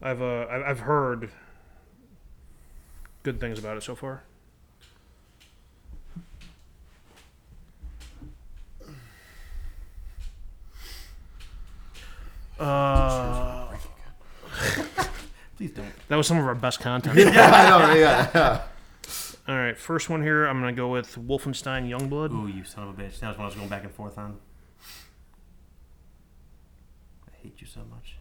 I've 0.00 0.22
uh, 0.22 0.46
I've 0.48 0.80
heard 0.80 1.30
good 3.22 3.40
things 3.40 3.58
about 3.58 3.76
it 3.76 3.82
so 3.82 3.94
far. 3.94 4.22
Uh, 12.58 13.68
Please 15.56 15.70
don't. 15.72 15.86
that 16.08 16.16
was 16.16 16.26
some 16.26 16.38
of 16.38 16.46
our 16.46 16.54
best 16.54 16.80
content. 16.80 17.18
I 17.36 17.68
know. 17.68 17.94
Yeah. 17.94 18.62
All 19.48 19.56
right, 19.56 19.78
first 19.78 20.10
one 20.10 20.22
here. 20.22 20.44
I'm 20.46 20.60
gonna 20.60 20.72
go 20.72 20.88
with 20.88 21.16
Wolfenstein 21.16 21.88
Youngblood. 21.88 22.32
Ooh, 22.32 22.48
you 22.48 22.64
son 22.64 22.86
of 22.88 22.98
a 22.98 23.02
bitch. 23.02 23.20
That 23.20 23.28
was 23.28 23.38
what 23.38 23.44
I 23.44 23.46
was 23.46 23.54
going 23.54 23.68
back 23.68 23.84
and 23.84 23.92
forth 23.92 24.18
on. 24.18 24.36
I 27.26 27.30
hate 27.42 27.54
you 27.60 27.66
so 27.66 27.80
much. 27.90 28.17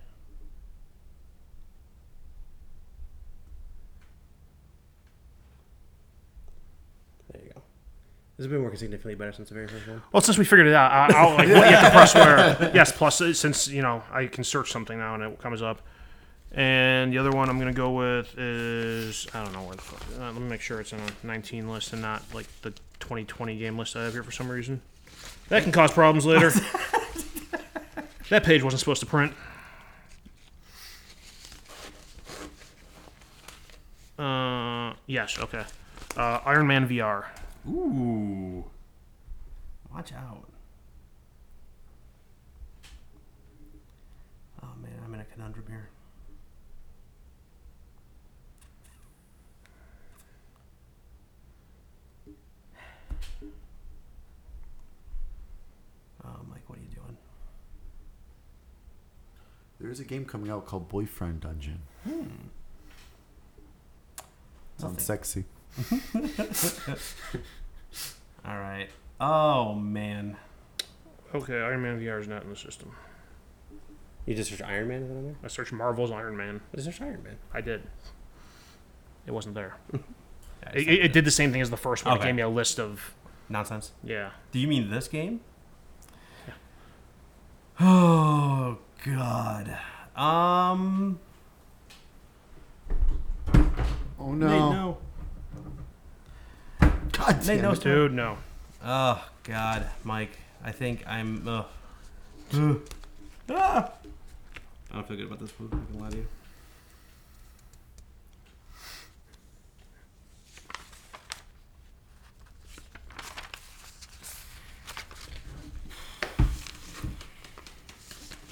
There 8.37 8.45
you 8.45 8.49
go. 8.49 8.53
Has 8.53 8.57
been 8.57 8.63
working 8.63 8.79
significantly 8.79 9.15
better 9.15 9.31
since 9.31 9.49
the 9.49 9.55
very 9.55 9.67
first 9.67 9.87
one? 9.87 10.01
Well, 10.11 10.21
since 10.21 10.37
we 10.37 10.45
figured 10.45 10.67
it 10.67 10.73
out, 10.73 10.91
I, 10.91 11.17
I'll, 11.17 11.29
like, 11.35 11.47
what 11.49 11.69
you 11.69 11.75
have 11.75 11.85
to 11.85 11.91
press 11.91 12.15
where. 12.15 12.71
Yes, 12.75 12.91
plus 12.91 13.19
uh, 13.19 13.33
since 13.33 13.67
you 13.67 13.81
know 13.81 14.03
I 14.11 14.27
can 14.27 14.43
search 14.43 14.71
something 14.71 14.97
now 14.97 15.15
and 15.15 15.23
it 15.23 15.39
comes 15.39 15.61
up. 15.61 15.81
And 16.51 17.11
the 17.11 17.17
other 17.17 17.31
one 17.31 17.49
I'm 17.49 17.59
gonna 17.59 17.73
go 17.73 17.91
with 17.91 18.37
is 18.37 19.27
I 19.33 19.43
don't 19.43 19.53
know 19.53 19.63
where 19.63 19.75
the 19.75 19.81
fuck. 19.81 20.19
Uh, 20.19 20.31
let 20.31 20.35
me 20.35 20.47
make 20.47 20.61
sure 20.61 20.79
it's 20.79 20.93
on 20.93 20.99
a 20.99 21.27
19 21.27 21.69
list 21.69 21.93
and 21.93 22.01
not 22.01 22.23
like 22.33 22.47
the 22.61 22.71
2020 22.99 23.57
game 23.57 23.77
list 23.77 23.95
I 23.95 24.03
have 24.03 24.13
here 24.13 24.23
for 24.23 24.31
some 24.31 24.49
reason. 24.49 24.81
That 25.49 25.63
can 25.63 25.71
cause 25.71 25.91
problems 25.91 26.25
later. 26.25 26.51
that 28.29 28.43
page 28.43 28.63
wasn't 28.63 28.79
supposed 28.79 29.01
to 29.01 29.05
print. 29.05 29.33
Uh, 34.17 34.93
yes, 35.05 35.37
okay. 35.39 35.63
Uh, 36.15 36.39
Iron 36.45 36.67
Man 36.67 36.87
VR. 36.87 37.25
Ooh. 37.69 38.63
Watch 39.93 40.13
out. 40.13 40.47
Oh 44.63 44.69
man, 44.81 44.91
I'm 45.03 45.13
in 45.13 45.19
a 45.19 45.25
conundrum 45.25 45.65
here. 45.67 45.89
Oh, 56.25 56.39
Mike, 56.49 56.63
what 56.67 56.77
are 56.77 56.81
you 56.81 56.89
doing? 56.89 57.15
There's 59.79 60.01
a 60.01 60.03
game 60.03 60.25
coming 60.25 60.49
out 60.49 60.65
called 60.65 60.89
Boyfriend 60.89 61.39
Dungeon. 61.39 61.79
Hmm. 62.03 62.25
Sounds 64.77 65.03
sexy. 65.03 65.45
All 68.45 68.57
right. 68.57 68.87
Oh 69.19 69.73
man. 69.75 70.37
Okay, 71.35 71.59
Iron 71.59 71.81
Man 71.81 71.99
VR 71.99 72.19
is 72.21 72.27
not 72.27 72.43
in 72.43 72.49
the 72.49 72.55
system. 72.55 72.91
You 74.25 74.35
just 74.35 74.49
search 74.51 74.61
Iron 74.61 74.87
Man 74.87 75.03
is 75.03 75.11
on 75.11 75.23
there? 75.23 75.35
I 75.43 75.47
searched 75.47 75.71
Marvel's 75.73 76.11
Iron 76.11 76.35
Man. 76.37 76.61
Just 76.75 76.85
search 76.85 77.01
Iron 77.01 77.23
Man. 77.23 77.37
I 77.53 77.61
did. 77.61 77.83
It 79.25 79.31
wasn't 79.31 79.55
there. 79.55 79.75
Yeah, 80.63 80.71
It, 80.73 80.87
it, 80.87 81.05
it 81.05 81.13
did 81.13 81.23
the 81.23 81.29
same 81.31 81.51
thing 81.51 81.61
as 81.61 81.69
the 81.69 81.77
first 81.77 82.03
one. 82.03 82.17
It 82.17 82.23
gave 82.23 82.33
me 82.33 82.41
a 82.41 82.49
list 82.49 82.79
of 82.79 83.13
nonsense. 83.47 83.91
yeah. 84.03 84.31
Do 84.51 84.57
you 84.57 84.67
mean 84.67 84.89
this 84.89 85.07
game? 85.07 85.41
Yeah. 86.47 86.53
Oh 87.79 88.79
God. 89.05 89.77
Um. 90.15 91.19
Oh 94.19 94.31
Nate, 94.33 94.39
no! 94.49 94.71
no. 94.71 94.97
God 97.27 97.37
Nate, 97.39 97.45
damn 97.45 97.61
no. 97.61 97.71
it. 97.71 97.81
Dude, 97.81 98.13
no. 98.13 98.37
Oh 98.85 99.29
God, 99.43 99.85
Mike. 100.05 100.31
I 100.63 100.71
think 100.71 101.05
I'm. 101.05 101.45
Uh, 101.45 101.63
Ugh. 102.53 102.81
ah! 103.49 103.91
I 104.89 104.95
don't 104.95 105.05
feel 105.05 105.17
good 105.17 105.25
about 105.25 105.39
this 105.39 105.51
one. 105.59 105.67
I 105.73 105.91
can 105.91 106.01
lie 106.01 106.09
to 106.09 106.15
you. 106.15 106.27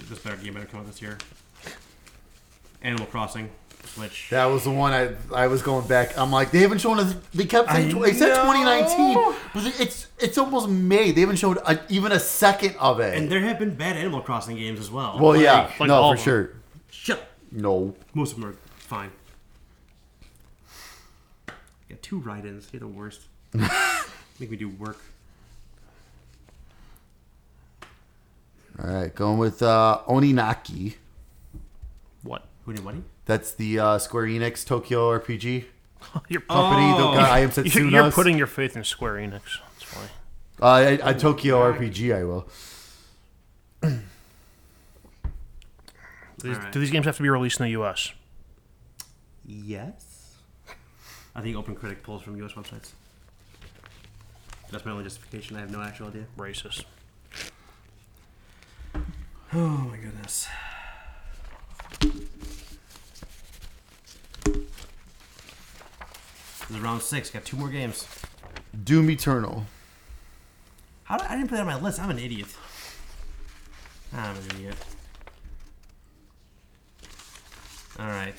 This 0.10 0.20
better 0.20 0.36
game 0.36 0.54
better 0.54 0.66
come 0.66 0.82
out 0.82 0.88
this 0.88 1.02
year. 1.02 1.18
Animal 2.82 3.08
Crossing, 3.08 3.50
which 3.98 4.30
That 4.30 4.46
was 4.46 4.64
the 4.64 4.72
one 4.72 4.92
I 4.94 5.14
I 5.34 5.48
was 5.48 5.62
going 5.62 5.88
back. 5.88 6.18
I'm 6.18 6.32
like, 6.32 6.52
they 6.52 6.60
haven't 6.60 6.80
shown 6.80 7.00
us. 7.00 7.16
They 7.34 7.46
kept 7.46 7.72
saying 7.72 7.90
tw- 7.96 8.02
they 8.04 8.14
said 8.14 8.36
2019, 8.36 9.16
but 9.54 9.66
it's 9.80 10.08
it's 10.20 10.38
almost 10.38 10.68
May. 10.70 11.12
They 11.12 11.22
haven't 11.22 11.38
showed 11.38 11.58
a, 11.66 11.80
even 11.90 12.12
a 12.12 12.20
second 12.20 12.76
of 12.78 13.00
it. 13.00 13.18
and 13.18 13.30
there 13.32 13.40
have 13.42 13.60
been 13.60 13.76
bad 13.76 13.96
Animal 13.98 14.22
Crossing 14.22 14.58
games 14.58 14.80
as 14.80 14.90
well. 14.92 15.18
well, 15.20 15.34
Like, 15.34 15.42
yeah, 15.42 15.72
like 15.80 15.88
no, 15.88 16.12
for 16.12 16.18
sure. 16.18 16.50
Shut. 16.92 17.20
up. 17.20 17.30
No, 17.52 17.96
Most 18.14 18.34
of 18.34 18.42
them 18.42 18.50
are 18.50 18.56
fine. 18.78 19.12
Got 21.90 22.02
two 22.02 22.20
write-ins. 22.20 22.68
You're 22.74 22.82
the 22.82 22.88
worst. 22.88 23.22
Make 24.40 24.52
me 24.52 24.58
do 24.58 24.68
work. 24.70 24.98
all 28.78 28.90
right, 28.94 29.16
going 29.16 29.38
with 29.38 29.62
uh, 29.62 30.02
Oninaki. 30.08 30.96
What? 32.24 32.46
Who 32.66 32.74
did 32.74 32.84
what? 32.84 32.96
That's 33.26 33.54
the 33.54 33.80
uh, 33.80 33.98
Square 33.98 34.26
Enix 34.26 34.66
Tokyo 34.66 35.18
RPG 35.20 35.66
You're, 36.30 36.42
company. 36.42 36.86
Oh. 36.94 37.12
The 37.12 37.18
guy 37.18 37.30
I 37.30 37.40
am 37.40 37.52
you're, 37.56 37.66
Setsunas. 37.66 37.92
you're 37.92 38.12
putting 38.12 38.38
your 38.38 38.48
faith 38.48 38.76
in 38.78 38.84
Square 38.84 39.16
Enix. 39.16 39.42
That's 39.74 39.84
funny. 39.84 40.10
uh, 40.62 40.98
a, 41.08 41.10
a 41.12 41.14
Tokyo 41.16 41.60
RPG. 41.74 42.16
I 42.16 42.24
will. 42.24 42.48
Do 46.38 46.50
these, 46.50 46.58
Alright. 46.58 46.74
do 46.74 46.80
these 46.82 46.92
games 46.92 47.06
have 47.06 47.16
to 47.16 47.24
be 47.24 47.30
released 47.30 47.60
in 47.62 47.64
the 47.66 47.72
U.S.? 47.72 48.12
Yes. 49.46 50.36
I 51.34 51.42
think 51.42 51.56
OpenCritic 51.56 52.04
pulls 52.04 52.22
from 52.24 52.36
U.S. 52.38 52.52
websites. 52.54 52.92
That's 54.70 54.84
my 54.86 54.92
only 54.92 55.06
justification. 55.06 55.56
I 55.56 55.62
have 55.62 55.72
no 55.72 55.82
actual 55.82 56.08
idea. 56.08 56.26
Racist. 56.38 56.84
Oh 59.54 59.88
my 59.90 59.96
goodness. 59.98 60.48
This 66.68 66.78
is 66.78 66.84
round 66.84 67.02
six. 67.02 67.30
Got 67.30 67.46
two 67.46 67.58
more 67.58 67.70
games. 67.70 68.08
Doom 68.84 69.10
Eternal. 69.10 69.66
How 71.04 71.18
did, 71.18 71.28
I 71.28 71.36
didn't 71.36 71.50
put 71.50 71.56
that 71.56 71.62
on 71.62 71.68
my 71.68 71.80
list. 71.80 72.00
I'm 72.00 72.10
an 72.10 72.18
idiot. 72.18 72.48
I'm 74.12 74.36
an 74.36 74.44
idiot. 74.56 74.76
All 78.00 78.08
right. 78.08 78.36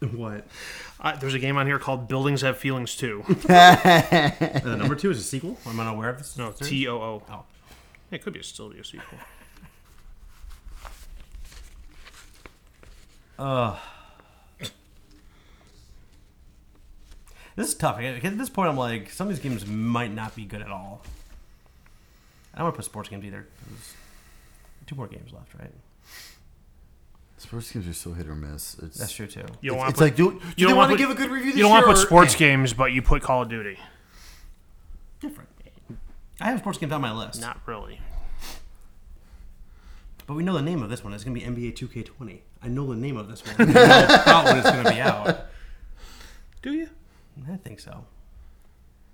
what? 0.12 0.46
Uh, 1.00 1.16
there's 1.16 1.34
a 1.34 1.38
game 1.38 1.56
on 1.56 1.66
here 1.66 1.78
called 1.78 2.08
Buildings 2.08 2.40
Have 2.42 2.58
Feelings 2.58 2.96
Too. 2.96 3.24
Uh, 3.48 4.76
number 4.76 4.94
two 4.96 5.10
is 5.10 5.18
a 5.18 5.22
sequel. 5.22 5.56
Am 5.66 5.78
I 5.78 5.84
not 5.84 5.94
aware 5.94 6.08
of 6.08 6.18
this? 6.18 6.36
No. 6.36 6.50
T 6.50 6.88
O 6.88 6.96
O. 6.96 7.22
Oh. 7.30 7.44
It 8.10 8.22
could 8.22 8.32
be 8.32 8.40
a 8.40 8.42
still 8.42 8.70
be 8.70 8.78
a 8.78 8.84
sequel. 8.84 9.18
Ugh. 13.38 13.76
This 17.56 17.68
is 17.68 17.74
tough. 17.74 18.00
At 18.00 18.36
this 18.38 18.48
point, 18.48 18.68
I'm 18.68 18.76
like, 18.76 19.10
some 19.10 19.28
of 19.28 19.34
these 19.34 19.42
games 19.42 19.64
might 19.66 20.12
not 20.12 20.34
be 20.34 20.44
good 20.44 20.60
at 20.60 20.70
all. 20.70 21.02
I 22.52 22.58
don't 22.58 22.64
want 22.64 22.74
to 22.74 22.78
put 22.78 22.84
sports 22.84 23.08
games 23.08 23.24
either. 23.24 23.46
'cause 23.58 23.94
Two 24.86 24.96
more 24.96 25.06
games 25.06 25.32
left, 25.32 25.54
right? 25.54 25.72
Sports 27.38 27.70
games 27.72 27.86
are 27.88 27.92
so 27.92 28.12
hit 28.12 28.26
or 28.26 28.34
miss. 28.34 28.76
It's, 28.82 28.98
That's 28.98 29.12
true 29.12 29.26
too. 29.26 29.40
You 29.60 29.70
don't 29.70 29.78
It's, 29.78 29.78
want 29.78 29.90
it's 29.90 29.98
to 29.98 30.04
put, 30.04 30.04
like, 30.04 30.16
do, 30.16 30.30
do 30.30 30.34
you 30.34 30.40
they 30.56 30.62
don't 30.64 30.76
want 30.76 30.90
wanna 30.90 30.98
give 30.98 31.10
a 31.10 31.14
good 31.14 31.30
review 31.30 31.50
this 31.52 31.56
you 31.56 31.62
don't 31.62 31.70
want 31.70 31.84
to 31.84 31.88
year, 31.90 31.94
put 31.96 32.02
or- 32.02 32.06
sports 32.06 32.34
eh? 32.34 32.38
games, 32.38 32.72
but 32.72 32.92
you 32.92 33.02
put 33.02 33.22
Call 33.22 33.42
of 33.42 33.48
Duty. 33.48 33.78
Different. 35.20 35.48
I 36.40 36.46
have 36.50 36.58
sports 36.58 36.78
games 36.78 36.92
on 36.92 37.00
my 37.00 37.12
list, 37.12 37.40
Not 37.40 37.60
really. 37.66 38.00
But 40.26 40.34
we 40.34 40.42
know 40.42 40.54
the 40.54 40.62
name 40.62 40.82
of 40.82 40.90
this 40.90 41.02
one. 41.04 41.12
It's 41.12 41.24
going 41.24 41.38
to 41.38 41.54
be 41.54 41.70
NBA 41.70 41.76
2K20. 41.76 42.38
I 42.62 42.68
know 42.68 42.86
the 42.86 42.96
name 42.96 43.16
of 43.16 43.28
this 43.28 43.44
one. 43.46 43.54
I 43.58 43.64
know 43.64 43.70
about 44.22 44.44
when 44.46 44.56
it's 44.58 44.70
going 44.70 44.84
to 44.84 44.90
be 44.90 45.00
out. 45.00 45.46
Do 46.62 46.72
you? 46.72 46.88
I 47.50 47.56
think 47.56 47.80
so. 47.80 48.04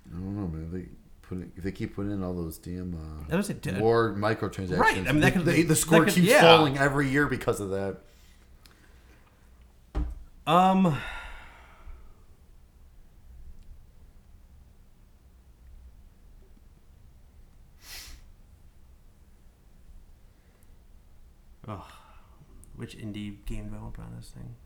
I 0.09 0.13
don't 0.19 0.37
know, 0.37 0.47
man. 0.47 0.71
They 0.73 0.87
put 1.23 1.39
it, 1.39 1.49
if 1.57 1.65
they 1.65 1.73
keep 1.73 1.95
putting 1.97 2.13
in 2.13 2.23
all 2.23 2.35
those 2.35 2.59
damn 2.59 2.95
uh, 2.95 3.25
That 3.29 3.37
was 3.37 3.51
it. 3.51 3.61
did- 3.63 3.81
war 3.81 4.15
microtransactions. 4.19 4.79
Right, 4.79 4.99
I 5.09 5.13
mean, 5.13 5.21
that 5.21 5.33
could- 5.33 5.45
the, 5.45 5.63
the 5.63 5.77
score 5.77 6.01
that 6.01 6.07
could- 6.07 6.15
keeps 6.15 6.27
yeah. 6.29 6.41
falling 6.43 6.79
every 6.79 7.09
year 7.09 7.27
because 7.27 7.61
of 7.61 7.71
that. 7.71 7.97
Um. 10.47 10.97
Which 22.81 22.97
indie 22.97 23.37
game 23.45 23.69
do 23.69 23.77
I 23.77 23.83
want 23.83 23.93
to 23.93 24.01
put 24.01 24.07
on 24.07 24.17
this 24.17 24.31
thing? 24.31 24.57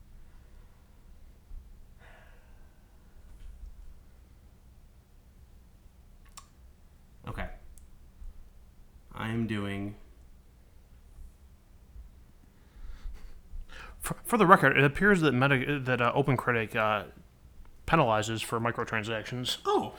Okay. 7.27 7.49
I 9.12 9.31
am 9.31 9.49
doing. 9.49 9.97
For, 13.99 14.17
for 14.23 14.37
the 14.39 14.47
record, 14.47 14.79
it 14.79 14.85
appears 14.85 15.21
that 15.23 15.33
Meta, 15.33 15.81
that 15.81 16.01
uh, 16.01 16.12
OpenCritic 16.12 16.77
uh, 16.77 17.07
penalizes 17.87 18.43
for 18.43 18.59
microtransactions. 18.61 19.59
Oh. 19.66 19.93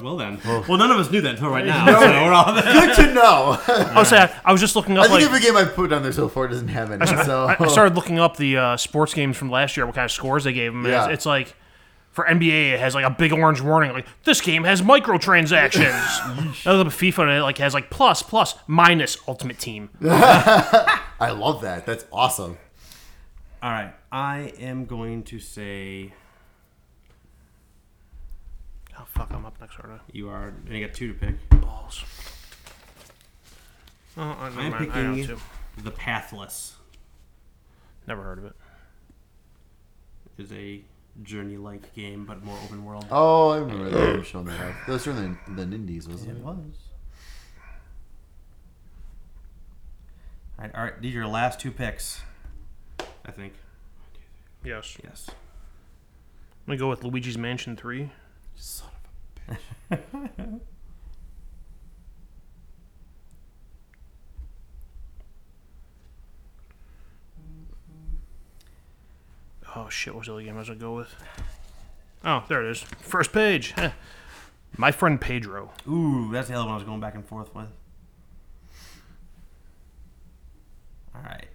Well 0.00 0.16
then. 0.16 0.40
Well, 0.44 0.76
none 0.76 0.90
of 0.90 0.98
us 0.98 1.10
knew 1.10 1.20
that 1.20 1.34
until 1.34 1.50
right 1.50 1.64
now. 1.64 1.86
so 1.86 2.00
we're 2.00 2.32
all 2.32 2.54
Good 2.54 2.96
to 2.96 3.14
know. 3.14 3.58
I 3.68 3.98
was 3.98 4.08
saying, 4.08 4.28
I 4.44 4.52
was 4.52 4.60
just 4.60 4.76
looking 4.76 4.98
up 4.98 5.04
I 5.04 5.08
think 5.08 5.20
like 5.20 5.28
every 5.28 5.40
game 5.40 5.56
I 5.56 5.64
put 5.64 5.92
on 5.92 6.02
there 6.02 6.12
so 6.12 6.28
far 6.28 6.48
doesn't 6.48 6.68
have 6.68 6.90
any. 6.90 7.06
So 7.06 7.46
I, 7.46 7.56
I 7.58 7.68
started 7.68 7.94
looking 7.94 8.18
up 8.18 8.36
the 8.36 8.56
uh, 8.56 8.76
sports 8.76 9.14
games 9.14 9.36
from 9.36 9.50
last 9.50 9.76
year, 9.76 9.86
what 9.86 9.94
kind 9.94 10.04
of 10.04 10.10
scores 10.10 10.44
they 10.44 10.52
gave 10.52 10.72
them. 10.72 10.84
Yeah. 10.84 11.04
It's, 11.04 11.14
it's 11.14 11.26
like 11.26 11.54
for 12.10 12.24
NBA, 12.24 12.72
it 12.74 12.80
has 12.80 12.94
like 12.94 13.04
a 13.04 13.10
big 13.10 13.32
orange 13.32 13.60
warning, 13.60 13.92
like 13.92 14.06
this 14.24 14.40
game 14.40 14.62
has 14.64 14.82
microtransactions. 14.82 16.64
Another 16.64 16.90
FIFA 16.90 17.18
and 17.20 17.30
it 17.30 17.42
like 17.42 17.58
has 17.58 17.74
like 17.74 17.90
plus 17.90 18.22
plus 18.22 18.54
minus 18.66 19.16
Ultimate 19.26 19.58
Team. 19.58 19.90
I 20.02 21.30
love 21.36 21.62
that. 21.62 21.86
That's 21.86 22.04
awesome. 22.12 22.58
All 23.62 23.70
right. 23.70 23.92
I 24.12 24.52
am 24.60 24.84
going 24.84 25.24
to 25.24 25.40
say 25.40 26.12
Oh 28.98 29.04
fuck, 29.06 29.32
I'm 29.32 29.44
up 29.44 29.60
next, 29.60 29.76
aren't 29.80 30.00
you 30.12 30.28
are. 30.28 30.48
And 30.66 30.76
you 30.76 30.86
got 30.86 30.94
two 30.94 31.12
to 31.12 31.14
pick. 31.14 31.48
Balls. 31.60 32.02
Oh, 34.16 34.22
I, 34.22 34.48
never 34.48 34.60
I'm 34.60 34.70
mind. 34.70 34.92
I 34.92 35.02
know 35.02 35.14
picking 35.14 35.36
too. 35.36 35.42
The 35.82 35.90
Pathless. 35.90 36.74
Never 38.06 38.22
heard 38.22 38.38
of 38.38 38.44
it. 38.44 38.52
Is 40.38 40.52
a 40.52 40.82
journey-like 41.22 41.94
game, 41.94 42.24
but 42.24 42.42
more 42.44 42.58
open 42.64 42.84
world. 42.84 43.06
Oh, 43.10 43.50
I 43.50 43.58
remember 43.58 43.90
that. 43.90 44.12
You 44.12 44.18
were 44.18 44.24
showing 44.24 44.46
that. 44.46 44.60
off. 44.60 44.86
That 44.86 44.92
was 44.92 45.04
during 45.04 45.38
the, 45.48 45.64
the 45.64 45.76
Nindies, 45.76 46.08
wasn't 46.08 46.38
it? 46.38 46.44
was. 46.44 46.56
All 50.58 50.64
right, 50.64 50.74
all 50.74 50.84
right. 50.84 51.00
These 51.00 51.14
are 51.14 51.18
your 51.18 51.26
last 51.26 51.58
two 51.60 51.70
picks. 51.70 52.20
I 53.24 53.30
think. 53.32 53.54
Yes. 54.64 54.96
Yes. 55.02 55.26
I'm 55.28 55.34
gonna 56.66 56.78
go 56.78 56.88
with 56.88 57.04
Luigi's 57.04 57.36
Mansion 57.36 57.76
3. 57.76 58.10
Son 58.56 58.88
of 59.90 59.98
a 59.98 59.98
bitch. 59.98 60.60
Oh 69.76 69.88
shit, 69.88 70.14
what 70.14 70.20
was 70.20 70.28
the 70.28 70.34
other 70.34 70.42
game 70.42 70.54
I 70.54 70.60
was 70.60 70.68
gonna 70.68 70.78
go 70.78 70.94
with? 70.94 71.14
Oh, 72.24 72.44
there 72.48 72.64
it 72.64 72.70
is. 72.70 72.80
First 72.80 73.32
page. 73.32 73.74
My 74.76 74.92
friend 74.92 75.20
Pedro. 75.20 75.70
Ooh, 75.88 76.30
that's 76.32 76.48
the 76.48 76.54
other 76.54 76.64
one 76.64 76.72
I 76.72 76.76
was 76.76 76.84
going 76.84 77.00
back 77.00 77.14
and 77.14 77.24
forth 77.24 77.54
with. 77.54 77.66
All 81.14 81.22
right. 81.22 81.46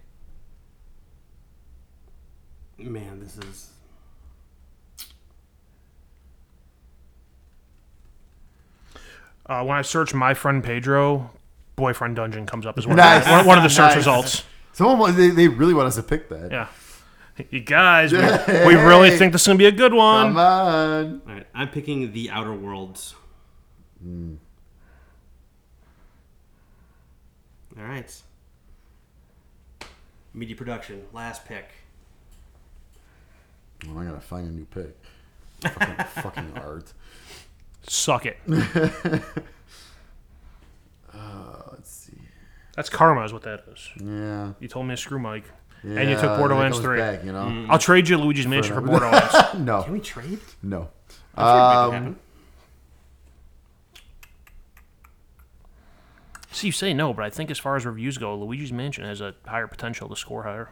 Man, 2.78 3.20
this 3.20 3.36
is. 3.38 3.70
Uh, 9.50 9.64
when 9.64 9.76
I 9.76 9.82
search 9.82 10.14
my 10.14 10.32
friend 10.32 10.62
Pedro, 10.62 11.32
boyfriend 11.74 12.14
dungeon 12.14 12.46
comes 12.46 12.64
up 12.66 12.78
as 12.78 12.86
one, 12.86 12.94
Nice. 12.96 13.26
one, 13.28 13.44
one 13.46 13.58
of 13.58 13.64
the 13.64 13.68
search 13.68 13.88
Nice. 13.88 13.96
results. 13.96 14.44
Someone 14.72 15.16
they, 15.16 15.30
they 15.30 15.48
really 15.48 15.74
want 15.74 15.88
us 15.88 15.96
to 15.96 16.04
pick 16.04 16.28
that. 16.28 16.52
Yeah. 16.52 16.68
You 17.50 17.58
guys, 17.58 18.12
we, 18.12 18.18
we 18.66 18.74
really 18.76 19.10
think 19.10 19.32
this 19.32 19.40
is 19.42 19.46
gonna 19.48 19.58
be 19.58 19.66
a 19.66 19.72
good 19.72 19.92
one. 19.92 20.28
Come 20.28 20.36
on. 20.36 21.22
All 21.26 21.34
right, 21.34 21.46
I'm 21.52 21.68
picking 21.68 22.12
The 22.12 22.30
Outer 22.30 22.52
Worlds. 22.54 23.16
All 24.06 24.38
right. 27.76 28.22
Media 30.32 30.54
production, 30.54 31.02
last 31.12 31.44
pick. 31.44 31.70
Well, 33.88 33.98
I 33.98 34.04
gotta 34.04 34.20
find 34.20 34.46
a 34.46 34.52
new 34.52 34.66
pick. 34.66 34.96
Fucking, 35.62 36.04
fucking 36.22 36.52
art. 36.56 36.92
Suck 37.86 38.26
it. 38.26 38.36
Uh, 41.12 41.62
let's 41.72 41.90
see. 41.90 42.16
That's 42.76 42.88
karma, 42.88 43.24
is 43.24 43.32
what 43.32 43.42
that 43.42 43.64
is. 43.72 43.88
Yeah. 44.02 44.52
You 44.60 44.68
told 44.68 44.86
me 44.86 44.94
to 44.94 44.96
screw 45.00 45.18
Mike, 45.18 45.44
yeah 45.82 45.98
and 46.00 46.08
you 46.08 46.14
took 46.14 46.24
that 46.24 46.38
Borderlands 46.38 46.78
Three. 46.78 46.98
Back, 46.98 47.24
you 47.24 47.32
know. 47.32 47.66
I'll 47.68 47.78
trade 47.78 48.08
you 48.08 48.16
Luigi's 48.16 48.46
Mansion 48.46 48.74
for 48.74 48.80
another- 48.80 49.00
Borderlands. 49.10 49.34
No. 49.58 49.82
Can 49.82 49.92
we 49.92 50.00
trade? 50.00 50.38
No. 50.62 50.88
I'm 51.36 51.90
sure 51.90 51.96
it 51.98 52.00
might 52.00 52.06
Um. 52.08 52.16
See, 56.52 56.66
you 56.68 56.72
say 56.72 56.92
no, 56.94 57.12
but 57.12 57.24
I 57.24 57.30
think 57.30 57.50
as 57.50 57.58
far 57.58 57.76
as 57.76 57.86
reviews 57.86 58.18
go, 58.18 58.36
Luigi's 58.36 58.72
Mansion 58.72 59.04
has 59.04 59.20
a 59.20 59.34
higher 59.46 59.66
potential 59.66 60.08
to 60.08 60.16
score 60.16 60.42
higher. 60.42 60.70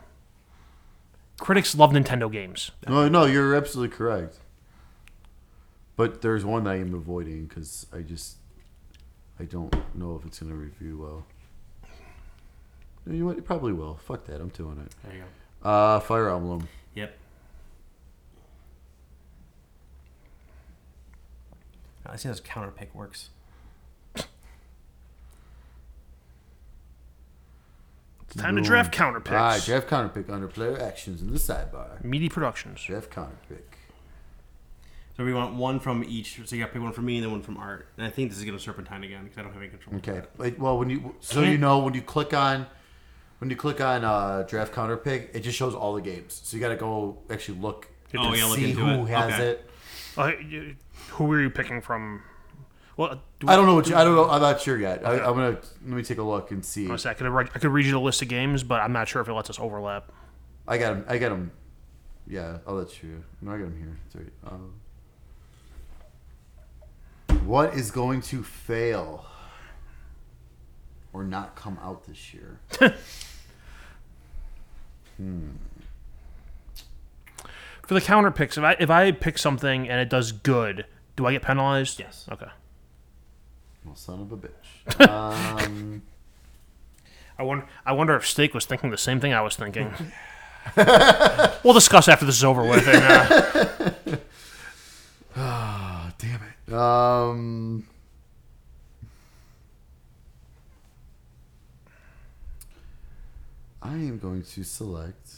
Critics 1.40 1.74
love 1.76 1.90
Nintendo 1.92 2.30
games. 2.30 2.72
no, 2.88 3.08
no, 3.08 3.24
you're 3.26 3.54
absolutely 3.54 3.96
correct. 3.96 4.38
But 5.98 6.22
there's 6.22 6.44
one 6.44 6.68
I 6.68 6.78
am 6.78 6.94
avoiding 6.94 7.46
because 7.46 7.86
I 7.92 8.02
just 8.02 8.36
I 9.40 9.42
don't 9.42 9.74
know 9.96 10.14
if 10.14 10.24
it's 10.24 10.38
gonna 10.38 10.54
review 10.54 10.96
well. 10.96 11.26
You 13.04 13.14
know 13.14 13.26
what? 13.26 13.36
It 13.36 13.44
probably 13.44 13.72
will. 13.72 13.96
Fuck 13.96 14.24
that. 14.26 14.40
I'm 14.40 14.50
doing 14.50 14.78
it. 14.78 14.94
There 15.02 15.16
you 15.16 15.24
go. 15.64 15.68
Uh, 15.68 15.98
Fire 15.98 16.30
Emblem. 16.30 16.68
Yep. 16.94 17.18
I 22.06 22.14
see 22.14 22.28
how 22.28 22.32
this 22.32 22.40
counter 22.40 22.70
pick 22.70 22.94
works. 22.94 23.30
It's 24.14 24.28
time 28.36 28.54
to 28.54 28.62
draft 28.62 28.92
counter 28.92 29.18
picks. 29.18 29.32
All 29.32 29.38
right, 29.38 29.64
draft 29.64 29.88
counter 29.88 30.10
pick 30.10 30.30
under 30.30 30.46
player 30.46 30.80
actions 30.80 31.22
in 31.22 31.32
the 31.32 31.40
sidebar. 31.40 32.04
Meaty 32.04 32.28
Productions. 32.28 32.84
Draft 32.84 33.10
counter 33.10 33.34
pick. 33.48 33.77
So 35.18 35.24
we 35.24 35.34
want 35.34 35.54
one 35.56 35.80
from 35.80 36.04
each. 36.04 36.40
So 36.46 36.54
you 36.54 36.62
got 36.62 36.68
to 36.68 36.72
pick 36.74 36.80
one 36.80 36.92
from 36.92 37.04
me 37.06 37.16
and 37.16 37.24
then 37.24 37.32
one 37.32 37.42
from 37.42 37.56
Art. 37.56 37.88
And 37.96 38.06
I 38.06 38.10
think 38.10 38.30
this 38.30 38.38
is 38.38 38.44
going 38.44 38.56
to 38.56 38.62
serpentine 38.62 39.02
again 39.02 39.24
because 39.24 39.36
I 39.38 39.42
don't 39.42 39.52
have 39.52 39.60
any 39.60 39.68
control. 39.68 39.96
Okay. 39.96 40.12
that. 40.12 40.38
Wait, 40.38 40.58
well, 40.60 40.78
when 40.78 40.88
you 40.88 41.16
so 41.18 41.42
you 41.42 41.58
know 41.58 41.80
when 41.80 41.92
you 41.94 42.02
click 42.02 42.32
on 42.32 42.66
when 43.40 43.50
you 43.50 43.56
click 43.56 43.80
on 43.80 44.04
uh, 44.04 44.44
draft 44.46 44.72
counter 44.72 44.96
pick, 44.96 45.32
it 45.34 45.40
just 45.40 45.58
shows 45.58 45.74
all 45.74 45.94
the 45.94 46.00
games. 46.00 46.40
So 46.44 46.56
you 46.56 46.60
got 46.60 46.68
to 46.68 46.76
go 46.76 47.18
actually 47.30 47.58
look. 47.58 47.88
Oh, 48.16 48.32
yeah, 48.32 48.44
look 48.46 48.58
see 48.58 48.70
into 48.70 48.84
who 48.84 49.06
it. 49.06 49.08
has 49.10 49.34
Okay. 49.34 49.46
it. 49.48 49.70
Uh, 50.16 50.32
you- 50.48 50.76
who 51.10 51.30
are 51.32 51.40
you 51.40 51.50
picking 51.50 51.80
from? 51.80 52.22
Well, 52.96 53.20
do 53.40 53.48
I 53.48 53.56
don't 53.56 53.66
know 53.66 53.74
what 53.74 53.88
you, 53.88 53.96
I 53.96 54.04
don't 54.04 54.14
know. 54.14 54.28
I'm 54.28 54.40
not 54.42 54.60
sure 54.60 54.78
yet. 54.78 55.04
I, 55.06 55.14
I'm 55.14 55.34
gonna 55.34 55.50
let 55.52 55.82
me 55.82 56.02
take 56.02 56.18
a 56.18 56.22
look 56.22 56.50
and 56.52 56.64
see. 56.64 56.88
I 56.88 56.92
was- 56.92 57.06
I 57.06 57.14
could, 57.14 57.26
I 57.26 57.44
could 57.58 57.70
read 57.70 57.86
you 57.86 57.92
the 57.92 58.00
list 58.00 58.22
of 58.22 58.28
games, 58.28 58.62
but 58.62 58.80
I'm 58.80 58.92
not 58.92 59.08
sure 59.08 59.20
if 59.22 59.28
it 59.28 59.32
lets 59.32 59.50
us 59.50 59.58
overlap. 59.58 60.12
I 60.66 60.78
got 60.78 60.92
him. 60.96 61.04
I 61.08 61.18
got 61.18 61.32
him. 61.32 61.50
Yeah, 62.26 62.58
I'll 62.66 62.74
let 62.74 63.02
you. 63.02 63.24
No, 63.40 63.52
I 63.52 63.58
got 63.58 63.64
him 63.64 63.78
here. 63.78 63.98
Sorry. 64.12 64.26
Um, 64.46 64.74
what 67.48 67.74
is 67.74 67.90
going 67.90 68.20
to 68.20 68.44
fail 68.44 69.24
or 71.14 71.24
not 71.24 71.56
come 71.56 71.78
out 71.82 72.04
this 72.06 72.34
year? 72.34 72.60
For 77.82 77.94
the 77.94 78.02
counter 78.02 78.30
picks, 78.30 78.58
if 78.58 78.64
I 78.64 78.76
if 78.78 78.90
I 78.90 79.10
pick 79.12 79.38
something 79.38 79.88
and 79.88 79.98
it 79.98 80.10
does 80.10 80.30
good, 80.30 80.84
do 81.16 81.26
I 81.26 81.32
get 81.32 81.40
penalized? 81.42 81.98
Yes. 81.98 82.26
Okay. 82.30 82.48
Well, 83.84 83.96
son 83.96 84.20
of 84.20 84.30
a 84.30 84.36
bitch. 84.36 84.50
Um, 85.08 86.02
I 87.38 87.42
wonder. 87.42 87.66
I 87.86 87.92
wonder 87.92 88.14
if 88.14 88.26
Steak 88.26 88.52
was 88.52 88.66
thinking 88.66 88.90
the 88.90 88.98
same 88.98 89.20
thing 89.20 89.32
I 89.32 89.40
was 89.40 89.56
thinking. 89.56 89.92
we'll 91.64 91.72
discuss 91.74 92.08
after 92.08 92.26
this 92.26 92.36
is 92.36 92.44
over 92.44 92.62
with. 92.62 92.86
And, 92.86 93.02
uh, 93.02 93.94
damn 94.04 94.14
it. 94.14 94.27
Um, 96.72 97.86
I 103.82 103.92
am 103.94 104.18
going 104.18 104.42
to 104.42 104.64
select 104.64 105.30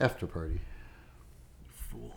Afterparty. 0.00 0.58
Fool. 1.90 2.12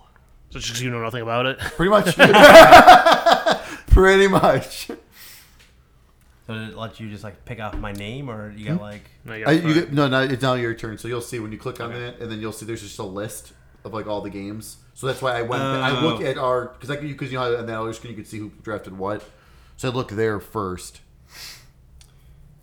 so 0.49 0.59
just 0.59 0.73
'cause 0.73 0.81
you 0.81 0.89
know 0.89 1.01
nothing 1.01 1.22
about 1.22 1.45
it. 1.45 1.59
Pretty 1.77 1.89
much. 1.89 2.15
Pretty 3.88 4.27
much. 4.27 4.88
So 6.47 6.53
did 6.53 6.69
it 6.69 6.77
let 6.77 6.99
you 6.99 7.09
just 7.09 7.23
like 7.23 7.45
pick 7.45 7.59
off 7.59 7.76
my 7.77 7.91
name, 7.91 8.30
or 8.30 8.51
you 8.51 8.65
got 8.65 8.81
like? 8.81 9.01
No, 9.26 9.34
you 9.34 9.45
gotta 9.45 9.57
you 9.57 9.73
get, 9.73 9.93
no, 9.93 10.07
no, 10.07 10.22
it's 10.23 10.41
now 10.41 10.53
your 10.55 10.73
turn. 10.73 10.97
So 10.97 11.07
you'll 11.07 11.22
see 11.22 11.39
when 11.39 11.51
you 11.51 11.57
click 11.57 11.80
on 11.80 11.91
Okay. 11.91 11.99
that, 11.99 12.19
and 12.22 12.31
then 12.31 12.39
you'll 12.39 12.53
see 12.53 12.65
there's 12.65 12.81
just 12.81 12.97
a 12.99 13.03
list 13.03 13.53
of 13.88 13.93
like 13.93 14.05
all 14.05 14.22
the 14.22 14.30
games. 14.30 14.77
So 14.93 15.07
that's 15.07 15.22
why 15.22 15.38
I 15.38 15.41
went. 15.41 15.64
I 15.64 15.99
look 16.01 16.22
Oh. 16.22 16.26
at 16.26 16.38
our 16.38 16.68
because 16.68 16.91
I 16.91 16.97
because 16.97 17.31
you 17.31 17.39
know 17.39 17.57
on 17.57 17.65
that 17.65 17.80
other 17.80 17.93
screen 17.93 18.11
you 18.11 18.18
could 18.18 18.27
see 18.27 18.38
who 18.38 18.51
drafted 18.61 18.97
what. 18.97 19.23
So 19.77 19.89
I 19.89 19.91
look 19.91 20.09
there 20.11 20.39
first. 20.39 21.01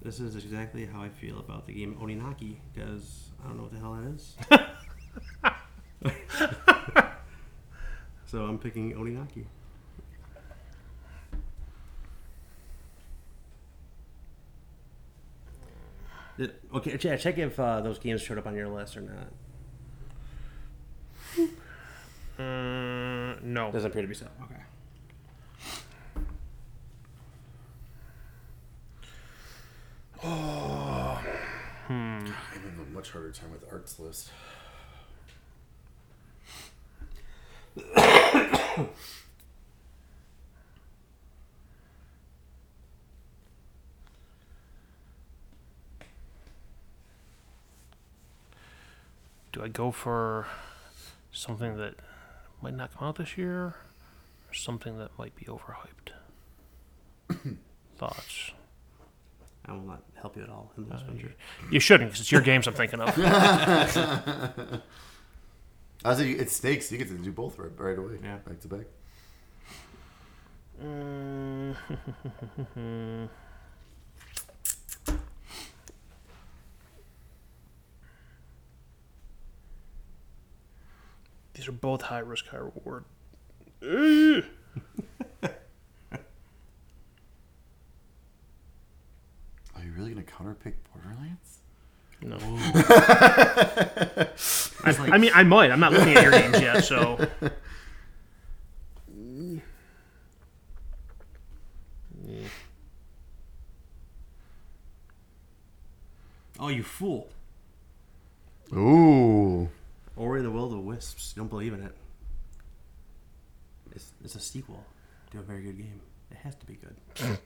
This 0.03 0.21
is 0.21 0.37
exactly 0.37 0.85
how 0.87 1.01
I 1.03 1.09
feel 1.09 1.39
about 1.39 1.67
the 1.67 1.73
game 1.73 1.97
Oninaki 2.01 2.57
because 2.75 3.31
I 3.43 3.49
don't 3.49 3.57
know 3.57 3.63
what 3.65 3.73
the 3.73 3.79
hell 3.79 3.95
that 3.95 4.07
is. 4.15 4.37
so 8.27 8.45
I'm 8.45 8.59
picking 8.59 8.93
Oninaki. 8.95 9.47
Okay, 16.75 16.97
check, 16.97 17.21
check 17.21 17.39
if 17.39 17.59
uh, 17.61 17.81
those 17.81 17.99
games 17.99 18.21
showed 18.21 18.39
up 18.39 18.47
on 18.47 18.57
your 18.57 18.69
list 18.69 18.97
or 18.97 19.03
not. 19.03 19.29
Uh, 22.39 23.37
No. 23.43 23.71
Doesn't 23.73 23.91
appear 23.91 24.03
to 24.03 24.09
be 24.09 24.15
so. 24.15 24.27
Okay. 24.43 24.61
Oh, 30.27 31.23
I'm 31.89 32.27
having 32.27 32.79
a 32.81 32.95
much 32.95 33.11
harder 33.11 33.31
time 33.31 33.53
with 33.53 33.65
arts 33.71 33.99
list. 34.01 34.31
Do 49.53 49.63
I 49.63 49.69
go 49.69 49.91
for 49.93 50.47
something 51.33 51.77
that 51.77 51.95
might 52.65 52.75
not 52.75 52.97
come 52.97 53.07
out 53.09 53.17
this 53.17 53.37
year, 53.37 53.75
or 54.49 54.55
something 54.55 54.99
that 54.99 55.11
might 55.19 55.37
be 55.37 55.45
overhyped? 55.45 56.13
Thoughts? 57.99 58.53
I 59.67 59.73
will 59.73 59.83
not 59.83 60.03
help 60.15 60.35
you 60.37 60.43
at 60.43 60.49
all 60.49 60.73
in 60.79 60.89
this 60.89 61.03
venture. 61.03 61.35
Uh, 61.61 61.67
you 61.71 61.79
shouldn't, 61.79 62.11
because 62.11 62.23
it's 62.23 62.33
your 62.33 62.41
games 62.41 62.67
I'm 62.67 62.73
thinking 62.73 63.01
of. 63.01 63.19
I 66.07 66.15
say 66.15 66.31
it's 66.31 66.57
snakes. 66.57 66.91
You 66.91 66.97
get 66.99 67.09
to 67.09 67.15
do 67.19 67.33
both 67.33 67.59
right, 67.59 67.71
right 67.79 67.99
away. 67.99 68.19
Yeah. 68.23 68.37
Back 68.39 68.61
to 68.61 68.69
back. 68.69 68.87
Mm. 70.83 71.77
These 81.65 81.71
are 81.71 81.73
both 81.73 82.03
high 82.03 82.19
risk, 82.19 82.47
high 82.49 82.59
reward. 82.59 83.07
Are 83.83 84.43
you 89.83 89.93
really 89.97 90.13
gonna 90.13 90.27
counterpick 90.27 90.75
Borderlands? 90.93 91.61
No. 92.21 92.37
It's 94.87 94.99
like, 94.99 95.11
I 95.11 95.17
mean, 95.17 95.31
I 95.35 95.43
might. 95.43 95.71
I'm 95.71 95.81
not 95.81 95.95
looking 95.95 96.15
at 96.15 96.23
your 96.23 96.33
games 96.33 96.61
yet, 96.61 96.85
so. 96.85 97.27
oh, 106.61 106.69
you 106.69 106.83
fool! 106.83 107.31
Ooh. 108.75 109.71
Ori 110.17 110.41
and 110.41 110.47
the 110.47 110.51
Will 110.51 110.65
of 110.65 110.71
the 110.71 110.79
Wisps. 110.79 111.33
You 111.35 111.41
don't 111.43 111.49
believe 111.49 111.73
in 111.73 111.83
it. 111.83 111.95
It's, 113.93 114.13
it's 114.25 114.35
a 114.35 114.41
sequel 114.41 114.85
to 115.31 115.39
a 115.39 115.43
very 115.43 115.63
good 115.63 115.79
game. 115.79 116.01
It 116.31 116.37
has 116.39 116.55
to 116.57 116.67
be 116.67 116.75
good. 116.75 116.97
it 117.17 117.41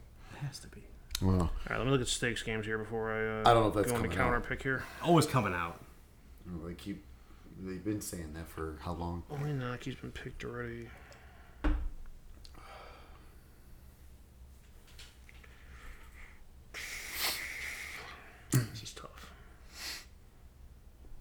has 0.47 0.59
to 0.61 0.69
be. 0.69 0.83
Well, 1.21 1.41
All 1.41 1.51
right, 1.69 1.79
let 1.79 1.85
me 1.85 1.91
look 1.91 2.01
at 2.01 2.09
Steak's 2.09 2.43
games 2.43 2.65
here 2.65 2.79
before 2.79 3.11
I, 3.11 3.41
uh, 3.41 3.51
I 3.51 3.55
don't 3.55 3.63
know 3.65 3.69
if 3.69 3.75
that's 3.75 3.91
go 3.91 3.97
into 3.97 4.09
coming 4.09 4.17
counter 4.17 4.37
out. 4.37 4.49
pick 4.49 4.63
here. 4.63 4.85
Always 5.03 5.27
coming 5.27 5.53
out. 5.53 5.81
they 6.65 6.75
keep. 6.75 7.05
They've 7.61 7.85
been 7.85 8.01
saying 8.01 8.35
that 8.35 8.49
for 8.49 8.77
how 8.83 8.93
long? 8.93 9.25
Oninaki's 9.33 9.97
been 9.97 10.13
picked 10.13 10.45
already. 10.45 10.89
this 18.53 18.83
is 18.83 18.93
tough. 18.95 19.33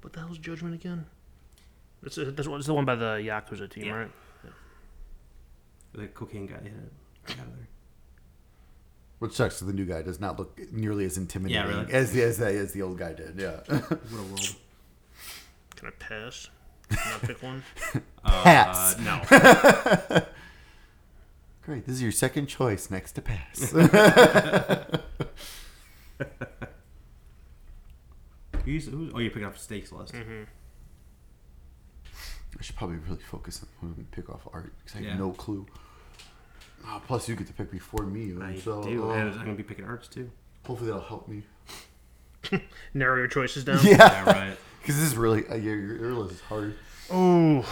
What 0.01 0.13
the 0.13 0.19
hell's 0.19 0.37
Judgment 0.37 0.75
again? 0.75 1.07
It's, 2.07 2.17
it's, 2.17 2.47
it's 2.47 2.65
the 2.67 2.73
one 2.73 2.85
by 2.85 2.95
the 2.95 3.15
Yakuza 3.17 3.69
team, 3.69 3.85
Yeah. 3.85 3.93
right? 3.93 4.11
The 5.93 6.07
cocaine 6.07 6.45
guy 6.47 6.55
hit 6.55 6.65
it. 6.73 6.91
Got 7.27 7.37
there. 7.37 7.67
Which 9.19 9.33
sucks. 9.33 9.59
The 9.59 9.73
new 9.73 9.85
guy 9.85 10.01
does 10.03 10.19
not 10.19 10.37
look 10.37 10.59
nearly 10.71 11.05
as 11.05 11.17
intimidating 11.17 11.63
Yeah, 11.63 11.67
really. 11.81 11.91
as 11.93 12.11
the 12.11 12.21
as, 12.23 12.37
the- 12.37 12.45
as 12.47 12.71
the 12.73 12.81
old 12.83 12.97
guy 12.99 13.13
did. 13.13 13.35
Yeah. 13.39 13.61
What 13.67 13.91
a 13.91 14.23
world. 14.23 14.55
Can 15.75 15.87
I 15.87 15.91
pass? 15.99 16.49
Can 16.89 16.99
I 16.99 17.17
pick 17.25 17.41
one? 17.43 17.63
Pass. 18.23 18.95
Uh, 18.95 19.01
no. 20.09 20.21
Great. 21.63 21.85
This 21.85 21.95
is 21.95 22.01
your 22.01 22.11
second 22.13 22.47
choice 22.47 22.89
next 22.89 23.11
to 23.13 23.21
pass. 23.21 23.71
Who's, 28.65 28.87
who's, 28.87 29.11
oh, 29.13 29.19
you're 29.19 29.29
picking 29.31 29.45
up 29.45 29.57
Steak's 29.57 29.91
list. 29.91 30.13
Mm-hmm. 30.13 30.43
I 32.59 32.63
should 32.63 32.75
probably 32.75 32.97
really 32.97 33.21
focus 33.21 33.63
on 33.83 33.93
who 33.95 34.03
pick 34.11 34.29
off 34.29 34.47
art 34.53 34.73
because 34.83 34.99
I 34.99 35.09
have 35.09 35.19
no 35.19 35.31
clue. 35.31 35.65
Oh, 36.85 37.01
plus, 37.05 37.27
you 37.27 37.35
get 37.35 37.47
to 37.47 37.53
pick 37.53 37.69
before 37.71 38.05
me, 38.05 38.33
I 38.41 38.57
so 38.59 38.81
do. 38.83 39.09
uh, 39.09 39.13
And 39.13 39.29
I'm 39.31 39.35
going 39.45 39.57
to 39.57 39.63
be 39.63 39.63
picking 39.63 39.85
arts 39.85 40.07
too. 40.07 40.29
hopefully 40.65 40.89
that'll 40.89 41.03
help 41.05 41.27
me. 41.27 41.43
Narrow 42.93 43.17
your 43.17 43.27
choices 43.27 43.63
down. 43.65 43.79
Yeah, 43.83 43.97
Yeah, 43.97 44.23
right. 44.31 44.57
because 44.81 44.95
this 44.95 45.05
is 45.05 45.17
really 45.17 45.45
uh, 45.47 45.55
your, 45.55 45.75
your 45.75 45.97
your 45.97 46.13
list 46.13 46.35
is 46.35 46.41
hard. 46.41 46.75
Oh. 47.11 47.65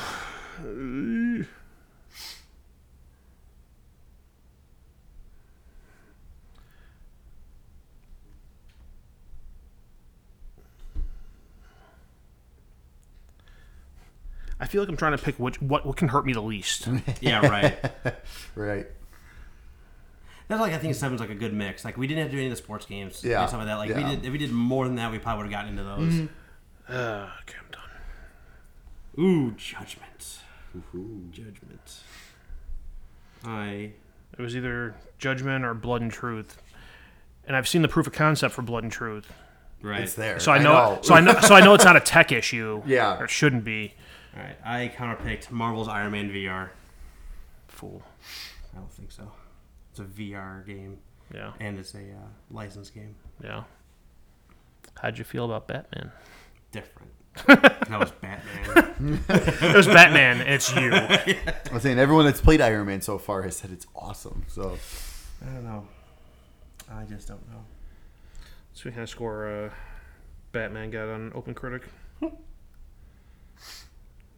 I 14.60 14.68
feel 14.68 14.82
like 14.82 14.90
I'm 14.90 14.98
trying 14.98 15.18
to 15.18 15.24
pick 15.24 15.38
which 15.38 15.62
what 15.62 15.86
what 15.86 15.98
can 15.98 16.08
hurt 16.08 16.26
me 16.26 16.34
the 16.34 16.42
least. 16.42 16.88
Yeah, 17.22 17.46
right. 17.48 17.78
Right. 18.56 18.88
That's 20.48 20.62
like 20.62 20.74
I 20.74 20.78
think 20.78 20.94
seven's 20.96 21.20
like 21.20 21.30
a 21.32 21.36
good 21.36 21.54
mix. 21.54 21.84
Like 21.84 21.98
we 21.98 22.06
didn't 22.08 22.22
have 22.22 22.28
to 22.30 22.34
do 22.34 22.38
any 22.38 22.48
of 22.48 22.52
the 22.52 22.56
sports 22.64 22.86
games, 22.86 23.24
Yeah. 23.24 23.42
and 23.42 23.50
stuff 23.50 23.60
like 23.60 23.68
that. 23.68 23.76
Like 23.76 23.96
we 23.96 24.04
did, 24.04 24.26
if 24.26 24.32
we 24.32 24.38
did 24.38 24.52
more 24.52 24.86
than 24.86 24.96
that, 24.98 25.12
we 25.12 25.18
probably 25.20 25.44
would 25.44 25.52
have 25.52 25.62
gotten 25.64 25.78
into 25.78 25.84
those. 25.84 26.30
Uh, 26.88 27.28
okay, 27.42 27.58
I'm 27.60 27.72
done. 27.72 29.24
Ooh, 29.26 29.52
judgment, 29.58 30.40
Ooh. 30.94 31.22
judgment. 31.32 32.02
I 33.44 33.92
It 34.38 34.42
was 34.42 34.56
either 34.56 34.96
Judgment 35.18 35.66
or 35.66 35.74
Blood 35.74 36.02
and 36.02 36.12
Truth, 36.12 36.62
and 37.48 37.56
I've 37.56 37.68
seen 37.68 37.82
the 37.82 37.88
proof 37.88 38.06
of 38.08 38.14
concept 38.14 38.54
for 38.54 38.62
Blood 38.62 38.84
and 38.84 38.92
Truth, 38.92 39.32
right. 39.82 40.02
It's 40.02 40.14
there. 40.14 40.40
so 40.40 40.52
I 40.52 40.60
know, 40.60 41.00
so 41.02 41.14
I 41.16 41.22
know 41.22 41.40
so 41.42 41.56
I 41.56 41.62
know 41.64 41.74
it's 41.74 41.86
not 41.86 41.96
a 41.96 42.02
tech 42.02 42.32
issue. 42.32 42.84
Yeah. 42.88 43.20
or 43.20 43.26
it 43.26 43.30
shouldn't 43.32 43.64
be. 43.64 43.94
All 44.36 44.42
right, 44.42 44.58
I 44.66 44.92
counterpicked 44.96 45.52
Marvel's 45.52 45.88
Iron 45.88 46.12
Man 46.12 46.30
VR. 46.30 46.70
Fool. 47.68 48.02
I 48.74 48.78
don't 48.80 48.92
think 48.92 49.12
so. 49.12 49.32
It's 49.92 50.00
a 50.00 50.04
VR 50.04 50.66
game, 50.66 50.98
Yeah, 51.34 51.54
and 51.60 51.78
it's 51.80 51.94
a 51.96 52.00
uh, 52.00 52.28
licensed 52.52 52.94
game. 52.94 53.16
yeah. 53.44 53.64
How'd 55.02 55.18
you 55.18 55.24
feel 55.26 55.46
about 55.46 55.68
Batman? 55.68 56.12
Different. 56.72 57.12
that 57.48 58.00
was 58.00 58.12
Batman. 58.12 59.22
It 59.30 59.76
was 59.76 59.88
Batman. 59.88 60.40
It's 60.42 60.74
you. 60.76 60.92
I'm 60.94 61.80
saying 61.82 62.00
everyone 62.00 62.24
that's 62.26 62.40
played 62.40 62.62
Iron 62.62 62.86
Man 62.88 63.02
so 63.02 63.18
far 63.18 63.42
has 63.44 63.58
said 63.58 63.72
it's 63.72 63.86
awesome. 63.96 64.44
So 64.48 64.78
I 65.42 65.54
don't 65.54 65.64
know. 65.66 65.86
I 66.90 67.04
just 67.04 67.28
don't 67.28 67.46
know. 67.50 67.64
So 68.74 68.84
we 68.86 68.92
kind 68.92 69.04
of 69.04 69.10
score 69.10 69.48
uh, 69.66 69.70
Batman 70.54 70.92
got 70.92 71.10
on 71.10 71.32
Open 71.36 71.54
Critic. 71.54 71.84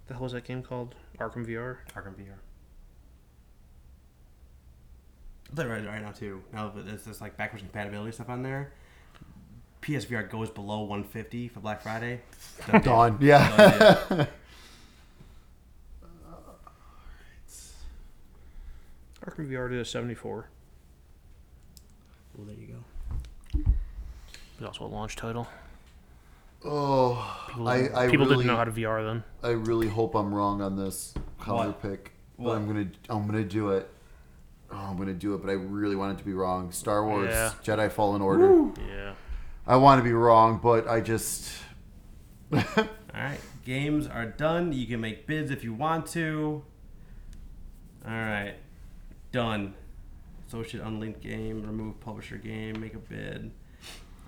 The 0.08 0.14
hell 0.14 0.24
was 0.24 0.32
that 0.34 0.46
game 0.46 0.64
called? 0.64 0.96
Arkham 1.20 1.46
VR. 1.46 1.78
Arkham 1.96 2.16
VR. 2.16 2.38
I'll 5.50 5.56
tell 5.56 5.66
you 5.66 5.72
right, 5.72 5.86
right 5.86 6.02
now 6.02 6.12
too. 6.12 6.44
Now 6.54 6.70
that 6.70 6.86
there's 6.86 7.04
this 7.04 7.22
like 7.22 7.38
backwards 7.38 7.64
compatibility 7.64 8.12
stuff 8.12 8.30
on 8.30 8.44
there, 8.44 8.74
PSVR 9.82 10.30
goes 10.30 10.50
below 10.50 10.80
150 10.82 11.48
for 11.50 11.60
Black 11.60 11.82
Friday. 11.82 12.22
Done 12.84 13.18
deal. 13.18 13.28
Yeah. 13.28 13.58
Done 13.58 14.18
deal. 14.18 14.28
Arkham 19.26 19.50
VR 19.50 19.70
did 19.70 19.80
a 19.80 19.86
74. 19.86 20.50
well, 22.38 22.48
there 22.48 22.56
you 22.56 22.68
go. 22.68 23.60
It 23.60 23.66
was 24.60 24.68
also 24.68 24.86
a 24.86 24.88
launch 24.88 25.18
title. 25.18 25.48
Oh, 26.66 27.46
People, 27.50 27.68
I, 27.70 27.90
I 27.94 28.08
people 28.10 28.26
really, 28.26 28.38
didn't 28.38 28.48
know 28.48 28.58
how 28.58 28.64
to 28.66 28.72
VR 28.72 29.04
then. 29.06 29.24
I 29.44 29.54
really 29.54 29.88
hope 29.88 30.16
I'm 30.16 30.34
wrong 30.34 30.62
on 30.62 30.76
this 30.76 31.14
color 31.40 31.68
What? 31.68 31.82
pick. 31.82 32.12
But 32.38 32.44
What? 32.46 32.56
I'm 32.58 32.68
gonna, 32.68 32.88
I'm 33.10 33.26
gonna 33.26 33.44
do 33.44 33.70
it. 33.70 33.90
Oh, 34.72 34.76
I'm 34.76 34.98
gonna 34.98 35.14
do 35.14 35.34
it, 35.34 35.42
but 35.42 35.50
I 35.50 35.54
really 35.54 35.96
want 35.96 36.14
it 36.18 36.20
to 36.20 36.26
be 36.26 36.34
wrong. 36.34 36.72
Star 36.72 37.06
Wars 37.06 37.30
Yeah. 37.30 37.52
Jedi 37.64 37.92
Fallen 37.92 38.22
Order. 38.22 38.72
Yeah. 38.88 39.14
I 39.66 39.76
want 39.78 40.00
to 40.00 40.04
be 40.04 40.14
wrong, 40.14 40.60
but 40.62 40.88
I 40.88 41.00
just. 41.02 41.52
All 42.54 42.60
right, 43.14 43.40
games 43.66 44.08
are 44.08 44.26
done. 44.26 44.72
You 44.72 44.86
can 44.88 45.02
make 45.02 45.26
bids 45.28 45.52
if 45.52 45.64
you 45.64 45.74
want 45.74 46.06
to. 46.08 46.64
All 48.06 48.12
right, 48.12 48.56
done. 49.32 49.74
So 50.48 50.64
should 50.64 50.82
unlink 50.82 51.20
game, 51.22 51.64
remove 51.64 52.00
publisher 52.00 52.38
game, 52.38 52.80
make 52.80 52.94
a 52.94 53.00
bid. 53.00 53.52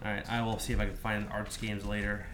All 0.04 0.12
right, 0.12 0.24
I 0.32 0.42
will 0.42 0.60
see 0.60 0.74
if 0.74 0.80
I 0.80 0.86
can 0.86 0.96
find 0.96 1.28
arts 1.32 1.58
games 1.58 1.86
later. 1.86 2.26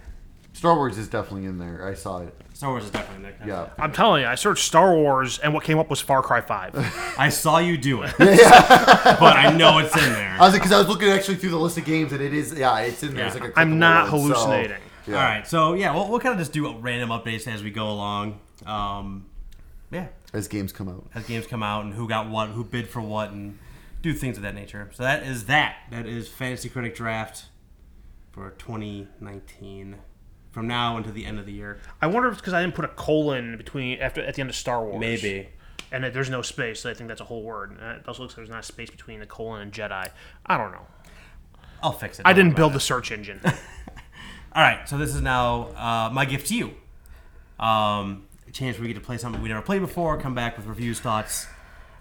Star 0.54 0.76
Wars 0.76 0.98
is 0.98 1.10
definitely 1.10 1.46
in 1.48 1.58
there. 1.58 1.86
I 1.86 1.96
saw 1.96 2.20
it. 2.20 2.34
Star 2.54 2.70
Wars 2.70 2.86
is 2.86 2.90
definitely 2.92 3.30
in 3.30 3.36
there. 3.40 3.48
Yeah. 3.48 3.70
I'm 3.78 3.92
telling 3.92 4.22
you, 4.22 4.28
I 4.28 4.36
searched 4.36 4.64
Star 4.64 4.96
Wars, 4.96 5.38
and 5.40 5.54
what 5.54 5.66
came 5.66 5.78
up 5.80 5.90
was 5.90 6.00
Far 6.00 6.22
Cry 6.22 6.40
Five. 6.40 6.72
I 7.18 7.28
saw 7.30 7.58
you 7.58 7.78
do 7.78 8.04
it, 8.04 8.14
but 8.18 9.36
I 9.36 9.54
know 9.58 9.80
it's 9.80 9.94
in 9.96 10.14
there. 10.14 10.38
I 10.40 10.46
was 10.46 10.54
because 10.54 10.72
I 10.72 10.78
was 10.80 10.88
looking 10.88 11.10
actually 11.10 11.36
through 11.36 11.50
the 11.50 11.58
list 11.58 11.78
of 11.78 11.84
games 11.86 12.14
and 12.14 12.22
it 12.22 12.34
is 12.34 12.54
yeah 12.54 12.78
it's 12.80 13.04
in 13.04 13.10
there. 13.16 13.26
Yeah. 13.26 13.32
It's 13.34 13.40
like 13.40 13.56
a 13.56 13.60
I'm 13.60 13.72
clickable 13.74 13.78
not 13.78 14.12
one, 14.12 14.22
so- 14.22 14.28
hallucinating. 14.28 14.78
yeah. 15.08 15.16
All 15.16 15.22
right, 15.24 15.48
so 15.48 15.74
yeah, 15.74 15.94
we'll, 15.94 16.08
we'll 16.10 16.20
kind 16.22 16.34
of 16.34 16.40
just 16.40 16.54
do 16.54 16.74
random 16.78 17.10
updates 17.10 17.48
as 17.52 17.62
we 17.62 17.72
go 17.72 17.90
along. 17.90 18.40
Um, 18.66 19.26
yeah, 19.92 20.08
As 20.34 20.48
games 20.48 20.72
come 20.72 20.88
out. 20.88 21.06
as 21.14 21.26
games 21.28 21.48
come 21.48 21.62
out 21.64 21.84
and 21.84 21.94
who 21.94 22.08
got 22.08 22.30
what, 22.30 22.50
who 22.50 22.64
bid 22.64 22.88
for 22.88 23.02
what, 23.02 23.32
and 23.32 23.60
do 24.02 24.14
things 24.14 24.38
of 24.38 24.44
that 24.44 24.56
nature. 24.56 24.90
So 24.94 25.04
that 25.04 25.24
is 25.24 25.46
that. 25.48 25.76
That 25.92 26.06
is 26.06 26.28
Fantasy 26.30 26.70
Critic 26.70 26.96
Draft 26.96 27.46
for 28.36 28.52
2019. 28.52 29.96
From 30.52 30.68
now 30.68 30.96
until 30.96 31.12
the 31.12 31.26
end 31.26 31.40
of 31.40 31.46
the 31.46 31.52
year. 31.52 31.80
I 32.02 32.08
wonder 32.08 32.30
if 32.30 32.34
it's 32.34 32.42
because 32.42 32.54
I 32.54 32.62
didn't 32.62 32.76
put 32.76 32.86
a 32.86 32.90
colon 32.90 33.58
between 33.58 34.00
after 34.00 34.22
at 34.22 34.36
the 34.36 34.42
end 34.42 34.50
of 34.50 34.56
Star 34.56 34.86
Wars. 34.86 35.00
Maybe. 35.00 35.50
And 35.92 36.04
that 36.04 36.14
there's 36.14 36.30
no 36.30 36.42
space. 36.42 36.82
So 36.82 36.90
I 36.90 36.94
think 36.94 37.10
that's 37.10 37.20
a 37.20 37.26
whole 37.26 37.44
word. 37.44 37.78
It 37.80 38.08
also 38.08 38.22
looks 38.22 38.34
like 38.34 38.38
there's 38.38 38.50
not 38.50 38.60
a 38.60 38.64
space 38.64 38.90
between 38.90 39.20
the 39.20 39.26
colon 39.26 39.62
and 39.62 39.72
Jedi. 39.72 40.10
I 40.46 40.58
don't 40.58 40.72
know. 40.72 40.86
I'll 41.84 41.92
fix 41.92 42.20
it. 42.20 42.26
I 42.26 42.34
didn't 42.34 42.56
build 42.56 42.72
about 42.72 42.76
the 42.76 42.80
search 42.80 43.12
engine. 43.12 43.42
All 43.46 44.64
right, 44.64 44.88
so 44.88 44.98
this 44.98 45.14
is 45.14 45.22
now 45.22 45.68
uh, 45.76 46.10
my 46.14 46.24
gift 46.24 46.48
to 46.48 46.56
you. 46.56 46.74
Um, 47.60 48.26
a 48.48 48.52
chance 48.52 48.78
where 48.78 48.84
we 48.84 48.94
get 48.94 49.00
to 49.00 49.06
play 49.06 49.18
something 49.18 49.42
we 49.42 49.50
never 49.50 49.62
played 49.62 49.82
before, 49.82 50.18
come 50.18 50.34
back 50.34 50.56
with 50.56 50.66
reviews, 50.66 51.02
thoughts. 51.02 51.48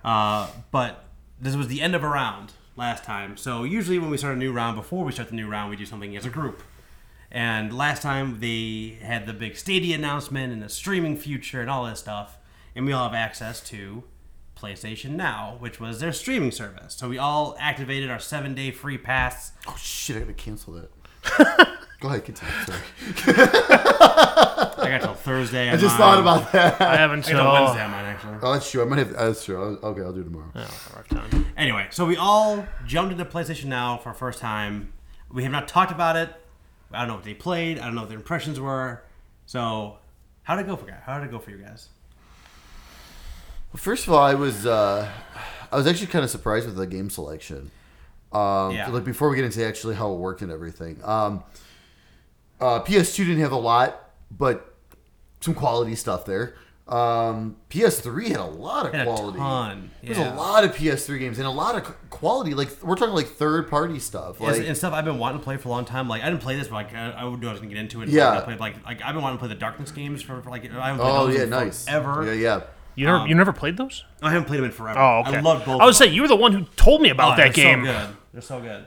Uh, 0.05 0.49
but 0.71 1.05
this 1.41 1.57
was 1.57 1.67
the 1.67 1.81
end 1.81 1.97
of 1.97 2.05
a 2.05 2.09
round 2.09 2.53
last 2.77 3.05
time. 3.05 3.37
So 3.37 3.65
usually 3.65 3.99
when 3.99 4.11
we 4.11 4.17
start 4.17 4.35
a 4.35 4.39
new 4.39 4.53
round, 4.53 4.77
before 4.77 5.05
we 5.05 5.13
start 5.13 5.29
the 5.29 5.37
new 5.37 5.49
round, 5.49 5.71
we 5.71 5.77
do 5.77 5.87
something 5.87 6.17
as 6.17 6.27
a 6.27 6.31
group. 6.31 6.63
And 7.31 7.77
last 7.77 8.03
time 8.03 8.39
they 8.41 8.99
had 9.03 9.27
the 9.27 9.33
big 9.33 9.57
Stadia 9.57 9.97
announcement 9.97 10.53
and 10.53 10.63
the 10.63 10.69
streaming 10.69 11.17
future 11.17 11.61
and 11.61 11.71
all 11.71 11.85
this 11.85 12.01
stuff. 12.01 12.39
And 12.77 12.87
we 12.87 12.93
all 12.93 13.05
have 13.05 13.15
access 13.15 13.61
to 13.71 14.05
PlayStation 14.57 15.11
Now, 15.11 15.57
which 15.59 15.81
was 15.81 16.01
their 16.01 16.13
streaming 16.13 16.51
service. 16.51 16.95
So 16.95 17.09
we 17.09 17.19
all 17.19 17.57
activated 17.59 18.11
our 18.11 18.21
seven 18.21 18.55
day 18.55 18.71
free 18.71 18.99
pass. 18.99 19.53
Oh 19.67 19.77
shit! 19.79 20.17
I 20.17 20.21
gotta 20.21 20.33
cancel 20.35 20.73
that. 20.75 21.79
Go 22.05 22.11
ahead, 22.11 22.25
continue. 22.27 22.53
Sorry. 22.67 22.81
I 23.29 24.89
got 24.91 25.01
till 25.01 25.15
Thursday. 25.15 25.71
I 25.71 25.77
just 25.79 25.97
thought 25.97 26.19
about 26.21 26.53
that. 26.53 26.79
I 26.79 26.97
haven't 26.97 27.27
I 27.27 27.33
got 27.33 27.41
until 27.41 27.45
till 27.45 27.53
Wednesday 27.65 27.83
on 27.83 27.91
mine, 27.93 28.05
actually. 28.05 28.37
Oh, 28.43 28.53
that's 28.53 28.71
true. 28.71 28.83
I 28.83 28.85
might 28.85 28.99
have. 28.99 29.13
That's 29.15 29.43
true. 29.43 29.79
I'll- 29.83 29.91
Okay, 29.91 30.03
I'll 30.03 30.13
do 30.13 30.21
it 30.21 30.25
tomorrow. 30.25 30.51
rough 30.55 31.09
time. 31.09 31.47
Anyway, 31.57 31.87
so 31.91 32.05
we 32.05 32.19
all 32.19 32.67
jumped 32.87 33.13
into 33.13 33.25
PlayStation 33.25 33.65
Now 33.67 33.97
for 33.97 34.11
our 34.11 34.15
first 34.15 34.39
time. 34.39 34.93
We 35.33 35.45
have 35.45 35.53
not 35.53 35.67
talked 35.67 35.93
about 35.93 36.17
it. 36.17 36.29
I 36.93 36.99
don't 36.99 37.09
know 37.09 37.15
what 37.15 37.25
they 37.25 37.33
played. 37.33 37.79
I 37.79 37.87
don't 37.87 37.95
know 37.95 38.03
what 38.03 38.11
their 38.11 38.19
impressions 38.19 38.61
were. 38.61 39.03
So, 39.47 39.97
how 40.43 40.57
did 40.57 40.67
it 40.67 40.69
go 40.69 40.77
for 40.77 40.85
guys? 40.85 41.01
How 41.07 41.19
did 41.19 41.29
it 41.29 41.31
go 41.31 41.39
for 41.39 41.53
you 41.53 41.57
guys? 41.57 41.89
Well, 43.73 43.79
first 43.81 44.07
of 44.07 44.13
all, 44.13 44.19
I 44.23 44.35
was 44.35 44.67
uh, 44.67 45.11
I 45.73 45.77
was 45.77 45.87
actually 45.87 46.09
kind 46.09 46.23
of 46.23 46.31
surprised 46.31 46.67
with 46.67 46.77
the 46.77 46.87
game 46.87 47.09
selection. 47.09 47.71
Um, 48.31 48.73
Yeah. 48.75 48.89
Like 48.91 49.05
before 49.05 49.31
we 49.31 49.37
get 49.37 49.47
into 49.47 49.65
actually 49.67 49.95
how 49.95 50.13
it 50.13 50.17
worked 50.19 50.43
and 50.43 50.53
everything. 50.53 51.01
Um, 51.03 51.43
uh, 52.61 52.81
PS2 52.83 53.17
didn't 53.19 53.41
have 53.41 53.53
a 53.53 53.57
lot, 53.57 54.11
but 54.31 54.75
some 55.41 55.55
quality 55.55 55.95
stuff 55.95 56.25
there. 56.25 56.55
Um, 56.87 57.57
PS3 57.71 58.29
had 58.29 58.37
a 58.41 58.45
lot 58.45 58.85
of 58.87 58.93
Had 58.93 59.09
a 59.09 59.11
quality. 59.11 59.39
ton, 59.39 59.91
There's 60.03 60.19
a 60.19 60.35
lot 60.35 60.65
of 60.65 60.77
PS3 60.77 61.19
games 61.19 61.39
and 61.39 61.47
a 61.47 61.51
lot 61.51 61.77
of 61.77 62.11
quality. 62.11 62.53
Like 62.53 62.69
we're 62.83 62.95
talking 62.97 63.15
like 63.15 63.27
third 63.29 63.71
party 63.71 63.99
stuff. 63.99 64.39
Like 64.39 64.61
and 64.67 64.77
stuff 64.77 64.93
I've 64.93 65.07
been 65.07 65.19
wanting 65.19 65.39
to 65.39 65.45
play 65.45 65.57
for 65.57 65.69
a 65.69 65.73
long 65.73 65.87
time. 65.87 66.09
Like 66.11 66.23
I 66.23 66.29
didn't 66.29 66.43
play 66.43 66.57
this, 66.57 66.69
but 66.69 66.75
like 66.75 66.95
I, 66.95 67.11
I 67.13 67.25
would 67.25 67.41
know 67.41 67.49
I 67.49 67.53
was 67.53 67.61
gonna 67.61 67.73
get 67.73 67.81
into 67.81 68.03
it. 68.03 68.11
Yeah. 68.11 68.37
I 68.37 68.41
played, 68.43 68.61
like 68.61 68.85
like 68.85 69.01
I've 69.03 69.15
been 69.15 69.23
wanting 69.23 69.39
to 69.39 69.41
play 69.41 69.49
the 69.49 69.55
Darkness 69.59 69.93
games 69.93 70.21
for, 70.21 70.43
for 70.43 70.51
like 70.51 70.71
I 70.71 70.89
haven't 70.89 71.01
played 71.01 71.11
oh 71.17 71.27
those 71.27 71.39
yeah, 71.39 71.45
nice. 71.47 71.87
ever. 71.89 72.23
Yeah, 72.27 72.33
yeah. 72.33 72.61
You 72.97 73.07
never, 73.07 73.19
Um, 73.19 73.29
you 73.29 73.35
never 73.35 73.53
played 73.55 73.79
those? 73.79 74.05
I 74.23 74.31
haven't 74.31 74.47
played 74.47 74.59
them 74.59 74.67
in 74.67 74.71
forever. 74.71 74.99
Oh, 75.01 75.21
okay. 75.27 75.39
I 75.39 75.41
love 75.41 75.65
both. 75.65 75.81
I 75.81 75.87
was 75.87 75.97
of 75.97 75.99
them. 76.01 76.07
saying 76.09 76.15
you 76.15 76.21
were 76.23 76.29
the 76.29 76.37
one 76.37 76.53
who 76.53 76.65
told 76.77 77.01
me 77.01 77.09
about 77.09 77.33
Oh, 77.33 77.37
that 77.43 77.55
they're 77.55 77.65
game. 77.75 77.85
So 77.87 77.93
good. 77.93 78.17
They're 78.35 78.43
so 78.43 78.61
good. 78.61 78.87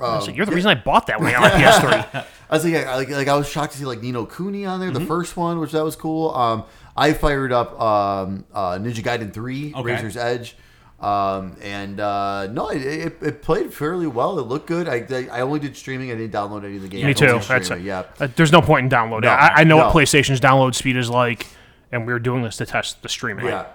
I 0.00 0.16
was 0.16 0.26
like, 0.26 0.36
you're 0.36 0.46
the 0.46 0.52
reason 0.54 0.70
I 0.70 0.74
bought 0.74 1.06
that 1.08 1.18
when 1.20 1.28
I 1.28 1.32
got 1.32 1.42
my 1.42 1.50
PS3. 2.12 2.24
I 2.50 2.54
was 2.54 2.64
like, 2.64 2.74
I- 2.86 2.96
like, 2.96 3.08
like 3.10 3.28
I 3.28 3.36
was 3.36 3.48
shocked 3.48 3.72
to 3.72 3.78
see 3.78 3.84
like 3.84 4.02
Ni 4.02 4.12
no 4.12 4.26
Kuni 4.26 4.66
on 4.66 4.78
there, 4.80 4.90
Mm-hmm. 4.90 4.98
the 5.00 5.06
first 5.06 5.36
one, 5.36 5.58
which 5.58 5.72
that 5.72 5.84
was 5.84 5.96
cool. 5.96 6.34
Um, 6.34 6.64
I 6.96 7.12
fired 7.12 7.52
up 7.52 7.80
um, 7.80 8.44
uh, 8.54 8.72
Ninja 8.78 9.02
Gaiden 9.02 9.32
Three, 9.32 9.72
Okay. 9.74 9.82
Razor's 9.82 10.16
Edge, 10.16 10.56
um, 11.00 11.56
and 11.62 12.00
uh, 12.00 12.46
no, 12.48 12.68
it, 12.70 12.82
it, 12.82 13.16
it 13.22 13.42
played 13.42 13.72
fairly 13.74 14.06
well. 14.06 14.38
It 14.38 14.42
looked 14.46 14.66
good. 14.66 14.88
I, 14.88 15.06
I 15.10 15.38
I 15.38 15.40
only 15.42 15.60
did 15.60 15.76
streaming. 15.76 16.10
I 16.10 16.14
didn't 16.14 16.32
download 16.32 16.64
any 16.64 16.76
of 16.76 16.82
the 16.82 16.88
games. 16.88 17.04
Me 17.04 17.10
I 17.10 17.12
too. 17.12 17.26
only 17.26 17.44
That's 17.46 17.66
streaming, 17.66 17.86
yeah. 17.86 18.04
uh, 18.18 18.28
there's 18.36 18.52
no 18.52 18.62
point 18.62 18.84
in 18.84 18.88
downloading. 18.88 19.28
No, 19.28 19.34
I, 19.34 19.56
I 19.56 19.64
know 19.64 19.76
what. 19.76 19.94
PlayStation's 19.94 20.40
download 20.40 20.74
speed 20.74 20.96
is 20.96 21.10
like, 21.10 21.46
and 21.92 22.06
we 22.06 22.12
were 22.12 22.18
doing 22.18 22.42
this 22.42 22.56
to 22.58 22.66
test 22.66 23.02
the 23.02 23.08
streaming. 23.10 23.46
Yeah. 23.46 23.66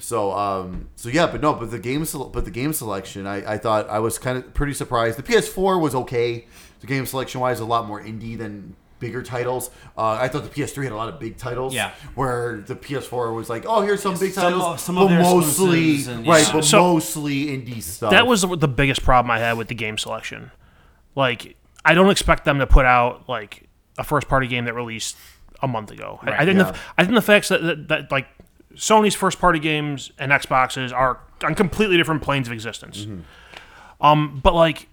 So 0.00 0.32
um 0.32 0.88
so 0.96 1.08
yeah, 1.08 1.26
but 1.26 1.40
no, 1.40 1.52
but 1.54 1.70
the 1.70 1.78
game 1.78 2.04
but 2.32 2.44
the 2.44 2.50
game 2.50 2.72
selection, 2.72 3.26
I, 3.26 3.54
I 3.54 3.58
thought 3.58 3.88
I 3.88 3.98
was 4.00 4.18
kind 4.18 4.38
of 4.38 4.52
pretty 4.54 4.74
surprised. 4.74 5.18
The 5.18 5.22
PS4 5.22 5.80
was 5.80 5.94
okay. 5.94 6.46
The 6.80 6.86
game 6.86 7.06
selection 7.06 7.40
wise, 7.40 7.60
a 7.60 7.64
lot 7.64 7.86
more 7.86 8.02
indie 8.02 8.36
than 8.36 8.76
bigger 8.98 9.22
titles. 9.22 9.70
Uh, 9.98 10.12
I 10.20 10.28
thought 10.28 10.44
the 10.44 10.48
PS3 10.48 10.84
had 10.84 10.92
a 10.92 10.96
lot 10.96 11.08
of 11.08 11.20
big 11.20 11.36
titles. 11.36 11.74
Yeah. 11.74 11.92
Where 12.14 12.58
the 12.66 12.74
PS4 12.74 13.34
was 13.34 13.50
like, 13.50 13.64
oh, 13.66 13.82
here's 13.82 14.00
some 14.02 14.18
big 14.18 14.32
Some 14.32 14.44
titles, 14.44 14.64
of- 14.64 14.80
some 14.80 14.94
but 14.94 15.04
of 15.04 15.10
mostly 15.10 15.94
exclusives 15.96 16.06
and- 16.08 16.26
right, 16.26 16.46
yeah. 16.46 16.52
but 16.52 16.64
So- 16.64 16.78
mostly 16.94 17.46
indie 17.46 17.82
stuff. 17.82 18.10
That 18.12 18.26
was 18.26 18.42
the, 18.42 18.56
the 18.56 18.68
biggest 18.68 19.02
problem 19.02 19.30
I 19.30 19.38
had 19.40 19.58
with 19.58 19.68
the 19.68 19.74
game 19.74 19.98
selection. 19.98 20.50
Like, 21.14 21.56
I 21.84 21.94
don't 21.94 22.10
expect 22.10 22.44
them 22.44 22.58
to 22.60 22.66
put 22.66 22.84
out 22.86 23.28
like 23.28 23.68
a 23.98 24.04
first 24.04 24.28
party 24.28 24.46
game 24.46 24.64
that 24.64 24.74
released 24.74 25.16
a 25.62 25.68
month 25.68 25.90
ago. 25.90 26.18
I- 26.22 26.32
I, 26.42 26.44
think 26.44 26.58
yeah. 26.58 26.72
the, 26.72 26.78
I 26.98 27.04
think 27.04 27.14
the 27.14 27.22
facts 27.22 27.48
that, 27.48 27.62
that, 27.62 27.88
that 27.88 28.12
like 28.12 28.26
Sony's 28.76 29.14
first 29.14 29.38
party 29.40 29.58
games 29.58 30.12
and 30.18 30.32
Xboxes 30.32 30.92
are 30.92 31.20
on 31.42 31.54
completely 31.54 31.96
different 31.96 32.22
planes 32.22 32.46
of 32.48 32.52
existence. 32.52 33.04
Mm-hmm. 33.06 33.20
Um, 34.04 34.40
but 34.42 34.54
like, 34.54 34.88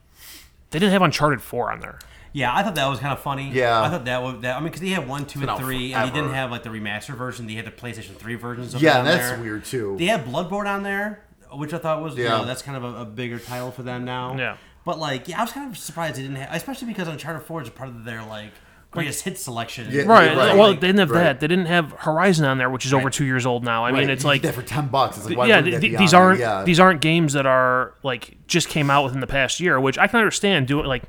they 0.70 0.80
didn't 0.80 0.94
have 0.94 1.02
Uncharted 1.02 1.42
Four 1.42 1.72
on 1.72 1.80
there. 1.80 2.00
Yeah, 2.34 2.56
I 2.56 2.64
thought 2.64 2.76
that 2.76 2.88
was 2.88 3.00
kind 3.00 3.12
of 3.12 3.20
funny. 3.20 3.52
Yeah. 3.52 3.82
I 3.82 3.90
thought 3.90 4.06
that 4.06 4.24
was 4.24 4.40
that. 4.42 4.56
I 4.56 4.60
mean, 4.60 4.68
because 4.68 4.80
they 4.82 4.90
had 4.90 5.06
one, 5.08 5.26
two, 5.26 5.42
and 5.42 5.50
out 5.50 5.60
three, 5.60 5.94
and 5.94 6.04
they 6.04 6.14
didn't 6.14 6.30
forever. 6.30 6.34
have 6.36 6.52
like 6.52 6.64
the 6.64 6.70
remaster 6.70 7.14
version. 7.14 7.46
They 7.46 7.56
had 7.56 7.66
the 7.66 7.72
PlayStation 7.72 8.16
Three 8.16 8.36
versions. 8.36 8.74
Of 8.74 8.82
yeah, 8.82 8.96
it 8.96 9.00
on 9.00 9.06
that's 9.06 9.30
there. 9.32 9.40
weird 9.42 9.66
too. 9.66 9.96
They 10.00 10.06
had 10.06 10.26
Bloodborne 10.26 10.66
on 10.68 10.84
there, 10.84 11.24
which 11.52 11.74
I 11.74 11.78
thought 11.78 12.02
was, 12.02 12.16
you 12.16 12.24
Yeah. 12.24 12.38
know, 12.38 12.46
that's 12.46 12.62
kind 12.62 12.78
of 12.78 12.84
a, 12.96 13.02
a 13.02 13.06
bigger 13.06 13.38
title 13.38 13.72
for 13.72 13.84
them 13.84 14.06
now. 14.06 14.38
Yeah. 14.38 14.56
But 14.86 14.98
like, 14.98 15.28
yeah, 15.28 15.40
I 15.40 15.42
was 15.44 15.52
kind 15.52 15.70
of 15.70 15.78
surprised 15.78 16.16
they 16.16 16.22
didn't 16.22 16.38
have, 16.38 16.56
especially 16.56 16.88
because 16.88 17.10
Uncharted 17.10 17.42
Four 17.44 17.64
is 17.64 17.68
a 17.68 17.72
part 17.72 17.90
of 17.90 18.06
their 18.06 18.24
like 18.24 18.54
greatest 18.92 19.24
hit 19.24 19.38
selection. 19.38 19.88
Yeah, 19.90 20.04
Right. 20.04 20.36
Right. 20.36 20.56
Well, 20.58 20.74
they 20.74 20.80
didn't 20.80 21.00
have 21.00 21.10
Right. 21.12 21.24
that. 21.24 21.40
They 21.40 21.48
didn't 21.48 21.66
have 21.68 21.94
Horizon 22.00 22.46
on 22.46 22.58
there, 22.58 22.70
which 22.70 22.86
is 22.86 22.94
over 22.94 23.10
two 23.10 23.26
years 23.26 23.46
old 23.46 23.64
now. 23.64 23.86
I 23.86 23.92
mean, 23.92 24.10
it's 24.10 24.26
like 24.26 24.42
get 24.42 24.50
that 24.54 24.62
for 24.62 24.68
ten 24.68 24.88
bucks. 24.88 25.18
It's 25.18 25.28
like 25.28 25.38
why 25.38 25.46
yeah, 25.48 25.62
th- 25.62 25.82
that 25.82 25.98
these 25.98 26.14
aren't 26.14 26.40
yeah. 26.40 26.64
these 26.64 26.80
aren't 26.80 27.02
games 27.02 27.34
that 27.34 27.46
are 27.46 27.96
like 28.04 28.38
just 28.48 28.68
came 28.70 28.90
out 28.90 29.04
within 29.06 29.22
the 29.22 29.28
past 29.28 29.60
year, 29.60 29.80
which 29.80 29.98
I 29.98 30.08
can 30.08 30.20
understand. 30.20 30.68
Doing 30.68 30.86
like, 30.86 31.04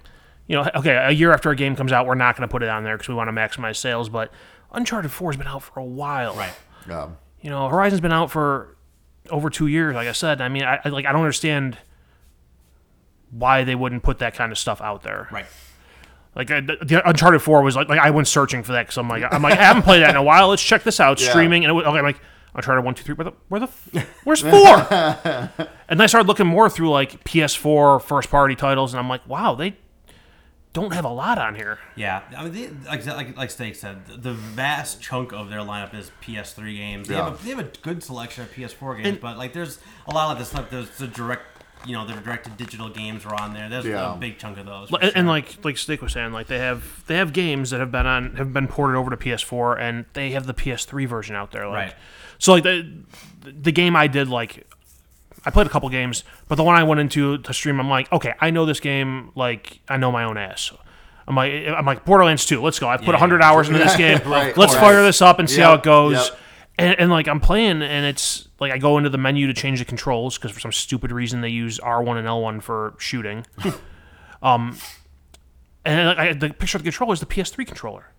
you 0.46 0.56
know, 0.56 0.68
okay, 0.76 0.94
a 0.94 1.10
year 1.10 1.32
after 1.32 1.50
a 1.50 1.56
game 1.56 1.74
comes 1.76 1.92
out, 1.92 2.06
we're 2.06 2.14
not 2.14 2.36
going 2.36 2.48
to 2.48 2.50
put 2.52 2.62
it 2.62 2.68
on 2.68 2.84
there 2.84 2.96
because 2.96 3.08
we 3.08 3.14
want 3.14 3.28
to 3.28 3.32
maximize 3.32 3.76
sales. 3.76 4.08
But 4.08 4.32
Uncharted 4.72 5.10
Four 5.10 5.32
has 5.32 5.36
been 5.36 5.48
out 5.48 5.62
for 5.62 5.80
a 5.80 5.84
while, 5.84 6.34
Right. 6.34 6.54
Yeah. 6.88 7.08
You 7.40 7.50
know, 7.50 7.68
Horizon's 7.68 8.00
been 8.00 8.12
out 8.12 8.30
for 8.30 8.76
over 9.28 9.50
two 9.50 9.66
years. 9.66 9.94
Like 9.96 10.06
I 10.06 10.12
said, 10.12 10.40
I 10.40 10.48
mean, 10.48 10.62
I, 10.62 10.78
I 10.84 10.88
like 10.88 11.04
I 11.04 11.10
don't 11.12 11.22
understand 11.22 11.78
why 13.30 13.64
they 13.64 13.74
wouldn't 13.74 14.02
put 14.02 14.18
that 14.18 14.34
kind 14.34 14.52
of 14.52 14.58
stuff 14.58 14.80
out 14.80 15.02
there. 15.02 15.28
Right. 15.32 15.46
Like 16.34 16.50
I, 16.50 16.60
the, 16.60 16.76
the 16.82 17.08
Uncharted 17.08 17.42
Four 17.42 17.62
was 17.62 17.76
like 17.76 17.88
like 17.88 18.00
I 18.00 18.10
went 18.10 18.26
searching 18.28 18.62
for 18.62 18.72
that 18.72 18.82
because 18.86 18.96
I'm 18.98 19.08
like 19.08 19.22
I'm 19.30 19.42
like 19.42 19.58
I 19.58 19.62
haven't 19.64 19.82
played 19.82 20.02
that 20.02 20.10
in 20.10 20.16
a 20.16 20.22
while. 20.22 20.48
Let's 20.48 20.62
check 20.62 20.82
this 20.82 20.98
out. 21.00 21.20
Yeah. 21.20 21.28
Streaming 21.30 21.64
and 21.64 21.70
it 21.70 21.74
was, 21.74 21.84
okay, 21.86 21.98
I'm 21.98 22.04
like 22.04 22.20
Uncharted 22.54 22.84
one 22.84 22.94
two 22.94 23.02
three. 23.04 23.14
Where 23.14 23.24
the 23.26 23.32
where 23.48 23.60
the 23.60 23.68
where's 24.24 24.40
four? 24.40 24.76
and 25.88 26.02
I 26.02 26.06
started 26.06 26.28
looking 26.28 26.46
more 26.46 26.68
through 26.70 26.90
like 26.90 27.22
PS4 27.24 28.02
first 28.02 28.30
party 28.30 28.54
titles, 28.54 28.92
and 28.94 29.00
I'm 29.00 29.08
like, 29.08 29.26
wow, 29.26 29.54
they 29.54 29.76
don't 30.74 30.94
have 30.94 31.04
a 31.04 31.08
lot 31.10 31.36
on 31.36 31.54
here. 31.54 31.78
Yeah, 31.96 32.22
I 32.36 32.44
mean, 32.44 32.52
they, 32.54 32.68
like 32.88 33.04
like 33.06 33.36
like 33.36 33.50
Steak 33.50 33.74
said, 33.76 34.06
the 34.06 34.32
vast 34.32 35.02
chunk 35.02 35.32
of 35.32 35.50
their 35.50 35.60
lineup 35.60 35.94
is 35.94 36.10
PS3 36.22 36.76
games. 36.76 37.08
They, 37.08 37.14
Yeah. 37.14 37.24
have, 37.26 37.40
a, 37.40 37.44
they 37.44 37.50
have 37.50 37.58
a 37.58 37.70
good 37.82 38.02
selection 38.02 38.44
of 38.44 38.52
PS4 38.52 39.02
games, 39.02 39.18
but 39.20 39.36
like 39.36 39.52
there's 39.52 39.78
a 40.06 40.14
lot 40.14 40.32
of 40.32 40.38
the 40.38 40.44
stuff. 40.46 40.70
There's 40.70 40.88
the 40.98 41.08
direct, 41.08 41.51
you 41.86 41.92
know, 41.92 42.06
the 42.06 42.12
direct 42.14 42.44
to 42.44 42.50
digital 42.52 42.88
games 42.88 43.24
are 43.26 43.34
on 43.34 43.54
there. 43.54 43.68
There's 43.68 43.84
Yeah. 43.84 44.14
a 44.14 44.16
big 44.16 44.38
chunk 44.38 44.58
of 44.58 44.66
those. 44.66 44.88
for 44.90 45.00
And, 45.02 45.12
and 45.16 45.28
like 45.28 45.64
like 45.64 45.76
Steak 45.78 46.02
was 46.02 46.12
saying, 46.12 46.32
like 46.32 46.46
they 46.46 46.58
have 46.58 47.04
they 47.06 47.16
have 47.16 47.32
games 47.32 47.70
that 47.70 47.80
have 47.80 47.90
been 47.92 48.06
on 48.06 48.36
have 48.36 48.52
been 48.52 48.68
ported 48.68 48.96
over 48.96 49.10
to 49.10 49.16
PS4, 49.16 49.78
and 49.80 50.04
they 50.12 50.30
have 50.32 50.46
the 50.46 50.54
PS3 50.54 51.06
version 51.06 51.34
out 51.36 51.50
there. 51.52 51.66
Like, 51.66 51.74
Right. 51.76 51.94
So 52.38 52.52
like 52.52 52.62
the 52.64 52.88
the 53.44 53.72
game 53.72 53.96
I 53.96 54.06
did 54.06 54.28
like 54.28 54.66
I 55.44 55.50
played 55.50 55.66
a 55.66 55.70
couple 55.70 55.88
games, 55.88 56.22
but 56.48 56.54
the 56.54 56.62
one 56.62 56.76
I 56.76 56.84
went 56.84 57.00
into 57.00 57.38
to 57.38 57.52
stream, 57.52 57.80
I'm 57.80 57.90
like, 57.90 58.10
okay, 58.12 58.34
I 58.40 58.50
know 58.50 58.64
this 58.66 58.78
game 58.80 59.30
like 59.34 59.80
I 59.88 59.96
know 59.96 60.12
my 60.12 60.24
own 60.24 60.36
ass. 60.38 60.72
I'm 61.26 61.36
like 61.36 61.52
I'm 61.68 61.86
like 61.86 62.04
Borderlands 62.04 62.44
2. 62.46 62.60
Let's 62.62 62.78
go. 62.78 62.88
I 62.88 62.96
put 62.96 63.06
Yeah. 63.06 63.12
100 63.12 63.42
hours 63.42 63.68
into 63.68 63.78
this 63.80 63.96
game. 64.04 64.18
Right, 64.26 64.56
Let's 64.56 64.74
right. 64.74 64.80
fire 64.80 65.02
this 65.02 65.22
up 65.22 65.38
and 65.38 65.48
see 65.48 65.60
how 65.60 65.74
it 65.74 65.82
goes. 65.82 66.14
yep. 66.14 66.38
And, 66.82 66.98
and 67.00 67.10
like 67.10 67.28
I'm 67.28 67.40
playing, 67.40 67.82
and 67.82 68.06
it's 68.06 68.48
like 68.60 68.72
I 68.72 68.78
go 68.78 68.98
into 68.98 69.10
the 69.10 69.18
menu 69.18 69.46
to 69.46 69.54
change 69.54 69.78
the 69.78 69.84
controls 69.84 70.36
because 70.36 70.50
for 70.50 70.60
some 70.60 70.72
stupid 70.72 71.12
reason 71.12 71.40
they 71.40 71.48
use 71.48 71.78
R1 71.78 72.18
and 72.18 72.26
L1 72.26 72.62
for 72.62 72.94
shooting. 72.98 73.46
um, 74.42 74.76
and 75.84 76.08
like, 76.08 76.18
I, 76.18 76.32
the 76.32 76.50
picture 76.50 76.76
of 76.76 76.82
the 76.84 76.90
controller 76.90 77.12
is 77.14 77.20
the 77.20 77.26
PS3 77.26 77.66
controller. 77.66 78.12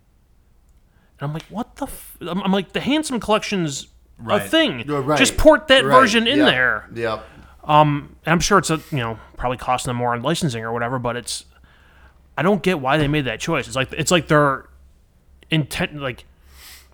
And 1.20 1.28
I'm 1.28 1.34
like, 1.34 1.44
what 1.44 1.76
the? 1.78 1.86
F-? 1.86 2.18
I'm, 2.22 2.42
I'm 2.42 2.52
like, 2.52 2.74
the 2.74 2.82
handsome 2.82 3.20
collection's 3.20 3.88
Right. 4.20 4.42
a 4.42 4.48
thing. 4.48 4.86
Right. 4.88 5.18
Just 5.18 5.38
port 5.38 5.68
that 5.70 5.84
Right. 5.84 6.00
version 6.00 6.28
in 6.28 6.38
Yep. 6.38 6.48
there. 6.48 6.90
Yep. 6.94 7.26
And 7.68 8.16
I'm 8.26 8.40
sure 8.40 8.58
it's 8.60 8.70
a 8.70 8.80
you 8.92 8.98
know 9.00 9.18
probably 9.38 9.58
costing 9.58 9.90
them 9.90 9.98
more 9.98 10.14
on 10.14 10.22
licensing 10.22 10.64
or 10.64 10.72
whatever, 10.72 11.00
but 11.00 11.16
it's 11.16 11.46
I 12.38 12.42
don't 12.44 12.62
get 12.62 12.80
why 12.80 12.98
they 12.98 13.08
made 13.08 13.26
that 13.26 13.40
choice. 13.40 13.68
It's 13.68 13.76
like 13.76 13.92
it's 13.94 14.12
like 14.12 14.28
they're 14.28 14.70
intent 15.50 15.96
like 16.00 16.26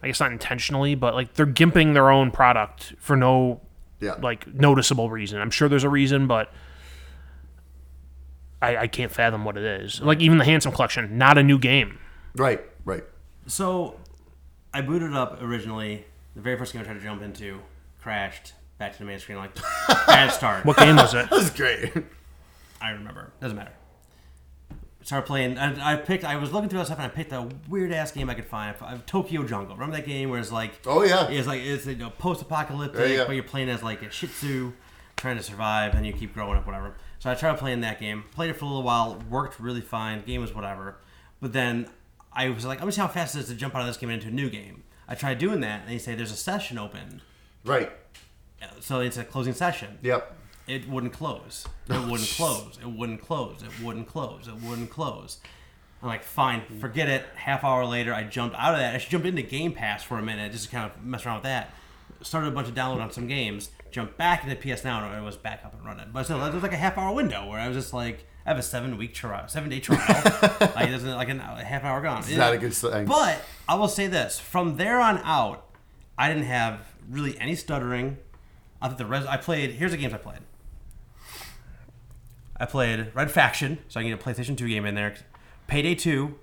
I 0.01 0.07
guess 0.07 0.19
not 0.19 0.31
intentionally, 0.31 0.95
but 0.95 1.13
like 1.13 1.34
they're 1.34 1.45
gimping 1.45 1.93
their 1.93 2.09
own 2.09 2.31
product 2.31 2.93
for 2.99 3.15
no 3.17 3.61
Yeah. 3.99 4.15
like 4.21 4.47
noticeable 4.53 5.09
reason. 5.09 5.41
I'm 5.41 5.51
sure 5.51 5.67
there's 5.69 5.84
a 5.84 5.89
reason, 5.89 6.26
but 6.27 6.51
I, 8.61 8.77
I 8.77 8.88
can't 8.88 9.11
fathom 9.11 9.45
what 9.45 9.57
it 9.57 9.63
is. 9.63 10.01
Like 10.01 10.19
even 10.21 10.38
the 10.38 10.45
Handsome 10.45 10.71
Collection, 10.71 11.17
not 11.17 11.38
a 11.38 11.43
new 11.43 11.57
game. 11.59 11.97
Right. 12.35 12.61
Right. 12.85 13.03
So, 13.47 13.99
I 14.73 14.81
booted 14.81 15.13
up 15.13 15.41
originally. 15.41 16.05
The 16.35 16.41
very 16.41 16.57
first 16.57 16.73
game 16.73 16.81
I 16.81 16.85
tried 16.85 16.93
to 16.95 16.99
jump 16.99 17.21
into 17.21 17.59
crashed. 18.01 18.53
Back 18.77 18.93
to 18.93 18.99
the 18.99 19.05
main 19.05 19.19
screen, 19.19 19.38
like 19.39 19.51
bad 20.07 20.30
start. 20.31 20.63
What 20.65 20.77
game 20.77 20.95
was 20.95 21.13
it? 21.13 21.23
That 21.30 21.31
was 21.31 21.49
great. 21.49 21.91
I 22.80 22.91
remember. 22.91 23.31
Doesn't 23.41 23.57
matter. 23.57 23.73
Started 25.10 25.26
playing. 25.26 25.57
I, 25.57 25.94
I 25.94 25.95
picked. 25.95 26.23
I 26.23 26.36
was 26.36 26.52
looking 26.53 26.69
through 26.69 26.77
that 26.81 26.86
stuff, 26.86 26.99
and 26.99 27.07
I 27.07 27.10
picked 27.10 27.31
a 27.31 27.49
weird 27.68 27.91
ass 27.91 28.11
game 28.11 28.30
I 28.30 28.36
could 28.36 28.45
find. 28.45 28.76
I- 28.80 28.94
uh, 28.94 28.98
Tokyo 29.07 29.41
Jungle. 29.44 29.73
Remember 29.76 29.95
that 29.95 30.06
game 30.06 30.30
where 30.30 30.40
it's 30.40 30.52
like, 30.52 30.86
Oh, 30.86 31.02
yeah. 31.03 31.27
it's 31.30 31.48
like 31.48 31.61
it's 31.61 31.88
you 31.88 31.95
know, 31.95 32.11
post-apocalyptic, 32.11 32.99
Yeah, 33.10 33.15
yeah. 33.15 33.23
but 33.26 33.34
you're 33.34 33.41
playing 33.44 33.69
as 33.69 33.81
like 33.81 34.03
a 34.03 34.11
Shih 34.11 34.27
Tzu, 34.27 34.72
trying 35.18 35.36
to 35.38 35.41
survive, 35.41 35.95
and 35.95 36.06
you 36.06 36.14
keep 36.14 36.36
growing 36.36 36.60
up, 36.60 36.68
whatever. 36.68 36.94
So 37.18 37.31
I 37.31 37.34
tried 37.34 37.57
playing 37.57 37.81
that 37.81 37.99
game. 37.99 38.23
Played 38.36 38.52
it 38.52 38.53
for 38.57 38.65
a 38.65 38.68
little 38.68 38.84
while. 38.84 39.19
Worked 39.31 39.60
really 39.60 39.81
fine. 39.81 40.22
Game 40.22 40.41
was 40.41 40.53
whatever. 40.53 40.98
But 41.41 41.53
then 41.53 41.88
I 42.31 42.49
was 42.49 42.64
like, 42.64 42.77
I'm 42.77 42.81
gonna 42.81 42.91
see 42.91 43.02
how 43.02 43.07
fast 43.07 43.36
it 43.36 43.40
is 43.40 43.48
to 43.48 43.56
jump 43.56 43.73
out 43.73 43.81
of 43.81 43.88
this 43.88 43.98
game 43.98 44.11
into 44.11 44.27
a 44.27 44.31
new 44.31 44.52
game. 44.52 44.84
I 45.07 45.15
tried 45.15 45.40
doing 45.40 45.61
that, 45.61 45.81
and 45.81 45.90
they 45.90 45.98
say 45.98 46.14
there's 46.14 46.31
a 46.31 46.36
session 46.38 46.77
open. 46.77 47.23
Right. 47.65 47.91
So 48.80 48.99
it's 48.99 49.18
a 49.18 49.23
closing 49.23 49.53
session 49.56 49.98
Yep. 50.03 50.36
It 50.69 50.87
wouldn't 50.87 51.13
close. 51.13 51.67
It 51.89 51.93
oh, 51.93 52.09
wouldn't 52.09 52.29
close. 52.29 52.77
It 52.79 52.87
wouldn't 52.87 53.21
close. 53.21 53.63
It 53.63 53.83
wouldn't 53.83 54.07
close. 54.07 54.47
It 54.47 54.55
wouldn't 54.61 54.89
close. 54.91 55.39
I'm 56.01 56.07
like, 56.07 56.23
fine, 56.23 56.61
forget 56.79 57.09
it. 57.09 57.25
Half 57.35 57.63
hour 57.63 57.85
later, 57.85 58.13
I 58.13 58.23
jumped 58.23 58.55
out 58.55 58.73
of 58.73 58.79
that. 58.79 58.95
I 58.95 58.99
should 58.99 59.09
jump 59.09 59.25
into 59.25 59.41
Game 59.41 59.73
Pass 59.73 60.03
for 60.03 60.17
a 60.17 60.21
minute, 60.21 60.51
just 60.51 60.65
to 60.65 60.71
kind 60.71 60.89
of 60.89 61.03
mess 61.03 61.25
around 61.25 61.37
with 61.37 61.43
that. 61.43 61.73
Started 62.21 62.47
a 62.47 62.51
bunch 62.51 62.67
of 62.67 62.75
download 62.75 63.01
on 63.01 63.11
some 63.11 63.27
games. 63.27 63.71
Jumped 63.91 64.17
back 64.17 64.45
into 64.45 64.55
PS 64.55 64.83
Now, 64.83 65.03
and 65.03 65.21
it 65.21 65.25
was 65.25 65.35
back 65.35 65.65
up 65.65 65.73
and 65.73 65.83
running. 65.83 66.09
But 66.13 66.23
still, 66.23 66.39
there 66.39 66.51
was 66.51 66.63
like 66.63 66.73
a 66.73 66.77
half 66.77 66.97
hour 66.97 67.13
window 67.13 67.47
where 67.49 67.59
I 67.59 67.67
was 67.67 67.75
just 67.75 67.93
like, 67.93 68.25
I 68.45 68.49
have 68.49 68.59
a 68.59 68.63
seven 68.63 68.97
week 68.97 69.13
trial, 69.13 69.47
seven 69.47 69.69
day 69.69 69.79
trial. 69.79 69.99
like, 70.61 70.89
there's 70.89 71.03
like 71.03 71.29
an, 71.29 71.39
a 71.39 71.63
half 71.63 71.83
hour 71.83 72.01
gone. 72.01 72.19
It's 72.19 72.31
not 72.31 72.53
a 72.53 72.57
good 72.57 72.73
thing. 72.73 73.05
But 73.05 73.43
I 73.67 73.75
will 73.75 73.87
say 73.87 74.07
this: 74.07 74.39
from 74.39 74.77
there 74.77 74.99
on 74.99 75.17
out, 75.23 75.65
I 76.17 76.29
didn't 76.29 76.43
have 76.43 76.81
really 77.09 77.37
any 77.39 77.55
stuttering. 77.55 78.17
I 78.81 78.87
thought 78.87 78.97
the 78.97 79.05
res- 79.05 79.25
I 79.25 79.37
played. 79.37 79.71
Here's 79.71 79.91
the 79.91 79.97
games 79.97 80.13
I 80.13 80.17
played. 80.17 80.39
I 82.60 82.65
played 82.65 83.11
Red 83.14 83.31
Faction, 83.31 83.80
so 83.88 83.99
I 83.99 84.03
can 84.03 84.11
get 84.11 84.19
a 84.19 84.23
PlayStation 84.23 84.57
2 84.57 84.68
game 84.68 84.86
in 84.86 84.95
there. 84.95 85.15
Payday 85.68 85.95
2, 85.95 86.36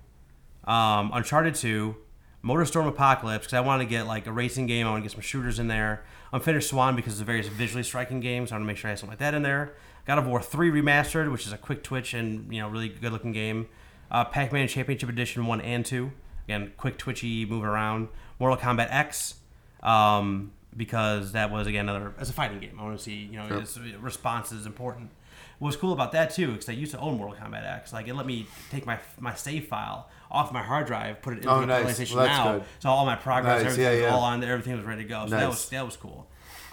um, 0.65 1.11
Uncharted 1.13 1.55
2, 1.55 1.95
Motorstorm 2.43 2.87
Apocalypse, 2.87 3.45
because 3.45 3.53
I 3.53 3.59
wanted 3.59 3.83
to 3.83 3.89
get 3.89 4.07
like 4.07 4.25
a 4.25 4.31
racing 4.31 4.67
game. 4.67 4.87
I 4.87 4.91
want 4.91 5.03
to 5.03 5.09
get 5.09 5.11
some 5.11 5.21
shooters 5.21 5.59
in 5.59 5.67
there. 5.67 6.03
Unfinished 6.33 6.69
Swan 6.69 6.95
because 6.95 7.13
it's 7.13 7.21
a 7.21 7.25
very 7.25 7.41
visually 7.41 7.83
striking 7.83 8.19
game, 8.19 8.47
so 8.47 8.55
I 8.55 8.57
want 8.57 8.63
to 8.63 8.67
make 8.67 8.77
sure 8.77 8.89
I 8.89 8.91
have 8.91 8.99
something 8.99 9.11
like 9.11 9.19
that 9.19 9.33
in 9.33 9.43
there. 9.43 9.73
God 10.05 10.17
of 10.17 10.27
War 10.27 10.41
3 10.41 10.71
Remastered, 10.71 11.31
which 11.31 11.45
is 11.45 11.53
a 11.53 11.57
quick 11.57 11.83
twitch 11.83 12.13
and 12.13 12.51
you 12.53 12.61
know 12.61 12.69
really 12.69 12.89
good 12.89 13.11
looking 13.11 13.31
game. 13.31 13.67
Uh, 14.09 14.23
Pac-Man 14.25 14.67
Championship 14.67 15.09
Edition 15.09 15.45
1 15.45 15.61
and 15.61 15.85
2. 15.85 16.11
Again, 16.45 16.71
quick 16.77 16.97
twitchy, 16.97 17.45
moving 17.45 17.67
around. 17.67 18.07
Mortal 18.39 18.57
Kombat 18.57 18.87
X, 18.89 19.35
um, 19.83 20.53
because 20.75 21.33
that 21.33 21.51
was 21.51 21.67
again 21.67 21.89
another 21.89 22.13
as 22.17 22.29
a 22.29 22.33
fighting 22.33 22.59
game. 22.59 22.77
I 22.79 22.83
want 22.83 22.97
to 22.97 23.03
see 23.03 23.15
you 23.15 23.37
know 23.37 23.57
its 23.57 23.77
response 23.77 24.51
is 24.51 24.65
important. 24.65 25.09
What 25.59 25.67
was 25.69 25.75
cool 25.77 25.91
about 25.93 26.11
that 26.11 26.29
too, 26.31 26.51
because 26.51 26.69
I 26.69 26.73
used 26.73 26.91
to 26.91 26.99
own 26.99 27.17
Mortal 27.17 27.35
Kombat 27.35 27.65
X. 27.65 27.91
Like 27.91 28.07
it 28.07 28.13
let 28.15 28.25
me 28.27 28.45
take 28.69 28.85
my 28.85 28.99
my 29.19 29.33
save 29.33 29.65
file 29.67 30.09
off 30.29 30.51
my 30.51 30.61
hard 30.61 30.85
drive, 30.87 31.21
put 31.21 31.33
it 31.33 31.37
into 31.37 31.49
Oh, 31.49 31.61
the 31.61 31.65
nice. 31.67 31.99
PlayStation 31.99 32.15
Well, 32.15 32.25
now, 32.27 32.51
good. 32.59 32.63
so 32.79 32.89
all 32.89 33.05
my 33.05 33.15
progress, 33.15 33.63
Nice. 33.63 33.71
everything 33.71 33.83
Yeah, 33.85 33.91
was 33.91 34.01
yeah. 34.01 34.15
all 34.15 34.23
on 34.23 34.39
there, 34.39 34.51
everything 34.53 34.75
was 34.75 34.85
ready 34.85 35.03
to 35.03 35.09
go. 35.09 35.23
So 35.25 35.31
that 35.31 35.47
was 35.49 35.69
that 35.69 35.85
was 35.85 35.97
cool. 35.97 36.27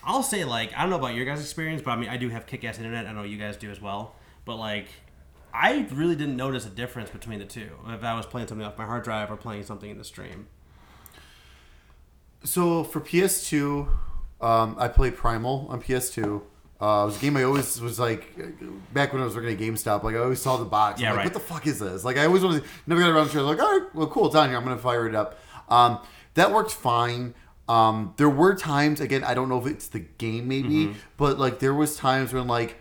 I'll 0.05 0.23
say 0.23 0.44
like 0.44 0.73
I 0.77 0.82
don't 0.82 0.90
know 0.90 0.97
about 0.97 1.15
your 1.15 1.24
guys' 1.24 1.40
experience, 1.40 1.81
but 1.82 1.93
I 1.93 1.97
mean 1.97 2.11
I 2.11 2.19
do 2.19 2.28
have 2.28 2.47
kick-ass 2.47 2.77
internet. 2.78 3.06
I 3.06 3.12
know 3.12 3.23
you 3.23 3.39
guys 3.39 3.56
do 3.56 3.70
as 3.70 3.81
well. 3.81 4.15
But 4.44 4.56
like 4.56 4.89
I 5.55 5.86
really 5.93 6.16
didn't 6.16 6.36
notice 6.36 6.66
a 6.66 6.70
difference 6.70 7.09
between 7.11 7.39
the 7.39 7.44
two. 7.47 7.70
If 7.86 8.05
I 8.05 8.15
was 8.15 8.27
playing 8.27 8.48
something 8.48 8.66
off 8.66 8.77
my 8.77 8.85
hard 8.85 9.05
drive 9.05 9.31
or 9.31 9.36
playing 9.36 9.62
something 9.65 9.89
in 9.89 9.97
the 9.98 10.05
stream. 10.05 10.48
So 12.43 12.85
for 12.85 13.01
PS2, 13.01 13.89
um, 14.40 14.77
I 14.78 14.89
played 14.89 15.16
Primal 15.16 15.66
on 15.70 15.81
PS2. 15.81 16.43
Uh, 16.81 17.03
it 17.03 17.07
was 17.07 17.17
a 17.17 17.21
game 17.21 17.37
I 17.37 17.45
always 17.45 17.81
was 17.81 17.99
like 17.99 18.37
back 18.93 19.13
when 19.13 19.23
I 19.23 19.25
was 19.25 19.35
working 19.37 19.53
at 19.53 19.59
GameStop. 19.59 20.03
Like 20.03 20.17
I 20.17 20.19
always 20.19 20.43
saw 20.43 20.57
the 20.57 20.65
box. 20.65 20.99
I'm 21.01 21.05
Yeah, 21.05 21.11
like, 21.11 21.19
right. 21.19 21.25
What 21.27 21.33
the 21.35 21.41
fuck 21.41 21.67
is 21.67 21.79
this? 21.79 22.05
Like 22.05 22.17
I 22.19 22.27
always 22.27 22.43
wanted, 22.43 22.65
never 22.87 23.01
got 23.01 23.11
around 23.11 23.29
to 23.31 23.39
it. 23.39 23.43
Like, 23.43 23.61
all 23.61 23.79
right, 23.79 23.95
well, 23.95 24.07
cool, 24.09 24.27
it's 24.27 24.35
on 24.35 24.49
here. 24.49 24.59
I'm 24.59 24.65
gonna 24.65 24.77
fire 24.79 25.07
it 25.09 25.15
up. 25.15 25.39
Um, 25.69 26.01
that 26.35 26.51
worked 26.53 26.73
fine. 26.73 27.35
Um, 27.69 28.13
there 28.19 28.29
were 28.29 28.55
times 28.55 29.01
again. 29.01 29.25
I 29.25 29.33
don't 29.35 29.49
know 29.49 29.59
if 29.59 29.67
it's 29.67 29.89
the 29.89 30.01
game 30.01 30.49
maybe, 30.49 30.87
Mm-hmm. 30.89 30.99
but 31.17 31.39
like 31.39 31.61
there 31.61 31.73
was 31.75 31.97
times 31.97 32.33
when 32.35 32.47
like 32.49 32.77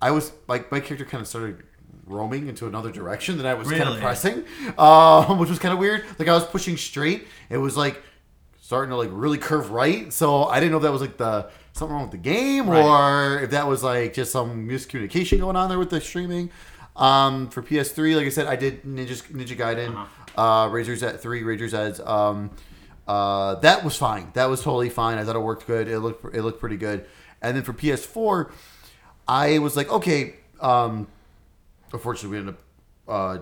I 0.00 0.10
was 0.12 0.32
like 0.48 0.70
my 0.72 0.80
character 0.80 1.04
kind 1.04 1.20
of 1.20 1.28
started 1.28 1.62
roaming 2.06 2.48
into 2.48 2.66
another 2.66 2.90
direction 2.92 3.36
that 3.38 3.46
I 3.46 3.54
was 3.54 3.68
kind 3.70 3.82
of 3.88 3.98
pressing, 3.98 4.44
um, 4.78 5.38
which 5.40 5.50
was 5.50 5.58
kind 5.58 5.72
of 5.74 5.78
weird. 5.78 6.04
Like 6.18 6.28
I 6.28 6.34
was 6.34 6.44
pushing 6.46 6.76
straight. 6.76 7.26
It 7.50 7.58
was 7.58 7.76
like 7.76 8.02
starting 8.60 8.90
to 8.90 8.96
like 8.96 9.10
really 9.12 9.38
curve 9.38 9.70
right. 9.70 10.10
So 10.12 10.44
I 10.44 10.60
didn't 10.60 10.70
know 10.72 10.78
if 10.78 10.82
that 10.84 10.92
was 10.92 11.00
like 11.02 11.16
the 11.18 11.50
something 11.74 11.92
wrong 11.94 12.02
with 12.04 12.12
the 12.12 12.16
game 12.16 12.68
Right. 12.70 12.82
or 12.82 13.40
if 13.42 13.50
that 13.50 13.66
was 13.68 13.82
like 13.82 14.14
just 14.14 14.32
some 14.32 14.66
miscommunication 14.66 15.38
going 15.40 15.56
on 15.56 15.68
there 15.68 15.78
with 15.78 15.90
the 15.90 16.00
streaming. 16.00 16.50
Um, 16.96 17.48
for 17.50 17.60
PS3, 17.62 18.16
like 18.16 18.26
I 18.26 18.28
said, 18.30 18.46
I 18.46 18.54
did 18.56 18.84
Ninja 18.84 19.20
Ninja 19.32 19.56
Gaiden, 19.56 19.94
Uh-huh. 19.94 20.40
uh, 20.40 20.68
Razor's 20.68 21.02
at 21.02 21.20
three, 21.20 21.42
Razor's 21.42 21.74
Edge. 21.74 21.98
Um, 22.00 22.50
uh, 23.06 23.56
that 23.56 23.84
was 23.84 23.96
fine. 23.96 24.30
That 24.34 24.46
was 24.48 24.62
totally 24.62 24.88
fine. 24.88 25.18
I 25.18 25.24
thought 25.24 25.36
it 25.36 25.40
worked 25.42 25.66
good. 25.66 25.88
It 25.88 25.98
looked 25.98 26.34
it 26.34 26.42
looked 26.42 26.60
pretty 26.60 26.76
good. 26.78 27.04
And 27.42 27.56
then 27.56 27.64
for 27.64 27.72
PS4, 27.74 28.50
I 29.28 29.58
was 29.58 29.76
like, 29.76 29.92
okay. 29.92 30.36
Um, 30.60 31.08
unfortunately, 31.92 32.30
we 32.30 32.38
ended 32.38 32.54
up 32.54 32.60
uh, 33.08 33.38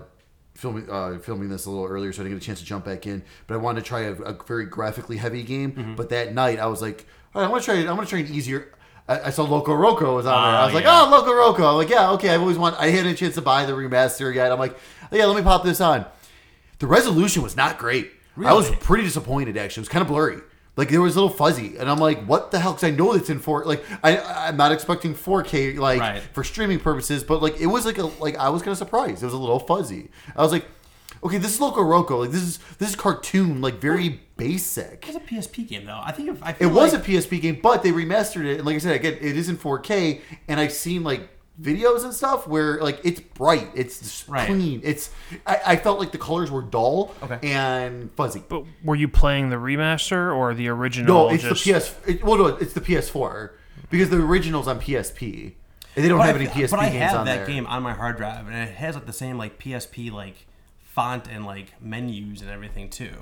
filming 0.55 0.89
uh, 0.89 1.19
filming 1.19 1.49
this 1.49 1.65
a 1.67 1.69
little 1.69 1.85
earlier, 1.85 2.11
so 2.11 2.21
I 2.21 2.25
didn't 2.25 2.37
get 2.39 2.43
a 2.43 2.45
chance 2.47 2.59
to 2.59 2.65
jump 2.65 2.85
back 2.85 3.05
in. 3.05 3.23
But 3.47 3.53
I 3.53 3.57
wanted 3.57 3.81
to 3.83 3.87
try 3.87 4.01
a, 4.01 4.13
a 4.13 4.33
very 4.43 4.65
graphically 4.65 5.17
heavy 5.17 5.43
game. 5.43 5.71
Mm-hmm. 5.73 5.95
But 5.95 6.09
that 6.09 6.33
night, 6.33 6.59
I 6.59 6.65
was 6.65 6.81
like, 6.81 7.05
right, 7.41 7.43
I'm 7.45 7.49
gonna 7.49 7.61
try. 7.61 7.75
I'm 7.75 7.85
gonna 7.87 8.05
try 8.05 8.19
an 8.19 8.27
easier. 8.33 8.73
I, 9.07 9.19
I 9.21 9.29
saw 9.31 9.43
Loco 9.43 9.71
Roco 9.73 10.15
was 10.15 10.25
on 10.25 10.31
there. 10.31 10.33
Ah, 10.33 10.59
I 10.59 10.61
Oh, 10.61 10.65
was 10.67 10.73
like, 10.75 10.83
yeah. 10.85 11.01
oh, 11.05 11.09
Loco 11.09 11.31
Roco. 11.31 11.69
I'm 11.69 11.75
like, 11.75 11.89
yeah, 11.89 12.11
okay. 12.11 12.29
I've 12.29 12.41
always 12.41 12.57
want. 12.57 12.75
I 12.79 12.87
hadn't 12.87 13.05
had 13.07 13.15
a 13.15 13.17
chance 13.17 13.35
to 13.35 13.41
buy 13.41 13.65
the 13.65 13.73
remaster 13.73 14.33
yet. 14.33 14.51
I'm 14.51 14.59
like, 14.59 14.75
oh, 15.11 15.15
yeah, 15.15 15.25
let 15.25 15.35
me 15.35 15.41
pop 15.43 15.63
this 15.63 15.81
on. 15.81 16.05
The 16.79 16.87
resolution 16.87 17.41
was 17.43 17.55
not 17.55 17.77
great. 17.77 18.11
I 18.43 18.53
was 18.53 18.69
pretty 18.71 19.03
disappointed. 19.03 19.57
Actually, 19.57 19.81
it 19.81 19.83
was 19.83 19.89
kind 19.89 20.01
of 20.01 20.07
blurry. 20.07 20.39
Like 20.75 20.89
there 20.89 21.01
was 21.01 21.15
a 21.15 21.21
little 21.21 21.35
fuzzy, 21.35 21.77
and 21.77 21.87
I'm 21.87 21.99
like, 21.99 22.25
"What 22.25 22.49
the 22.49 22.59
hell?" 22.59 22.73
Because 22.73 22.85
I 22.85 22.89
know 22.89 23.13
it's 23.13 23.29
in 23.29 23.37
four. 23.39 23.63
Like 23.63 23.83
I, 24.03 24.17
I'm 24.47 24.57
not 24.57 24.71
expecting 24.71 25.13
4K 25.13 25.77
like 25.77 25.99
Right. 25.99 26.21
for 26.33 26.43
streaming 26.43 26.79
purposes, 26.79 27.23
but 27.23 27.43
like 27.43 27.59
it 27.61 27.67
was 27.67 27.85
like 27.85 27.99
a 27.99 28.05
like 28.05 28.37
I 28.37 28.49
was 28.49 28.63
kind 28.63 28.71
of 28.71 28.79
surprised. 28.79 29.21
It 29.21 29.25
was 29.25 29.35
a 29.35 29.37
little 29.37 29.59
fuzzy. 29.59 30.09
I 30.35 30.41
was 30.41 30.51
like, 30.51 30.65
"Okay, 31.23 31.37
this 31.37 31.53
is 31.55 31.61
Loco 31.61 31.81
Roco. 31.81 32.19
Like 32.19 32.31
this 32.31 32.41
is 32.43 32.59
this 32.79 32.89
is 32.89 32.95
cartoon. 32.95 33.61
Like 33.61 33.75
very 33.75 34.21
basic." 34.37 35.05
It's 35.07 35.17
a 35.17 35.19
PSP 35.19 35.67
game 35.67 35.85
though. 35.85 35.99
I 36.03 36.11
think 36.11 36.29
if 36.29 36.43
I 36.43 36.51
It 36.51 36.55
feel 36.57 36.69
was 36.71 36.93
like, 36.93 37.07
a 37.07 37.11
PSP 37.11 37.41
game, 37.41 37.59
but 37.61 37.83
they 37.83 37.91
remastered 37.91 38.45
it, 38.45 38.57
and 38.57 38.65
like 38.65 38.75
I 38.75 38.79
said, 38.79 38.95
again, 38.95 39.13
it 39.21 39.37
is 39.37 39.49
in 39.49 39.57
4K, 39.57 40.21
and 40.47 40.59
I've 40.59 40.73
seen 40.73 41.03
like 41.03 41.29
videos 41.61 42.03
and 42.03 42.11
stuff 42.13 42.47
where 42.47 42.81
like 42.81 42.99
it's 43.03 43.19
bright, 43.19 43.69
it's 43.75 44.27
Right. 44.27 44.47
clean, 44.47 44.81
it's. 44.83 45.11
I, 45.45 45.59
I 45.67 45.75
felt 45.75 45.99
like 45.99 46.11
the 46.11 46.17
colors 46.17 46.49
were 46.49 46.63
dull 46.63 47.13
Okay. 47.23 47.39
and 47.43 48.11
fuzzy. 48.15 48.41
But 48.49 48.63
were 48.83 48.95
you 48.95 49.07
playing 49.07 49.49
the 49.51 49.57
remaster 49.57 50.35
or 50.35 50.53
the 50.55 50.67
original? 50.69 51.27
No, 51.27 51.33
it's 51.33 51.43
just- 51.43 51.63
the 51.65 51.73
PS. 51.73 51.95
It, 52.07 52.23
well, 52.23 52.37
no, 52.37 52.45
it's 52.47 52.73
the 52.73 52.81
PS4 52.81 53.51
because 53.91 54.09
the 54.09 54.17
original's 54.17 54.67
on 54.67 54.79
PSP, 54.79 55.53
and 55.95 56.03
they 56.03 56.09
don't 56.09 56.17
But 56.17 56.25
have 56.25 56.35
I, 56.37 56.39
any 56.39 56.47
PSP 56.47 56.71
but 56.71 56.79
I 56.79 56.89
games 56.89 57.03
have 57.11 57.19
on 57.19 57.25
that 57.27 57.35
there. 57.37 57.45
game 57.45 57.67
on 57.67 57.83
my 57.83 57.93
hard 57.93 58.17
drive, 58.17 58.47
and 58.47 58.55
it 58.55 58.73
has 58.75 58.95
like 58.95 59.05
the 59.05 59.13
same 59.13 59.37
like 59.37 59.59
PSP 59.59 60.11
like 60.11 60.47
font 60.93 61.27
and 61.27 61.45
like 61.45 61.81
menus 61.81 62.41
and 62.41 62.51
everything 62.51 62.89
too. 62.89 63.15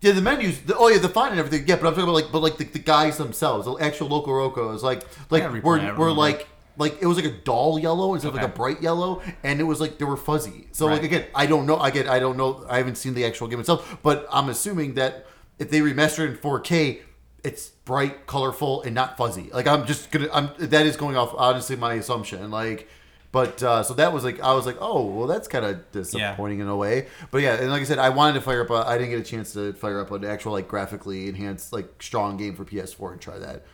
Yeah, 0.00 0.12
the 0.12 0.22
menus. 0.22 0.60
The, 0.60 0.76
oh 0.76 0.88
yeah, 0.88 0.98
the 0.98 1.08
font 1.08 1.30
and 1.30 1.40
everything. 1.40 1.66
Yeah, 1.66 1.76
but 1.76 1.86
I'm 1.88 1.94
talking 1.94 2.04
about 2.04 2.14
like, 2.14 2.30
but 2.30 2.40
like 2.40 2.58
the, 2.58 2.64
the 2.64 2.78
guys 2.78 3.16
themselves, 3.16 3.66
the 3.66 3.74
actual 3.76 4.08
Loco 4.08 4.32
Rocos, 4.32 4.82
like, 4.82 5.04
like 5.30 5.42
gotta 5.42 5.60
we're 5.60 5.96
we're 5.96 6.12
like. 6.12 6.46
Like 6.80 7.02
it 7.02 7.06
was 7.06 7.16
like 7.16 7.26
a 7.26 7.32
dull 7.32 7.76
yellow 7.76 8.14
instead 8.14 8.28
of 8.28 8.34
like 8.36 8.44
a 8.44 8.46
bright 8.46 8.80
yellow, 8.80 9.20
and 9.42 9.58
it 9.58 9.64
was 9.64 9.80
like 9.80 9.98
they 9.98 10.04
were 10.04 10.16
fuzzy. 10.16 10.68
So 10.70 10.86
like 10.86 11.02
again, 11.02 11.24
I 11.34 11.46
don't 11.46 11.66
know. 11.66 11.76
I 11.76 11.90
get 11.90 12.06
I 12.06 12.20
don't 12.20 12.36
know. 12.36 12.64
I 12.70 12.76
haven't 12.76 12.94
seen 12.94 13.14
the 13.14 13.24
actual 13.24 13.48
game 13.48 13.58
itself, 13.58 13.98
but 14.04 14.28
I'm 14.30 14.48
assuming 14.48 14.94
that 14.94 15.26
if 15.58 15.70
they 15.72 15.80
remaster 15.80 16.20
it 16.20 16.30
in 16.30 16.36
4K, 16.36 17.00
it's 17.42 17.70
bright, 17.84 18.28
colorful, 18.28 18.82
and 18.82 18.94
not 18.94 19.16
fuzzy. 19.16 19.50
Like 19.52 19.66
I'm 19.66 19.86
just 19.86 20.12
gonna. 20.12 20.28
I'm 20.32 20.50
that 20.58 20.86
is 20.86 20.96
going 20.96 21.16
off 21.16 21.34
honestly 21.36 21.74
my 21.74 21.94
assumption. 21.94 22.48
Like 22.52 22.88
But 23.30 23.62
uh, 23.62 23.82
so 23.82 23.92
that 23.94 24.12
was 24.12 24.24
like 24.24 24.40
I 24.40 24.54
was 24.54 24.64
like, 24.64 24.78
oh 24.80 25.04
well, 25.04 25.26
that's 25.26 25.48
kind 25.48 25.64
of 25.64 25.90
disappointing 25.92 26.60
in 26.60 26.68
a 26.68 26.76
way. 26.76 27.08
But 27.30 27.42
yeah, 27.42 27.54
and 27.54 27.70
like 27.70 27.82
I 27.82 27.84
said, 27.84 27.98
I 27.98 28.08
wanted 28.08 28.34
to 28.34 28.40
fire 28.40 28.62
up. 28.62 28.70
I 28.70 28.94
I 28.94 28.98
didn't 28.98 29.10
get 29.10 29.20
a 29.20 29.30
chance 29.30 29.52
to 29.52 29.74
fire 29.74 30.00
up 30.00 30.10
an 30.12 30.24
actual 30.24 30.52
like 30.52 30.66
graphically 30.66 31.28
enhanced 31.28 31.72
like 31.72 32.02
strong 32.02 32.38
game 32.38 32.56
for 32.56 32.64
PS4 32.64 33.12
and 33.12 33.20
try 33.20 33.38
that. 33.38 33.64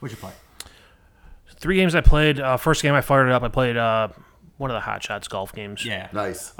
What'd 0.00 0.16
you 0.16 0.20
play? 0.20 0.32
Three 1.56 1.76
games 1.76 1.94
I 1.94 2.00
played. 2.00 2.40
Uh, 2.40 2.56
first 2.56 2.82
game 2.82 2.94
I 2.94 3.00
fired 3.00 3.26
it 3.28 3.32
up. 3.32 3.42
I 3.42 3.48
played 3.48 3.76
uh, 3.76 4.08
one 4.56 4.70
of 4.70 4.74
the 4.74 4.80
Hot 4.80 5.02
Shots 5.02 5.28
golf 5.28 5.52
games. 5.54 5.84
Yeah. 5.84 6.08
Nice. 6.12 6.52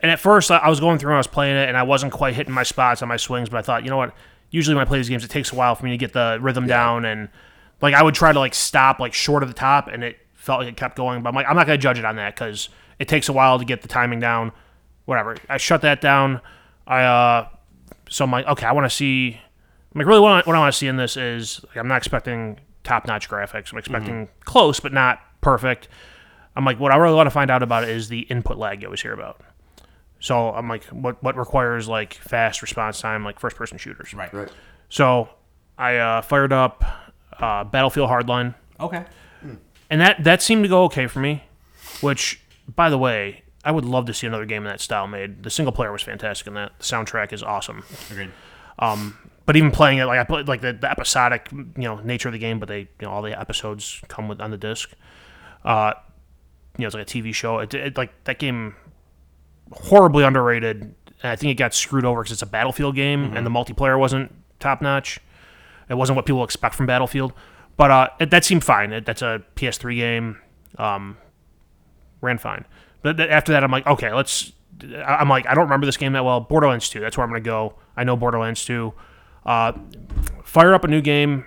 And 0.00 0.10
at 0.10 0.20
first, 0.20 0.50
I 0.50 0.58
I 0.58 0.68
was 0.68 0.80
going 0.80 0.98
through 0.98 1.10
and 1.10 1.16
I 1.16 1.18
was 1.18 1.26
playing 1.26 1.56
it, 1.56 1.68
and 1.68 1.78
I 1.78 1.82
wasn't 1.82 2.12
quite 2.12 2.34
hitting 2.34 2.52
my 2.52 2.62
spots 2.62 3.00
on 3.00 3.08
my 3.08 3.16
swings. 3.16 3.48
But 3.48 3.58
I 3.58 3.62
thought, 3.62 3.84
you 3.84 3.90
know 3.90 3.96
what? 3.96 4.14
Usually 4.50 4.74
when 4.74 4.82
I 4.82 4.88
play 4.88 4.98
these 4.98 5.08
games, 5.08 5.24
it 5.24 5.30
takes 5.30 5.52
a 5.52 5.54
while 5.54 5.74
for 5.74 5.84
me 5.84 5.92
to 5.92 5.96
get 5.96 6.12
the 6.12 6.38
rhythm 6.40 6.66
down, 6.66 7.04
and 7.04 7.28
like 7.80 7.94
I 7.94 8.02
would 8.02 8.14
try 8.14 8.32
to 8.32 8.38
like 8.38 8.54
stop 8.54 8.98
like 8.98 9.14
short 9.14 9.42
of 9.42 9.48
the 9.48 9.54
top, 9.54 9.88
and 9.88 10.04
it 10.04 10.18
felt 10.48 10.60
like 10.60 10.68
it 10.68 10.78
kept 10.78 10.96
going. 10.96 11.22
But 11.22 11.28
I'm 11.28 11.34
like, 11.34 11.46
I'm 11.46 11.54
not 11.54 11.66
gonna 11.66 11.76
judge 11.76 11.98
it 11.98 12.06
on 12.06 12.16
that 12.16 12.34
because 12.34 12.70
it 12.98 13.06
takes 13.06 13.28
a 13.28 13.34
while 13.34 13.58
to 13.58 13.66
get 13.66 13.82
the 13.82 13.88
timing 13.88 14.18
down. 14.18 14.50
Whatever. 15.04 15.36
I 15.46 15.58
shut 15.58 15.82
that 15.82 16.00
down. 16.00 16.40
I 16.86 17.02
uh, 17.02 17.48
so 18.08 18.24
I'm 18.24 18.32
like, 18.32 18.46
okay, 18.46 18.64
I 18.64 18.72
want 18.72 18.86
to 18.86 18.94
see. 18.94 19.38
I'm 19.94 19.98
like, 19.98 20.06
really, 20.06 20.20
what 20.20 20.32
I, 20.32 20.36
what 20.48 20.56
I 20.56 20.58
want 20.58 20.72
to 20.72 20.78
see 20.78 20.86
in 20.86 20.96
this 20.96 21.18
is 21.18 21.60
like, 21.68 21.76
I'm 21.76 21.86
not 21.86 21.98
expecting 21.98 22.58
top 22.82 23.06
notch 23.06 23.28
graphics. 23.28 23.72
I'm 23.72 23.78
expecting 23.78 24.28
close, 24.46 24.80
but 24.80 24.92
not 24.92 25.20
perfect. 25.42 25.88
I'm 26.56 26.64
like, 26.64 26.80
what 26.80 26.92
I 26.92 26.96
really 26.96 27.14
want 27.14 27.26
to 27.26 27.30
find 27.30 27.50
out 27.50 27.62
about 27.62 27.82
it 27.84 27.90
is 27.90 28.08
the 28.08 28.20
input 28.20 28.56
lag 28.56 28.80
you 28.80 28.88
always 28.88 29.02
hear 29.02 29.12
about. 29.12 29.42
So 30.18 30.48
I'm 30.50 30.66
like, 30.66 30.84
what 30.84 31.22
what 31.22 31.36
requires 31.36 31.88
like 31.88 32.14
fast 32.14 32.62
response 32.62 33.02
time, 33.02 33.22
like 33.22 33.38
first 33.38 33.54
person 33.56 33.76
shooters. 33.76 34.14
Right. 34.14 34.32
Right. 34.32 34.48
So 34.88 35.28
I 35.76 35.96
uh, 35.96 36.22
fired 36.22 36.54
up 36.54 36.84
uh, 37.38 37.64
Battlefield 37.64 38.08
Hardline, 38.08 38.54
Okay. 38.80 39.04
And 39.90 40.00
that 40.00 40.24
that 40.24 40.42
seemed 40.42 40.64
to 40.64 40.68
go 40.68 40.84
okay 40.84 41.06
for 41.06 41.20
me. 41.20 41.44
Which, 42.00 42.40
by 42.74 42.90
the 42.90 42.98
way, 42.98 43.42
I 43.64 43.72
would 43.72 43.84
love 43.84 44.06
to 44.06 44.14
see 44.14 44.26
another 44.26 44.46
game 44.46 44.62
in 44.62 44.68
that 44.68 44.80
style 44.80 45.06
made. 45.06 45.42
The 45.42 45.50
single 45.50 45.72
player 45.72 45.90
was 45.90 46.02
fantastic 46.02 46.46
in 46.46 46.54
that. 46.54 46.72
The 46.78 46.84
soundtrack 46.84 47.32
is 47.32 47.42
awesome. 47.42 47.84
Agreed. 48.10 48.30
But 49.48 49.56
even 49.56 49.70
playing 49.70 49.96
it, 49.96 50.04
like 50.04 50.18
I 50.18 50.24
played, 50.24 50.46
like 50.46 50.60
the, 50.60 50.74
the 50.74 50.90
episodic, 50.90 51.48
you 51.50 51.72
know, 51.76 51.96
nature 52.00 52.28
of 52.28 52.34
the 52.34 52.38
game. 52.38 52.58
But 52.58 52.68
they, 52.68 52.80
you 52.80 52.88
know, 53.00 53.10
all 53.10 53.22
the 53.22 53.38
episodes 53.40 54.02
come 54.06 54.28
with 54.28 54.42
on 54.42 54.50
the 54.50 54.58
disc. 54.58 54.92
Uh, 55.64 55.94
you 56.76 56.82
know, 56.82 56.86
it's 56.88 56.94
like 56.94 57.08
a 57.08 57.10
TV 57.10 57.34
show. 57.34 57.58
It, 57.60 57.72
it 57.72 57.96
like 57.96 58.12
that 58.24 58.38
game, 58.38 58.76
horribly 59.72 60.22
underrated. 60.22 60.82
And 61.22 61.32
I 61.32 61.34
think 61.34 61.50
it 61.50 61.54
got 61.54 61.72
screwed 61.72 62.04
over 62.04 62.20
because 62.20 62.32
it's 62.32 62.42
a 62.42 62.46
Battlefield 62.46 62.94
game, 62.94 63.34
and 63.34 63.46
the 63.46 63.50
multiplayer 63.50 63.98
wasn't 63.98 64.34
top 64.60 64.82
notch. 64.82 65.18
It 65.88 65.94
wasn't 65.94 66.16
what 66.16 66.26
people 66.26 66.44
expect 66.44 66.74
from 66.74 66.84
Battlefield. 66.84 67.32
But 67.78 67.90
uh, 67.90 68.08
it, 68.20 68.30
that 68.30 68.44
seemed 68.44 68.64
fine. 68.64 68.92
It, 68.92 69.06
that's 69.06 69.22
a 69.22 69.42
PS3 69.56 69.96
game. 69.96 70.38
Um, 70.76 71.16
ran 72.20 72.36
fine. 72.36 72.66
But 73.02 73.16
th- 73.16 73.30
after 73.30 73.52
that, 73.52 73.64
I'm 73.64 73.70
like, 73.70 73.86
okay, 73.86 74.12
let's. 74.12 74.52
I'm 74.82 75.28
like, 75.28 75.46
I 75.46 75.54
don't 75.54 75.64
remember 75.64 75.86
this 75.86 75.96
game 75.96 76.12
that 76.12 76.24
well. 76.24 76.40
Borderlands 76.40 76.88
2, 76.90 77.00
that's 77.00 77.16
where 77.16 77.24
I'm 77.24 77.30
gonna 77.30 77.40
go. 77.40 77.74
I 77.96 78.04
know 78.04 78.16
Borderlands 78.16 78.64
2. 78.64 78.92
Uh, 79.46 79.72
fire 80.44 80.74
up 80.74 80.84
a 80.84 80.88
new 80.88 81.00
game. 81.00 81.44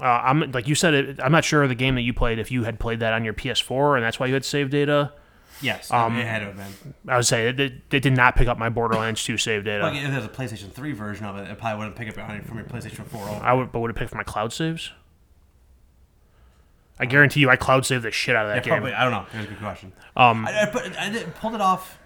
Uh, 0.00 0.04
I'm 0.04 0.50
like 0.52 0.66
you 0.66 0.74
said. 0.74 0.94
It, 0.94 1.20
I'm 1.22 1.32
not 1.32 1.44
sure 1.44 1.66
the 1.68 1.74
game 1.74 1.96
that 1.96 2.02
you 2.02 2.14
played 2.14 2.38
if 2.38 2.50
you 2.50 2.64
had 2.64 2.80
played 2.80 3.00
that 3.00 3.12
on 3.12 3.24
your 3.24 3.34
PS4 3.34 3.96
and 3.96 4.04
that's 4.04 4.18
why 4.18 4.26
you 4.26 4.34
had 4.34 4.44
save 4.44 4.70
data. 4.70 5.12
Yes. 5.60 5.90
Um, 5.92 6.16
it 6.16 6.26
had 6.26 6.40
to 6.40 6.46
have 6.46 6.56
been. 6.56 6.94
I 7.06 7.16
would 7.16 7.26
say 7.26 7.48
it, 7.48 7.60
it 7.60 7.88
did 7.90 8.12
not 8.12 8.34
pick 8.36 8.48
up 8.48 8.58
my 8.58 8.68
Borderlands 8.68 9.22
2 9.24 9.36
save 9.36 9.64
data. 9.64 9.84
Like 9.84 9.96
if 9.96 10.10
there's 10.10 10.24
a 10.24 10.28
PlayStation 10.28 10.72
3 10.72 10.92
version 10.92 11.26
of 11.26 11.36
it, 11.36 11.50
it 11.50 11.58
probably 11.58 11.78
wouldn't 11.78 11.96
pick 11.96 12.08
up 12.08 12.30
it 12.30 12.46
from 12.46 12.56
your 12.56 12.66
PlayStation 12.66 13.06
4. 13.06 13.28
over. 13.28 13.44
I 13.44 13.52
would, 13.52 13.70
but 13.70 13.80
would 13.80 13.90
it 13.90 13.96
pick 13.96 14.08
for 14.08 14.16
my 14.16 14.24
cloud 14.24 14.52
saves? 14.52 14.92
I 16.98 17.06
guarantee 17.06 17.40
you, 17.40 17.50
I 17.50 17.56
cloud 17.56 17.84
saved 17.86 18.04
the 18.04 18.10
shit 18.10 18.36
out 18.36 18.46
of 18.46 18.50
that 18.50 18.56
Yeah, 18.56 18.62
game. 18.62 18.82
probably. 18.82 18.92
I 18.94 19.02
don't 19.04 19.12
know. 19.12 19.26
That's 19.32 19.46
a 19.46 19.48
good 19.48 19.58
question. 19.58 19.92
Um, 20.16 20.46
I, 20.46 20.62
I, 20.62 20.66
put, 20.66 20.98
I 20.98 21.08
did, 21.10 21.34
pulled 21.34 21.54
it 21.54 21.60
off. 21.60 21.98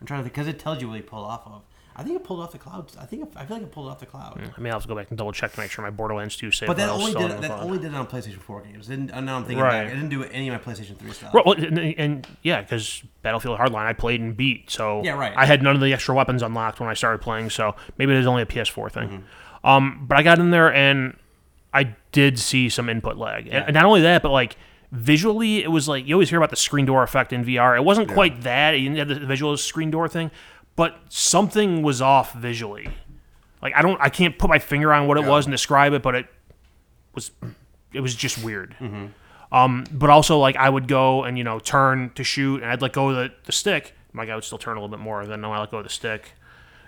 I'm 0.00 0.06
trying 0.06 0.20
to 0.20 0.24
think 0.24 0.34
because 0.34 0.46
it 0.46 0.58
tells 0.58 0.80
you 0.80 0.88
what 0.88 0.96
you 0.96 1.02
pulled 1.02 1.26
off 1.26 1.42
of. 1.46 1.62
I 1.96 2.04
think 2.04 2.14
it 2.14 2.22
pulled 2.22 2.38
off 2.38 2.52
the 2.52 2.58
cloud. 2.58 2.92
I 3.00 3.06
think 3.06 3.28
I 3.34 3.44
feel 3.44 3.56
like 3.56 3.66
it 3.66 3.72
pulled 3.72 3.88
off 3.88 3.98
the 3.98 4.06
cloud. 4.06 4.38
I 4.56 4.60
mean, 4.60 4.68
I'll 4.72 4.74
have 4.78 4.82
to 4.82 4.88
go 4.88 4.94
back 4.94 5.08
and 5.08 5.18
double 5.18 5.32
check 5.32 5.52
to 5.54 5.58
make 5.60 5.72
sure 5.72 5.82
my 5.84 5.90
Borderlands 5.90 6.36
2 6.36 6.52
save. 6.52 6.68
But 6.68 6.76
that 6.76 6.88
only 6.90 7.12
did 7.12 7.22
it, 7.32 7.40
that 7.40 7.48
cloud. 7.48 7.64
only 7.64 7.78
did 7.78 7.86
it 7.92 7.94
on 7.96 8.06
PlayStation 8.06 8.38
4 8.38 8.60
games. 8.62 8.86
Didn't, 8.86 9.10
and 9.10 9.26
now 9.26 9.36
I'm 9.36 9.42
thinking 9.44 9.64
Right. 9.64 9.82
back. 9.82 9.92
It 9.92 9.96
didn't 9.96 10.10
do 10.10 10.22
any 10.22 10.48
of 10.48 10.64
my 10.64 10.72
PlayStation 10.72 10.96
3 10.96 11.10
stuff. 11.10 11.34
Well, 11.34 11.54
and, 11.54 11.76
and 11.76 12.26
yeah, 12.42 12.60
because 12.62 13.02
Battlefield 13.22 13.58
Hardline 13.58 13.86
I 13.86 13.94
played 13.94 14.20
and 14.20 14.36
beat, 14.36 14.70
so 14.70 15.02
Yeah, 15.02 15.14
right. 15.14 15.32
I 15.36 15.44
had 15.44 15.60
none 15.60 15.74
of 15.74 15.80
the 15.82 15.92
extra 15.92 16.14
weapons 16.14 16.40
unlocked 16.40 16.78
when 16.78 16.88
I 16.88 16.94
started 16.94 17.18
playing, 17.20 17.50
so 17.50 17.74
maybe 17.98 18.12
it 18.12 18.18
is 18.20 18.28
only 18.28 18.42
a 18.42 18.46
PS4 18.46 18.92
thing. 18.92 19.08
Mm-hmm. 19.08 19.66
Um, 19.68 20.06
but 20.06 20.16
I 20.18 20.22
got 20.22 20.38
in 20.38 20.52
there 20.52 20.72
and 20.72 21.16
I 21.74 21.96
did 22.12 22.38
see 22.38 22.68
some 22.68 22.88
input 22.88 23.16
lag, 23.16 23.46
and, 23.46 23.66
and 23.66 23.74
not 23.74 23.84
only 23.84 24.00
that, 24.02 24.22
but 24.22 24.30
like 24.30 24.56
visually, 24.92 25.62
it 25.62 25.70
was 25.70 25.88
like 25.88 26.06
you 26.06 26.14
always 26.14 26.30
hear 26.30 26.38
about 26.38 26.50
the 26.50 26.56
screen 26.56 26.86
door 26.86 27.02
effect 27.02 27.32
in 27.32 27.44
VR. 27.44 27.76
It 27.76 27.84
wasn't 27.84 28.08
quite 28.14 28.42
that; 28.42 28.72
You 28.72 28.88
didn't 28.90 29.08
have 29.08 29.20
the 29.20 29.26
visual 29.26 29.56
screen 29.56 29.90
door 29.90 30.08
thing, 30.08 30.30
but 30.76 30.98
something 31.08 31.82
was 31.82 32.00
off 32.00 32.32
visually. 32.34 32.88
Like 33.60 33.74
I 33.74 33.82
don't, 33.82 34.00
I 34.00 34.08
can't 34.08 34.38
put 34.38 34.48
my 34.48 34.58
finger 34.58 34.92
on 34.92 35.06
what 35.08 35.16
it 35.18 35.24
was 35.24 35.46
and 35.46 35.52
describe 35.52 35.92
it, 35.92 36.02
but 36.02 36.14
it 36.14 36.26
was, 37.14 37.32
it 37.92 38.00
was 38.00 38.14
just 38.14 38.42
weird. 38.42 38.76
Um, 39.50 39.84
but 39.90 40.10
also 40.10 40.38
like 40.38 40.56
I 40.56 40.68
would 40.68 40.86
go 40.88 41.24
and 41.24 41.36
you 41.36 41.44
know 41.44 41.58
turn 41.58 42.10
to 42.14 42.22
shoot, 42.24 42.62
and 42.62 42.70
I'd 42.70 42.82
let 42.82 42.92
go 42.92 43.08
of 43.10 43.16
the, 43.16 43.32
the 43.44 43.52
stick. 43.52 43.94
My 44.12 44.24
guy 44.26 44.34
would 44.34 44.44
still 44.44 44.58
turn 44.58 44.76
a 44.76 44.80
little 44.80 44.94
bit 44.96 45.02
more 45.02 45.26
than 45.26 45.42
when 45.42 45.50
I 45.50 45.60
let 45.60 45.70
go 45.70 45.78
of 45.78 45.84
the 45.84 45.90
stick. 45.90 46.32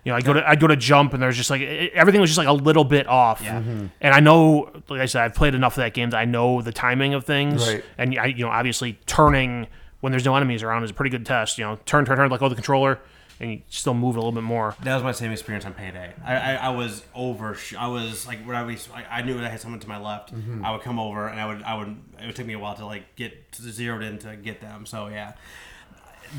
You 0.05 0.12
know, 0.12 0.16
I 0.16 0.20
go 0.22 0.32
to 0.32 0.48
I 0.48 0.56
go 0.56 0.66
to 0.66 0.77
jump, 0.77 1.12
and 1.14 1.22
there's 1.22 1.36
just 1.36 1.51
like 1.51 1.60
it, 1.60 1.93
everything 1.93 2.20
was 2.20 2.31
just 2.31 2.39
like 2.39 2.48
a 2.48 2.52
little 2.52 2.85
bit 2.85 3.06
off. 3.06 3.43
Yeah. 3.43 3.60
Mhm. 3.60 3.90
And 4.01 4.14
I 4.14 4.20
know, 4.20 4.70
like 4.89 5.01
I 5.01 5.06
said, 5.06 5.22
I've 5.22 5.35
played 5.35 5.55
enough 5.55 5.74
of 5.74 5.82
that 5.82 5.93
game 5.94 6.10
that 6.10 6.18
I 6.18 6.24
know 6.24 6.62
the 6.62 6.72
timing 6.72 7.12
of 7.14 7.24
things. 7.24 7.66
Right. 7.68 7.85
And 7.98 8.18
I, 8.18 8.27
you 8.27 8.44
know, 8.44 8.51
obviously 8.51 8.98
turning 9.06 9.66
when 10.01 10.10
there's 10.12 10.24
no 10.24 10.35
enemies 10.36 10.62
around 10.62 10.85
is 10.85 10.90
a 10.90 10.94
pretty 10.94 11.10
good 11.10 11.27
test. 11.27 11.59
You 11.59 11.64
know, 11.64 11.78
turn, 11.85 12.05
turn, 12.06 12.16
turn, 12.16 12.31
let 12.31 12.40
go 12.40 12.47
of 12.47 12.51
the 12.51 12.56
controller, 12.56 12.98
and 13.40 13.51
you 13.52 13.60
still 13.68 13.93
move 13.93 14.16
it 14.16 14.18
a 14.18 14.22
little 14.22 14.32
bit 14.32 14.43
more. 14.43 14.74
That 14.82 14.94
was 14.94 15.02
my 15.05 15.12
same 15.12 15.32
experience 15.32 15.66
on 15.66 15.74
payday. 15.74 16.14
I, 16.24 16.35
I, 16.36 16.55
I 16.55 16.68
was 16.70 17.02
over. 17.14 17.55
I 17.78 17.89
was 17.89 18.27
like 18.27 18.43
when 18.47 18.56
I 18.56 18.62
was. 18.62 18.89
I, 18.94 19.18
I 19.18 19.22
knew 19.22 19.35
that 19.35 19.44
I 19.44 19.51
had 19.51 19.60
someone 19.60 19.81
to 19.81 19.89
my 19.89 19.98
left. 19.98 20.32
I 20.64 20.70
would 20.72 20.81
come 20.81 20.98
over 20.98 21.28
and 21.28 21.39
I 21.39 21.47
would. 21.47 21.62
I 21.62 21.74
would. 21.77 21.97
It 22.22 22.27
would 22.27 22.36
take 22.36 22.47
me 22.47 22.55
a 22.55 22.59
while 22.59 22.74
to 22.77 22.86
like 22.86 23.16
get 23.16 23.35
zeroed 23.55 24.02
in 24.02 24.16
to 24.20 24.35
get 24.36 24.62
them. 24.62 24.86
So 24.86 25.09
yeah, 25.09 25.35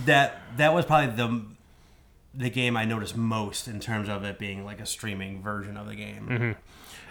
that 0.06 0.42
that 0.58 0.74
was 0.74 0.86
probably 0.86 1.16
the 1.16 1.46
the 2.34 2.50
game 2.50 2.78
I 2.78 2.86
noticed 2.86 3.16
most 3.18 3.68
in 3.68 3.80
terms 3.80 4.08
of 4.10 4.24
it 4.24 4.40
being 4.40 4.64
like 4.66 4.80
a 4.80 4.86
streaming 4.86 5.42
version 5.42 5.76
of 5.78 5.88
the 5.88 5.96
game. 5.96 6.56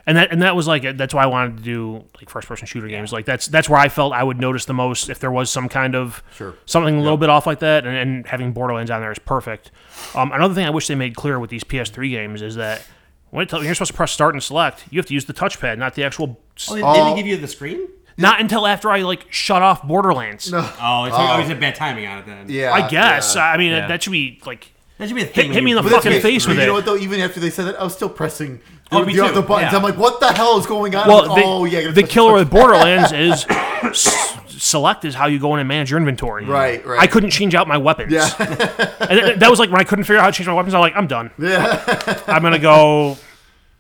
and 0.06 0.16
that 0.16 0.32
and 0.32 0.40
that 0.42 0.56
was 0.56 0.66
like 0.66 0.96
that's 0.96 1.12
why 1.12 1.22
I 1.24 1.26
wanted 1.26 1.58
to 1.58 1.62
do 1.62 2.04
like 2.16 2.30
first 2.30 2.48
person 2.48 2.66
shooter 2.66 2.88
games. 2.88 3.12
Like 3.12 3.26
that's 3.26 3.46
that's 3.46 3.68
where 3.68 3.78
I 3.78 3.88
felt 3.90 4.12
I 4.14 4.22
would 4.22 4.40
notice 4.40 4.64
the 4.64 4.72
most 4.74 5.10
if 5.10 5.18
there 5.18 5.30
was 5.30 5.50
some 5.50 5.68
kind 5.68 5.94
of 5.94 6.22
Sure. 6.36 6.54
something 6.64 6.96
a 6.96 7.02
little 7.02 7.18
bit 7.18 7.28
off 7.28 7.46
like 7.46 7.58
that, 7.60 7.86
and, 7.86 7.96
and 7.96 8.26
having 8.26 8.52
Borderlands 8.52 8.90
on 8.90 9.00
there 9.02 9.12
is 9.12 9.18
perfect. 9.18 9.70
Um, 10.14 10.32
another 10.32 10.54
thing 10.54 10.64
I 10.66 10.70
wish 10.70 10.86
they 10.86 10.94
made 10.94 11.14
clear 11.16 11.38
with 11.38 11.50
these 11.50 11.64
PS3 11.64 12.10
games 12.10 12.40
is 12.42 12.54
that 12.56 12.82
when, 13.30 13.44
it 13.46 13.52
when 13.52 13.64
you're 13.64 13.74
supposed 13.74 13.90
to 13.92 13.96
press 13.96 14.12
start 14.12 14.34
and 14.34 14.42
select, 14.42 14.84
you 14.90 14.98
have 14.98 15.06
to 15.06 15.14
use 15.14 15.26
the 15.26 15.34
touchpad, 15.34 15.76
not 15.78 15.94
the 15.94 16.02
actual. 16.04 16.40
Oh, 16.68 16.74
they, 16.74 16.82
Oh. 16.82 16.94
didn't 16.94 17.16
give 17.16 17.26
you 17.26 17.36
the 17.36 17.46
screen? 17.46 17.86
Not 18.16 18.40
until 18.40 18.66
after 18.66 18.90
I 18.90 19.02
like 19.02 19.26
shut 19.30 19.60
off 19.62 19.86
Borderlands. 19.86 20.50
Oh, 20.52 20.58
it's 21.04 21.14
oh. 21.16 21.38
you 21.38 21.44
had 21.44 21.60
bad 21.60 21.74
timing 21.74 22.06
on 22.06 22.18
it 22.18 22.26
then. 22.26 22.46
Yeah. 22.48 22.72
I 22.72 22.88
guess. 22.88 23.34
yeah. 23.36 23.44
I 23.44 23.56
mean, 23.56 23.70
Yeah. 23.72 23.86
that 23.86 24.02
should 24.02 24.10
be 24.12 24.40
like 24.44 24.72
that 25.00 25.08
should 25.08 25.16
be 25.16 25.22
a 25.22 25.24
Hit- 25.24 25.34
thing. 25.34 25.52
hit 25.52 25.64
me 25.64 25.72
in 25.72 25.76
the 25.76 25.82
when 25.82 25.90
you- 25.90 25.96
fucking 25.96 26.12
Okay, 26.12 26.20
face 26.20 26.46
with 26.46 26.56
you 26.58 26.62
it. 26.62 26.66
know 26.66 26.74
what 26.74 26.84
though? 26.84 26.96
Even 26.96 27.20
after 27.20 27.40
they 27.40 27.50
said 27.50 27.66
that, 27.66 27.80
I 27.80 27.82
was 27.84 27.94
still 27.94 28.08
pressing 28.08 28.58
the, 28.90 28.96
Oh, 28.98 29.04
me 29.04 29.16
the, 29.16 29.26
too. 29.26 29.34
the 29.34 29.42
buttons. 29.42 29.72
Yeah. 29.72 29.78
I'm 29.78 29.82
like, 29.82 29.96
what 29.96 30.20
the 30.20 30.32
hell 30.32 30.58
is 30.58 30.66
going 30.66 30.94
on? 30.94 31.08
Well, 31.08 31.22
I'm 31.22 31.28
like, 31.30 31.38
the, 31.42 31.44
oh 31.44 31.64
yeah, 31.64 31.90
the 31.90 32.02
killer 32.02 32.34
with 32.34 32.50
Borderlands 32.50 33.10
is 33.12 33.46
s- 33.48 34.36
select 34.48 35.04
is 35.04 35.14
how 35.14 35.26
you 35.26 35.38
go 35.38 35.54
in 35.54 35.60
and 35.60 35.68
manage 35.68 35.90
your 35.90 35.98
inventory. 35.98 36.44
Right, 36.44 36.84
right. 36.84 37.00
I 37.00 37.06
couldn't 37.06 37.30
change 37.30 37.54
out 37.54 37.66
my 37.66 37.78
weapons. 37.78 38.12
Yeah. 38.12 38.28
and 38.38 39.20
th- 39.20 39.38
that 39.38 39.48
was 39.50 39.58
like 39.58 39.70
when 39.70 39.80
I 39.80 39.84
couldn't 39.84 40.04
figure 40.04 40.18
out 40.18 40.22
how 40.24 40.30
to 40.30 40.36
change 40.36 40.48
my 40.48 40.54
weapons. 40.54 40.74
I'm 40.74 40.80
like, 40.80 40.94
I'm 40.96 41.06
done. 41.06 41.30
Yeah. 41.38 42.22
I'm 42.26 42.42
gonna 42.42 42.58
go 42.58 43.16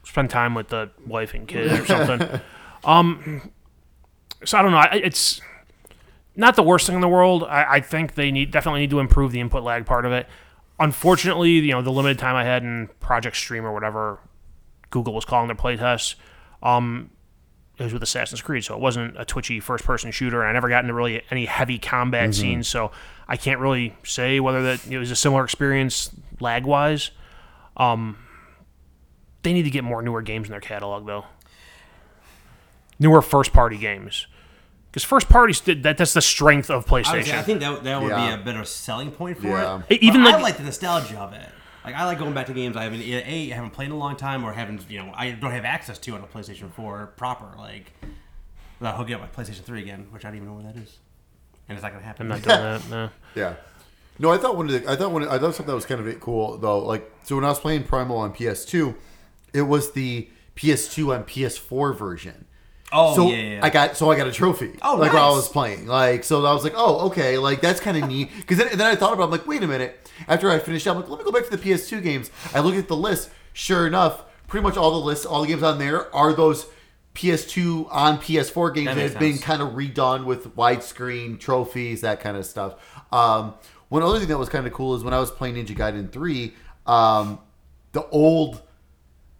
spend 0.04 0.30
time 0.30 0.54
with 0.54 0.68
the 0.68 0.90
wife 1.06 1.34
and 1.34 1.46
kid 1.46 1.70
or 1.70 1.86
something. 1.86 2.40
um, 2.84 3.50
so 4.44 4.58
I 4.58 4.62
don't 4.62 4.70
know. 4.72 4.78
I, 4.78 5.00
it's 5.04 5.40
not 6.36 6.56
the 6.56 6.62
worst 6.62 6.86
thing 6.86 6.94
in 6.94 7.00
the 7.02 7.08
world. 7.08 7.44
I, 7.44 7.74
I 7.74 7.80
think 7.80 8.14
they 8.14 8.30
need 8.30 8.50
definitely 8.50 8.80
need 8.80 8.90
to 8.90 9.00
improve 9.00 9.32
the 9.32 9.40
input 9.40 9.62
lag 9.62 9.84
part 9.86 10.06
of 10.06 10.12
it. 10.12 10.26
Unfortunately, 10.80 11.50
you 11.50 11.72
know, 11.72 11.82
the 11.82 11.92
limited 11.92 12.18
time 12.18 12.34
I 12.34 12.44
had 12.44 12.62
in 12.62 12.88
Project 13.00 13.36
Stream 13.36 13.66
or 13.66 13.72
whatever 13.72 14.18
Google 14.88 15.12
was 15.12 15.26
calling 15.26 15.46
their 15.46 15.56
playtest, 15.56 16.14
um, 16.62 17.10
it 17.78 17.84
was 17.84 17.92
with 17.92 18.02
Assassin's 18.02 18.42
Creed, 18.42 18.64
so 18.64 18.74
it 18.74 18.80
wasn't 18.80 19.18
a 19.18 19.24
twitchy 19.24 19.60
first-person 19.60 20.10
shooter. 20.10 20.44
I 20.44 20.52
never 20.52 20.68
got 20.68 20.84
into 20.84 20.92
really 20.92 21.22
any 21.30 21.46
heavy 21.46 21.78
combat 21.78 22.34
scenes, 22.34 22.68
so 22.68 22.92
I 23.28 23.36
can't 23.36 23.58
really 23.60 23.96
say 24.02 24.40
whether 24.40 24.62
that 24.62 24.86
it 24.86 24.98
was 24.98 25.10
a 25.10 25.16
similar 25.16 25.44
experience 25.44 26.10
lag-wise. 26.40 27.10
Um, 27.76 28.18
they 29.42 29.54
need 29.54 29.62
to 29.62 29.70
get 29.70 29.84
more 29.84 30.02
newer 30.02 30.20
games 30.20 30.48
in 30.48 30.50
their 30.50 30.60
catalog, 30.60 31.06
though. 31.06 31.24
Newer 32.98 33.22
first-party 33.22 33.78
games, 33.78 34.26
because 34.90 35.04
first 35.04 35.28
parties 35.28 35.60
did 35.60 35.82
that. 35.84 35.96
That's 35.98 36.14
the 36.14 36.20
strength 36.22 36.68
of 36.70 36.74
I, 36.74 36.94
would 36.94 37.04
PlayStation. 37.04 37.34
I 37.38 37.42
think 37.42 37.60
that 37.60 37.84
that 37.84 38.02
would 38.02 38.10
Yeah. 38.10 38.36
be 38.36 38.42
a 38.42 38.44
better 38.44 38.64
selling 38.64 39.10
point 39.10 39.38
for 39.38 39.48
Yeah. 39.48 39.82
it. 39.88 40.02
Even 40.02 40.22
But 40.22 40.30
like- 40.32 40.34
I 40.34 40.42
like 40.42 40.56
the 40.58 40.64
nostalgia 40.64 41.18
of 41.18 41.32
it. 41.32 41.48
Like 41.84 41.94
I 41.94 42.04
like 42.04 42.18
going 42.18 42.34
back 42.34 42.46
to 42.46 42.52
games 42.52 42.76
I 42.76 42.82
haven't 42.84 43.00
a 43.00 43.48
haven't 43.50 43.70
played 43.70 43.86
in 43.86 43.92
a 43.92 43.96
long 43.96 44.14
time 44.16 44.44
or 44.44 44.52
haven't 44.52 44.84
you 44.90 44.98
know 44.98 45.12
I 45.16 45.30
don't 45.30 45.50
have 45.52 45.64
access 45.64 45.98
to 46.00 46.14
on 46.14 46.20
a 46.20 46.26
PlayStation 46.26 46.70
4 46.72 47.06
proper 47.16 47.46
like 47.56 47.92
without 48.78 48.96
hooking 48.96 49.14
up 49.14 49.20
my 49.22 49.28
PlayStation 49.28 49.62
3 49.64 49.80
again, 49.80 50.06
which 50.10 50.24
I 50.24 50.28
don't 50.28 50.36
even 50.36 50.48
know 50.48 50.54
where 50.54 50.72
that 50.72 50.76
is. 50.76 50.98
and 51.68 51.76
it's 51.76 51.82
not 51.82 51.92
gonna 51.92 52.04
happen. 52.04 52.30
I'm 52.30 52.40
not 52.40 52.42
doing 52.42 52.60
that. 52.60 52.90
No. 52.90 53.08
Yeah. 53.34 53.54
No, 54.18 54.30
I 54.30 54.36
thought 54.36 54.56
one 54.56 54.66
of 54.68 54.72
the 54.72 54.90
I 54.90 54.96
thought 54.96 55.12
one 55.12 55.22
I 55.26 55.38
thought 55.38 55.54
something 55.54 55.66
that 55.66 55.74
was 55.74 55.86
kind 55.86 56.06
of 56.06 56.20
cool 56.20 56.58
though. 56.58 56.80
Like 56.80 57.10
so 57.22 57.36
when 57.36 57.44
I 57.44 57.48
was 57.48 57.60
playing 57.60 57.84
Primal 57.84 58.18
on 58.18 58.34
PS2, 58.34 58.94
it 59.54 59.62
was 59.62 59.92
the 59.92 60.28
PS2 60.56 61.14
and 61.16 61.26
PS4 61.26 61.96
version. 61.96 62.44
Oh 62.92 63.14
so 63.14 63.30
yeah, 63.30 63.36
yeah. 63.36 63.60
I 63.62 63.70
got 63.70 63.96
so 63.96 64.10
I 64.10 64.16
got 64.16 64.26
a 64.26 64.32
trophy. 64.32 64.72
Oh, 64.82 64.96
like 64.96 65.12
while 65.12 65.32
I 65.32 65.36
was 65.36 65.48
playing, 65.48 65.86
like 65.86 66.24
so 66.24 66.44
I 66.44 66.52
was 66.52 66.64
like, 66.64 66.74
oh 66.76 67.06
okay, 67.06 67.38
like 67.38 67.60
that's 67.60 67.80
kind 67.80 67.96
of 67.96 68.08
neat. 68.08 68.30
Because 68.36 68.58
then, 68.58 68.68
then 68.76 68.86
I 68.86 68.96
thought 68.96 69.12
about, 69.12 69.22
it, 69.22 69.26
I'm 69.26 69.30
like, 69.30 69.46
wait 69.46 69.62
a 69.62 69.66
minute. 69.66 70.10
After 70.28 70.50
I 70.50 70.58
finished, 70.58 70.86
up, 70.86 70.96
I'm 70.96 71.02
like, 71.02 71.10
let 71.10 71.18
me 71.18 71.24
go 71.24 71.32
back 71.32 71.48
to 71.48 71.56
the 71.56 71.62
PS2 71.62 72.02
games. 72.02 72.30
I 72.54 72.60
look 72.60 72.74
at 72.74 72.88
the 72.88 72.96
list. 72.96 73.30
Sure 73.52 73.86
enough, 73.86 74.24
pretty 74.46 74.62
much 74.62 74.76
all 74.76 74.90
the 74.92 75.04
lists, 75.04 75.26
all 75.26 75.42
the 75.42 75.48
games 75.48 75.62
on 75.62 75.78
there 75.78 76.14
are 76.14 76.32
those 76.32 76.66
PS2 77.14 77.88
on 77.90 78.18
PS4 78.18 78.74
games 78.74 78.86
That 78.86 78.94
that, 78.94 79.10
have 79.10 79.18
been 79.18 79.38
kind 79.38 79.60
of 79.62 79.70
redone 79.70 80.24
with 80.24 80.54
widescreen 80.56 81.38
trophies, 81.38 82.02
that 82.02 82.20
kind 82.20 82.36
of 82.36 82.46
stuff. 82.46 82.74
Um, 83.12 83.54
one 83.88 84.02
other 84.02 84.18
thing 84.18 84.28
that 84.28 84.38
was 84.38 84.48
kind 84.48 84.66
of 84.66 84.72
cool 84.72 84.94
is 84.94 85.02
when 85.02 85.12
I 85.12 85.18
was 85.18 85.30
playing 85.30 85.56
Ninja 85.56 85.76
Gaiden 85.76 86.12
3, 86.12 86.54
um, 86.86 87.40
the 87.92 88.06
old 88.08 88.62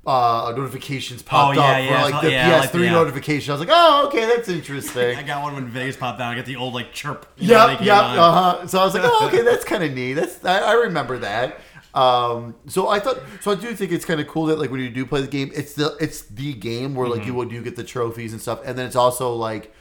uh, 0.07 0.53
notifications 0.57 1.23
popped 1.23 1.59
Oh, 1.59 1.61
yeah, 1.61 1.69
up 1.71 1.83
yeah, 1.85 2.05
for 2.05 2.11
like 2.11 2.23
the 2.23 2.31
yeah, 2.31 2.67
PS3 2.67 2.73
the- 2.73 2.79
yeah. 2.85 2.91
notification. 2.93 3.51
I 3.51 3.55
was 3.55 3.61
like, 3.61 3.69
oh, 3.71 4.07
okay, 4.09 4.27
that's 4.27 4.49
interesting. 4.49 5.17
I 5.19 5.23
got 5.23 5.43
one 5.43 5.55
when 5.55 5.67
Vegas 5.69 5.97
popped 5.97 6.21
out. 6.21 6.33
I 6.33 6.37
got 6.37 6.47
the 6.47 6.57
old 6.57 6.75
like 6.75 6.93
chirp. 6.93 7.27
Yeah, 7.37 7.57
know, 7.59 7.67
they 7.67 7.73
Yep, 7.73 7.79
came 7.79 7.87
yep, 7.89 8.03
on. 8.05 8.19
uh 8.19 8.33
huh. 8.33 8.67
So 8.67 8.79
I 8.81 8.85
was 8.85 8.95
like, 8.95 9.03
oh, 9.05 9.27
okay, 9.29 9.43
that's 9.43 9.65
kind 9.65 9.85
of 9.85 9.93
neat. 9.93 10.15
That's 10.15 10.45
I, 10.45 10.59
I 10.61 10.73
remember 10.73 11.19
that. 11.19 11.61
Um, 11.93 12.55
so 12.69 12.89
I 12.89 13.01
thought, 13.01 13.19
so 13.41 13.51
I 13.51 13.57
do 13.57 13.75
think 13.75 13.91
it's 13.93 14.05
kind 14.05 14.21
of 14.21 14.29
cool 14.29 14.47
that 14.47 14.59
like 14.59 14.71
when 14.71 14.81
you 14.81 14.91
do 14.91 15.05
play 15.05 15.21
the 15.23 15.27
game, 15.27 15.51
it's 15.55 15.75
the 15.75 15.97
it's 16.01 16.23
the 16.23 16.55
game 16.55 16.95
where 16.95 17.09
like 17.09 17.27
you 17.27 17.35
will 17.35 17.47
do 17.47 17.61
get 17.63 17.75
the 17.77 17.85
trophies 17.85 18.33
and 18.33 18.41
stuff, 18.41 18.61
and 18.65 18.79
then 18.79 18.87
it's 18.87 18.97
also 18.97 19.35
like 19.35 19.75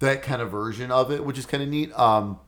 that 0.00 0.22
kind 0.22 0.42
of 0.42 0.50
version 0.50 0.90
of 0.90 1.10
it, 1.10 1.24
which 1.24 1.38
is 1.38 1.46
kind 1.46 1.62
of 1.62 1.68
neat. 1.68 1.90
Um, 1.98 2.38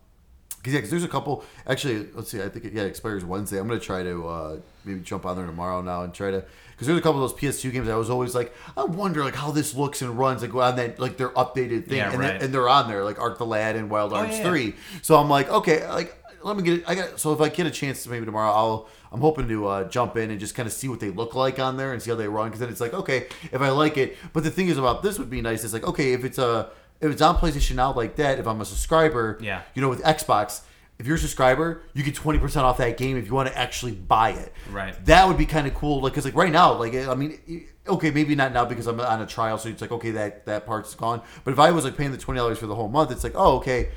because 0.58 0.74
yeah, 0.74 0.78
because 0.78 0.90
there's 0.90 1.04
a 1.04 1.08
couple. 1.08 1.44
Actually, 1.66 2.08
let's 2.12 2.30
see. 2.30 2.42
I 2.42 2.48
think 2.50 2.66
it, 2.66 2.72
yeah, 2.74 2.82
it 2.82 2.88
expires 2.88 3.24
Wednesday. 3.24 3.58
I'm 3.58 3.66
gonna 3.68 3.80
try 3.80 4.02
to 4.02 4.28
uh, 4.28 4.56
maybe 4.84 5.00
jump 5.00 5.24
on 5.24 5.36
there 5.36 5.46
tomorrow 5.46 5.80
now 5.80 6.02
and 6.02 6.12
try 6.12 6.30
to. 6.30 6.44
Because 6.76 6.88
there's 6.88 6.98
a 6.98 7.02
couple 7.02 7.24
of 7.24 7.30
those 7.30 7.40
PS2 7.40 7.72
games 7.72 7.88
I 7.88 7.96
was 7.96 8.10
always 8.10 8.34
like, 8.34 8.54
I 8.76 8.84
wonder 8.84 9.24
like 9.24 9.34
how 9.34 9.50
this 9.50 9.74
looks 9.74 10.02
and 10.02 10.18
runs 10.18 10.42
like 10.42 10.54
on 10.54 10.76
that 10.76 10.98
like 10.98 11.16
their 11.16 11.30
updated 11.30 11.86
thing, 11.88 11.96
Yeah, 11.98 12.10
and, 12.10 12.20
right. 12.20 12.32
then, 12.34 12.42
and 12.42 12.54
they're 12.54 12.68
on 12.68 12.86
there 12.88 13.02
like 13.02 13.18
Arc 13.18 13.38
the 13.38 13.46
Lad 13.46 13.76
and 13.76 13.88
Wild 13.88 14.12
Arms 14.12 14.38
yeah. 14.38 14.44
Three. 14.48 14.74
So 15.02 15.16
I'm 15.16 15.30
like, 15.30 15.48
okay, 15.50 15.88
like 15.88 16.14
let 16.42 16.54
me 16.56 16.62
get 16.62 16.78
it. 16.80 16.84
I 16.86 16.94
got 16.94 17.18
so 17.18 17.32
if 17.32 17.40
I 17.40 17.48
get 17.48 17.66
a 17.66 17.70
chance 17.70 18.02
to 18.04 18.10
maybe 18.10 18.26
tomorrow, 18.26 18.50
I'll 18.52 18.88
I'm 19.10 19.20
hoping 19.20 19.48
to 19.48 19.66
uh, 19.66 19.88
jump 19.88 20.16
in 20.18 20.30
and 20.30 20.38
just 20.38 20.54
kind 20.54 20.66
of 20.66 20.72
see 20.72 20.88
what 20.88 21.00
they 21.00 21.08
look 21.10 21.34
like 21.34 21.58
on 21.58 21.76
there 21.78 21.92
and 21.94 22.02
see 22.02 22.10
how 22.10 22.16
they 22.16 22.28
run. 22.28 22.48
Because 22.48 22.60
then 22.60 22.68
it's 22.68 22.80
like, 22.80 22.92
okay, 22.92 23.26
if 23.52 23.60
I 23.62 23.70
like 23.70 23.96
it. 23.96 24.16
But 24.34 24.44
the 24.44 24.50
thing 24.50 24.68
is 24.68 24.76
about 24.76 25.02
this 25.02 25.18
would 25.18 25.30
be 25.30 25.40
nice. 25.40 25.64
It's 25.64 25.72
like, 25.72 25.84
okay, 25.86 26.12
if 26.12 26.24
it's 26.24 26.36
a 26.38 26.68
if 27.00 27.10
it's 27.10 27.22
on 27.22 27.36
PlayStation 27.36 27.76
now 27.76 27.92
like 27.94 28.16
that, 28.16 28.38
if 28.38 28.46
I'm 28.46 28.60
a 28.60 28.64
subscriber, 28.66 29.38
Yeah. 29.40 29.62
you 29.74 29.80
know, 29.82 29.88
with 29.88 30.02
Xbox. 30.02 30.60
If 30.98 31.06
you're 31.06 31.16
a 31.16 31.18
subscriber, 31.18 31.82
you 31.92 32.02
get 32.02 32.14
twenty 32.14 32.38
percent 32.38 32.64
off 32.64 32.78
that 32.78 32.96
game 32.96 33.16
if 33.18 33.26
you 33.26 33.34
want 33.34 33.48
to 33.48 33.58
actually 33.58 33.92
buy 33.92 34.30
it. 34.30 34.52
Right. 34.70 34.94
That 35.04 35.28
would 35.28 35.36
be 35.36 35.44
kind 35.44 35.66
of 35.66 35.74
cool. 35.74 36.00
Like, 36.00 36.14
cause 36.14 36.24
like 36.24 36.34
right 36.34 36.50
now, 36.50 36.72
like 36.72 36.94
I 36.94 37.14
mean, 37.14 37.66
okay, 37.86 38.10
maybe 38.10 38.34
not 38.34 38.52
now 38.54 38.64
because 38.64 38.86
I'm 38.86 38.98
on 39.00 39.20
a 39.20 39.26
trial, 39.26 39.58
so 39.58 39.68
it's 39.68 39.82
like 39.82 39.92
okay, 39.92 40.12
that 40.12 40.46
that 40.46 40.64
part's 40.64 40.94
gone. 40.94 41.20
But 41.44 41.52
if 41.52 41.58
I 41.58 41.70
was 41.70 41.84
like 41.84 41.96
paying 41.98 42.12
the 42.12 42.16
twenty 42.18 42.38
dollars 42.38 42.58
for 42.58 42.66
the 42.66 42.74
whole 42.74 42.88
month, 42.88 43.10
it's 43.10 43.24
like 43.24 43.34
oh 43.34 43.56
okay, 43.58 43.90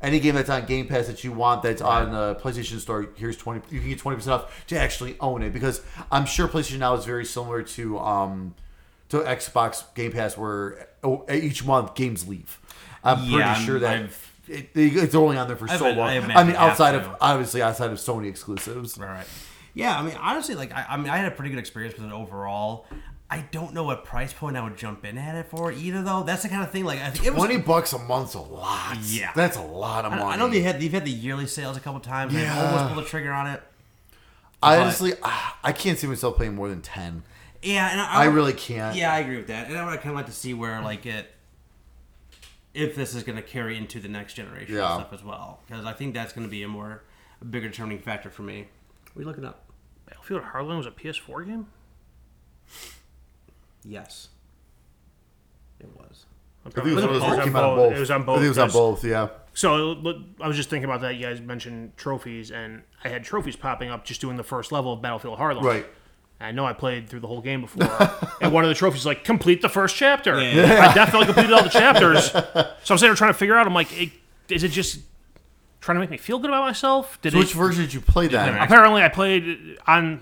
any 0.00 0.20
game 0.20 0.36
that's 0.36 0.48
on 0.48 0.66
Game 0.66 0.86
Pass 0.86 1.08
that 1.08 1.24
you 1.24 1.32
want 1.32 1.64
that's 1.64 1.82
on 1.82 2.12
the 2.12 2.36
PlayStation 2.36 2.78
Store, 2.78 3.08
here's 3.16 3.36
twenty. 3.36 3.62
You 3.70 3.80
can 3.80 3.88
get 3.88 3.98
twenty 3.98 4.16
percent 4.16 4.34
off 4.34 4.66
to 4.68 4.78
actually 4.78 5.16
own 5.18 5.42
it 5.42 5.52
because 5.52 5.82
I'm 6.12 6.26
sure 6.26 6.46
PlayStation 6.46 6.78
now 6.78 6.94
is 6.94 7.04
very 7.04 7.24
similar 7.24 7.62
to 7.62 7.98
um 7.98 8.54
to 9.08 9.18
Xbox 9.18 9.82
Game 9.96 10.12
Pass 10.12 10.36
where 10.36 10.88
oh, 11.02 11.24
each 11.28 11.64
month 11.64 11.96
games 11.96 12.28
leave. 12.28 12.60
I'm 13.02 13.24
Yeah, 13.24 13.52
pretty 13.54 13.66
sure 13.66 13.78
that. 13.80 13.96
I've- 14.04 14.25
it, 14.48 14.70
it's 14.74 15.14
only 15.14 15.36
on 15.36 15.46
there 15.48 15.56
for 15.56 15.68
I 15.70 15.76
so 15.76 15.90
long. 15.90 16.08
I 16.08 16.16
I, 16.34 16.44
mean, 16.44 16.56
outside 16.56 16.92
to. 16.92 16.98
of 17.00 17.16
obviously 17.20 17.62
outside 17.62 17.90
of 17.90 17.98
Sony 17.98 18.28
exclusives. 18.28 18.98
Right, 18.98 19.08
right. 19.10 19.26
Yeah, 19.74 19.98
I 19.98 20.02
mean, 20.02 20.16
honestly, 20.20 20.54
like, 20.54 20.72
I, 20.72 20.86
I 20.90 20.96
mean, 20.96 21.08
I 21.10 21.18
had 21.18 21.30
a 21.30 21.34
pretty 21.34 21.50
good 21.50 21.58
experience 21.58 21.96
with 21.96 22.06
it 22.06 22.12
overall. 22.12 22.86
I 23.28 23.40
don't 23.50 23.74
know 23.74 23.82
what 23.84 24.04
price 24.04 24.32
point 24.32 24.56
I 24.56 24.62
would 24.62 24.76
jump 24.76 25.04
in 25.04 25.18
at 25.18 25.34
it 25.34 25.46
for 25.50 25.72
either, 25.72 26.00
though. 26.02 26.22
That's 26.22 26.44
the 26.44 26.48
kind 26.48 26.62
of 26.62 26.70
thing. 26.70 26.84
Like, 26.84 27.00
I 27.00 27.10
think 27.10 27.26
it 27.26 27.34
was. 27.34 27.44
Twenty 27.44 27.58
bucks 27.58 27.92
a 27.92 27.98
month's 27.98 28.34
a 28.34 28.40
lot. 28.40 28.96
Yeah. 29.02 29.32
that's 29.34 29.56
a 29.56 29.62
lot 29.62 30.04
of 30.04 30.12
money. 30.12 30.22
I 30.22 30.36
know 30.36 30.48
they 30.48 30.60
had 30.60 30.80
they've 30.80 30.92
had 30.92 31.04
the 31.04 31.10
yearly 31.10 31.46
sales 31.46 31.76
a 31.76 31.80
couple 31.80 32.00
times. 32.00 32.32
and 32.34 32.42
I 32.42 32.46
Yeah. 32.46 32.66
almost 32.70 32.94
pulled 32.94 33.04
the 33.04 33.08
trigger 33.10 33.32
on 33.32 33.48
it. 33.48 33.62
I 34.62 34.78
honestly, 34.78 35.12
I 35.22 35.72
can't 35.72 35.98
see 35.98 36.06
myself 36.06 36.36
playing 36.36 36.54
more 36.54 36.68
than 36.68 36.80
ten. 36.82 37.22
Yeah, 37.62 37.90
and 37.90 38.00
I, 38.00 38.22
I 38.22 38.24
really 38.26 38.52
can't. 38.52 38.96
Yeah, 38.96 39.12
I 39.12 39.18
agree 39.18 39.36
with 39.36 39.48
that, 39.48 39.68
and 39.68 39.76
I 39.76 39.84
would 39.84 39.96
kind 40.00 40.10
of 40.10 40.14
like 40.16 40.26
to 40.26 40.32
see 40.32 40.54
where 40.54 40.80
like 40.82 41.04
it, 41.04 41.30
if 42.76 42.94
this 42.94 43.14
is 43.14 43.22
going 43.22 43.36
to 43.36 43.42
carry 43.42 43.76
into 43.76 43.98
the 44.00 44.08
next 44.08 44.34
generation 44.34 44.74
Yeah. 44.76 44.94
stuff 44.94 45.12
as 45.12 45.24
well, 45.24 45.60
because 45.66 45.84
I 45.84 45.92
think 45.92 46.14
that's 46.14 46.32
going 46.32 46.46
to 46.46 46.50
be 46.50 46.62
a 46.62 46.68
more 46.68 47.02
a 47.40 47.44
bigger 47.44 47.68
determining 47.68 47.98
factor 47.98 48.30
for 48.30 48.42
me. 48.42 48.68
What 49.12 49.20
are 49.20 49.22
you 49.22 49.26
looking 49.26 49.44
up? 49.44 49.64
Battlefield 50.06 50.42
Hardline 50.42 50.76
was 50.78 50.86
a 50.86 50.90
PS4 50.90 51.44
game. 51.46 51.66
Yes, 53.84 54.28
it 55.80 55.88
was. 55.96 56.26
I 56.64 56.70
think 56.70 56.86
it 56.88 56.94
was 56.94 57.04
one 57.04 57.14
of 57.14 57.20
those 57.20 57.22
It 57.22 57.30
was 57.30 57.38
on 57.38 57.44
came 57.44 57.56
out 57.56 57.76
both. 57.76 57.76
both. 57.90 57.96
It 57.96 58.00
was 58.00 58.10
on 58.10 58.22
I 58.22 58.24
think 58.26 58.44
it 58.44 58.48
was 58.48 58.58
on 58.58 58.68
both, 58.70 59.02
both. 59.02 59.04
Yeah. 59.04 59.28
So 59.54 60.14
I 60.40 60.48
was 60.48 60.56
just 60.56 60.68
thinking 60.68 60.84
about 60.88 61.00
that. 61.02 61.14
You 61.14 61.22
guys 61.26 61.40
mentioned 61.40 61.96
trophies, 61.96 62.50
and 62.50 62.82
I 63.04 63.08
had 63.08 63.22
trophies 63.24 63.54
popping 63.56 63.88
up 63.90 64.04
just 64.04 64.20
doing 64.20 64.36
the 64.36 64.42
first 64.42 64.72
level 64.72 64.92
of 64.92 65.00
Battlefield 65.00 65.38
Hardline. 65.38 65.62
Right. 65.62 65.86
I 66.40 66.52
know 66.52 66.66
I 66.66 66.72
played 66.74 67.08
through 67.08 67.20
the 67.20 67.26
whole 67.28 67.40
game 67.40 67.60
before, 67.62 67.88
and 68.40 68.52
one 68.52 68.64
of 68.64 68.68
the 68.68 68.74
trophies 68.74 69.00
is 69.02 69.06
like 69.06 69.24
complete 69.24 69.62
the 69.62 69.68
first 69.68 69.96
chapter. 69.96 70.40
Yeah. 70.40 70.88
I 70.90 70.94
definitely 70.94 71.26
completed 71.26 71.52
all 71.52 71.62
the 71.62 71.68
chapters. 71.70 72.30
So 72.30 72.42
I'm 72.54 72.74
sitting 72.84 73.08
there 73.08 73.14
trying 73.14 73.32
to 73.32 73.38
figure 73.38 73.56
out. 73.56 73.66
I'm 73.66 73.74
like, 73.74 73.90
it, 74.00 74.10
is 74.48 74.62
it 74.62 74.68
just 74.68 75.00
trying 75.80 75.96
to 75.96 76.00
make 76.00 76.10
me 76.10 76.16
feel 76.18 76.38
good 76.38 76.50
about 76.50 76.64
myself? 76.64 77.18
Did 77.22 77.32
So 77.32 77.38
it? 77.38 77.40
which 77.40 77.54
version 77.54 77.82
did 77.84 77.94
you 77.94 78.00
play 78.00 78.28
then? 78.28 78.54
apparently, 78.56 79.02
I 79.02 79.08
played 79.08 79.78
on 79.86 80.20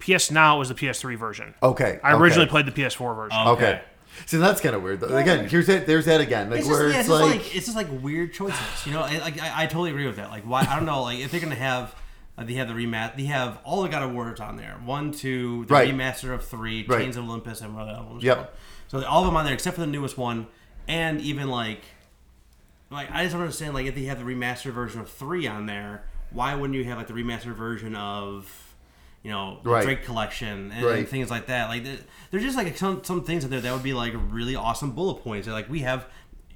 PS 0.00 0.30
Now. 0.30 0.56
It 0.56 0.58
was 0.60 0.68
the 0.68 0.74
PS3 0.74 1.16
version. 1.16 1.54
Okay. 1.62 1.98
I 2.02 2.12
originally 2.12 2.44
okay. 2.44 2.50
played 2.50 2.66
the 2.66 2.72
PS4 2.72 3.16
version. 3.16 3.38
Okay. 3.48 3.80
See, 4.26 4.36
that's 4.36 4.60
kind 4.60 4.76
of 4.76 4.82
weird. 4.84 5.00
Though. 5.00 5.16
Again, 5.16 5.48
here's 5.48 5.66
that. 5.66 5.86
There's 5.88 6.04
that 6.04 6.20
again. 6.20 6.48
Like 6.50 6.60
It's 6.60 6.68
where 6.68 6.92
just, 6.92 6.94
yeah, 6.94 7.00
it's, 7.00 7.08
it's 7.08 7.18
just 7.18 7.22
like, 7.22 7.40
like, 7.40 7.56
it's 7.56 7.66
just 7.66 7.76
like 7.76 8.02
weird 8.02 8.32
choices, 8.32 8.86
you 8.86 8.92
know. 8.92 9.00
I- 9.00 9.18
Like 9.18 9.40
I, 9.40 9.62
I 9.62 9.66
totally 9.66 9.90
agree 9.90 10.06
with 10.06 10.16
that. 10.16 10.30
Like 10.30 10.44
why 10.44 10.60
I 10.60 10.76
don't 10.76 10.84
know. 10.86 11.02
Like 11.02 11.18
if 11.18 11.30
they're 11.32 11.40
gonna 11.40 11.54
have, 11.56 11.92
uh, 12.36 12.44
they 12.44 12.54
have 12.54 12.68
the 12.68 12.74
remat. 12.74 13.16
They 13.16 13.24
have 13.24 13.58
all 13.64 13.82
the 13.82 13.88
God 13.88 14.02
of 14.02 14.12
Wars 14.12 14.40
on 14.40 14.56
there. 14.56 14.80
One, 14.84 15.12
two, 15.12 15.64
the 15.66 15.74
Right. 15.74 15.88
remaster 15.92 16.32
of 16.34 16.44
three, 16.44 16.84
Right. 16.86 17.00
Chains 17.02 17.16
of 17.16 17.24
Olympus, 17.24 17.60
and 17.60 17.74
what 17.76 17.88
else? 17.88 18.22
Yep. 18.22 18.54
So 18.88 19.04
all 19.04 19.20
of 19.22 19.26
them 19.26 19.36
on 19.36 19.44
there 19.44 19.54
except 19.54 19.76
for 19.76 19.80
the 19.82 19.86
newest 19.86 20.18
one, 20.18 20.46
and 20.88 21.20
even 21.20 21.48
like, 21.48 21.82
like 22.90 23.10
I 23.10 23.22
just 23.22 23.32
don't 23.32 23.42
understand. 23.42 23.74
Like 23.74 23.86
if 23.86 23.94
they 23.94 24.04
have 24.04 24.18
the 24.18 24.24
remastered 24.24 24.72
version 24.72 25.00
of 25.00 25.08
three 25.10 25.46
on 25.46 25.66
there, 25.66 26.04
why 26.30 26.54
wouldn't 26.54 26.76
you 26.76 26.84
have 26.84 26.98
like 26.98 27.06
the 27.06 27.14
remastered 27.14 27.54
version 27.54 27.94
of? 27.96 28.60
You 29.22 29.30
know, 29.30 29.60
the 29.62 29.70
Right. 29.70 29.82
Drake 29.82 30.04
collection 30.04 30.70
and, 30.70 30.84
Right. 30.84 30.98
and 30.98 31.08
things 31.08 31.30
like 31.30 31.46
that. 31.46 31.70
Like, 31.70 31.82
there- 31.82 31.96
there's 32.30 32.42
just 32.42 32.58
like 32.58 32.76
some 32.76 33.02
some 33.04 33.24
things 33.24 33.42
in 33.42 33.48
there 33.50 33.60
that 33.62 33.72
would 33.72 33.82
be 33.82 33.94
like 33.94 34.12
really 34.28 34.54
awesome 34.54 34.90
bullet 34.90 35.22
points. 35.22 35.48
Like, 35.48 35.70
we 35.70 35.80
have 35.80 36.06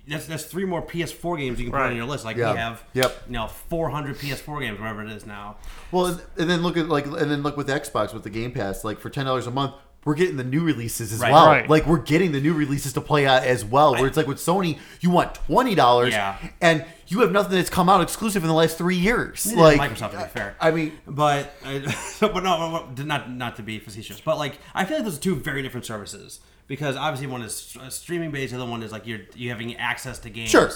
that's 0.08 0.26
that's 0.26 0.44
three 0.44 0.64
more 0.64 0.82
PS4 0.82 1.38
games 1.38 1.58
you 1.58 1.66
can 1.66 1.72
put 1.72 1.78
Right. 1.78 1.90
on 1.90 1.96
your 1.96 2.06
list. 2.06 2.24
Like, 2.24 2.36
Yeah. 2.36 2.52
we 2.52 2.58
have 2.58 2.82
Yep. 2.94 3.22
you 3.26 3.32
know 3.34 3.46
400 3.46 4.16
PS4 4.18 4.60
games, 4.60 4.78
whatever 4.80 5.02
it 5.04 5.10
is 5.12 5.26
now. 5.26 5.56
well, 5.92 6.06
and- 6.06 6.22
and 6.38 6.50
then 6.50 6.62
look 6.62 6.76
at 6.76 6.88
like, 6.88 7.06
and 7.06 7.30
then 7.30 7.42
look 7.42 7.56
with 7.56 7.68
Xbox 7.68 8.12
with 8.14 8.22
the 8.24 8.30
Game 8.30 8.52
Pass. 8.52 8.84
Like 8.84 8.98
for 9.00 9.10
ten 9.10 9.26
dollars 9.26 9.46
a 9.46 9.50
month, 9.50 9.74
we're 10.04 10.14
getting 10.14 10.36
the 10.36 10.44
new 10.44 10.62
releases 10.62 11.12
as 11.12 11.20
Right. 11.20 11.32
well. 11.32 11.46
Right. 11.46 11.68
Like 11.68 11.86
we're 11.86 11.98
getting 11.98 12.32
the 12.32 12.40
new 12.40 12.54
releases 12.54 12.92
to 12.94 13.00
play 13.00 13.26
out 13.26 13.42
as 13.42 13.64
well. 13.64 13.92
Where 13.94 14.06
it's 14.06 14.16
like 14.16 14.26
with 14.26 14.38
Sony, 14.38 14.78
you 15.00 15.10
want 15.10 15.34
twenty 15.34 15.74
dollars, 15.74 16.12
Yeah. 16.14 16.36
and 16.60 16.84
you 17.08 17.20
have 17.20 17.32
nothing 17.32 17.52
that's 17.56 17.70
come 17.70 17.88
out 17.88 18.00
exclusive 18.02 18.42
in 18.42 18.48
the 18.48 18.54
last 18.54 18.76
three 18.78 18.96
years. 18.96 19.44
Neither 19.46 19.60
like 19.62 19.80
Microsoft, 19.80 20.12
to 20.12 20.18
be 20.18 20.24
fair. 20.24 20.56
I 20.60 20.70
mean, 20.70 20.92
But, 21.06 21.54
uh, 21.64 21.80
but 22.20 22.42
no, 22.44 22.86
no, 22.96 23.04
not 23.04 23.30
not 23.30 23.56
to 23.56 23.62
be 23.62 23.78
facetious, 23.78 24.20
but 24.20 24.38
like 24.38 24.58
I 24.74 24.84
feel 24.84 24.98
like 24.98 25.04
those 25.04 25.18
are 25.18 25.20
two 25.20 25.34
very 25.36 25.62
different 25.62 25.84
services 25.86 26.40
because 26.68 26.94
obviously 26.96 27.26
one 27.26 27.42
is 27.42 27.76
streaming 27.88 28.30
based, 28.30 28.52
the 28.52 28.60
other 28.62 28.70
one 28.70 28.82
is 28.84 28.92
like 28.92 29.06
you're 29.06 29.20
you 29.34 29.50
having 29.50 29.74
access 29.76 30.18
to 30.20 30.30
games. 30.30 30.50
Sure. 30.50 30.70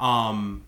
Um, 0.00 0.64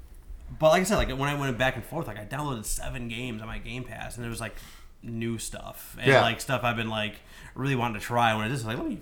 but 0.59 0.68
like 0.70 0.82
I 0.82 0.84
said, 0.84 0.97
like 0.97 1.09
when 1.09 1.28
I 1.28 1.34
went 1.34 1.56
back 1.59 1.74
and 1.76 1.84
forth, 1.84 2.06
like 2.06 2.18
I 2.18 2.24
downloaded 2.26 2.64
seven 2.66 3.09
games 3.09 3.40
on 3.40 3.48
my 3.48 3.59
Game 3.59 3.82
Pass, 3.84 4.16
and 4.16 4.22
there 4.24 4.30
was 4.30 4.40
like 4.40 4.55
new 5.02 5.38
stuff 5.38 5.97
and 5.98 6.06
Yeah. 6.09 6.20
like 6.22 6.40
stuff 6.40 6.62
I've 6.64 6.76
been 6.76 6.90
like 6.90 7.14
really 7.55 7.74
wanting 7.76 7.98
to 8.01 8.05
try. 8.06 8.34
When 8.34 8.44
I 8.44 8.48
just 8.48 8.66
like 8.66 8.76
let 8.76 8.86
me 8.86 9.01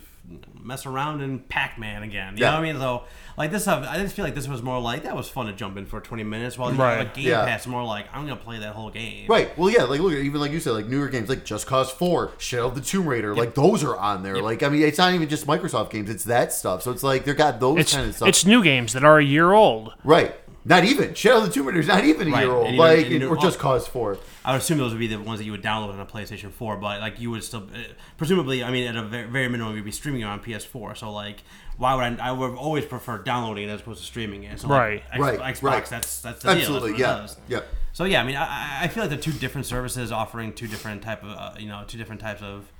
mess 0.63 0.87
around 0.87 1.21
in 1.21 1.39
Pac 1.39 1.79
Man 1.79 2.03
again. 2.03 2.37
You 2.37 2.43
Yeah. 2.45 2.51
know 2.53 2.57
what 2.57 2.67
I 2.67 2.73
mean? 2.73 2.81
So 2.81 3.05
like 3.37 3.51
this 3.53 3.63
stuff, 3.63 3.87
I 3.87 3.99
just 3.99 4.17
feel 4.17 4.25
like 4.25 4.35
this 4.35 4.49
was 4.49 4.63
more 4.63 4.81
like 4.81 5.03
that 5.03 5.15
was 5.15 5.29
fun 5.29 5.47
to 5.47 5.53
jump 5.53 5.77
in 5.77 5.85
for 5.85 6.01
twenty 6.01 6.25
minutes 6.25 6.57
while 6.57 6.73
you 6.73 6.79
Right. 6.79 6.99
have 6.99 7.07
a 7.09 7.15
Game 7.15 7.27
Yeah. 7.29 7.45
Pass. 7.45 7.67
More 7.67 7.85
like 7.85 8.07
I'm 8.15 8.23
gonna 8.27 8.37
play 8.41 8.59
that 8.61 8.73
whole 8.75 8.89
game. 8.91 9.27
Right. 9.29 9.57
Well, 9.59 9.69
yeah. 9.69 9.83
Like, 9.85 10.01
look, 10.01 10.15
even 10.15 10.41
like 10.41 10.51
you 10.53 10.61
said, 10.61 10.71
like 10.73 10.87
newer 10.87 11.09
games, 11.09 11.29
like 11.29 11.45
Just 11.45 11.67
Cause 11.67 11.91
Four, 11.91 12.33
Shadow 12.39 12.69
of 12.69 12.75
the 12.75 12.81
Tomb 12.81 13.07
Raider, 13.07 13.35
like 13.37 13.55
those 13.55 13.85
are 13.85 13.97
on 13.97 14.23
there. 14.23 14.41
Like, 14.41 14.63
I 14.63 14.71
mean, 14.71 14.81
it's 14.83 14.97
not 14.99 15.13
even 15.13 15.29
just 15.29 15.47
Microsoft 15.47 15.91
games; 15.91 16.09
it's 16.09 16.25
that 16.25 16.53
stuff. 16.55 16.83
So 16.83 16.91
it's 16.91 17.03
like 17.03 17.25
they 17.25 17.35
got 17.35 17.61
those 17.61 17.79
It's 17.81 17.95
kind 17.95 18.09
of 18.09 18.15
stuff. 18.17 18.29
it's 18.29 18.47
new 18.47 18.63
games 18.65 18.95
that 18.95 19.05
are 19.05 19.19
a 19.19 19.25
year 19.25 19.53
old. 19.53 19.93
right. 20.05 20.35
Not 20.67 20.85
even 20.85 21.13
Shadow 21.13 21.39
of 21.39 21.45
the 21.45 21.51
Tomb 21.51 21.67
Raider 21.67 21.81
is 21.81 21.87
not 21.89 22.05
even 22.05 22.29
a 22.29 22.31
Right, 22.31 22.45
year 22.45 22.51
old, 22.53 22.67
and 22.69 22.75
you 22.77 22.81
know- 22.81 22.89
like 22.89 22.99
and 23.05 23.11
you 23.13 23.19
know- 23.19 23.29
or 23.29 23.37
just 23.37 23.59
Cause 23.59 23.87
Four. 23.87 24.17
I 24.47 24.53
would 24.53 24.63
assume 24.63 24.79
those 24.79 24.93
would 24.93 24.99
be 24.99 25.07
the 25.07 25.21
ones 25.21 25.39
that 25.39 25.45
you 25.45 25.53
would 25.53 25.63
download 25.63 25.93
on 25.93 26.01
a 26.01 26.07
PlayStation 26.07 26.51
4, 26.51 26.77
but 26.79 27.01
like 27.01 27.21
you 27.21 27.31
would 27.31 27.45
still, 27.45 27.65
uh, 27.75 27.79
presumably, 28.17 28.65
I 28.65 28.71
mean, 28.71 28.87
at 28.87 28.97
a 28.97 29.03
very, 29.03 29.27
very 29.29 29.49
minimum, 29.49 29.77
you'd 29.77 29.85
be 29.85 29.91
streaming 29.91 30.23
it 30.23 30.25
on 30.25 30.41
PS4. 30.41 30.95
So 30.97 31.13
like, 31.13 31.43
why 31.77 31.95
would 31.95 32.19
I? 32.21 32.29
I 32.29 32.33
would 32.33 32.55
always 32.55 32.85
prefer 32.87 33.19
downloading 33.19 33.69
it 33.69 33.73
as 33.73 33.81
opposed 33.83 34.01
to 34.01 34.07
streaming 34.07 34.45
it. 34.45 34.59
So 34.61 34.69
like, 34.69 34.79
Right. 34.79 35.03
X- 35.13 35.19
Right, 35.21 35.39
Xbox, 35.55 35.63
right. 35.63 35.87
that's 35.87 36.21
that's 36.23 36.43
the 36.43 36.49
deal. 36.55 36.59
Absolutely, 36.59 36.93
That's 36.93 37.01
what 37.01 37.01
it 37.01 37.51
yeah, 37.51 37.57
does. 37.61 37.67
yeah. 37.69 37.93
So 37.93 38.05
yeah, 38.05 38.23
I 38.23 38.25
mean, 38.25 38.37
I, 38.37 38.45
I- 38.45 38.79
I 38.85 38.89
feel 38.89 39.03
like 39.03 39.11
they're 39.11 39.19
two 39.19 39.33
different 39.33 39.67
services 39.67 40.11
offering 40.13 40.53
two 40.55 40.67
different 40.67 41.03
type 41.03 41.23
of, 41.23 41.31
uh, 41.31 41.53
you 41.59 41.69
know, 41.69 41.85
two 41.87 41.99
different 41.99 42.21
types 42.23 42.41
of 42.43 42.71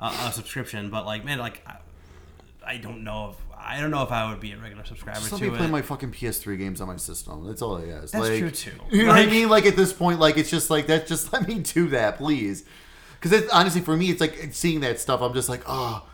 uh, 0.00 0.12
uh, 0.20 0.30
subscription. 0.30 0.90
But 0.90 1.06
like, 1.06 1.24
man, 1.24 1.38
like, 1.38 1.62
I, 1.66 1.76
I 2.66 2.76
don't 2.78 3.04
know 3.04 3.30
if 3.30 3.36
I 3.62 3.80
don't 3.80 3.90
know 3.90 4.02
if 4.02 4.10
I 4.10 4.30
would 4.30 4.40
be 4.40 4.52
a 4.52 4.56
regular 4.58 4.84
subscriber 4.84 5.18
Just 5.18 5.28
to 5.30 5.34
let 5.36 5.42
me 5.42 5.50
play 5.56 5.66
it. 5.66 5.70
my 5.70 5.82
fucking 5.82 6.12
PS3 6.12 6.58
games 6.58 6.80
on 6.80 6.88
my 6.88 6.96
system. 6.96 7.46
That's 7.46 7.62
all 7.62 7.76
I 7.78 7.88
ask. 7.88 8.12
That's 8.12 8.28
like, 8.28 8.38
true, 8.38 8.50
too. 8.50 8.72
You 8.90 9.02
know 9.04 9.08
what 9.10 9.18
I 9.18 9.26
mean? 9.26 9.48
Like 9.48 9.66
at 9.66 9.76
this 9.76 9.92
point, 9.92 10.18
like 10.18 10.36
it's 10.38 10.50
just 10.50 10.70
like 10.70 10.86
that. 10.86 11.06
Just 11.06 11.32
let 11.32 11.46
me 11.46 11.58
do 11.60 11.88
that, 11.88 12.16
please. 12.18 12.64
Because 13.20 13.48
honestly, 13.50 13.80
for 13.82 13.96
me, 13.96 14.10
it's 14.10 14.20
like 14.20 14.48
seeing 14.52 14.80
that 14.80 14.98
stuff. 14.98 15.20
I'm 15.20 15.34
just 15.34 15.48
like, 15.48 15.62
oh, 15.66 16.06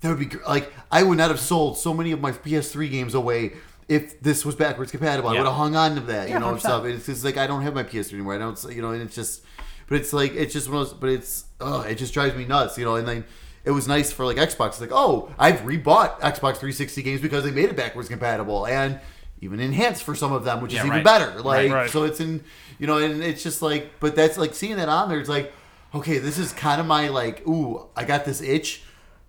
that 0.00 0.08
would 0.08 0.18
be 0.18 0.26
gr- 0.26 0.44
like 0.46 0.72
I 0.90 1.02
would 1.02 1.18
not 1.18 1.30
have 1.30 1.40
sold 1.40 1.76
so 1.78 1.92
many 1.92 2.12
of 2.12 2.20
my 2.20 2.32
PS3 2.32 2.90
games 2.90 3.14
away 3.14 3.52
if 3.88 4.20
this 4.20 4.44
was 4.44 4.54
backwards 4.54 4.90
compatible. 4.90 5.28
I 5.30 5.32
Yeah. 5.34 5.40
would 5.40 5.46
have 5.48 5.56
hung 5.56 5.74
on 5.76 5.96
to 5.96 6.00
that, 6.02 6.28
you 6.28 6.34
Yeah, 6.34 6.38
know, 6.38 6.48
and 6.50 6.58
100%. 6.58 6.60
stuff. 6.60 6.84
It's 6.84 7.06
just 7.06 7.24
like 7.24 7.36
I 7.36 7.46
don't 7.46 7.62
have 7.62 7.74
my 7.74 7.82
PS3 7.82 8.12
anymore. 8.14 8.34
I 8.34 8.38
don't, 8.38 8.62
you 8.70 8.80
know, 8.80 8.92
and 8.92 9.02
it's 9.02 9.14
just, 9.14 9.42
but 9.88 9.96
it's 10.00 10.12
like 10.12 10.34
it's 10.34 10.52
just 10.52 10.68
one 10.68 10.80
of 10.82 10.88
those. 10.90 10.98
But 10.98 11.10
it's, 11.10 11.44
oh, 11.60 11.80
it 11.82 11.96
just 11.96 12.14
drives 12.14 12.36
me 12.36 12.44
nuts, 12.44 12.78
you 12.78 12.84
know. 12.84 12.94
And 12.94 13.06
then 13.08 13.24
it 13.64 13.70
was 13.70 13.86
nice 13.88 14.10
for 14.12 14.24
like 14.26 14.36
Xbox. 14.36 14.68
It's 14.70 14.80
like, 14.80 14.90
oh, 14.92 15.32
I've 15.38 15.60
rebought 15.60 16.20
Xbox 16.20 16.56
360 16.56 17.02
games 17.02 17.20
because 17.20 17.44
they 17.44 17.50
made 17.50 17.66
it 17.66 17.76
backwards 17.76 18.08
compatible 18.08 18.66
and 18.66 19.00
even 19.40 19.60
enhanced 19.60 20.02
for 20.04 20.14
some 20.14 20.32
of 20.32 20.44
them, 20.44 20.60
which 20.60 20.72
Yeah, 20.72 20.80
is 20.80 20.86
even 20.86 20.96
right. 20.98 21.04
better. 21.04 21.40
Like, 21.40 21.70
right. 21.72 21.90
so 21.90 22.04
it's 22.04 22.20
in, 22.20 22.44
you 22.78 22.86
know, 22.86 22.98
and 22.98 23.22
it's 23.22 23.42
just 23.42 23.62
like, 23.62 23.90
but 24.00 24.14
that's 24.16 24.38
like 24.38 24.54
seeing 24.54 24.76
that 24.76 24.88
on 24.88 25.08
there. 25.08 25.18
It's 25.20 25.28
like, 25.28 25.52
okay, 25.94 26.18
this 26.18 26.38
is 26.38 26.52
kind 26.52 26.80
of 26.80 26.86
my 26.86 27.08
like, 27.08 27.46
ooh, 27.46 27.86
I 27.96 28.04
got 28.04 28.24
this 28.24 28.40
itch. 28.40 28.82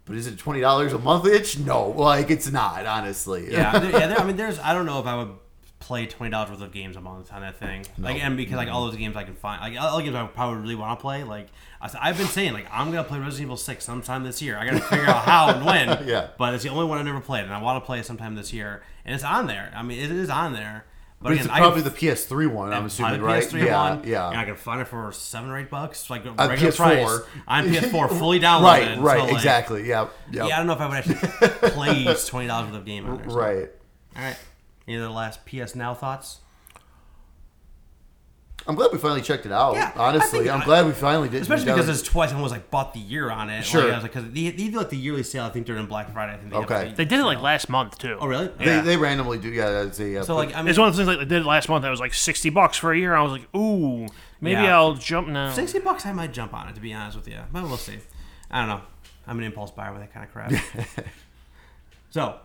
But 0.05 0.17
is 0.17 0.27
it 0.27 0.37
twenty 0.37 0.59
dollars 0.59 0.91
a 0.91 0.99
month 0.99 1.25
itch? 1.25 1.57
No, 1.59 1.89
like 1.91 2.29
it's 2.29 2.51
not, 2.51 2.85
honestly. 2.85 3.51
yeah, 3.51 3.73
yeah. 3.83 4.07
There, 4.07 4.19
I 4.19 4.25
mean, 4.25 4.35
there's. 4.35 4.59
I 4.59 4.73
don't 4.73 4.85
know 4.85 4.99
if 4.99 5.05
I 5.05 5.15
would 5.15 5.29
play 5.85 6.05
twenty 6.05 6.31
dollars 6.31 6.49
worth 6.51 6.61
of 6.61 6.71
games 6.71 6.95
a 6.95 7.01
month 7.01 7.31
on 7.33 7.41
that 7.41 7.57
thing. 7.59 7.85
Like, 7.97 8.23
and 8.23 8.35
because 8.37 8.55
like 8.55 8.69
all 8.69 8.85
those 8.87 8.95
games 8.95 9.15
I 9.15 9.23
can 9.23 9.35
find, 9.35 9.61
like 9.61 9.79
all 9.81 9.97
the 9.97 10.03
games 10.03 10.15
I 10.15 10.25
probably 10.27 10.61
really 10.61 10.75
want 10.75 10.97
to 10.97 11.01
play. 11.01 11.23
Like, 11.23 11.47
I, 11.81 11.89
I've 12.01 12.17
been 12.17 12.27
saying, 12.27 12.53
like 12.53 12.67
I'm 12.71 12.91
gonna 12.91 13.03
play 13.03 13.19
Resident 13.19 13.41
Evil 13.47 13.57
Six 13.57 13.85
sometime 13.85 14.23
this 14.23 14.41
year. 14.41 14.57
I 14.57 14.65
gotta 14.65 14.79
figure 14.81 15.05
out 15.05 15.23
how 15.23 15.49
and 15.49 15.65
when. 15.65 16.05
Yeah. 16.07 16.29
But 16.37 16.53
it's 16.53 16.63
the 16.63 16.69
only 16.69 16.85
one 16.85 16.97
I've 16.97 17.05
never 17.05 17.19
played, 17.21 17.43
and 17.45 17.53
I 17.53 17.61
want 17.61 17.81
to 17.81 17.85
play 17.85 17.99
it 17.99 18.05
sometime 18.05 18.35
this 18.35 18.51
year. 18.53 18.83
And 19.05 19.13
it's 19.15 19.23
on 19.23 19.47
there. 19.47 19.71
I 19.75 19.83
mean, 19.83 19.99
it 19.99 20.11
is 20.11 20.29
on 20.29 20.53
there. 20.53 20.85
But, 21.21 21.29
But 21.29 21.33
it's 21.37 21.45
again, 21.45 21.55
I 21.55 21.59
probably 21.59 21.81
can, 21.83 21.91
the 21.93 21.97
PS3 21.97 22.51
one. 22.51 22.73
I'm 22.73 22.83
assuming, 22.85 23.19
Probably 23.19 23.33
right? 23.35 23.43
PS3 23.43 23.65
yeah, 23.65 23.89
one. 23.95 24.03
yeah. 24.05 24.29
And 24.29 24.37
I 24.37 24.43
can 24.43 24.55
find 24.55 24.81
it 24.81 24.87
for 24.89 25.09
seven 25.13 25.51
or 25.51 25.57
eight 25.57 25.69
bucks, 25.69 26.09
like 26.09 26.25
a 26.25 26.29
On 26.29 26.49
regular 26.49 26.71
PS4. 26.73 26.75
price 26.75 27.21
on 27.47 27.65
PS4, 27.67 28.09
fully 28.19 28.41
downloaded. 28.41 28.61
right, 28.61 28.99
right, 28.99 29.17
So, 29.19 29.25
like, 29.27 29.33
exactly. 29.35 29.87
Yeah, 29.87 30.07
yeah, 30.31 30.47
Yeah, 30.47 30.55
I 30.55 30.57
don't 30.57 30.67
know 30.67 30.73
if 30.73 30.81
I 30.81 30.87
would 30.89 30.97
actually 30.97 31.15
play 31.71 32.15
twenty 32.27 32.47
dollars 32.47 32.71
worth 32.71 32.79
of 32.81 32.85
game 32.85 33.05
on 33.09 33.17
there. 33.19 33.29
so. 33.29 33.35
right. 33.37 33.69
All 34.17 34.21
right. 34.21 34.35
Any 34.87 34.97
other 34.97 35.09
last 35.09 35.45
PS 35.45 35.75
Now 35.75 35.93
thoughts? 35.93 36.39
I'm 38.65 38.75
glad 38.75 38.93
we 38.93 38.97
finally 38.97 39.21
checked 39.21 39.45
it 39.45 39.51
out. 39.51 39.73
Yeah, 39.75 39.91
honestly, 39.97 40.39
think- 40.39 40.51
I'm 40.51 40.61
glad 40.61 40.85
we 40.85 40.93
finally 40.93 41.27
did. 41.27 41.41
Especially 41.41 41.65
because 41.65 41.89
it's 41.89 42.01
twice. 42.01 42.31
I 42.31 42.35
almost 42.35 42.53
like 42.53 42.71
bought 42.71 42.93
the 42.93 42.99
year 43.01 43.29
on 43.29 43.49
it. 43.49 43.65
Sure. 43.65 43.81
Like, 43.81 43.91
I 43.91 43.95
was 43.95 44.03
like, 44.03 44.13
because 44.13 44.31
they, 44.31 44.49
they 44.51 44.69
do 44.69 44.77
like 44.77 44.89
the 44.89 44.95
yearly 44.95 45.23
sale. 45.23 45.43
I 45.43 45.49
think 45.49 45.65
during 45.65 45.85
Black 45.85 46.13
Friday. 46.13 46.33
I 46.33 46.37
think 46.37 46.49
they 46.51 46.57
Okay. 46.59 46.85
like, 46.87 46.95
They 46.95 47.03
did 47.03 47.19
it 47.19 47.25
like 47.25 47.41
last 47.41 47.67
month 47.67 47.97
too. 47.97 48.15
Oh 48.21 48.27
really? 48.27 48.47
they, 48.57 48.65
Yeah. 48.65 48.81
they 48.81 48.95
randomly 48.95 49.37
do. 49.37 49.49
Yeah, 49.49 49.69
that's 49.69 49.99
a. 49.99 50.07
Yeah, 50.07 50.19
uh, 50.21 50.23
So 50.23 50.35
like 50.35 50.55
I 50.55 50.61
mean, 50.61 50.69
It's 50.69 50.79
one 50.79 50.87
of 50.87 50.95
the 50.95 51.03
things 51.03 51.07
like 51.09 51.19
they 51.19 51.25
did 51.35 51.41
it 51.41 51.45
last 51.45 51.67
month. 51.67 51.81
That 51.81 51.89
was 51.89 51.99
like 51.99 52.13
sixty 52.13 52.49
bucks 52.49 52.77
for 52.77 52.93
a 52.93 52.97
year. 52.97 53.13
I 53.13 53.21
was 53.21 53.33
like, 53.33 53.53
ooh, 53.53 54.07
maybe 54.39 54.61
Yeah. 54.61 54.77
I'll 54.77 54.93
jump 54.93 55.27
now. 55.27 55.51
sixty 55.51 55.79
bucks. 55.79 56.05
I 56.05 56.13
might 56.13 56.31
jump 56.31 56.53
on 56.53 56.69
it 56.69 56.75
to 56.75 56.81
be 56.81 56.93
honest 56.93 57.17
with 57.17 57.27
you, 57.27 57.39
but 57.51 57.63
we'll 57.63 57.75
see. 57.75 57.97
I 58.49 58.59
don't 58.59 58.69
know. 58.69 58.81
I'm 59.27 59.37
an 59.39 59.43
impulse 59.43 59.71
buyer 59.71 59.91
with 59.91 59.99
that 60.01 60.13
kind 60.13 60.25
of 60.25 60.31
crap. 60.31 60.53
so, 62.11 62.39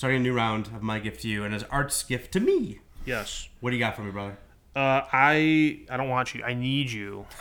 starting 0.00 0.18
a 0.18 0.22
new 0.22 0.32
round 0.32 0.68
of 0.68 0.82
my 0.82 0.98
gift 0.98 1.20
to 1.20 1.28
you, 1.28 1.44
and 1.44 1.54
as 1.54 1.62
Art's 1.64 2.02
gift 2.04 2.32
to 2.32 2.40
me. 2.40 2.80
Yes. 3.04 3.50
What 3.60 3.68
do 3.68 3.76
you 3.76 3.80
got 3.80 3.94
for 3.94 4.00
me, 4.00 4.10
brother? 4.10 4.38
Uh, 4.74 5.02
I 5.12 5.80
I 5.90 5.98
don't 5.98 6.08
want 6.08 6.34
you. 6.34 6.42
I 6.42 6.54
need 6.54 6.90
you. 6.90 7.26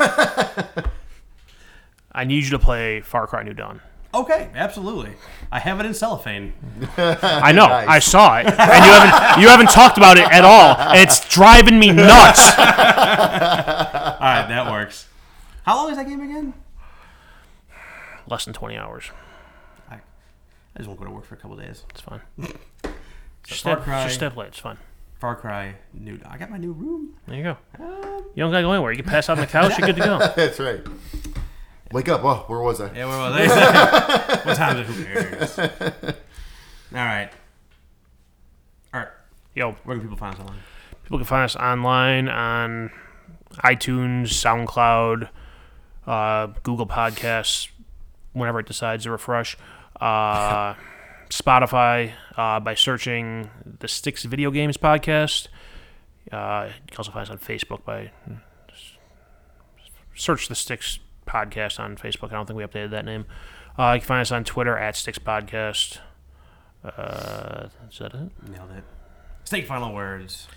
I 2.11 2.25
need 2.25 2.43
you 2.43 2.49
to 2.49 2.59
play 2.59 2.99
Far 2.99 3.27
Cry 3.27 3.43
New 3.43 3.53
Dawn. 3.53 3.79
Okay, 4.13 4.49
absolutely. 4.53 5.13
I 5.53 5.59
have 5.59 5.79
it 5.79 5.85
in 5.85 5.93
cellophane. 5.93 6.51
I 6.97 7.53
know. 7.53 7.67
Nice. 7.67 7.87
I 7.87 7.99
saw 7.99 8.39
it, 8.39 8.47
and 8.47 8.85
you 8.85 8.91
haven't 8.91 9.41
you 9.41 9.47
haven't 9.47 9.69
talked 9.69 9.97
about 9.97 10.17
it 10.17 10.29
at 10.29 10.43
all. 10.43 10.75
It's 10.97 11.29
driving 11.29 11.79
me 11.79 11.93
nuts. 11.93 12.41
All 12.57 12.65
right, 12.65 14.47
that 14.49 14.67
works. 14.69 15.07
How 15.65 15.77
long 15.77 15.91
is 15.91 15.95
that 15.95 16.09
game 16.09 16.19
again? 16.19 16.53
Less 18.27 18.43
than 18.43 18.53
twenty 18.53 18.75
hours. 18.75 19.11
I, 20.79 20.81
I 20.81 20.83
just 20.83 20.87
won't 20.87 20.99
go 20.99 21.05
to 21.05 21.11
work 21.11 21.25
for 21.25 21.35
a 21.35 21.37
couple 21.37 21.57
days. 21.57 21.83
It's 21.89 22.01
fine. 22.01 22.21
Just 23.45 23.63
Far 23.63 23.75
step, 23.77 23.83
Cry. 23.83 24.03
just 24.03 24.15
step 24.15 24.35
late. 24.35 24.49
It's 24.49 24.59
fine. 24.59 24.77
Far 25.19 25.35
Cry 25.35 25.73
new. 25.93 26.19
I 26.25 26.37
got 26.37 26.51
my 26.51 26.57
new 26.57 26.71
room. 26.73 27.15
There 27.25 27.35
you 27.37 27.43
go. 27.43 27.57
Um, 27.79 28.25
You 28.35 28.43
don't 28.43 28.51
gotta 28.51 28.63
go 28.63 28.71
anywhere. 28.73 28.91
You 28.91 29.01
can 29.01 29.09
pass 29.09 29.27
out 29.29 29.37
on 29.39 29.41
the 29.41 29.47
couch. 29.47 29.77
You're 29.79 29.87
good 29.87 29.95
to 29.95 30.03
go. 30.03 30.19
that's 30.35 30.59
right. 30.59 30.81
Wake 31.91 32.09
up! 32.09 32.23
Oh, 32.23 32.43
where 32.47 32.59
was 32.59 32.79
I? 32.81 32.93
yeah, 32.93 33.05
where 33.07 33.17
was 33.17 33.49
I? 33.51 34.41
what 34.45 34.55
time 34.57 34.77
is 34.77 34.89
it? 34.89 34.93
Who 34.93 35.03
cares? 35.05 35.57
All 35.57 35.65
right. 36.93 37.29
All 38.93 38.99
right. 38.99 39.07
Yo, 39.55 39.71
Where 39.83 39.97
can 39.97 40.01
people 40.01 40.17
find 40.17 40.35
us 40.35 40.41
online? 40.41 40.59
people 41.03 41.17
can 41.17 41.25
find 41.25 41.45
us 41.45 41.55
online 41.55 42.29
on 42.29 42.91
iTunes, 43.63 44.27
SoundCloud, 44.27 45.29
uh, 46.05 46.47
Google 46.61 46.85
Podcasts, 46.85 47.69
whenever 48.33 48.59
it 48.59 48.67
decides 48.67 49.05
to 49.05 49.11
refresh. 49.11 49.57
Uh, 49.99 50.75
Spotify 51.29 52.13
uh, 52.37 52.59
by 52.59 52.73
searching 52.73 53.49
the 53.79 53.87
Sticks 53.87 54.23
Video 54.23 54.51
Games 54.51 54.77
Podcast. 54.77 55.47
Uh, 56.31 56.67
you 56.67 56.87
can 56.87 56.97
also 56.97 57.11
find 57.11 57.23
us 57.23 57.29
on 57.29 57.37
Facebook 57.37 57.83
by 57.83 58.11
search 60.15 60.47
the 60.47 60.55
Sticks 60.55 60.99
Podcast 61.27 61.79
on 61.79 61.95
Facebook. 61.95 62.29
I 62.31 62.33
don't 62.33 62.45
think 62.45 62.57
we 62.57 62.63
updated 62.63 62.91
that 62.91 63.05
name. 63.05 63.25
Uh, 63.77 63.93
you 63.93 63.99
can 64.01 64.07
find 64.07 64.21
us 64.21 64.31
on 64.31 64.43
Twitter 64.43 64.77
at 64.77 64.95
Sticks 64.95 65.19
Podcast. 65.19 65.99
Uh, 66.83 67.67
is 67.89 67.99
that 67.99 68.13
it? 68.13 68.49
Nailed 68.49 68.71
it. 68.71 68.83
State 69.43 69.67
final 69.67 69.93
words. 69.93 70.47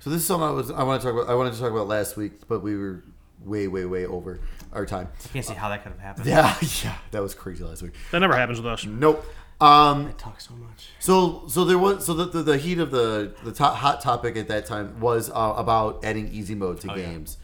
So 0.00 0.10
this 0.10 0.20
is 0.22 0.26
something 0.26 0.48
I 0.48 0.50
was 0.50 0.70
I 0.70 0.82
want 0.82 1.00
to 1.00 1.06
talk 1.06 1.14
about. 1.14 1.30
I 1.30 1.34
wanted 1.34 1.54
to 1.54 1.60
talk 1.60 1.70
about 1.70 1.86
last 1.86 2.16
week, 2.16 2.48
but 2.48 2.62
we 2.62 2.76
were 2.76 3.04
way, 3.44 3.68
way, 3.68 3.84
way 3.84 4.06
over 4.06 4.40
our 4.72 4.86
time. 4.86 5.08
I 5.24 5.28
can't 5.28 5.44
see 5.44 5.54
how 5.54 5.68
that 5.68 5.82
could 5.82 5.92
have 5.92 6.00
happened. 6.00 6.26
Yeah, 6.26 6.56
yeah, 6.84 6.96
that 7.10 7.22
was 7.22 7.34
crazy 7.34 7.62
last 7.64 7.82
week. 7.82 7.92
That 8.10 8.20
never 8.20 8.36
happens 8.36 8.58
with 8.58 8.66
us. 8.66 8.84
Nope. 8.84 9.24
Um, 9.60 10.08
I 10.08 10.12
talk 10.18 10.40
so 10.40 10.54
much. 10.54 10.88
So, 10.98 11.44
so 11.46 11.64
there 11.64 11.78
was 11.78 12.04
so 12.04 12.14
the, 12.14 12.24
the, 12.24 12.42
the 12.42 12.58
heat 12.58 12.78
of 12.78 12.90
the 12.90 13.32
the 13.44 13.52
top, 13.52 13.76
hot 13.76 14.00
topic 14.00 14.36
at 14.36 14.48
that 14.48 14.66
time 14.66 14.98
was 14.98 15.30
uh, 15.30 15.54
about 15.56 16.04
adding 16.04 16.28
easy 16.32 16.54
mode 16.56 16.80
to 16.80 16.90
Oh, 16.90 16.96
yeah. 16.96 17.06
games, 17.06 17.36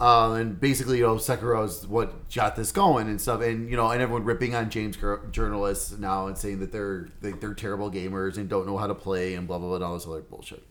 um, 0.00 0.32
and 0.36 0.58
basically, 0.60 0.98
you 0.98 1.04
know, 1.06 1.16
Sekiro 1.16 1.66
is 1.66 1.86
what 1.86 2.32
got 2.32 2.56
this 2.56 2.72
going 2.72 3.08
and 3.08 3.20
stuff, 3.20 3.42
and 3.42 3.68
you 3.68 3.76
know, 3.76 3.90
and 3.90 4.00
everyone 4.00 4.24
ripping 4.24 4.54
on 4.54 4.70
James 4.70 4.96
Gr- 4.96 5.26
journalists 5.30 5.98
now 5.98 6.26
and 6.28 6.38
saying 6.38 6.60
that 6.60 6.72
they're 6.72 7.08
they, 7.20 7.32
they're 7.32 7.52
terrible 7.52 7.90
gamers 7.90 8.38
and 8.38 8.48
don't 8.48 8.66
know 8.66 8.78
how 8.78 8.86
to 8.86 8.94
play 8.94 9.34
and 9.34 9.46
blah 9.46 9.58
blah 9.58 9.66
blah 9.66 9.74
and 9.76 9.84
all 9.84 9.92
this 9.94 10.06
other 10.06 10.22
bullshit. 10.22 10.62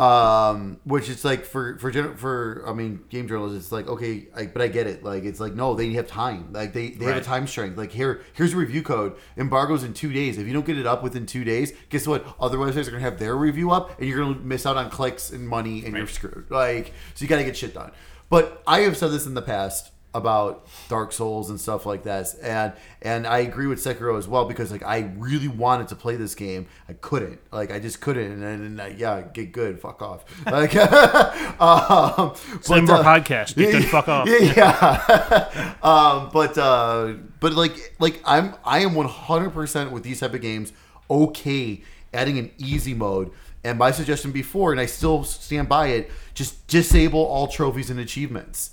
Um, 0.00 0.80
which 0.84 1.10
it's 1.10 1.26
like 1.26 1.44
for 1.44 1.78
for 1.78 1.92
for 2.16 2.64
I 2.66 2.72
mean, 2.72 3.04
game 3.10 3.28
journalists, 3.28 3.66
it's 3.66 3.70
like 3.70 3.86
okay, 3.86 4.28
I, 4.34 4.46
but 4.46 4.62
I 4.62 4.68
get 4.68 4.86
it. 4.86 5.04
Like 5.04 5.24
it's 5.24 5.40
like 5.40 5.52
no, 5.52 5.74
they 5.74 5.92
have 5.92 6.06
time. 6.06 6.54
Like 6.54 6.72
they, 6.72 6.88
they 6.88 7.04
have 7.04 7.18
a 7.18 7.20
time 7.20 7.46
strength. 7.46 7.76
Like 7.76 7.92
here, 7.92 8.22
here's 8.32 8.54
a 8.54 8.56
review 8.56 8.82
code. 8.82 9.16
Embargoes 9.36 9.84
in 9.84 9.92
two 9.92 10.10
days. 10.10 10.38
If 10.38 10.46
you 10.46 10.54
don't 10.54 10.64
get 10.64 10.78
it 10.78 10.86
up 10.86 11.02
within 11.02 11.26
two 11.26 11.44
days, 11.44 11.74
guess 11.90 12.06
what? 12.06 12.24
Other 12.40 12.56
websites 12.56 12.88
are 12.88 12.92
gonna 12.92 13.02
have 13.02 13.18
their 13.18 13.36
review 13.36 13.72
up, 13.72 13.98
and 13.98 14.08
you're 14.08 14.20
gonna 14.20 14.38
miss 14.38 14.64
out 14.64 14.78
on 14.78 14.88
clicks 14.88 15.32
and 15.32 15.46
money, 15.46 15.84
and 15.84 15.94
you're 15.94 16.06
screwed. 16.06 16.46
Like 16.48 16.94
so, 17.14 17.22
you 17.22 17.28
got 17.28 17.36
to 17.36 17.44
get 17.44 17.58
shit 17.58 17.74
done. 17.74 17.92
But 18.30 18.62
I 18.66 18.80
have 18.80 18.96
said 18.96 19.10
this 19.10 19.26
in 19.26 19.34
the 19.34 19.42
past 19.42 19.92
about 20.12 20.66
Dark 20.88 21.12
Souls 21.12 21.50
and 21.50 21.60
stuff 21.60 21.86
like 21.86 22.02
that, 22.02 22.34
and 22.42 22.72
and 23.02 23.26
I 23.26 23.38
agree 23.38 23.66
with 23.66 23.78
Sekiro 23.78 24.18
as 24.18 24.26
well 24.26 24.44
because 24.44 24.72
like 24.72 24.82
I 24.82 25.10
really 25.16 25.48
wanted 25.48 25.88
to 25.88 25.96
play 25.96 26.16
this 26.16 26.34
game, 26.34 26.66
I 26.88 26.94
couldn't. 26.94 27.40
Like 27.52 27.70
I 27.70 27.78
just 27.78 28.00
couldn't, 28.00 28.30
and 28.30 28.42
then 28.42 28.80
and, 28.80 28.98
yeah, 28.98 29.22
get 29.22 29.52
good, 29.52 29.80
fuck 29.80 30.02
off. 30.02 30.24
Like, 30.46 30.74
um, 31.60 32.32
It's 32.54 32.68
the 32.68 32.74
name 32.74 32.84
of 32.84 32.90
our 32.90 33.00
uh, 33.00 33.20
podcast. 33.20 33.56
Get 33.56 33.72
good, 33.72 33.84
fuck 33.84 34.08
off. 34.08 34.28
yeah. 34.28 35.74
um, 35.82 36.30
but 36.32 36.58
uh, 36.58 37.14
but 37.38 37.52
like 37.52 37.94
like 38.00 38.20
I'm 38.24 38.54
I 38.64 38.80
am 38.80 38.94
100 38.94 39.50
percent 39.50 39.92
with 39.92 40.02
these 40.02 40.20
type 40.20 40.34
of 40.34 40.40
games. 40.40 40.72
Okay, 41.08 41.82
adding 42.12 42.38
an 42.38 42.50
easy 42.58 42.94
mode. 42.94 43.30
And 43.62 43.78
my 43.78 43.90
suggestion 43.90 44.32
before, 44.32 44.72
and 44.72 44.80
I 44.80 44.86
still 44.86 45.22
stand 45.22 45.68
by 45.68 45.88
it, 45.88 46.10
just 46.32 46.66
disable 46.66 47.22
all 47.26 47.46
trophies 47.46 47.90
and 47.90 48.00
achievements. 48.00 48.70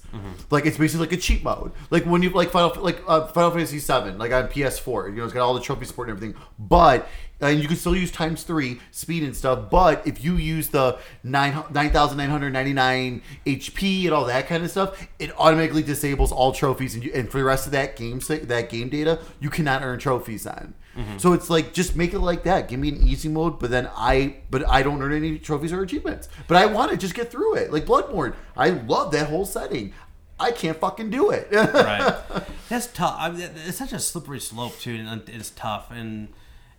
Like 0.50 0.66
it's 0.66 0.78
basically 0.78 1.08
like 1.08 1.14
a 1.14 1.22
cheat 1.22 1.44
mode. 1.44 1.74
Like 1.90 2.06
when 2.06 2.22
you 2.22 2.30
like 2.30 2.52
Final 2.52 2.82
like 2.82 3.02
uh, 3.06 3.28
Final 3.28 3.52
Fantasy 3.52 3.80
VII, 3.80 4.12
like 4.18 4.32
on 4.32 4.48
PS4, 4.48 5.10
you 5.10 5.18
know, 5.18 5.26
it's 5.26 5.34
got 5.34 5.44
all 5.46 5.54
the 5.54 5.60
trophy 5.60 5.86
support 5.86 6.08
and 6.08 6.18
everything. 6.18 6.42
But 6.58 7.10
and 7.42 7.62
you 7.62 7.68
can 7.68 7.78
still 7.78 7.96
use 7.96 8.12
times 8.12 8.44
three 8.44 8.80
speed 8.92 9.24
and 9.24 9.36
stuff. 9.36 9.70
But 9.70 10.08
if 10.08 10.24
you 10.24 10.38
use 10.38 10.70
the 10.70 10.98
nine 11.24 11.62
nine 11.72 11.92
thousand 11.92 12.18
nine 12.18 12.30
hundred 12.30 12.54
ninety 12.54 12.74
nine 12.74 13.22
HP 13.46 14.06
and 14.06 14.14
all 14.14 14.26
that 14.26 14.48
kind 14.48 14.64
of 14.64 14.72
stuff, 14.72 15.08
it 15.20 15.38
automatically 15.38 15.84
disables 15.84 16.32
all 16.32 16.52
trophies. 16.54 16.96
And, 16.96 17.04
you, 17.04 17.12
and 17.14 17.30
for 17.30 17.40
the 17.40 17.44
rest 17.44 17.66
of 17.66 17.74
that 17.74 17.96
game 17.98 18.20
that 18.20 18.70
game 18.70 18.90
data, 18.90 19.20
you 19.40 19.50
cannot 19.50 19.84
earn 19.84 20.00
trophies 20.00 20.48
on. 20.48 20.74
Mm-hmm. 20.98 21.18
So 21.19 21.34
it's 21.34 21.49
like 21.49 21.74
just 21.74 21.95
make 21.95 22.14
it 22.14 22.19
like 22.19 22.44
that. 22.44 22.68
Give 22.68 22.80
me 22.80 22.90
an 22.90 23.07
easy 23.07 23.30
mode, 23.30 23.60
but 23.60 23.69
then 23.69 23.88
I 23.95 24.38
but 24.49 24.68
I 24.68 24.82
don't 24.82 25.02
earn 25.02 25.14
any 25.14 25.38
trophies 25.38 25.72
or 25.72 25.82
achievements. 25.82 26.28
But 26.48 26.57
I 26.57 26.65
want 26.65 26.91
to 26.91 26.98
just 26.98 27.14
get 27.14 27.32
through 27.32 27.56
it. 27.56 27.72
Like 27.72 27.86
Bloodborne, 27.86 28.34
I 28.56 28.69
love 28.69 29.11
that 29.11 29.30
whole 29.30 29.45
setting. 29.45 29.94
I 30.40 30.52
can't 30.52 30.80
fucking 30.80 31.10
do 31.10 31.30
it. 31.32 31.49
right. 31.52 32.15
That's 32.69 32.88
tough. 32.88 33.15
I 33.18 33.30
mean, 33.30 33.49
it's 33.65 33.78
such 33.78 33.94
a 33.94 33.99
slippery 33.99 34.40
slope 34.40 34.78
too, 34.80 34.95
and 34.95 35.28
it's 35.30 35.52
tough. 35.52 35.91
And 35.91 36.30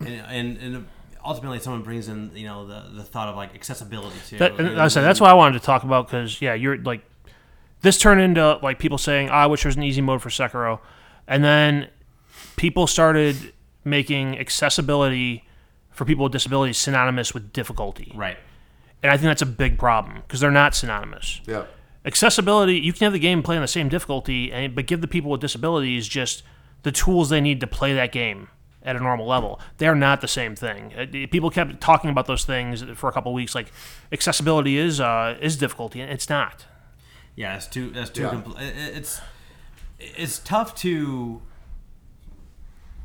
and 0.01 0.09
and, 0.09 0.57
and 0.59 0.87
ultimately, 1.25 1.61
someone 1.61 1.83
brings 1.83 2.09
in 2.09 2.33
you 2.35 2.47
know 2.47 2.67
the 2.67 2.91
the 2.93 3.05
thought 3.05 3.29
of 3.29 3.37
like 3.37 3.55
accessibility 3.55 4.17
too. 4.29 4.39
That, 4.39 4.59
and 4.59 4.81
I 4.81 4.89
said 4.89 5.03
that's 5.03 5.21
what 5.21 5.31
I 5.31 5.35
wanted 5.35 5.61
to 5.61 5.65
talk 5.65 5.85
about 5.85 6.09
because 6.09 6.43
yeah, 6.43 6.55
you're 6.55 6.79
like 6.79 7.05
this 7.83 7.99
turned 7.99 8.21
into 8.21 8.59
like 8.63 8.81
people 8.81 8.99
saying, 8.99 9.31
"I 9.31 9.47
wish 9.47 9.63
there 9.63 9.69
was 9.69 9.77
an 9.77 9.85
easy 9.85 10.01
mode 10.01 10.23
for 10.23 10.29
Sekiro," 10.29 10.81
and 11.27 11.45
then 11.45 11.89
people 12.57 12.87
started 12.87 13.53
making 13.89 14.39
accessibility 14.39 15.45
for 15.91 16.05
people 16.05 16.25
with 16.25 16.33
disabilities 16.33 16.79
synonymous 16.79 17.35
with 17.35 17.53
difficulty, 17.53 18.13
right. 18.15 18.37
and 19.03 19.11
I 19.11 19.17
think 19.17 19.27
that's 19.27 19.43
a 19.43 19.47
big 19.47 19.79
problem 19.79 20.23
because 20.23 20.41
they're 20.41 20.51
not 20.51 20.75
synonymous. 20.75 21.41
yeah. 21.47 21.65
Accessibility, 22.05 22.79
you 22.79 22.93
can 22.93 23.07
have 23.07 23.13
the 23.13 23.19
game 23.19 23.43
play 23.43 23.57
on 23.57 23.63
the 23.63 23.69
same 23.69 23.89
difficulty, 23.89 24.51
and 24.53 24.75
but 24.75 24.87
give 24.87 25.01
the 25.01 25.09
people 25.09 25.31
with 25.31 25.41
disabilities 25.41 26.07
just 26.09 26.43
the 26.85 26.93
tools 26.93 27.29
they 27.29 27.41
need 27.41 27.61
to 27.61 27.67
play 27.67 27.93
that 27.93 28.13
game 28.13 28.49
at 28.83 28.95
a 28.97 29.01
normal 29.01 29.27
level. 29.27 29.61
They're 29.79 29.97
not 29.97 30.21
the 30.21 30.29
same 30.29 30.55
thing. 30.55 30.95
Uh, 30.97 31.07
People 31.31 31.51
kept 31.51 31.81
talking 31.81 32.09
about 32.09 32.27
those 32.27 32.45
things 32.45 32.83
for 32.95 33.09
a 33.11 33.13
couple 33.13 33.35
weeks, 33.35 33.55
like 33.55 33.71
accessibility 34.13 34.79
is 34.79 35.01
uh, 35.01 35.37
is 35.43 35.57
difficulty, 35.57 36.01
and 36.01 36.11
it's 36.11 36.29
not. 36.31 36.65
Yeah, 37.35 37.57
it's 37.57 37.67
too. 37.67 37.91
That's 37.91 38.11
too. 38.11 38.23
Yeah. 38.23 38.31
Compl- 38.31 38.61
it- 38.61 38.77
it- 38.77 38.97
it's 38.97 39.21
it's 39.99 40.39
tough 40.39 40.75
to 40.77 41.43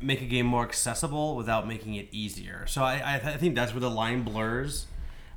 make 0.04 0.20
a 0.20 0.26
game 0.26 0.46
more 0.46 0.62
accessible 0.64 1.36
without 1.36 1.66
making 1.66 1.94
it 1.94 2.08
easier. 2.12 2.66
So 2.66 2.82
I, 2.82 2.94
I, 2.94 3.14
I 3.14 3.36
think 3.36 3.54
that's 3.54 3.72
where 3.72 3.80
the 3.80 3.90
line 3.90 4.22
blurs. 4.22 4.86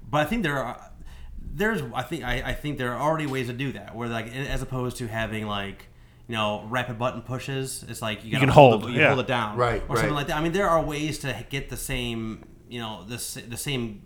But 0.09 0.21
I 0.21 0.25
think 0.25 0.43
there 0.43 0.57
are 0.61 0.91
there's 1.39 1.81
I 1.93 2.01
think 2.03 2.23
I, 2.23 2.41
I 2.45 2.53
think 2.53 2.77
there 2.77 2.93
are 2.93 3.01
already 3.01 3.25
ways 3.25 3.47
to 3.47 3.53
do 3.53 3.71
that 3.73 3.95
where 3.95 4.07
like 4.09 4.33
as 4.33 4.61
opposed 4.61 4.97
to 4.97 5.07
having 5.07 5.47
like 5.47 5.87
you 6.27 6.35
know 6.35 6.65
rapid 6.69 6.99
button 6.99 7.21
pushes 7.21 7.83
it's 7.87 8.01
like 8.01 8.23
you, 8.23 8.31
gotta 8.33 8.41
can 8.41 8.49
hold, 8.49 8.81
hold, 8.81 8.91
it, 8.91 8.95
you 8.95 9.01
yeah. 9.01 9.07
hold 9.07 9.21
it 9.21 9.27
down 9.27 9.57
Right, 9.57 9.81
or 9.87 9.95
something 9.95 10.13
like 10.13 10.27
that 10.27 10.37
I 10.37 10.41
mean 10.41 10.51
there 10.51 10.69
are 10.69 10.83
ways 10.83 11.19
to 11.19 11.45
get 11.49 11.69
the 11.69 11.77
same 11.77 12.45
you 12.69 12.79
know 12.79 13.03
the, 13.07 13.15
the 13.47 13.57
same 13.57 14.03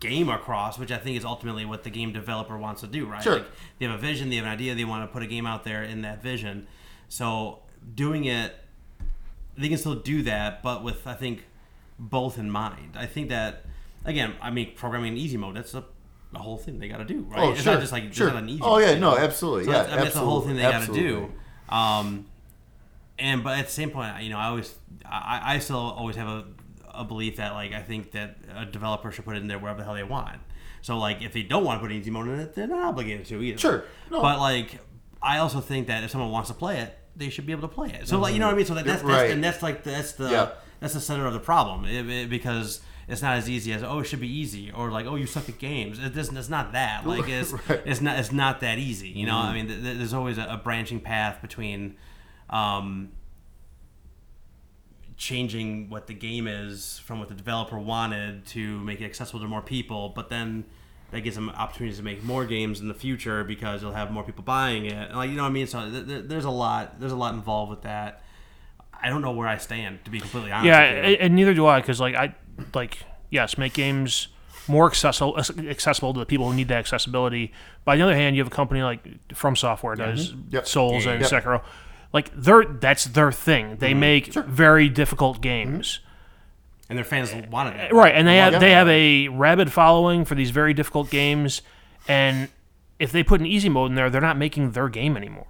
game 0.00 0.28
across 0.28 0.78
which 0.78 0.90
I 0.90 0.96
think 0.96 1.16
is 1.16 1.24
ultimately 1.24 1.64
what 1.64 1.84
the 1.84 1.90
game 1.90 2.12
developer 2.12 2.56
wants 2.56 2.80
to 2.80 2.86
do 2.86 3.06
right 3.06 3.22
Sure. 3.22 3.34
like 3.34 3.46
they 3.78 3.86
have 3.86 3.94
a 3.94 3.98
vision 3.98 4.30
they 4.30 4.36
have 4.36 4.46
an 4.46 4.50
idea 4.50 4.74
they 4.74 4.84
want 4.84 5.08
to 5.08 5.12
put 5.12 5.22
a 5.22 5.26
game 5.26 5.46
out 5.46 5.64
there 5.64 5.82
in 5.82 6.02
that 6.02 6.22
vision 6.22 6.66
so 7.08 7.60
doing 7.94 8.24
it 8.24 8.54
they 9.56 9.68
can 9.68 9.78
still 9.78 9.94
do 9.94 10.22
that, 10.22 10.62
but 10.62 10.82
with 10.82 11.06
I 11.06 11.14
think 11.14 11.44
both 11.98 12.38
in 12.38 12.50
mind. 12.50 12.96
I 12.96 13.06
think 13.06 13.28
that 13.28 13.64
again, 14.04 14.34
I 14.40 14.50
mean, 14.50 14.72
programming 14.74 15.12
in 15.12 15.18
easy 15.18 15.36
mode. 15.36 15.56
That's 15.56 15.74
a, 15.74 15.84
a 16.34 16.38
whole 16.38 16.56
thing 16.56 16.78
they 16.78 16.88
got 16.88 16.98
to 16.98 17.04
do, 17.04 17.20
right? 17.22 17.40
Oh, 17.40 17.52
it's 17.52 17.62
sure, 17.62 17.74
not 17.74 17.80
just 17.80 17.92
like 17.92 18.12
sure. 18.12 18.28
it's 18.28 18.34
not 18.34 18.42
an 18.42 18.48
easy. 18.48 18.62
Oh, 18.62 18.78
yeah, 18.78 18.92
thing. 18.92 19.00
no, 19.00 19.16
absolutely, 19.16 19.64
So 19.64 19.70
yeah, 19.70 19.78
that's, 19.78 19.88
I 19.88 19.96
mean, 19.96 20.04
that's 20.04 20.14
the 20.14 20.20
whole 20.20 20.40
thing 20.40 20.56
they 20.56 20.62
got 20.62 20.86
to 20.86 20.92
do. 20.92 21.32
Um, 21.68 22.26
and 23.18 23.44
but 23.44 23.58
at 23.58 23.66
the 23.66 23.72
same 23.72 23.90
point, 23.90 24.22
you 24.22 24.30
know, 24.30 24.38
I 24.38 24.46
always, 24.46 24.74
I, 25.04 25.54
I 25.54 25.58
still 25.58 25.76
always 25.76 26.16
have 26.16 26.28
a, 26.28 26.44
a 26.92 27.04
belief 27.04 27.36
that 27.36 27.52
like 27.52 27.72
I 27.72 27.82
think 27.82 28.12
that 28.12 28.38
a 28.54 28.66
developer 28.66 29.10
should 29.10 29.24
put 29.24 29.36
it 29.36 29.42
in 29.42 29.48
there 29.48 29.58
wherever 29.58 29.78
the 29.78 29.84
hell 29.84 29.94
they 29.94 30.02
want. 30.02 30.40
So 30.80 30.98
like 30.98 31.22
if 31.22 31.32
they 31.32 31.42
don't 31.42 31.64
want 31.64 31.78
to 31.78 31.80
put 31.82 31.92
an 31.92 31.98
easy 31.98 32.10
mode 32.10 32.28
in 32.28 32.40
it, 32.40 32.54
they're 32.54 32.66
not 32.66 32.84
obligated 32.84 33.26
to 33.26 33.40
either. 33.40 33.58
Sure. 33.58 33.84
No. 34.10 34.20
But 34.20 34.40
like, 34.40 34.78
I 35.22 35.38
also 35.38 35.60
think 35.60 35.86
that 35.86 36.02
if 36.02 36.10
someone 36.10 36.30
wants 36.30 36.48
to 36.48 36.54
play 36.54 36.80
it, 36.80 36.98
they 37.16 37.28
should 37.28 37.46
be 37.46 37.52
able 37.52 37.68
to 37.68 37.74
play 37.74 37.90
it. 37.90 38.08
So 38.08 38.18
like, 38.18 38.34
you 38.34 38.40
know 38.40 38.46
what 38.46 38.54
I 38.54 38.56
mean? 38.56 38.66
So 38.66 38.74
that, 38.74 38.84
that's, 38.84 39.02
that's 39.02 39.12
Right. 39.14 39.30
and 39.30 39.42
that's 39.42 39.62
like 39.62 39.82
that's 39.84 40.12
the 40.12 40.30
Yeah. 40.30 40.50
that's 40.80 40.94
the 40.94 41.00
center 41.00 41.26
of 41.26 41.32
the 41.32 41.40
problem 41.40 41.84
It- 41.84 42.08
it- 42.08 42.30
because 42.30 42.80
it's 43.08 43.20
not 43.20 43.36
as 43.36 43.50
easy 43.50 43.72
as 43.72 43.82
oh 43.82 43.98
it 43.98 44.04
should 44.04 44.20
be 44.20 44.32
easy 44.32 44.70
or 44.70 44.90
like 44.90 45.06
oh 45.06 45.16
you 45.16 45.26
suck 45.26 45.48
at 45.48 45.58
games. 45.58 45.98
It 45.98 46.14
doesn't. 46.14 46.36
It's 46.36 46.48
not 46.48 46.72
that. 46.72 47.06
Like 47.12 47.28
it's 47.28 47.52
Right. 47.52 47.82
it's 47.84 48.00
not 48.00 48.18
it's 48.18 48.32
not 48.32 48.60
that 48.60 48.78
easy. 48.78 49.08
You 49.10 49.26
know. 49.26 49.36
I 49.36 49.52
mean, 49.52 49.68
th- 49.68 49.82
th- 49.82 49.98
there's 49.98 50.14
always 50.14 50.38
a, 50.38 50.44
a 50.44 50.56
branching 50.56 51.00
path 51.00 51.40
between. 51.42 51.96
Um, 52.50 53.10
changing 55.16 55.88
what 55.88 56.06
the 56.06 56.14
game 56.14 56.46
is 56.48 56.98
from 57.04 57.18
what 57.20 57.28
the 57.28 57.34
developer 57.34 57.78
wanted 57.78 58.44
to 58.46 58.78
make 58.80 59.00
it 59.00 59.04
accessible 59.04 59.40
to 59.40 59.46
more 59.46 59.62
people, 59.62 60.08
but 60.14 60.28
then 60.28 60.64
that 61.12 61.20
gives 61.20 61.36
them 61.36 61.50
opportunities 61.50 61.98
to 61.98 62.02
make 62.02 62.24
more 62.24 62.44
games 62.44 62.80
in 62.80 62.88
the 62.88 62.94
future 62.94 63.44
because 63.44 63.82
they'll 63.82 63.92
have 63.92 64.10
more 64.10 64.24
people 64.24 64.42
buying 64.42 64.86
it. 64.86 64.94
And 64.94 65.16
Like 65.16 65.30
you 65.30 65.36
know 65.36 65.42
what 65.42 65.50
I 65.50 65.52
mean? 65.52 65.66
So 65.66 65.88
th- 65.88 66.06
th- 66.06 66.24
there's 66.26 66.46
a 66.46 66.50
lot 66.50 66.98
there's 66.98 67.12
a 67.12 67.16
lot 67.16 67.34
involved 67.34 67.70
with 67.70 67.82
that. 67.82 68.22
I 69.00 69.08
don't 69.08 69.22
know 69.22 69.32
where 69.32 69.48
I 69.48 69.58
stand 69.58 70.04
to 70.04 70.10
be 70.10 70.20
completely 70.20 70.52
honest. 70.52 70.66
Yeah, 70.66 70.80
with 70.80 71.04
you. 71.04 71.12
and, 71.12 71.22
and 71.22 71.34
neither 71.34 71.54
do 71.54 71.66
I, 71.66 71.80
because 71.80 72.00
like 72.00 72.14
I 72.14 72.34
like 72.74 72.98
yes, 73.30 73.56
make 73.58 73.74
games 73.74 74.28
more 74.68 74.86
accessible 74.86 75.38
accessible 75.38 76.14
to 76.14 76.20
the 76.20 76.26
people 76.26 76.48
who 76.48 76.54
need 76.54 76.68
that 76.68 76.78
accessibility. 76.78 77.52
But 77.84 77.92
on 77.92 77.98
the 77.98 78.04
other 78.04 78.14
hand, 78.14 78.36
you 78.36 78.42
have 78.42 78.52
a 78.52 78.54
company 78.54 78.82
like 78.82 79.34
From 79.34 79.54
Software 79.54 79.96
mm-hmm. 79.96 80.16
does 80.16 80.34
Yep. 80.50 80.66
Souls 80.66 81.06
and 81.06 81.20
Yep. 81.20 81.30
Sekiro. 81.30 81.62
Like 82.12 82.30
they're 82.34 82.64
that's 82.64 83.04
their 83.06 83.32
thing. 83.32 83.76
They 83.76 83.90
mm-hmm. 83.90 84.00
make 84.00 84.34
very 84.34 84.88
difficult 84.88 85.40
games. 85.40 85.98
Mm-hmm. 85.98 86.08
And 86.92 86.98
their 86.98 87.04
fans 87.06 87.32
wanted 87.50 87.80
it. 87.80 87.90
Right, 87.90 88.14
and 88.14 88.28
they 88.28 88.36
have 88.36 88.60
they 88.60 88.72
have 88.72 88.86
a 88.88 89.28
rabid 89.28 89.72
following 89.72 90.26
for 90.26 90.34
these 90.34 90.50
very 90.50 90.74
difficult 90.74 91.08
games, 91.08 91.62
and 92.06 92.50
if 92.98 93.10
they 93.12 93.22
put 93.22 93.40
an 93.40 93.46
easy 93.46 93.70
mode 93.70 93.90
in 93.90 93.94
there, 93.94 94.10
they're 94.10 94.20
not 94.20 94.36
making 94.36 94.72
their 94.72 94.90
game 94.90 95.16
anymore. 95.16 95.46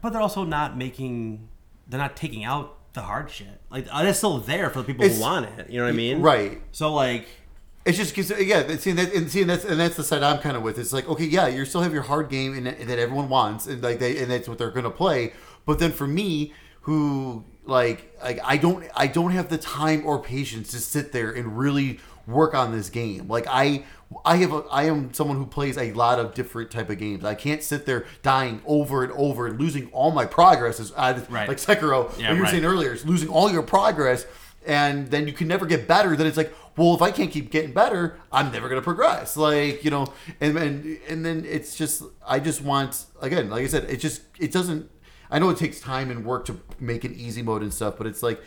But 0.00 0.12
they're 0.12 0.22
also 0.22 0.44
not 0.44 0.76
making 0.78 1.48
they're 1.88 1.98
not 1.98 2.14
taking 2.14 2.44
out 2.44 2.76
the 2.92 3.02
hard 3.02 3.30
shit. 3.30 3.60
Like 3.68 3.88
uh, 3.92 4.04
it's 4.04 4.18
still 4.18 4.38
there 4.38 4.70
for 4.70 4.78
the 4.78 4.84
people 4.84 5.04
It's- 5.04 5.18
who 5.18 5.22
want 5.24 5.46
it. 5.58 5.68
You 5.68 5.78
know 5.78 5.86
what 5.86 5.92
I 5.92 5.96
mean? 5.96 6.22
Right. 6.22 6.62
So 6.70 6.94
like 6.94 7.26
It's 7.84 7.98
just 7.98 8.14
because 8.14 8.30
yeah, 8.40 8.62
that- 8.62 8.80
see 8.80 8.92
that 8.92 9.12
and 9.12 9.28
see 9.28 9.42
that's 9.42 9.64
and 9.64 9.80
that's 9.80 9.96
the 9.96 10.04
side 10.04 10.22
I'm 10.22 10.38
kind 10.38 10.56
of 10.56 10.62
with. 10.62 10.78
It's 10.78 10.92
like 10.92 11.08
okay, 11.08 11.24
yeah, 11.24 11.48
you 11.48 11.64
still 11.64 11.80
have 11.82 11.92
your 11.92 12.02
hard 12.02 12.28
game 12.30 12.56
and 12.56 12.66
that, 12.66 12.86
that 12.86 12.98
everyone 13.00 13.28
wants, 13.28 13.66
and 13.66 13.82
like 13.82 13.98
they 13.98 14.18
and 14.22 14.30
that's 14.30 14.48
what 14.48 14.58
they're 14.58 14.70
gonna 14.70 14.90
play. 14.90 15.32
But 15.66 15.80
then 15.80 15.90
for 15.90 16.06
me, 16.06 16.52
who 16.82 17.44
like 17.70 18.14
like 18.22 18.40
I 18.44 18.56
don't 18.56 18.84
I 18.94 19.06
don't 19.06 19.30
have 19.30 19.48
the 19.48 19.58
time 19.58 20.04
or 20.04 20.18
patience 20.20 20.70
to 20.72 20.78
sit 20.78 21.12
there 21.12 21.30
and 21.30 21.56
really 21.58 22.00
work 22.26 22.54
on 22.54 22.72
this 22.72 22.90
game. 22.90 23.28
Like 23.28 23.46
I 23.48 23.84
I 24.24 24.36
have 24.38 24.52
a 24.52 24.64
I 24.70 24.84
am 24.84 25.14
someone 25.14 25.36
who 25.36 25.46
plays 25.46 25.78
a 25.78 25.92
lot 25.92 26.18
of 26.18 26.34
different 26.34 26.70
type 26.70 26.90
of 26.90 26.98
games. 26.98 27.24
I 27.24 27.34
can't 27.34 27.62
sit 27.62 27.86
there 27.86 28.04
dying 28.22 28.60
over 28.66 29.04
and 29.04 29.12
over 29.12 29.46
and 29.46 29.58
losing 29.58 29.86
all 29.92 30.10
my 30.10 30.26
progress 30.26 30.80
as 30.80 30.92
I, 30.92 31.12
Right. 31.30 31.48
like 31.48 31.58
Sekiro. 31.58 32.10
Yeah, 32.18 32.32
you 32.32 32.38
were 32.38 32.42
right. 32.44 32.50
saying 32.50 32.64
earlier, 32.64 32.92
is 32.92 33.06
losing 33.06 33.28
all 33.28 33.50
your 33.50 33.62
progress 33.62 34.26
and 34.66 35.08
then 35.10 35.26
you 35.26 35.32
can 35.32 35.48
never 35.48 35.64
get 35.64 35.88
better 35.88 36.14
then 36.14 36.26
it's 36.26 36.36
like 36.36 36.52
well 36.76 36.94
if 36.94 37.00
i 37.00 37.10
can't 37.10 37.30
keep 37.30 37.50
getting 37.50 37.72
better 37.72 38.18
i'm 38.30 38.52
never 38.52 38.68
going 38.68 38.78
to 38.78 38.84
progress 38.84 39.34
like 39.34 39.82
you 39.82 39.90
know 39.90 40.06
and 40.38 40.54
then 40.54 40.98
and 41.08 41.24
then 41.24 41.46
it's 41.48 41.74
just 41.76 42.02
i 42.28 42.38
just 42.38 42.60
want 42.60 43.06
again 43.22 43.48
like 43.48 43.64
i 43.64 43.66
said 43.66 43.84
it 43.84 43.96
just 43.96 44.20
it 44.38 44.52
doesn't 44.52 44.90
i 45.30 45.38
know 45.38 45.48
it 45.50 45.56
takes 45.56 45.80
time 45.80 46.10
and 46.10 46.24
work 46.24 46.44
to 46.44 46.60
make 46.78 47.04
an 47.04 47.14
easy 47.14 47.42
mode 47.42 47.62
and 47.62 47.72
stuff 47.72 47.94
but 47.98 48.06
it's 48.06 48.22
like 48.22 48.40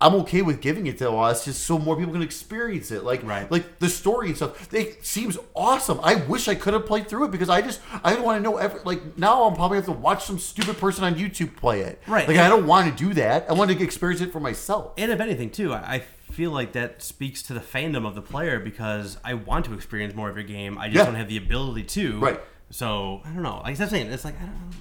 i'm 0.00 0.14
okay 0.14 0.42
with 0.42 0.60
giving 0.60 0.86
it 0.86 0.96
to 0.98 1.10
us 1.10 1.44
just 1.44 1.64
so 1.64 1.76
more 1.78 1.96
people 1.96 2.12
can 2.12 2.22
experience 2.22 2.90
it 2.92 3.02
like 3.02 3.22
Right. 3.24 3.50
like 3.50 3.78
the 3.80 3.88
story 3.88 4.28
and 4.28 4.36
stuff 4.36 4.72
it 4.72 5.04
seems 5.04 5.36
awesome 5.54 5.98
i 6.02 6.14
wish 6.14 6.46
i 6.48 6.54
could 6.54 6.72
have 6.74 6.86
played 6.86 7.08
through 7.08 7.24
it 7.24 7.30
because 7.32 7.48
i 7.48 7.60
just 7.60 7.80
i 8.04 8.14
want 8.14 8.38
to 8.38 8.42
know 8.42 8.56
every 8.58 8.80
like 8.84 9.18
now 9.18 9.42
i'm 9.44 9.54
probably 9.54 9.76
have 9.78 9.86
to 9.86 9.92
watch 9.92 10.24
some 10.24 10.38
stupid 10.38 10.76
person 10.78 11.02
on 11.04 11.14
youtube 11.16 11.56
play 11.56 11.80
it 11.80 12.00
Right. 12.06 12.28
like 12.28 12.36
i 12.36 12.48
don't 12.48 12.66
want 12.66 12.88
to 12.96 13.04
do 13.08 13.12
that 13.14 13.46
i 13.50 13.52
want 13.54 13.70
to 13.70 13.82
experience 13.82 14.20
it 14.20 14.30
for 14.32 14.40
myself 14.40 14.92
And 14.98 15.10
if 15.10 15.18
anything, 15.20 15.50
too, 15.50 15.72
I 15.74 16.02
I 16.28 16.32
feel 16.34 16.50
like 16.50 16.72
that 16.72 17.02
speaks 17.02 17.42
to 17.44 17.54
the 17.54 17.60
fandom 17.60 18.06
of 18.06 18.14
the 18.14 18.20
player 18.20 18.60
because 18.60 19.16
I 19.24 19.32
want 19.34 19.64
to 19.64 19.72
experience 19.72 20.14
more 20.14 20.28
of 20.28 20.36
your 20.36 20.44
game. 20.44 20.76
I 20.76 20.88
just 20.88 20.96
Yeah. 20.98 21.06
don't 21.06 21.14
have 21.14 21.26
the 21.28 21.38
ability 21.38 21.84
to. 21.84 22.20
Right. 22.20 22.38
So 22.68 23.22
I 23.24 23.30
don't 23.30 23.42
know. 23.42 23.62
Like 23.64 23.80
I'm 23.80 23.88
saying, 23.88 24.12
it's 24.12 24.26
like 24.26 24.36
I 24.36 24.44
don't 24.44 24.54
know. 24.54 24.76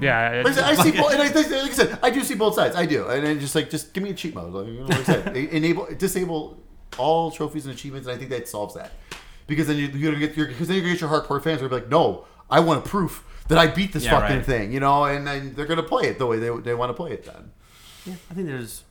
Yeah, 0.00 0.42
Like 0.44 0.52
I 0.52 0.52
said, 0.52 0.64
I 0.64 0.74
see, 0.74 0.92
both, 0.92 1.12
and 1.12 1.22
I, 1.22 1.28
think- 1.28 1.50
like 1.50 1.70
I 1.70 1.74
said, 1.74 1.98
I 2.02 2.10
do 2.10 2.22
see 2.22 2.34
both 2.34 2.54
sides. 2.54 2.76
I 2.76 2.84
do, 2.86 3.06
and 3.08 3.24
then 3.24 3.40
just 3.40 3.54
like, 3.54 3.70
just 3.70 3.92
give 3.94 4.02
me 4.02 4.10
a 4.10 4.14
cheat 4.14 4.34
mode. 4.34 4.52
Like, 4.52 4.66
you 4.66 4.80
know, 4.80 4.86
like 4.86 5.00
I 5.00 5.02
said, 5.04 5.36
enable, 5.36 5.86
disable 5.96 6.58
all 6.98 7.30
trophies 7.30 7.66
and 7.66 7.74
achievements, 7.74 8.06
and 8.06 8.14
I 8.14 8.18
think 8.18 8.30
that 8.30 8.48
solves 8.48 8.74
that. 8.74 8.92
Because 9.46 9.66
then 9.68 9.76
you, 9.76 9.86
you're 9.88 10.12
gonna 10.12 10.26
get 10.26 10.36
your, 10.36 10.46
because 10.48 10.66
then 10.68 10.76
you're 10.76 10.82
gonna 10.84 10.94
get 10.94 11.00
your 11.00 11.10
hardcore 11.10 11.42
fans 11.42 11.60
who 11.60 11.66
are 11.66 11.70
like, 11.70 11.88
no, 11.88 12.24
I 12.50 12.60
want 12.60 12.84
proof 12.84 13.24
that 13.48 13.58
I 13.58 13.68
beat 13.68 13.92
this 13.92 14.04
Yeah, 14.04 14.18
fucking 14.20 14.36
right. 14.38 14.44
thing, 14.46 14.72
you 14.72 14.80
know, 14.80 15.04
and 15.04 15.26
then 15.26 15.54
they're 15.54 15.66
gonna 15.66 15.82
play 15.82 16.08
it 16.08 16.18
the 16.18 16.26
way 16.26 16.38
they, 16.38 16.50
they 16.58 16.74
want 16.74 16.90
to 16.90 16.94
play 16.94 17.12
it. 17.12 17.24
Then, 17.24 17.52
Yeah, 18.04 18.14
I 18.30 18.34
think 18.34 18.48
there's. 18.48 18.82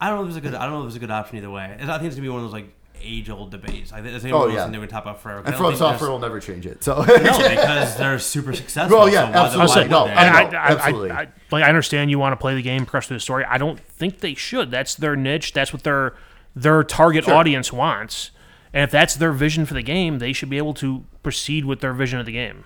I 0.00 0.08
don't 0.08 0.16
know 0.18 0.22
if 0.24 0.28
there's 0.34 0.36
a 0.44 0.48
good. 0.50 0.54
I 0.54 0.64
don't 0.64 0.72
know 0.72 0.78
if 0.80 0.84
there's 0.86 0.96
a 0.96 1.00
good 1.00 1.10
option 1.10 1.38
either 1.38 1.50
way. 1.50 1.64
I 1.64 1.76
think 1.76 2.02
it's 2.04 2.16
gonna 2.16 2.22
be 2.22 2.28
one 2.28 2.38
of 2.40 2.44
those 2.46 2.52
like 2.52 2.74
age 3.04 3.28
old 3.30 3.50
debates. 3.50 3.92
Like 3.92 4.02
this 4.02 4.24
is 4.24 4.32
Oh, 4.32 4.38
one 4.38 4.42
of 4.42 4.48
those 4.48 4.54
yeah. 4.56 4.62
things 4.64 4.72
they 4.72 4.78
would 4.78 4.88
going 4.88 4.88
to 4.88 4.92
talk 4.92 5.02
about 5.04 5.20
forever. 5.20 5.40
I 5.40 5.50
And 5.50 5.52
don't 5.58 5.70
From 5.70 5.76
Software 5.76 6.10
will 6.10 6.18
never 6.18 6.40
change 6.40 6.66
it. 6.66 6.82
So 6.82 6.94
No, 6.96 7.04
because 7.48 7.96
they're 7.96 8.18
super 8.18 8.52
successful. 8.52 8.98
Well, 8.98 9.08
yeah, 9.08 9.30
so 9.50 9.60
absolutely. 9.60 9.82
why 9.82 9.88
No. 9.88 10.06
I 10.06 10.24
know, 10.50 10.56
I, 10.58 10.60
I, 10.60 10.70
absolutely. 10.72 11.10
I, 11.10 11.20
I, 11.22 11.28
like 11.50 11.64
I 11.64 11.68
understand 11.68 12.10
you 12.10 12.18
want 12.18 12.32
to 12.32 12.36
play 12.36 12.54
the 12.54 12.62
game, 12.62 12.84
progress 12.86 13.06
through 13.08 13.16
the 13.16 13.20
story. 13.20 13.44
I 13.44 13.58
don't 13.58 13.78
think 13.80 14.20
they 14.20 14.34
should. 14.34 14.70
That's 14.70 14.94
their 14.94 15.16
niche. 15.16 15.52
That's 15.52 15.72
what 15.72 15.82
their 15.84 16.14
their 16.56 16.82
target 16.84 17.24
Sure. 17.24 17.34
audience 17.34 17.72
wants. 17.72 18.30
And 18.72 18.82
if 18.82 18.90
that's 18.90 19.14
their 19.14 19.32
vision 19.32 19.66
for 19.66 19.74
the 19.74 19.82
game, 19.82 20.18
they 20.18 20.32
should 20.32 20.50
be 20.50 20.58
able 20.58 20.74
to 20.74 21.04
proceed 21.22 21.64
with 21.64 21.80
their 21.80 21.92
vision 21.92 22.18
of 22.18 22.26
the 22.26 22.32
game. 22.32 22.64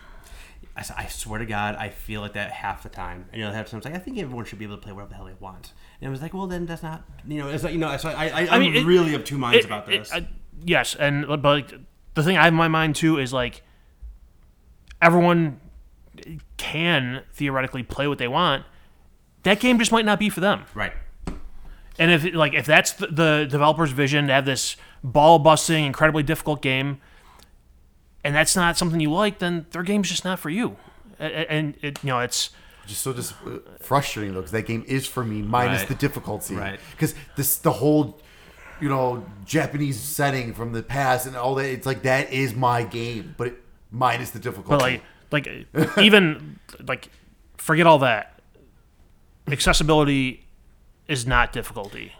I, 0.79 0.85
I 0.97 1.07
swear 1.07 1.39
to 1.41 1.47
God, 1.47 1.75
I 1.77 1.89
feel 1.89 2.21
like 2.21 2.35
that 2.35 2.51
half 2.53 2.83
the 2.85 2.89
time. 2.89 3.27
And, 3.33 3.41
you 3.41 3.45
know, 3.47 3.53
half 3.53 3.67
the 3.67 3.71
time 3.73 3.79
it's 3.79 3.85
like 3.87 3.95
I 3.95 3.99
think 3.99 4.19
everyone 4.19 4.45
should 4.45 4.59
be 4.59 4.65
able 4.65 4.77
to 4.77 4.83
play 4.83 4.93
whatever 4.93 5.11
the 5.11 5.17
hell 5.17 5.25
they 5.27 5.35
want. 5.41 5.73
And 6.01 6.09
I 6.09 6.11
was 6.11 6.23
like, 6.23 6.33
well, 6.35 6.47
then 6.47 6.67
that's 6.67 6.83
not. 6.83 7.03
You 7.27 7.39
know, 7.41 7.49
it's 7.49 7.65
like 7.65 7.73
you 7.73 7.79
know. 7.79 7.97
So 7.97 8.09
I, 8.11 8.29
I, 8.29 8.49
I'm 8.55 8.61
mean, 8.61 8.77
it- 8.77 8.85
really 8.87 9.15
of 9.15 9.25
two 9.25 9.39
minds 9.39 9.59
It- 9.59 9.65
about 9.67 9.93
it- 9.93 9.99
this. 9.99 10.13
I- 10.13 10.29
yes, 10.65 10.95
and 10.95 11.27
but 11.27 11.43
like, 11.45 11.75
the 12.15 12.23
thing 12.23 12.37
I 12.37 12.45
have 12.45 12.53
in 12.53 12.57
my 12.57 12.69
mind 12.69 12.95
too 12.97 13.19
is 13.19 13.33
like 13.33 13.63
everyone 15.01 15.61
can 16.57 17.23
theoretically 17.33 17.83
play 17.83 18.09
what 18.09 18.19
they 18.19 18.29
want. 18.29 18.65
That 19.45 19.61
game 19.61 19.79
just 19.79 19.93
might 19.93 20.05
not 20.05 20.19
be 20.19 20.29
for 20.31 20.41
them. 20.41 20.65
right. 20.75 20.93
And 22.01 22.13
if 22.13 22.33
like 22.33 22.55
if 22.55 22.65
that's 22.65 22.93
the, 22.93 23.09
the 23.09 23.47
developer's 23.51 23.91
vision 23.91 24.29
to 24.29 24.33
have 24.33 24.45
this 24.45 24.77
ball 25.03 25.41
busting, 25.41 25.85
incredibly 25.85 26.23
difficult 26.23 26.63
game, 26.63 27.01
and 28.29 28.35
that's 28.37 28.55
not 28.55 28.77
something 28.77 29.01
you 29.01 29.11
like, 29.11 29.39
then 29.39 29.65
their 29.71 29.83
game's 29.83 30.11
just 30.11 30.23
not 30.23 30.39
for 30.39 30.51
you. 30.51 30.77
A- 31.19 31.25
a- 31.25 31.51
And 31.51 31.77
it, 31.81 32.05
you 32.05 32.09
know, 32.11 32.21
it's 32.21 32.51
just 32.87 33.01
so 33.01 33.15
just 33.15 33.33
uh, 33.47 33.59
frustrating 33.81 34.35
though 34.35 34.41
because 34.41 34.53
that 34.53 34.67
game 34.67 34.85
is 34.87 35.07
for 35.07 35.25
me 35.25 35.41
minus 35.41 35.81
Right. 35.81 35.89
the 35.89 35.95
difficulty 35.95 36.55
Right. 36.57 36.79
because 36.91 37.15
this 37.37 37.57
the 37.59 37.73
whole 37.73 38.21
you 38.81 38.89
know 38.89 39.25
japanese 39.45 39.99
setting 40.01 40.55
from 40.55 40.73
the 40.73 40.83
past 40.83 41.27
and 41.27 41.37
all 41.37 41.55
that 41.57 41.67
it's 41.67 41.85
like 41.87 42.03
that 42.03 42.33
is 42.33 42.55
my 42.55 42.85
game 42.85 43.35
but 43.37 43.49
it, 43.49 43.63
minus 43.91 44.31
the 44.31 44.39
difficulty 44.39 45.01
but 45.31 45.33
like 45.33 45.67
like 45.77 45.99
even 46.09 46.59
like 46.87 47.11
forget 47.57 47.87
all 47.87 47.99
that. 48.01 48.41
Accessibility 49.51 50.47
is 51.09 51.27
not 51.27 51.53
difficulty. 51.53 52.13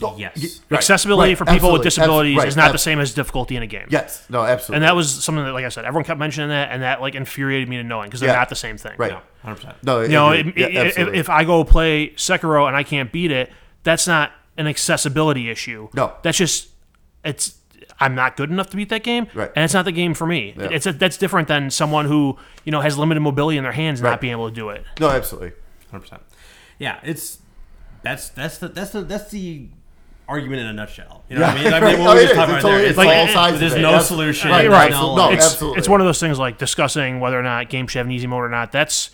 Yes. 0.00 0.32
y- 0.36 0.48
right, 0.70 0.78
Accessibility 0.78 1.30
right, 1.30 1.38
for 1.38 1.44
people 1.44 1.54
absolutely, 1.54 1.78
with 1.78 1.84
disabilities 1.84 2.34
abs- 2.36 2.38
right, 2.42 2.48
is 2.48 2.56
not 2.56 2.72
the 2.72 2.78
same 2.78 2.98
as 2.98 3.14
difficulty 3.14 3.54
in 3.56 3.62
a 3.62 3.66
game. 3.66 3.86
yes 3.90 4.26
no 4.28 4.42
absolutely 4.42 4.76
And 4.76 4.84
that 4.84 4.96
was 4.96 5.22
something 5.22 5.44
that, 5.44 5.52
like 5.52 5.64
I 5.64 5.68
said, 5.68 5.84
everyone 5.84 6.04
kept 6.04 6.18
mentioning 6.18 6.48
that, 6.50 6.70
and 6.72 6.82
that 6.82 7.00
like 7.00 7.14
infuriated 7.14 7.68
me 7.68 7.76
to 7.76 7.84
no 7.84 8.00
end 8.00 8.10
because 8.10 8.20
they're 8.20 8.30
Yeah. 8.30 8.36
not 8.38 8.48
the 8.48 8.56
same 8.56 8.76
thing. 8.76 8.94
right 8.98 9.12
No, 9.12 9.20
hundred 9.42 9.54
percent. 9.56 9.76
no 9.84 10.00
You 10.00 10.08
know, 10.08 10.30
it- 10.32 10.46
Yeah, 10.56 10.66
it- 10.66 10.98
if, 10.98 11.08
if 11.14 11.30
I 11.30 11.44
go 11.44 11.62
play 11.62 12.08
Sekiro 12.16 12.66
and 12.66 12.74
I 12.76 12.82
can't 12.82 13.12
beat 13.12 13.30
it, 13.30 13.52
that's 13.84 14.06
not 14.08 14.32
an 14.58 14.66
accessibility 14.66 15.48
issue. 15.48 15.88
No. 15.94 16.14
that's 16.22 16.38
just 16.38 16.68
it's 17.24 17.56
I'm 18.00 18.16
not 18.16 18.36
good 18.36 18.50
enough 18.50 18.70
to 18.70 18.76
beat 18.76 18.88
that 18.88 19.04
game, 19.04 19.28
Right. 19.34 19.50
and 19.54 19.64
it's 19.64 19.74
not 19.74 19.84
the 19.84 19.92
game 19.92 20.14
for 20.14 20.26
me. 20.26 20.54
Yeah. 20.58 20.68
It's 20.72 20.86
a, 20.86 20.92
that's 20.92 21.16
different 21.16 21.46
than 21.46 21.70
someone 21.70 22.06
who 22.06 22.36
you 22.64 22.72
know 22.72 22.80
has 22.80 22.98
limited 22.98 23.20
mobility 23.20 23.58
in 23.58 23.62
their 23.62 23.72
hands 23.72 24.02
Right. 24.02 24.10
not 24.10 24.20
being 24.20 24.32
able 24.32 24.48
to 24.48 24.54
do 24.54 24.70
it. 24.70 24.84
no 24.98 25.08
absolutely 25.10 25.52
Hundred 25.92 26.02
percent. 26.02 26.22
Yeah, 26.80 26.98
it's 27.04 27.38
that's 28.02 28.30
that's 28.30 28.58
the 28.58 28.68
that's 28.68 28.90
the 28.90 29.02
that's 29.02 29.30
the 29.30 29.68
argument 30.28 30.60
in 30.62 30.66
a 30.68 30.72
nutshell. 30.72 31.24
You 31.28 31.36
know 31.38 31.42
what 31.46 31.56
I 31.56 31.64
mean? 31.64 31.72
I 31.72 31.80
mean, 31.92 32.04
what 32.04 32.16
we 32.16 32.22
it 32.22 32.28
just 32.28 32.32
is. 32.32 32.36
talked 32.38 32.52
It's 32.52 32.62
totally- 32.62 32.80
there. 32.82 32.88
it's 32.90 32.98
like 32.98 33.16
all 33.16 33.28
sides 33.28 33.60
there's 33.60 33.74
no 33.74 33.82
That's- 33.92 34.08
solution. 34.08 34.50
right, 34.50 34.68
right. 34.70 34.90
no, 34.90 35.16
No, 35.16 35.30
it's, 35.30 35.44
absolutely. 35.44 35.78
it's 35.78 35.88
one 35.88 36.00
of 36.00 36.06
those 36.06 36.20
things 36.20 36.38
like 36.38 36.58
discussing 36.58 37.20
whether 37.20 37.38
or 37.38 37.42
not 37.42 37.68
games 37.68 37.90
should 37.92 37.98
have 37.98 38.06
an 38.06 38.12
easy 38.12 38.26
mode 38.26 38.42
or 38.44 38.48
not. 38.48 38.72
That's 38.72 39.10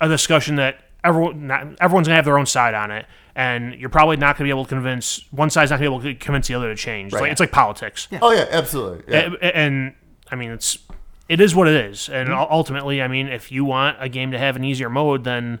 a 0.00 0.08
discussion 0.08 0.56
that 0.56 0.78
everyone 1.02 1.46
not, 1.46 1.66
everyone's 1.80 2.08
gonna 2.08 2.16
have 2.16 2.24
their 2.24 2.38
own 2.38 2.46
side 2.46 2.74
on 2.74 2.90
it, 2.90 3.06
and 3.34 3.74
you're 3.74 3.88
probably 3.90 4.16
not 4.16 4.36
gonna 4.36 4.46
be 4.46 4.50
able 4.50 4.64
to 4.64 4.68
convince 4.68 5.24
one 5.30 5.50
side's 5.50 5.70
not 5.70 5.76
gonna 5.78 5.88
be 5.90 5.94
able 5.94 6.02
to 6.02 6.14
convince 6.14 6.48
the 6.48 6.54
other 6.54 6.68
to 6.68 6.74
change. 6.76 7.06
It's 7.08 7.14
Right. 7.14 7.22
like 7.22 7.32
it's 7.32 7.40
like 7.40 7.52
politics. 7.52 8.08
oh 8.20 8.32
yeah 8.32 8.46
absolutely 8.50 9.04
yeah. 9.12 9.30
A- 9.40 9.46
a- 9.46 9.56
and 9.56 9.94
I 10.30 10.36
mean 10.36 10.50
it's 10.50 10.78
it 11.28 11.40
is 11.40 11.54
what 11.54 11.68
it 11.68 11.74
is, 11.86 12.08
and 12.10 12.28
Mm-hmm. 12.28 12.52
ultimately, 12.52 13.00
I 13.00 13.08
mean, 13.08 13.28
if 13.28 13.50
you 13.50 13.64
want 13.64 13.96
a 13.98 14.10
game 14.10 14.30
to 14.32 14.38
have 14.38 14.56
an 14.56 14.64
easier 14.64 14.90
mode, 14.90 15.24
then 15.24 15.60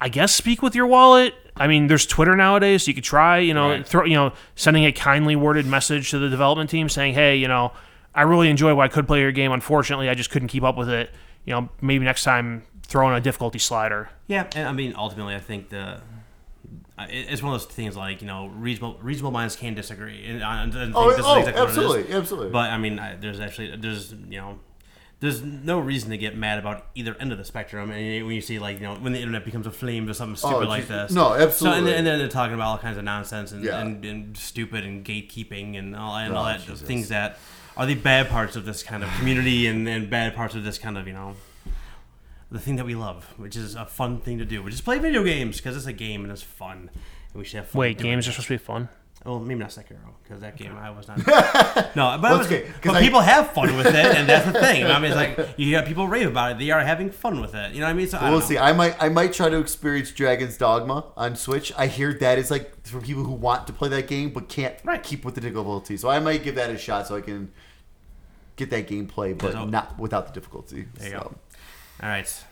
I 0.00 0.08
guess 0.08 0.34
speak 0.34 0.62
with 0.62 0.74
your 0.74 0.86
wallet. 0.86 1.34
I 1.56 1.66
mean, 1.66 1.86
there's 1.86 2.06
Twitter 2.06 2.36
nowadays, 2.36 2.84
so 2.84 2.88
you 2.90 2.94
could 2.94 3.04
try, 3.04 3.38
you 3.38 3.54
know, 3.54 3.70
Right. 3.70 3.86
throw, 3.86 4.04
you 4.04 4.14
know, 4.14 4.32
sending 4.54 4.84
a 4.84 4.92
kindly 4.92 5.36
worded 5.36 5.66
message 5.66 6.10
to 6.10 6.18
the 6.18 6.28
development 6.28 6.70
team 6.70 6.88
saying, 6.88 7.14
"Hey, 7.14 7.36
you 7.36 7.48
know, 7.48 7.72
I 8.14 8.22
really 8.22 8.48
enjoy 8.48 8.74
what 8.74 8.84
I 8.84 8.88
could 8.88 9.06
play 9.06 9.20
your 9.20 9.32
game. 9.32 9.52
Unfortunately, 9.52 10.08
I 10.08 10.14
just 10.14 10.30
couldn't 10.30 10.48
keep 10.48 10.62
up 10.62 10.76
with 10.76 10.88
it. 10.88 11.10
You 11.44 11.54
know, 11.54 11.68
maybe 11.80 12.04
next 12.04 12.24
time 12.24 12.62
throw 12.86 13.08
in 13.08 13.14
a 13.14 13.20
difficulty 13.20 13.58
slider." 13.58 14.10
Yeah, 14.26 14.46
and 14.54 14.68
I 14.68 14.72
mean, 14.72 14.94
ultimately, 14.96 15.34
I 15.34 15.40
think 15.40 15.70
the 15.70 16.00
it's 16.98 17.42
one 17.42 17.52
of 17.52 17.60
those 17.60 17.70
things 17.70 17.96
like 17.96 18.22
you 18.22 18.26
know 18.26 18.46
reasonable 18.56 18.98
reasonable 19.02 19.30
minds 19.30 19.54
can 19.54 19.74
disagree, 19.74 20.24
and, 20.26 20.42
I 20.42 20.62
and 20.62 20.72
I 20.72 20.84
think 20.84 20.96
oh, 20.96 21.10
is 21.10 21.20
oh 21.24 21.38
exactly 21.38 21.42
what 21.42 21.48
it 21.48 21.50
is. 21.50 21.60
absolutely 21.60 22.14
absolutely 22.14 22.50
But 22.50 22.70
I 22.70 22.78
mean, 22.78 22.98
I, 22.98 23.16
there's 23.16 23.38
actually 23.40 23.76
there's 23.76 24.12
you 24.12 24.38
know 24.40 24.58
there's 25.20 25.42
no 25.42 25.78
reason 25.78 26.10
to 26.10 26.18
get 26.18 26.36
mad 26.36 26.58
about 26.58 26.86
either 26.94 27.16
end 27.18 27.32
of 27.32 27.38
the 27.38 27.44
spectrum. 27.44 27.90
And 27.90 28.26
when 28.26 28.34
you 28.34 28.40
see 28.42 28.58
like 28.58 28.76
you 28.80 28.86
know 28.86 28.94
when 28.96 29.12
the 29.12 29.18
internet 29.18 29.44
becomes 29.44 29.66
aflame 29.66 30.08
or 30.08 30.12
something 30.14 30.36
stupid 30.36 30.66
Oh, 30.66 30.68
like 30.68 30.88
this, 30.88 31.12
No, 31.12 31.28
So, 31.28 31.32
and, 31.34 31.42
absolutely. 31.42 31.84
then, 31.84 31.94
and 31.98 32.06
then 32.06 32.18
they're 32.18 32.28
talking 32.28 32.54
about 32.54 32.66
all 32.68 32.78
kinds 32.78 32.98
of 32.98 33.04
nonsense 33.04 33.52
and, 33.52 33.64
Yeah. 33.64 33.80
and, 33.80 34.04
and 34.04 34.36
stupid 34.36 34.84
and 34.84 35.04
gatekeeping 35.04 35.78
and 35.78 35.96
all 35.96 36.16
and 36.16 36.32
oh, 36.34 36.36
all 36.36 36.44
Oh, 36.44 36.48
that 36.48 36.60
Jesus. 36.60 36.82
things 36.82 37.08
that 37.08 37.38
are 37.76 37.86
the 37.86 37.94
bad 37.94 38.28
parts 38.28 38.56
of 38.56 38.64
this 38.66 38.82
kind 38.82 39.02
of 39.02 39.10
community 39.18 39.66
and, 39.66 39.88
and 39.88 40.08
bad 40.10 40.34
parts 40.34 40.54
of 40.54 40.64
this 40.64 40.78
kind 40.78 40.96
of 40.98 41.06
you 41.06 41.12
know 41.14 41.34
the 42.50 42.60
thing 42.60 42.76
that 42.76 42.86
we 42.86 42.94
love, 42.94 43.24
which 43.38 43.56
is 43.56 43.74
a 43.74 43.84
fun 43.86 44.20
thing 44.20 44.38
to 44.38 44.44
do, 44.44 44.62
which 44.62 44.72
is 44.74 44.80
play 44.80 44.98
video 44.98 45.24
games 45.24 45.56
because 45.56 45.76
it's 45.76 45.86
a 45.86 45.92
game 45.92 46.22
and 46.22 46.30
it's 46.32 46.42
fun. 46.42 46.90
And 47.32 47.40
we 47.40 47.44
should 47.44 47.56
have 47.56 47.68
fun. 47.68 47.80
Wait, 47.80 47.98
games 47.98 48.26
it. 48.26 48.30
are 48.30 48.32
supposed 48.32 48.48
to 48.48 48.54
be 48.54 48.58
fun. 48.58 48.88
Well, 49.26 49.40
maybe 49.40 49.58
not 49.60 49.70
Sekiro 49.70 49.98
because 50.22 50.40
that 50.40 50.56
game 50.56 50.76
I 50.76 50.90
was 50.90 51.08
not. 51.08 51.18
no, 51.26 51.26
but, 51.26 51.96
Well, 51.96 52.24
I 52.24 52.36
was, 52.38 52.46
it's 52.50 52.52
okay, 52.52 52.66
'cause 52.66 52.92
but 52.92 52.94
I- 52.96 53.00
people 53.02 53.20
have 53.20 53.50
fun 53.52 53.76
with 53.76 53.86
it, 53.86 53.94
and 53.94 54.28
that's 54.28 54.46
the 54.46 54.52
thing. 54.52 54.84
I 54.86 54.98
mean, 55.00 55.12
it's 55.12 55.16
like 55.38 55.48
you 55.58 55.66
hear 55.66 55.82
people 55.82 56.06
rave 56.06 56.28
about 56.28 56.52
it; 56.52 56.58
they 56.58 56.70
are 56.70 56.80
having 56.80 57.10
fun 57.10 57.40
with 57.40 57.54
it. 57.54 57.72
You 57.74 57.80
know 57.80 57.86
what 57.86 57.90
I 57.90 57.94
mean? 57.94 58.06
So 58.08 58.18
We'll 58.20 58.30
don't 58.30 58.40
know. 58.40 58.46
see. 58.46 58.56
I 58.58 58.72
might 58.72 58.96
I 59.02 59.08
might 59.08 59.32
try 59.32 59.48
to 59.48 59.58
experience 59.58 60.12
Dragon's 60.12 60.56
Dogma 60.56 61.06
on 61.16 61.34
Switch. 61.36 61.72
I 61.76 61.88
hear 61.88 62.14
that 62.14 62.38
is 62.38 62.50
like 62.50 62.86
for 62.86 63.00
people 63.00 63.24
who 63.24 63.32
want 63.32 63.66
to 63.66 63.72
play 63.72 63.88
that 63.88 64.06
game 64.06 64.30
but 64.30 64.48
can't 64.48 64.76
Right. 64.84 65.02
keep 65.02 65.24
with 65.24 65.34
the 65.34 65.40
difficulty. 65.40 65.96
So 65.96 66.08
I 66.08 66.20
might 66.20 66.44
give 66.44 66.54
that 66.54 66.70
a 66.70 66.78
shot 66.78 67.08
so 67.08 67.16
I 67.16 67.20
can 67.20 67.50
get 68.54 68.70
that 68.70 68.86
gameplay, 68.88 69.36
but 69.36 69.52
So- 69.52 69.64
not 69.64 69.98
without 69.98 70.26
the 70.28 70.32
difficulty. 70.32 70.86
There 70.94 71.08
you 71.08 71.14
so. 71.14 71.18
go. 71.20 71.34
All 72.02 72.08
right. 72.08 72.44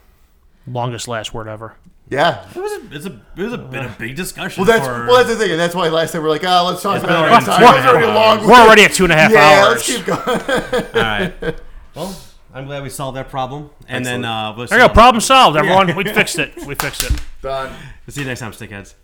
Longest 0.67 1.07
last 1.09 1.33
word 1.33 1.47
ever. 1.49 1.77
Yeah. 2.11 2.47
It 2.55 2.57
was 2.61 2.73
a, 2.73 2.95
it's 2.97 3.07
a, 3.07 3.21
it 3.37 3.43
was 3.43 3.53
a 3.55 3.59
been 3.59 3.85
a 3.87 3.97
big 3.99 4.15
discussion. 4.15 4.63
Well, 4.65 4.71
that's 4.73 4.87
for, 4.87 5.07
well, 5.07 5.17
that's 5.17 5.29
the 5.31 5.37
thing, 5.37 5.51
and 5.53 5.59
that's 5.61 5.75
why 5.75 5.89
last 5.89 6.13
time 6.13 6.23
we're 6.23 6.29
like, 6.29 6.45
ah, 6.45 6.67
let's 6.67 6.83
talk 6.83 6.97
It's 6.97 7.05
about 7.05 7.25
been 7.25 7.33
it 7.33 7.35
next 7.35 7.49
already 7.49 7.65
time. 7.65 7.75
two 7.75 7.79
It's 7.79 7.87
already 7.89 8.07
and 8.07 8.15
long. 8.15 8.39
half 8.39 8.47
We're 8.47 8.55
already 8.67 8.83
at 8.85 8.93
two 8.93 9.05
and 9.05 9.13
a 9.13 9.17
half 9.17 9.33
yeah, 9.33 9.65
hours. 9.65 9.69
let's 9.73 9.87
keep 9.87 10.05
going. 10.07 10.21
all 10.95 11.03
right. 11.03 11.61
Well, 11.95 12.17
I'm 12.53 12.67
glad 12.67 12.83
we 12.83 12.91
solved 12.91 13.17
that 13.17 13.31
problem, 13.31 13.71
and 13.89 14.05
then 14.05 14.25
uh, 14.25 14.55
we'll 14.57 14.67
There 14.67 14.79
you 14.81 14.87
go. 14.89 14.93
Problem 14.93 15.21
solved, 15.21 15.57
everyone. 15.57 15.95
We 15.97 16.05
fixed 16.05 16.39
it. 16.39 16.55
We 16.67 16.75
fixed 16.75 17.03
it. 17.05 17.13
Done. 17.43 17.75
see 18.09 18.21
you 18.21 18.27
next 18.27 18.41
time, 18.41 18.53
stickheads. 18.53 18.95